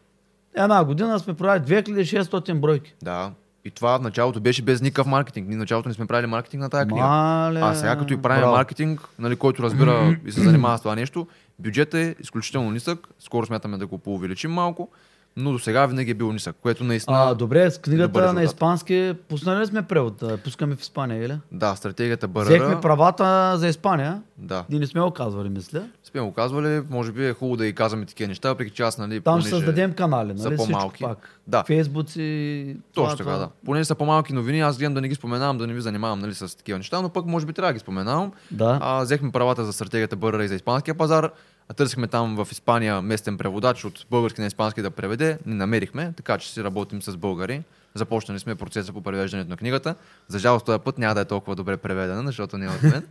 Една 0.56 0.86
година 0.86 1.20
сме 1.20 1.34
продали 1.34 1.60
2600 1.60 2.60
бройки. 2.60 2.96
Да. 3.04 3.32
И 3.66 3.72
това 3.72 3.98
в 4.00 4.02
началото 4.02 4.40
беше 4.42 4.62
без 4.62 4.82
никакъв 4.82 5.08
маркетинг. 5.08 5.48
Ние 5.48 5.58
в 5.58 5.60
началото 5.60 5.90
не 5.90 5.96
сме 5.96 6.06
правили 6.06 6.28
маркетинг 6.28 6.62
на 6.62 6.70
тази 6.70 6.88
книга. 6.88 7.06
Мале, 7.06 7.60
А 7.60 7.76
сега 7.76 7.98
като 7.98 8.14
и 8.14 8.18
правим 8.18 8.42
браво. 8.42 8.56
маркетинг, 8.56 9.02
нали, 9.20 9.36
който 9.36 9.64
разбира 9.64 10.18
и 10.26 10.32
се 10.32 10.42
занимава 10.42 10.78
с 10.78 10.82
това 10.82 10.96
нещо, 10.96 11.28
бюджетът 11.60 11.94
е 11.94 12.16
изключително 12.20 12.72
нисък. 12.72 13.08
Скоро 13.20 13.46
смятаме 13.46 13.78
да 13.78 13.88
го 13.88 13.98
поувеличим 13.98 14.52
малко, 14.52 14.90
но 15.36 15.52
до 15.52 15.60
сега 15.60 15.86
винаги 15.86 16.12
е 16.12 16.14
бил 16.14 16.32
нисък, 16.32 16.56
което 16.62 16.84
наистина... 16.84 17.18
А, 17.20 17.34
добре, 17.36 17.72
с 17.72 17.80
Добър 17.80 17.84
книгата 17.84 18.20
на 18.20 18.26
резултат. 18.28 18.44
испански 18.44 19.14
пуснали 19.30 19.60
ли 19.60 19.66
сме 19.66 19.82
превод? 19.82 20.24
Пускаме 20.44 20.76
в 20.76 20.82
Испания, 20.82 21.24
или? 21.26 21.38
Да, 21.52 21.76
стратегията 21.76 22.28
Взехме 22.28 22.76
БРР. 22.76 22.82
правата 22.82 23.54
за 23.58 23.68
Испания. 23.68 24.22
Да. 24.38 24.66
Ние 24.70 24.80
не 24.80 24.88
сме 24.88 25.02
го 25.02 25.12
казвали, 25.12 25.50
мисля. 25.50 25.84
Сме 26.04 26.22
го 26.22 26.34
казвали, 26.34 26.82
може 26.90 27.12
би 27.12 27.28
е 27.28 27.34
хубаво 27.34 27.58
да 27.58 27.66
и 27.66 27.74
казваме 27.74 28.06
такива 28.06 28.28
неща, 28.28 28.50
въпреки 28.50 28.72
че 28.72 28.84
аз, 28.84 28.98
нали, 28.98 29.22
Там 29.22 29.42
ще 29.42 29.50
създадем 29.50 29.94
канали, 29.94 30.38
са 30.38 30.44
нали? 30.44 30.58
Всичко 30.58 30.72
по-малки. 30.74 31.04
пак. 31.04 31.40
Да. 31.48 31.64
Фейсбуци. 31.64 32.78
Точно 32.94 33.18
така, 33.18 33.32
да. 33.32 33.50
Понеже 33.66 33.86
са 33.86 33.96
по-малки 33.96 34.34
новини, 34.34 34.60
аз 34.62 34.78
гледам 34.78 34.94
да 34.94 35.02
не 35.02 35.08
ги 35.08 35.16
споменавам, 35.16 35.58
да 35.58 35.68
не 35.68 35.74
ви 35.74 35.82
занимавам 35.82 36.20
нали, 36.20 36.34
с 36.34 36.58
такива 36.58 36.78
неща, 36.78 37.02
но 37.02 37.10
пък 37.10 37.26
може 37.26 37.46
би 37.46 37.54
трябва 37.54 37.70
да 37.70 37.74
ги 37.74 37.80
споменавам. 37.80 38.32
Да. 38.52 38.80
А, 38.82 39.04
взехме 39.04 39.32
правата 39.32 39.66
за 39.66 39.74
стратегията 39.74 40.16
БРР 40.16 40.40
и 40.40 40.48
за 40.48 40.56
испанския 40.56 40.96
пазар. 40.96 41.30
А 41.70 41.74
търсихме 41.74 42.08
там 42.08 42.36
в 42.36 42.52
Испания 42.52 43.02
местен 43.02 43.38
преводач 43.38 43.86
от 43.86 44.06
български 44.10 44.42
на 44.42 44.48
испански 44.48 44.82
да 44.82 44.92
преведе. 44.92 45.40
Не 45.46 45.56
намерихме, 45.56 46.14
така 46.14 46.38
че 46.38 46.52
си 46.52 46.64
работим 46.64 47.02
с 47.02 47.18
българи. 47.18 47.64
Започнали 47.96 48.40
сме 48.40 48.56
процеса 48.56 48.94
по 48.94 49.02
превеждането 49.02 49.50
на 49.50 49.58
книгата. 49.58 49.96
За 50.28 50.40
жалост 50.40 50.66
този 50.66 50.80
път 50.80 50.98
няма 50.98 51.16
да 51.16 51.22
е 51.22 51.26
толкова 51.26 51.56
добре 51.56 51.78
преведена, 51.78 52.24
защото 52.24 52.58
не 52.58 52.66
е 52.66 52.70
от 52.70 52.84
мен. 52.84 53.04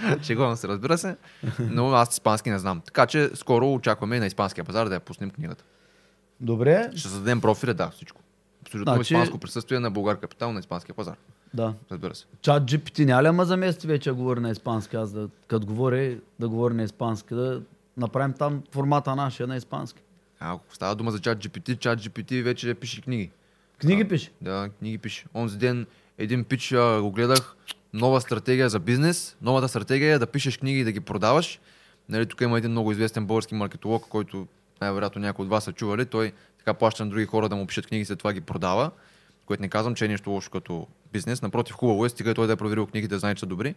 Шегувам 0.22 0.56
се, 0.56 0.68
разбира 0.68 0.98
се. 0.98 1.16
Но 1.60 1.90
аз 1.90 2.12
испански 2.12 2.50
не 2.50 2.58
знам. 2.58 2.80
Така 2.80 3.06
че 3.06 3.30
скоро 3.34 3.72
очакваме 3.72 4.20
на 4.20 4.26
испанския 4.26 4.64
пазар 4.64 4.88
да 4.88 4.94
я 4.94 5.00
пуснем 5.00 5.30
книгата. 5.30 5.64
Добре, 6.40 6.90
Ще 6.90 7.00
създадем 7.00 7.40
профили, 7.40 7.74
да, 7.74 7.90
всичко. 7.90 8.20
Абсолютно 8.62 8.94
Значи- 8.94 9.14
испанско 9.14 9.38
присъствие 9.38 9.80
на 9.80 9.90
българ 9.90 10.16
капитал 10.16 10.52
на 10.52 10.60
испанския 10.60 10.94
пазар. 10.94 11.14
да. 11.54 11.74
Разбира 11.90 12.14
се. 12.14 12.24
Чат 12.42 12.62
GPT 12.62 13.04
няма 13.04 13.22
ли 13.22 13.26
ама 13.26 13.44
замести 13.44 13.86
вече 13.86 14.10
да 14.10 14.14
говори 14.14 14.40
на 14.40 14.50
испански? 14.50 14.96
Аз 14.96 15.12
да, 15.12 15.28
като 15.48 15.66
говори, 15.66 16.20
да 16.40 16.48
говори 16.48 16.74
на 16.74 16.82
испански, 16.82 17.34
да 17.34 17.60
направим 17.96 18.32
там 18.32 18.62
формата 18.70 19.16
нашия 19.16 19.46
на 19.46 19.56
испански. 19.56 20.02
А, 20.40 20.54
ако 20.54 20.74
става 20.74 20.94
дума 20.94 21.10
за 21.10 21.18
чат 21.18 21.38
GPT, 21.38 21.78
чат 21.78 22.00
GPT 22.00 22.42
вече 22.42 22.74
пише 22.74 23.00
книги. 23.02 23.30
Книги 23.78 24.02
А, 24.02 24.08
пише. 24.08 24.30
Да, 24.40 24.70
книги 24.78 24.98
пише. 24.98 25.24
Онзи 25.34 25.58
ден 25.58 25.86
един 26.18 26.44
пич 26.44 26.72
а, 26.72 27.00
го 27.02 27.10
гледах, 27.10 27.56
нова 27.92 28.20
стратегия 28.20 28.68
за 28.68 28.78
бизнес. 28.78 29.36
Новата 29.42 29.68
стратегия 29.68 30.14
е 30.14 30.18
да 30.18 30.26
пишеш 30.26 30.58
книги 30.58 30.80
и 30.80 30.84
да 30.84 30.92
ги 30.92 31.00
продаваш. 31.00 31.60
Нали, 32.08 32.26
тук 32.26 32.40
има 32.40 32.58
един 32.58 32.70
много 32.70 32.92
известен 32.92 33.26
български 33.26 33.54
маркетолог, 33.54 34.08
който 34.08 34.46
най-вероятно 34.80 35.20
някой 35.20 35.42
от 35.42 35.50
вас 35.50 35.64
са 35.64 35.72
чували. 35.72 36.06
Той 36.06 36.32
така 36.58 36.74
плаща 36.74 37.04
на 37.04 37.10
други 37.10 37.26
хора 37.26 37.48
да 37.48 37.56
му 37.56 37.66
пишат 37.66 37.86
книги, 37.86 38.04
след 38.04 38.18
това 38.18 38.32
ги 38.32 38.40
продава. 38.40 38.90
Което 39.46 39.62
не 39.62 39.68
казвам, 39.68 39.94
че 39.94 40.04
е 40.04 40.08
нещо 40.08 40.30
лошо 40.30 40.50
като 40.50 40.86
бизнес. 41.12 41.42
Напротив, 41.42 41.76
хубаво 41.76 42.06
е, 42.06 42.08
стига 42.08 42.34
той 42.34 42.46
да 42.46 42.52
е 42.52 42.56
проверил 42.56 42.86
книгите, 42.86 43.14
да 43.14 43.18
знае, 43.18 43.34
че 43.34 43.40
са 43.40 43.46
добри. 43.46 43.74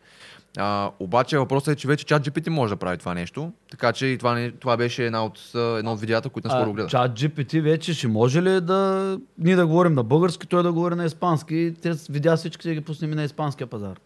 А, 0.57 0.91
обаче 0.99 1.37
въпросът 1.37 1.67
е, 1.67 1.75
че 1.75 1.87
вече 1.87 2.05
чат 2.05 2.25
GPT 2.25 2.49
може 2.49 2.73
да 2.73 2.77
прави 2.77 2.97
това 2.97 3.13
нещо. 3.13 3.51
Така 3.71 3.93
че 3.93 4.05
и 4.05 4.17
това, 4.17 4.33
не, 4.33 4.51
това 4.51 4.77
беше 4.77 5.05
една 5.05 5.25
от, 5.25 5.51
едно 5.55 5.93
от 5.93 5.99
видеята, 5.99 6.29
които 6.29 6.47
наскоро 6.47 6.73
гледах. 6.73 6.91
чат 6.91 7.19
GPT 7.19 7.61
вече 7.61 7.93
ще 7.93 8.07
може 8.07 8.41
ли 8.41 8.61
да 8.61 9.19
ние 9.37 9.55
да 9.55 9.67
говорим 9.67 9.93
на 9.93 10.03
български, 10.03 10.47
той 10.47 10.63
да 10.63 10.73
говори 10.73 10.95
на 10.95 11.05
испански 11.05 11.73
те 11.81 11.93
с 11.93 12.07
видеа 12.07 12.37
всички 12.37 12.67
да 12.67 12.73
ги 12.73 12.81
пуснем 12.81 13.11
на 13.11 13.23
испанския 13.23 13.67
пазар? 13.67 13.99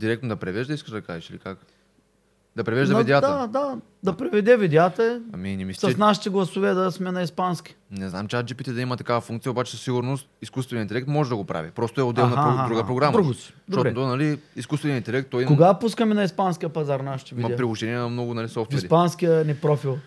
Директно 0.00 0.28
да 0.28 0.36
превежда, 0.36 0.74
искаш 0.74 0.90
да 0.90 1.00
кажеш 1.00 1.30
или 1.30 1.38
как? 1.38 1.58
Да 2.56 2.64
превежда 2.64 2.92
Но 2.92 2.98
видеята? 2.98 3.28
Да, 3.28 3.46
да, 3.46 3.76
да 4.02 4.12
преведе 4.12 4.56
видеята 4.56 5.20
Ами 5.32 5.56
не 5.56 5.64
мисля, 5.64 5.90
с 5.90 5.96
нашите 5.96 6.30
гласове 6.30 6.74
да 6.74 6.92
сме 6.92 7.12
на 7.12 7.22
испански. 7.22 7.76
Не 7.90 8.08
знам, 8.08 8.28
че 8.28 8.36
GPT 8.36 8.72
да 8.72 8.80
има 8.80 8.96
такава 8.96 9.20
функция, 9.20 9.50
обаче 9.52 9.70
със 9.70 9.80
сигурност 9.80 10.28
изкуственият 10.42 10.84
интелект 10.84 11.08
може 11.08 11.30
да 11.30 11.36
го 11.36 11.44
прави. 11.44 11.70
Просто 11.70 12.00
е 12.00 12.04
отделна 12.04 12.34
аха, 12.36 12.66
друга 12.66 12.80
аха. 12.80 12.86
програма. 12.88 13.12
Друго 13.12 13.34
си. 13.34 13.52
Добре. 13.68 13.88
Защото, 13.88 14.06
нали, 14.06 14.38
изкуственият 14.56 15.00
интелект, 15.00 15.30
той 15.30 15.42
има, 15.42 15.48
Кога 15.48 15.74
пускаме 15.74 16.14
на 16.14 16.24
испанския 16.24 16.68
пазар 16.68 17.00
нашите 17.00 17.34
има 17.34 17.42
видеа? 17.42 17.56
приложение 17.56 17.98
на 17.98 18.08
много 18.08 18.34
нали, 18.34 18.48
В 18.48 18.50
софтуери. 18.50 18.84
испанския 18.84 19.44
ни 19.44 19.54
профил. 19.54 19.98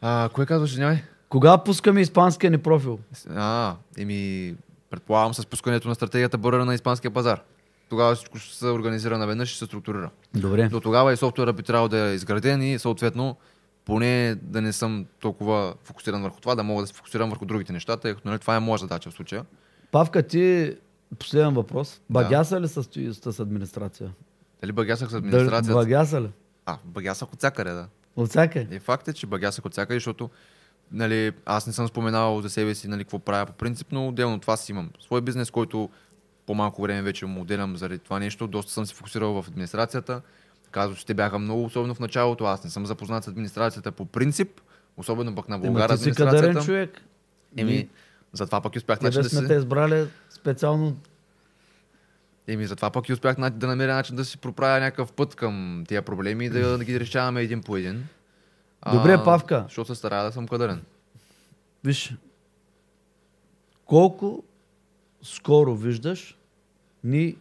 А, 0.00 0.28
кое 0.32 0.46
казваш, 0.46 0.76
нямай? 0.76 1.02
Кога 1.28 1.58
пускаме 1.58 2.00
испанския 2.00 2.50
ни 2.50 2.58
профил? 2.58 2.98
А, 3.30 3.74
еми, 3.98 4.54
предполагам 4.90 5.34
с 5.34 5.46
пускането 5.46 5.88
на 5.88 5.94
стратегията 5.94 6.38
БРР 6.38 6.60
на 6.60 6.74
испанския 6.74 7.10
пазар. 7.10 7.40
Тогава 7.88 8.14
всичко 8.14 8.38
ще 8.38 8.56
се 8.56 8.66
организира 8.66 9.18
наведнъж 9.18 9.50
и 9.50 9.52
ще 9.52 9.58
се 9.58 9.64
структурира. 9.64 10.10
Добре. 10.34 10.68
До 10.68 10.80
тогава 10.80 11.12
и 11.12 11.16
софтуера 11.16 11.52
би 11.52 11.62
трябвало 11.62 11.88
да 11.88 11.98
е 11.98 12.14
изграден 12.14 12.62
и 12.62 12.78
съответно 12.78 13.36
поне 13.84 14.34
да 14.42 14.62
не 14.62 14.72
съм 14.72 15.06
толкова 15.20 15.74
фокусиран 15.84 16.22
върху 16.22 16.40
това, 16.40 16.54
да 16.54 16.62
мога 16.62 16.82
да 16.82 16.86
се 16.86 16.94
фокусирам 16.94 17.30
върху 17.30 17.46
другите 17.46 17.72
неща, 17.72 17.96
тъй 17.96 18.14
като 18.14 18.28
нали, 18.28 18.38
това 18.38 18.56
е 18.56 18.60
моя 18.60 18.78
задача 18.78 19.10
в 19.10 19.14
случая. 19.14 19.44
Павка, 19.90 20.22
ти 20.22 20.76
последен 21.18 21.54
въпрос. 21.54 22.00
Багяса 22.10 22.60
ли 22.60 22.68
състои 22.68 23.14
с 23.14 23.40
администрация? 23.40 24.10
Дали 24.60 24.72
багясах 24.72 25.10
с 25.10 25.14
администрацията? 25.14 25.74
Багяса 25.74 26.20
ли? 26.20 26.28
А, 26.66 26.78
багясах 26.84 27.32
от 27.32 27.38
всякъде, 27.38 27.70
да. 27.70 27.88
От 28.16 28.28
всяка? 28.28 28.66
И 28.70 28.78
факт 28.78 29.08
е, 29.08 29.12
че 29.12 29.26
багясах 29.26 29.66
от 29.66 29.72
всякъде, 29.72 29.96
защото 29.96 30.30
нали, 30.92 31.32
аз 31.46 31.66
не 31.66 31.72
съм 31.72 31.88
споменавал 31.88 32.42
за 32.42 32.50
себе 32.50 32.74
си 32.74 32.88
нали, 32.88 33.04
какво 33.04 33.18
правя 33.18 33.46
по 33.46 33.52
принцип, 33.52 33.86
но 33.92 34.08
отделно 34.08 34.34
от 34.34 34.40
това 34.40 34.56
си 34.56 34.72
имам 34.72 34.90
свой 35.00 35.20
бизнес, 35.20 35.50
който 35.50 35.90
по-малко 36.48 36.82
време 36.82 37.02
вече 37.02 37.26
му 37.26 37.40
отделям 37.40 37.76
заради 37.76 37.98
това 37.98 38.18
нещо. 38.18 38.46
Доста 38.46 38.72
съм 38.72 38.86
се 38.86 38.94
фокусирал 38.94 39.42
в 39.42 39.48
администрацията. 39.48 40.20
Казвам, 40.70 40.96
че 40.96 41.06
те 41.06 41.14
бяха 41.14 41.38
много, 41.38 41.64
особено 41.64 41.94
в 41.94 42.00
началото. 42.00 42.44
Аз 42.44 42.64
не 42.64 42.70
съм 42.70 42.86
запознат 42.86 43.24
с 43.24 43.28
администрацията 43.28 43.92
по 43.92 44.04
принцип, 44.04 44.60
особено 44.96 45.34
пък 45.34 45.48
на 45.48 45.58
България 45.58 45.96
ти 45.96 46.04
си 46.04 46.12
кадърен 46.12 46.64
човек. 46.64 47.02
Еми, 47.56 47.88
затова 48.32 48.60
пък 48.60 48.74
и 48.74 48.78
успях 48.78 49.00
начин 49.00 49.22
да 49.22 49.28
сме 49.28 49.40
си... 49.40 49.46
те 49.46 49.54
избрали 49.54 50.06
специално. 50.30 50.96
Еми, 52.46 52.66
затова 52.66 52.90
пък 52.90 53.08
и 53.08 53.12
успях 53.12 53.38
на- 53.38 53.50
да 53.50 53.66
намеря 53.66 53.94
начин 53.94 54.16
да 54.16 54.24
си 54.24 54.38
проправя 54.38 54.80
някакъв 54.80 55.12
път 55.12 55.34
към 55.34 55.84
тия 55.88 56.02
проблеми 56.02 56.46
и 56.46 56.50
да, 56.50 56.78
да 56.78 56.84
ги 56.84 57.00
решаваме 57.00 57.42
един 57.42 57.62
по 57.62 57.76
един. 57.76 58.06
Добре, 58.92 59.24
Павка. 59.24 59.64
Защото 59.68 59.94
се 59.94 59.98
старая 59.98 60.24
да 60.24 60.32
съм 60.32 60.48
кадърен. 60.48 60.82
Виж, 61.84 62.14
колко 63.84 64.44
скоро 65.22 65.76
виждаш 65.76 66.37
ни 67.04 67.36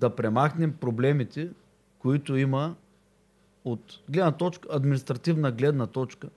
да 0.00 0.16
премахнем 0.16 0.72
проблемите, 0.72 1.50
които 1.98 2.36
има 2.36 2.74
от 3.64 3.98
гледна 4.08 4.32
точка, 4.32 4.68
административна 4.72 5.52
гледна 5.52 5.86
точка. 5.86 6.28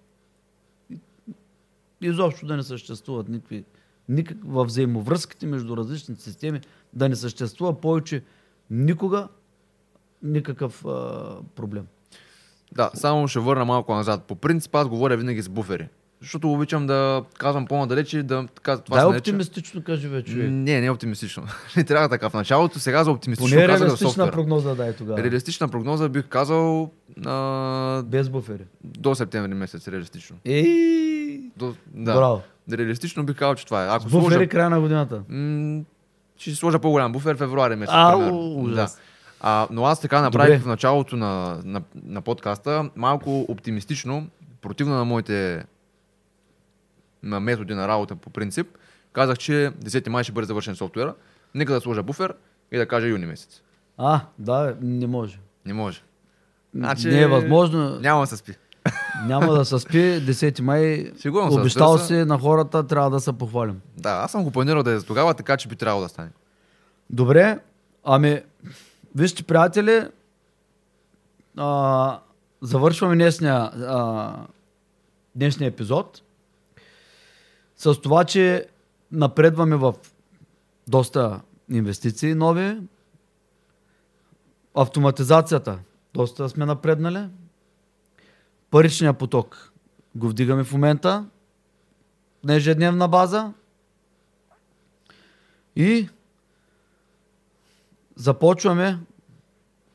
Изобщо 2.02 2.46
да 2.46 2.58
не 2.58 2.64
съществуват 2.64 3.30
никакви, 3.30 3.66
никак, 4.10 4.38
във 4.46 4.68
взаимовръзките 4.68 5.46
между 5.46 5.78
различните 5.78 6.22
системи, 6.22 6.62
да 6.94 7.10
не 7.10 7.16
съществува 7.16 7.82
повече 7.82 8.24
никога 8.70 9.28
никакъв 10.24 10.86
а, 10.86 11.38
проблем. 11.56 11.88
Да, 12.72 12.92
само 12.94 13.28
ще 13.28 13.40
върна 13.40 13.66
малко 13.66 13.94
назад. 13.94 14.24
По 14.24 14.36
принцип 14.36 14.76
аз 14.76 14.88
говоря 14.88 15.18
винаги 15.18 15.42
с 15.42 15.50
буфери. 15.50 15.90
Защото 16.22 16.52
обичам 16.52 16.88
да 16.88 17.24
казвам 17.38 17.66
по-надалече 17.66 18.24
да 18.24 18.48
така 18.48 18.78
това 18.78 18.98
нарича- 19.00 19.18
оптимистично 19.20 19.84
кажи 19.84 20.10
бе, 20.10 20.24
човек. 20.24 20.44
Не, 20.44 20.80
не 20.80 20.86
е 20.86 20.92
оптимистично. 20.92 21.44
не 21.78 21.84
трябва 21.84 22.10
така 22.10 22.30
в 22.30 22.34
началото. 22.34 22.80
Сега 22.80 23.04
за 23.04 23.12
оптимистично 23.12 23.50
Поне 23.52 23.68
реалистична 23.68 23.98
софтуера. 24.00 24.32
прогноза 24.32 24.76
дай 24.76 24.94
тогава. 24.94 25.18
Реалистична 25.20 25.68
прогноза 25.68 26.10
бих 26.10 26.26
казал 26.26 26.92
а, 27.26 28.04
Без 28.04 28.30
буфери. 28.30 28.64
до 28.84 29.16
септември 29.16 29.54
месец 29.54 29.88
реалистично. 29.88 30.36
Ей! 30.46 31.42
До, 31.58 31.74
да. 31.88 32.14
Браво. 32.14 32.42
Реалистично 32.72 33.24
бих 33.24 33.36
казал, 33.36 33.56
че 33.56 33.66
това 33.66 33.84
е. 33.84 33.88
Ако 33.88 34.04
буфери 34.04 34.22
сложа, 34.32 34.48
края 34.48 34.70
на 34.70 34.80
годината. 34.82 35.22
м- 35.30 35.82
ще 36.38 36.52
сложа 36.52 36.80
по-голям 36.80 37.12
буфер 37.12 37.38
февруари 37.38 37.76
месец. 37.76 37.96
Ужас. 38.32 38.76
Да. 38.76 38.88
А, 39.42 39.68
но 39.72 39.86
аз 39.86 40.02
така 40.02 40.22
направих 40.22 40.50
Добре. 40.50 40.64
в 40.64 40.68
началото 40.68 41.16
на, 41.16 41.62
на, 41.64 41.82
на 42.04 42.22
подкаста 42.22 42.90
малко 42.96 43.40
оптимистично, 43.42 44.28
противно 44.62 44.96
на 44.96 45.06
моите 45.06 45.64
на 47.24 47.40
методи 47.40 47.74
на 47.74 47.88
работа 47.88 48.16
по 48.16 48.30
принцип. 48.30 48.68
Казах, 49.14 49.38
че 49.38 49.52
10 49.84 50.10
май 50.10 50.24
ще 50.24 50.34
бъде 50.34 50.48
завършен 50.48 50.76
софтуера. 50.76 51.16
Нека 51.56 51.74
да 51.74 51.82
сложа 51.82 52.04
буфер 52.04 52.34
и 52.72 52.78
да 52.78 52.88
кажа 52.88 53.08
юни 53.08 53.26
месец. 53.26 53.62
А, 53.98 54.22
да, 54.40 54.76
не 54.82 55.08
може. 55.08 55.40
Не 55.66 55.74
може. 55.74 56.02
Значи, 56.76 57.08
Не 57.08 57.22
е 57.22 57.28
възможно. 57.28 58.00
Няма 58.00 58.22
да 58.22 58.28
се 58.28 58.38
спи. 58.38 58.56
Няма 59.26 59.54
да 59.54 59.66
се 59.66 59.80
спи 59.80 59.98
10 59.98 60.62
май. 60.62 61.12
Сигурно 61.18 61.54
Обещал 61.54 61.98
си 61.98 62.14
на 62.14 62.40
хората, 62.40 62.88
трябва 62.88 63.10
да 63.10 63.20
се 63.20 63.34
похвалим. 63.34 63.82
Да, 63.98 64.10
аз 64.10 64.32
съм 64.32 64.44
го 64.44 64.52
планирал 64.52 64.84
да 64.84 64.92
е 64.92 65.00
за 65.00 65.06
тогава, 65.06 65.34
така 65.34 65.58
че 65.58 65.68
би 65.68 65.76
трябвало 65.76 66.04
да 66.04 66.10
стане. 66.10 66.30
Добре, 67.10 67.60
ами, 68.04 68.42
вижте, 69.16 69.44
приятели, 69.44 70.08
а, 71.58 72.20
завършваме 72.62 73.16
днешния, 73.16 73.56
а, 73.56 74.34
днешния 75.36 75.68
епизод 75.68 76.22
с 77.82 78.02
това, 78.02 78.24
че 78.24 78.68
напредваме 79.12 79.76
в 79.76 79.94
доста 80.88 81.42
инвестиции 81.72 82.34
нови. 82.34 82.78
Автоматизацията 84.76 85.80
доста 86.14 86.50
сме 86.50 86.66
напреднали. 86.66 87.30
Паричния 88.70 89.14
поток 89.14 89.72
го 90.16 90.30
вдигаме 90.30 90.64
в 90.64 90.72
момента 90.72 91.26
на 92.44 92.56
ежедневна 92.56 93.08
база. 93.08 93.54
И 95.76 96.10
започваме 98.16 99.00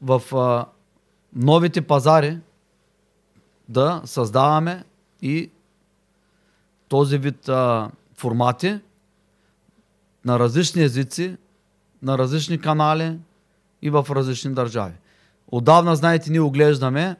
в 0.03 0.23
а, 0.37 0.67
новите 1.35 1.83
пазари 1.83 2.39
да 3.69 4.03
създаваме 4.05 4.85
и 5.23 5.51
този 6.89 7.19
вид 7.19 7.49
а, 7.49 7.91
формати 8.15 8.81
на 10.25 10.39
различни 10.39 10.83
езици, 10.83 11.37
на 12.03 12.19
различни 12.19 12.61
канали 12.61 13.19
и 13.83 13.91
в 13.91 14.07
различни 14.11 14.55
държави. 14.55 14.95
Отдавна, 15.49 15.97
знаете, 15.97 16.31
ние 16.31 16.41
оглеждаме. 16.41 17.17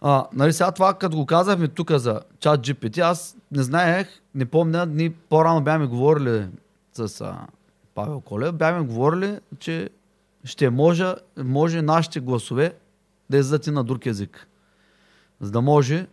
А, 0.00 0.26
нали 0.32 0.52
сега 0.52 0.72
това, 0.72 0.94
като 0.94 1.16
го 1.16 1.26
казахме 1.26 1.68
тук 1.68 1.90
за 1.90 2.20
чат 2.40 2.60
GPT, 2.60 2.98
аз 2.98 3.36
не 3.52 3.62
знаех, 3.62 4.08
не 4.34 4.46
помня, 4.46 4.86
ние 4.86 5.10
по-рано 5.10 5.62
бяхме 5.62 5.86
говорили 5.86 6.48
с 6.92 7.20
а, 7.20 7.46
Павел 7.94 8.20
Колев, 8.20 8.54
бяхме 8.54 8.86
говорили, 8.86 9.38
че 9.58 9.90
ще 10.44 10.70
може, 10.70 11.14
може 11.36 11.82
нашите 11.82 12.20
гласове 12.20 12.74
да 13.30 13.36
издадат 13.36 13.66
и 13.66 13.70
на 13.70 13.84
друг 13.84 14.06
език. 14.06 14.46
За 15.40 15.50
да 15.50 15.60
може 15.60 16.06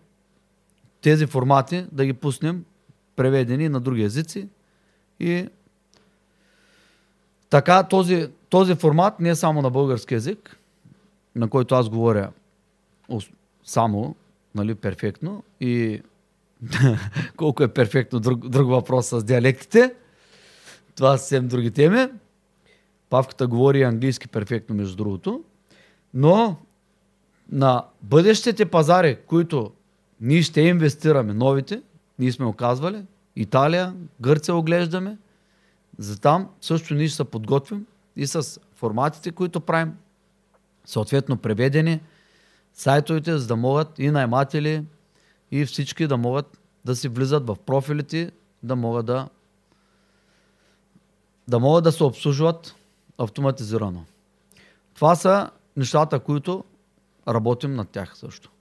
тези 1.02 1.28
формати 1.28 1.86
да 1.92 2.06
ги 2.06 2.14
пуснем 2.14 2.66
преведени 3.16 3.70
на 3.70 3.80
други 3.80 4.04
езици 4.04 4.48
и 5.20 5.48
така 7.50 7.84
този, 7.84 8.30
този 8.50 8.76
формат 8.76 9.20
не 9.20 9.30
е 9.30 9.36
само 9.36 9.62
на 9.62 9.70
български 9.70 10.14
язик, 10.14 10.58
на 11.36 11.50
който 11.50 11.76
аз 11.76 11.90
говоря 11.90 12.32
само, 13.64 14.16
нали, 14.56 14.76
перфектно 14.76 15.44
и 15.62 16.02
колко 17.38 17.64
е 17.64 17.68
перфектно 17.68 18.20
друг, 18.20 18.48
друг 18.48 18.70
въпрос 18.70 19.08
с 19.08 19.24
диалектите. 19.24 19.94
Това 20.96 21.18
са 21.18 21.24
съвсем 21.24 21.48
други 21.48 21.72
теми. 21.72 22.08
Павката 23.10 23.48
говори 23.48 23.84
английски 23.84 24.28
перфектно, 24.28 24.76
между 24.76 24.96
другото. 24.96 25.44
Но 26.14 26.56
на 27.52 27.86
бъдещите 28.02 28.66
пазари, 28.66 29.18
които 29.28 29.72
ние 30.22 30.42
ще 30.42 30.62
инвестираме, 30.62 31.34
новите, 31.34 31.82
ние 32.20 32.32
сме 32.32 32.46
оказвали, 32.46 33.06
Италия, 33.36 33.96
Гърция 34.22 34.56
оглеждаме, 34.56 35.18
за 35.98 36.22
там 36.22 36.50
също 36.62 36.94
ние 36.94 37.08
ще 37.08 37.16
се 37.16 37.24
подготвим 37.24 37.86
и 38.16 38.28
с 38.28 38.60
форматите, 38.76 39.32
които 39.32 39.62
правим, 39.62 39.94
съответно 40.86 41.38
преведени, 41.38 42.02
сайтовете, 42.74 43.38
за 43.38 43.48
да 43.48 43.56
могат 43.56 44.00
и 44.00 44.12
найматели, 44.12 44.86
и 45.52 45.66
всички 45.66 46.08
да 46.08 46.18
могат 46.18 46.60
да 46.86 46.96
си 46.96 47.08
влизат 47.08 47.48
в 47.48 47.56
профилите, 47.66 48.32
да 48.64 48.76
могат 48.76 49.06
да 49.06 49.30
да 51.48 51.60
могат 51.60 51.84
да 51.84 51.92
се 51.92 52.04
обслужват 52.04 52.76
автоматизирано. 53.18 54.06
Това 54.94 55.16
са 55.16 55.50
нещата, 55.78 56.20
които 56.20 56.64
работим 57.28 57.74
над 57.74 57.90
тях 57.90 58.18
също. 58.18 58.52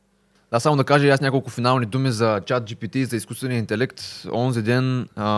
Да, 0.57 0.61
само 0.61 0.77
да 0.77 0.85
кажа 0.85 1.09
аз 1.09 1.21
няколко 1.21 1.51
финални 1.51 1.87
думи 1.87 2.11
за 2.11 2.41
чат 2.47 2.71
GPT 2.71 2.97
и 2.97 3.05
за 3.05 3.17
изкуствения 3.17 3.59
интелект. 3.59 4.03
Онзи 4.33 4.63
ден 4.63 5.09
а, 5.17 5.29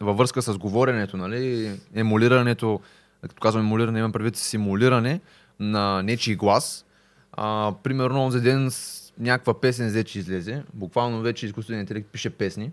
във 0.00 0.16
връзка 0.16 0.42
с 0.42 0.58
говоренето, 0.58 1.16
нали, 1.16 1.70
емулирането, 1.94 2.80
като 3.22 3.40
казвам 3.40 3.64
емулиране, 3.64 3.98
имам 3.98 4.12
предвид 4.12 4.36
симулиране 4.36 5.20
на 5.60 6.02
нечий 6.02 6.34
глас. 6.34 6.84
А, 7.32 7.72
примерно 7.82 8.24
онзи 8.24 8.40
ден 8.40 8.70
някаква 9.18 9.60
песен 9.60 9.88
взе, 9.88 10.04
че 10.04 10.18
излезе. 10.18 10.62
Буквално 10.74 11.20
вече 11.20 11.46
изкуственият 11.46 11.90
интелект 11.90 12.08
пише 12.12 12.30
песни 12.30 12.72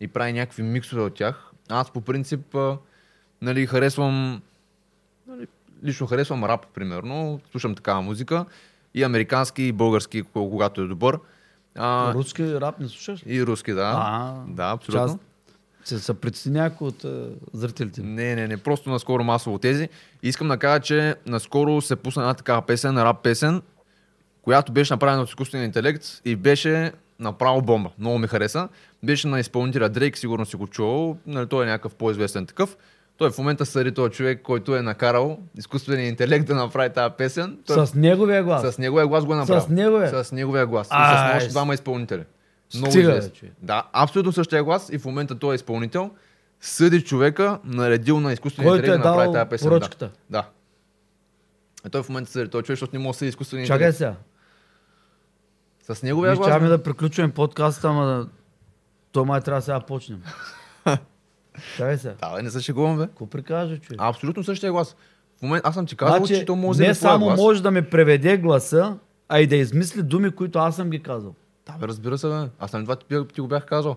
и 0.00 0.08
прави 0.08 0.32
някакви 0.32 0.62
миксове 0.62 1.02
от 1.02 1.14
тях. 1.14 1.50
Аз 1.68 1.90
по 1.90 2.00
принцип 2.00 2.54
а, 2.54 2.78
нали, 3.42 3.66
харесвам 3.66 4.42
нали, 5.26 5.46
лично 5.84 6.06
харесвам 6.06 6.44
рап, 6.44 6.66
примерно. 6.74 7.40
Слушам 7.50 7.74
такава 7.74 8.02
музика. 8.02 8.44
И 8.94 9.02
американски, 9.02 9.62
и 9.62 9.72
български, 9.72 10.22
когато 10.22 10.80
е 10.80 10.86
добър. 10.86 11.18
А, 11.74 12.14
Руски 12.14 12.54
рап 12.54 12.80
не 12.80 12.88
слушаш 12.88 13.22
и 13.26 13.46
руски, 13.46 13.72
да. 13.72 13.92
А, 13.96 14.34
да, 14.48 14.70
абсолютно. 14.70 15.06
Част, 15.06 15.18
се, 15.84 15.98
се 15.98 16.14
притесни 16.14 16.52
някой 16.52 16.88
от 16.88 17.04
е, 17.04 17.24
зрителите. 17.52 18.02
Не, 18.02 18.34
не, 18.34 18.48
не, 18.48 18.56
просто 18.56 18.90
наскоро 18.90 19.24
масово 19.24 19.58
тези. 19.58 19.88
Искам 20.22 20.48
да 20.48 20.56
кажа, 20.56 20.80
че 20.80 21.14
наскоро 21.26 21.80
се 21.80 21.96
пусна 21.96 22.22
една 22.22 22.34
такава 22.34 22.62
песен, 22.62 22.98
рап 22.98 23.22
песен, 23.22 23.62
която 24.42 24.72
беше 24.72 24.94
направена 24.94 25.22
от 25.22 25.28
изкуствен 25.28 25.64
интелект 25.64 26.20
и 26.24 26.36
беше 26.36 26.92
направо 27.18 27.62
бомба. 27.62 27.90
Много 27.98 28.18
ми 28.18 28.26
хареса. 28.26 28.68
Беше 29.02 29.28
на 29.28 29.40
изпълнителя 29.40 29.88
Дрейк, 29.88 30.18
сигурно 30.18 30.46
си 30.46 30.56
го 30.56 30.66
чувал. 30.66 31.16
Нали, 31.26 31.46
той 31.46 31.64
е 31.64 31.68
някакъв 31.68 31.94
по-известен 31.94 32.46
такъв. 32.46 32.76
Той 33.20 33.30
в 33.30 33.38
момента 33.38 33.66
съди 33.66 33.92
този 33.92 34.12
човек, 34.12 34.42
който 34.42 34.76
е 34.76 34.82
накарал 34.82 35.38
изкуствения 35.58 36.08
интелект 36.08 36.46
да 36.46 36.54
направи 36.54 36.92
тази 36.92 37.14
песен. 37.18 37.58
Той 37.66 37.86
С 37.86 37.94
неговия 37.94 38.44
глас. 38.44 38.74
С 38.74 38.78
неговия 38.78 39.06
глас 39.06 39.24
го 39.24 39.32
е 39.32 39.36
направил. 39.36 39.60
С 39.60 39.68
неговия? 39.68 40.24
С 40.24 40.32
неговия 40.32 40.66
глас. 40.66 40.86
и 40.86 40.90
Ай, 40.92 41.32
с 41.32 41.36
още 41.36 41.48
с- 41.48 41.52
двама 41.52 41.74
изпълнители. 41.74 42.24
Много 42.74 42.92
Стига. 42.92 43.30
Да, 43.62 43.88
абсолютно 43.92 44.32
същия 44.32 44.64
глас 44.64 44.88
и 44.92 44.98
в 44.98 45.04
момента 45.04 45.38
той 45.38 45.54
е 45.54 45.56
изпълнител. 45.56 46.10
Съди 46.60 47.02
човека, 47.02 47.58
наредил 47.64 48.20
на 48.20 48.32
изкуствения 48.32 48.76
интелект 48.76 48.94
е 48.94 48.98
да 48.98 49.08
направи 49.08 49.32
тази 49.32 49.48
песен. 49.50 49.68
поръчката. 49.68 50.04
Да. 50.04 50.38
да. 50.38 50.48
А 51.84 51.88
той 51.88 52.02
в 52.02 52.08
момента 52.08 52.30
съди 52.30 52.50
този 52.50 52.64
човек, 52.64 52.78
защото 52.78 52.96
не 52.96 53.02
може 53.02 53.14
да 53.14 53.18
съди 53.18 53.28
изкуствения 53.28 53.66
Чакай 53.66 53.86
интелект. 53.88 53.98
сега. 53.98 55.94
С 55.94 56.02
неговия 56.02 56.30
Виж, 56.32 56.38
глас. 56.38 56.48
чакаме 56.50 56.68
да 56.68 56.82
приключваме 56.82 57.32
подкаста, 57.32 57.88
ама 57.88 58.06
да... 58.06 58.26
то 59.12 59.24
май 59.24 59.40
трябва 59.40 59.62
сега 59.62 59.78
да 59.78 59.86
почнем. 59.86 60.22
Чакай 61.76 61.98
сега. 61.98 62.14
Да, 62.20 62.42
не 62.42 62.50
се 62.50 62.60
шегувам, 62.60 62.98
бе. 62.98 63.06
Какво 63.06 63.26
прикажа? 63.26 63.78
А, 63.98 64.08
абсолютно 64.08 64.44
същия 64.44 64.72
глас. 64.72 64.96
В 65.38 65.42
момента 65.42 65.68
аз 65.68 65.74
съм 65.74 65.86
ти 65.86 65.96
казал, 65.96 66.26
че 66.26 66.44
то 66.44 66.56
може 66.56 66.78
да 66.78 66.86
не 66.86 66.94
само 66.94 67.26
глас. 67.26 67.40
може 67.40 67.62
да 67.62 67.70
ми 67.70 67.82
преведе 67.82 68.36
гласа, 68.36 68.96
а 69.28 69.40
и 69.40 69.46
да 69.46 69.56
измисли 69.56 70.02
думи, 70.02 70.30
които 70.30 70.58
аз 70.58 70.76
съм 70.76 70.90
ги 70.90 71.02
казал. 71.02 71.34
Да, 71.66 71.72
бе, 71.72 71.88
разбира 71.88 72.18
се, 72.18 72.28
бе. 72.28 72.48
Аз 72.58 72.70
съм 72.70 72.82
това 72.82 72.96
ти, 72.96 73.06
ти 73.34 73.40
го 73.40 73.48
бях 73.48 73.66
казал. 73.66 73.96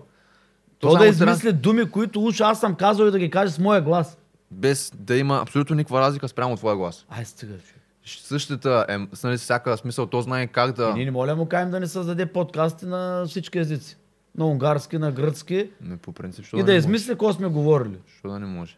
То, 0.78 0.90
само 0.90 0.98
да 0.98 1.06
измисли 1.06 1.52
думи, 1.52 1.90
които 1.90 2.24
уж 2.24 2.40
аз 2.40 2.60
съм 2.60 2.74
казал 2.74 3.06
и 3.06 3.10
да 3.10 3.18
ги 3.18 3.30
каже 3.30 3.52
с 3.52 3.58
моя 3.58 3.80
глас. 3.80 4.18
Без 4.50 4.92
да 4.94 5.16
има 5.16 5.38
абсолютно 5.42 5.76
никаква 5.76 6.00
разлика 6.00 6.28
спрямо 6.28 6.56
твоя 6.56 6.76
глас. 6.76 7.06
Ай, 7.08 7.24
стига, 7.24 7.52
човек. 7.52 7.80
Същата 8.06 8.86
е, 8.88 8.98
нали, 9.24 9.36
всяка 9.36 9.76
смисъл, 9.76 10.06
то 10.06 10.20
знае 10.20 10.46
как 10.46 10.72
да... 10.72 10.90
И 10.90 10.94
ние 10.94 11.04
не 11.04 11.10
моля 11.10 11.36
му 11.36 11.46
кажем 11.46 11.70
да 11.70 11.80
ни 11.80 11.86
създаде 11.86 12.26
подкасти 12.26 12.86
на 12.86 13.24
всички 13.26 13.58
езици. 13.58 13.96
На 14.38 14.46
унгарски, 14.46 14.98
на 14.98 15.12
гръцки. 15.12 15.70
Не, 15.80 15.96
по 15.96 16.12
принцип, 16.12 16.44
И 16.52 16.56
да, 16.56 16.64
да 16.64 16.72
не 16.72 16.78
измисли 16.78 17.12
какво 17.12 17.32
сме 17.32 17.48
говорили. 17.48 17.98
Що 18.18 18.28
да 18.28 18.38
не 18.38 18.46
може? 18.46 18.76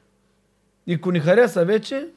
И 0.87 0.95
ако 0.95 1.13
ни 1.13 1.21
хареса 1.21 1.65
вече, 1.65 2.09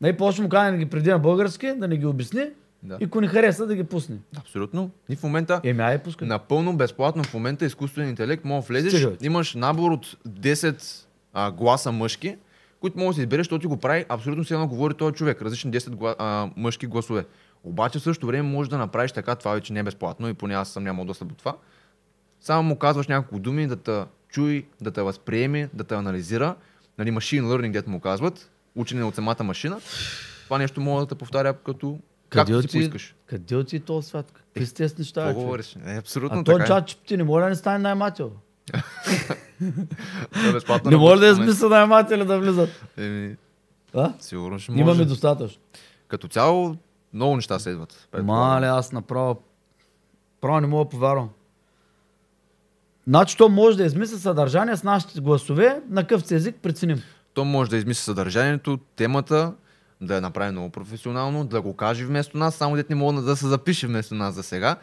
най 0.00 0.16
почне 0.16 0.42
му 0.42 0.48
кажем 0.48 0.74
да 0.74 0.78
ги 0.84 0.90
преди 0.90 1.10
на 1.10 1.18
български, 1.18 1.72
да 1.76 1.88
ни 1.88 1.96
ги 1.96 2.06
обясни. 2.06 2.50
Да. 2.82 2.98
И 3.00 3.04
ако 3.04 3.20
ни 3.20 3.26
хареса, 3.26 3.66
да 3.66 3.74
ги 3.74 3.84
пусне. 3.84 4.16
Абсолютно. 4.38 4.90
И 5.08 5.16
в 5.16 5.22
момента, 5.22 5.60
Еми, 5.64 5.82
ай, 5.82 6.02
пускай. 6.02 6.28
напълно 6.28 6.76
безплатно, 6.76 7.24
в 7.24 7.34
момента 7.34 7.64
изкуствен 7.64 8.08
интелект, 8.08 8.44
може 8.44 8.66
влезеш, 8.66 8.92
Стига, 8.92 9.16
имаш 9.22 9.54
набор 9.54 9.90
от 9.90 10.16
10 10.28 11.04
а, 11.32 11.50
гласа 11.50 11.92
мъжки, 11.92 12.36
които 12.80 12.98
може 12.98 13.08
да 13.08 13.14
си 13.14 13.20
избереш, 13.20 13.46
защото 13.46 13.60
ти 13.60 13.66
го 13.66 13.76
прави 13.76 14.04
абсолютно 14.08 14.44
все 14.44 14.54
едно 14.54 14.68
говори 14.68 14.94
този 14.94 15.14
човек, 15.14 15.42
различни 15.42 15.72
10 15.72 15.90
гла, 15.90 16.14
а, 16.18 16.50
мъжки 16.56 16.86
гласове. 16.86 17.24
Обаче 17.64 17.98
в 17.98 18.02
същото 18.02 18.26
време 18.26 18.42
можеш 18.42 18.70
да 18.70 18.78
направиш 18.78 19.12
така, 19.12 19.34
това 19.34 19.52
вече 19.54 19.72
не 19.72 19.80
е 19.80 19.82
безплатно 19.82 20.28
и 20.28 20.34
поне 20.34 20.54
аз 20.54 20.68
съм 20.68 20.84
нямал 20.84 21.04
достъп 21.04 21.28
до 21.28 21.34
това. 21.34 21.56
Само 22.42 22.62
му 22.62 22.76
казваш 22.78 23.06
няколко 23.08 23.38
думи, 23.38 23.66
да 23.66 23.76
те 23.76 24.04
чуи, 24.28 24.66
да 24.80 24.90
те 24.90 25.02
възприеме, 25.02 25.68
да 25.74 25.84
те 25.84 25.94
анализира. 25.94 26.54
Нали, 26.98 27.10
machine 27.10 27.42
learning, 27.42 27.72
дето 27.72 27.90
му 27.90 28.00
казват, 28.00 28.50
учене 28.76 29.04
от 29.04 29.14
самата 29.14 29.44
машина. 29.44 29.80
Това 30.44 30.58
нещо 30.58 30.80
може 30.80 31.06
да 31.06 31.08
те 31.08 31.14
повтаря 31.14 31.54
като 31.54 31.98
както 32.28 32.62
си 32.62 32.68
поискаш. 32.68 33.14
Къде 33.26 33.56
отиде 33.56 33.84
този 33.84 34.08
свят? 34.08 34.32
Какви 34.32 34.66
сте 34.66 34.88
с 34.88 34.98
неща? 34.98 35.26
Какво 35.26 35.40
говориш? 35.40 35.76
Е, 35.86 35.96
абсолютно 35.96 36.40
А 36.40 36.44
така. 36.44 36.84
чат 36.84 36.98
ти 37.06 37.16
не 37.16 37.24
може 37.24 37.42
да 37.42 37.48
не 37.48 37.56
стане 37.56 37.78
наймател. 37.78 38.32
е. 38.74 38.78
Е, 39.64 40.80
Не 40.84 40.96
може 40.96 41.20
да 41.20 41.26
момента. 41.26 41.30
измисля 41.30 41.68
найматели 41.68 42.24
да 42.24 42.40
влизат. 42.40 42.84
Еми, 42.96 43.36
А? 43.94 44.12
сигурно 44.20 44.58
ще 44.58 44.72
може. 44.72 44.80
Имаме 44.80 45.04
достатъчно. 45.04 45.62
Като 46.08 46.28
цяло, 46.28 46.76
много 47.12 47.36
неща 47.36 47.58
следват. 47.58 48.08
Мале, 48.22 48.66
аз 48.66 48.92
направо... 48.92 49.42
Право 50.40 50.60
не 50.60 50.66
мога 50.66 50.84
да 50.84 50.88
повярвам. 50.90 51.30
Значи 53.06 53.36
то 53.36 53.48
може 53.48 53.76
да 53.76 53.84
измисля 53.84 54.18
съдържание 54.18 54.76
с 54.76 54.82
нашите 54.82 55.20
гласове, 55.20 55.80
на 55.90 56.06
къв 56.06 56.30
език 56.30 56.56
преценим. 56.62 57.02
То 57.34 57.44
може 57.44 57.70
да 57.70 57.76
измисли 57.76 58.02
съдържанието, 58.02 58.78
темата, 58.96 59.52
да 60.00 60.14
я 60.14 60.20
направи 60.20 60.52
много 60.52 60.70
професионално, 60.70 61.44
да 61.44 61.60
го 61.60 61.76
каже 61.76 62.04
вместо 62.04 62.36
нас, 62.36 62.54
само 62.54 62.76
дете 62.76 62.94
не 62.94 63.00
мога 63.00 63.22
да 63.22 63.36
се 63.36 63.46
запише 63.46 63.86
вместо 63.86 64.14
нас 64.14 64.34
за 64.34 64.42
сега. 64.42 64.76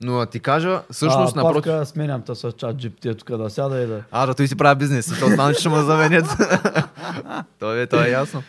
Но 0.00 0.18
да 0.18 0.26
ти 0.26 0.40
кажа, 0.40 0.82
всъщност 0.90 1.36
а, 1.36 1.42
напротив... 1.42 1.72
Павка, 1.72 1.86
сменям 1.86 2.22
те 2.22 2.34
с 2.34 2.52
чат 2.52 2.76
GPT 2.76 3.18
тук 3.18 3.36
да 3.36 3.50
сяда 3.50 3.82
и 3.82 3.86
да... 3.86 4.02
А, 4.10 4.26
да 4.26 4.34
той 4.34 4.48
си 4.48 4.56
прави 4.56 4.78
бизнес, 4.78 5.18
то 5.20 5.26
знам, 5.26 5.54
че 5.54 5.60
ще 5.60 5.68
ме 5.68 5.82
заменят. 5.82 6.26
то, 7.58 7.76
е, 7.76 7.86
то 7.86 8.04
е 8.04 8.08
ясно. 8.08 8.42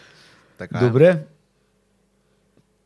Така 0.57 0.77
е. 0.77 0.81
Добре, 0.81 1.23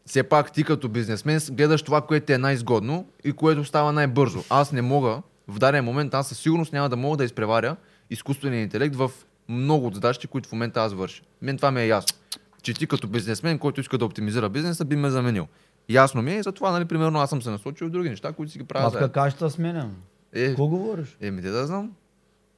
Все 0.05 0.23
пак 0.23 0.51
ти 0.51 0.63
като 0.63 0.89
бизнесмен 0.89 1.39
гледаш 1.51 1.81
това, 1.81 2.01
което 2.01 2.25
ти 2.25 2.33
е 2.33 2.37
най-изгодно 2.37 3.05
и 3.23 3.31
което 3.31 3.65
става 3.65 3.93
най-бързо. 3.93 4.43
Аз 4.49 4.71
не 4.71 4.81
мога, 4.81 5.21
в 5.49 5.59
даден 5.59 5.85
момент 5.85 6.13
аз 6.13 6.27
със 6.27 6.39
сигурност 6.39 6.73
няма 6.73 6.89
да 6.89 6.95
мога 6.95 7.17
да 7.17 7.23
изпреваря 7.23 7.75
изкуствения 8.09 8.61
интелект 8.61 8.95
в 8.95 9.11
много 9.49 9.87
от 9.87 9.95
задачите, 9.95 10.27
които 10.27 10.49
в 10.49 10.51
момента 10.51 10.81
аз 10.81 10.93
върша. 10.93 11.23
Мен 11.41 11.57
това 11.57 11.71
ми 11.71 11.81
е 11.81 11.87
ясно. 11.87 12.17
Че 12.61 12.73
ти 12.73 12.87
като 12.87 13.07
бизнесмен, 13.07 13.59
който 13.59 13.81
иска 13.81 13.97
да 13.97 14.05
оптимизира 14.05 14.49
бизнеса, 14.49 14.85
би 14.85 14.95
ме 14.95 15.09
заменил. 15.09 15.47
Ясно 15.89 16.21
ми 16.21 16.31
е 16.31 16.37
и 16.39 16.43
затова, 16.43 16.71
нали, 16.71 16.85
примерно, 16.85 17.19
аз 17.19 17.29
съм 17.29 17.41
се 17.41 17.49
насочил 17.49 17.87
в 17.87 17.91
други 17.91 18.09
неща, 18.09 18.33
които 18.33 18.51
си 18.51 18.57
ги 18.57 18.63
правя 18.63 18.83
Павка, 18.85 18.99
заедно. 18.99 19.13
как 19.13 19.31
ще 19.35 19.49
сменям? 19.49 19.95
Е, 20.33 20.47
Какво 20.47 20.67
говориш? 20.67 21.17
еми, 21.21 21.41
те 21.41 21.49
да 21.49 21.67
знам. 21.67 21.91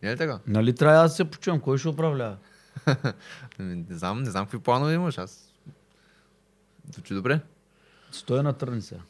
Не 0.03 0.11
е 0.11 0.15
така? 0.15 0.39
Нали 0.47 0.75
трябва 0.75 1.03
да 1.03 1.09
се 1.09 1.25
почувам? 1.25 1.59
Кой 1.59 1.77
ще 1.77 1.87
управлява? 1.89 2.37
Еми, 3.59 3.75
не 3.89 3.95
знам, 3.97 4.23
не 4.23 4.29
знам 4.29 4.45
какви 4.45 4.59
планове 4.59 4.93
имаш. 4.93 5.17
Аз. 5.17 5.53
Звучи 6.93 7.13
добре. 7.13 7.39
Стой 8.11 8.43
на 8.43 8.53
тръни 8.53 8.81
сега. 8.81 9.01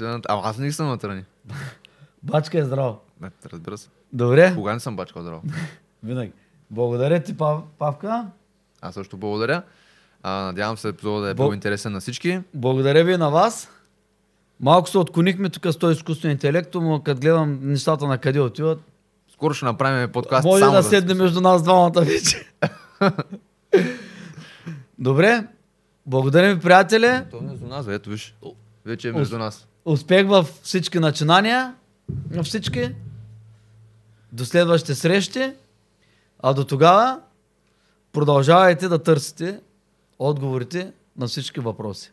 А, 0.00 0.20
аз 0.28 0.58
не 0.58 0.72
съм 0.72 0.86
натрани. 0.88 1.24
Бачка 2.22 2.58
е 2.58 2.64
здраво. 2.64 2.98
Не, 3.20 3.30
разбира 3.52 3.78
се. 3.78 3.88
Добре, 4.12 4.54
Кога 4.54 4.74
не 4.74 4.80
съм 4.80 4.96
бачкал 4.96 5.22
здраво. 5.22 5.42
винаги. 6.02 6.32
Благодаря 6.70 7.22
ти, 7.22 7.36
Пав... 7.36 7.60
Павка. 7.78 8.26
Аз 8.80 8.94
също 8.94 9.16
благодаря. 9.16 9.62
А, 10.22 10.30
надявам 10.30 10.76
се 10.76 10.88
епизода 10.88 11.20
да 11.20 11.30
е 11.30 11.34
бил 11.34 11.46
Бо- 11.46 11.52
интересен 11.52 11.92
на 11.92 12.00
всички. 12.00 12.40
Благодаря 12.54 13.04
ви 13.04 13.16
на 13.16 13.30
вас. 13.30 13.70
Малко 14.60 14.88
се 14.88 14.98
отклонихме 14.98 15.48
тук 15.48 15.66
с 15.66 15.76
този 15.76 15.96
изкуствен 15.96 16.30
интелект, 16.30 16.74
но 16.74 17.02
като 17.02 17.20
гледам 17.20 17.58
нещата 17.62 18.06
на 18.06 18.18
къде 18.18 18.40
отиват, 18.40 18.78
Скоро 19.38 19.54
ще 19.54 19.64
направим 19.64 20.12
подкаст 20.12 20.44
може 20.44 20.60
само 20.60 20.72
да 20.72 20.82
за 20.82 20.88
седне 20.88 21.14
между 21.14 21.40
нас 21.40 21.62
двамата 21.62 22.00
вече. 22.00 22.52
Добре, 24.98 25.46
благодаря 26.06 26.54
ви, 26.54 26.60
приятели. 26.60 27.20
То 27.30 27.36
е 27.36 27.40
между 27.40 27.66
нас, 27.66 27.86
ето 27.88 28.10
виж. 28.10 28.34
Вече 28.84 29.08
е 29.08 29.12
между 29.12 29.38
нас. 29.38 29.66
Успех 29.84 30.26
във 30.26 30.46
всички 30.62 30.98
начинания, 30.98 31.74
на 32.30 32.42
всички. 32.42 32.94
До 34.32 34.44
следващите 34.44 34.94
срещи. 34.94 35.52
А 36.38 36.54
до 36.54 36.64
тогава 36.64 37.20
продължавайте 38.12 38.88
да 38.88 39.02
търсите 39.02 39.60
отговорите 40.18 40.92
на 41.16 41.26
всички 41.26 41.60
въпроси. 41.60 42.12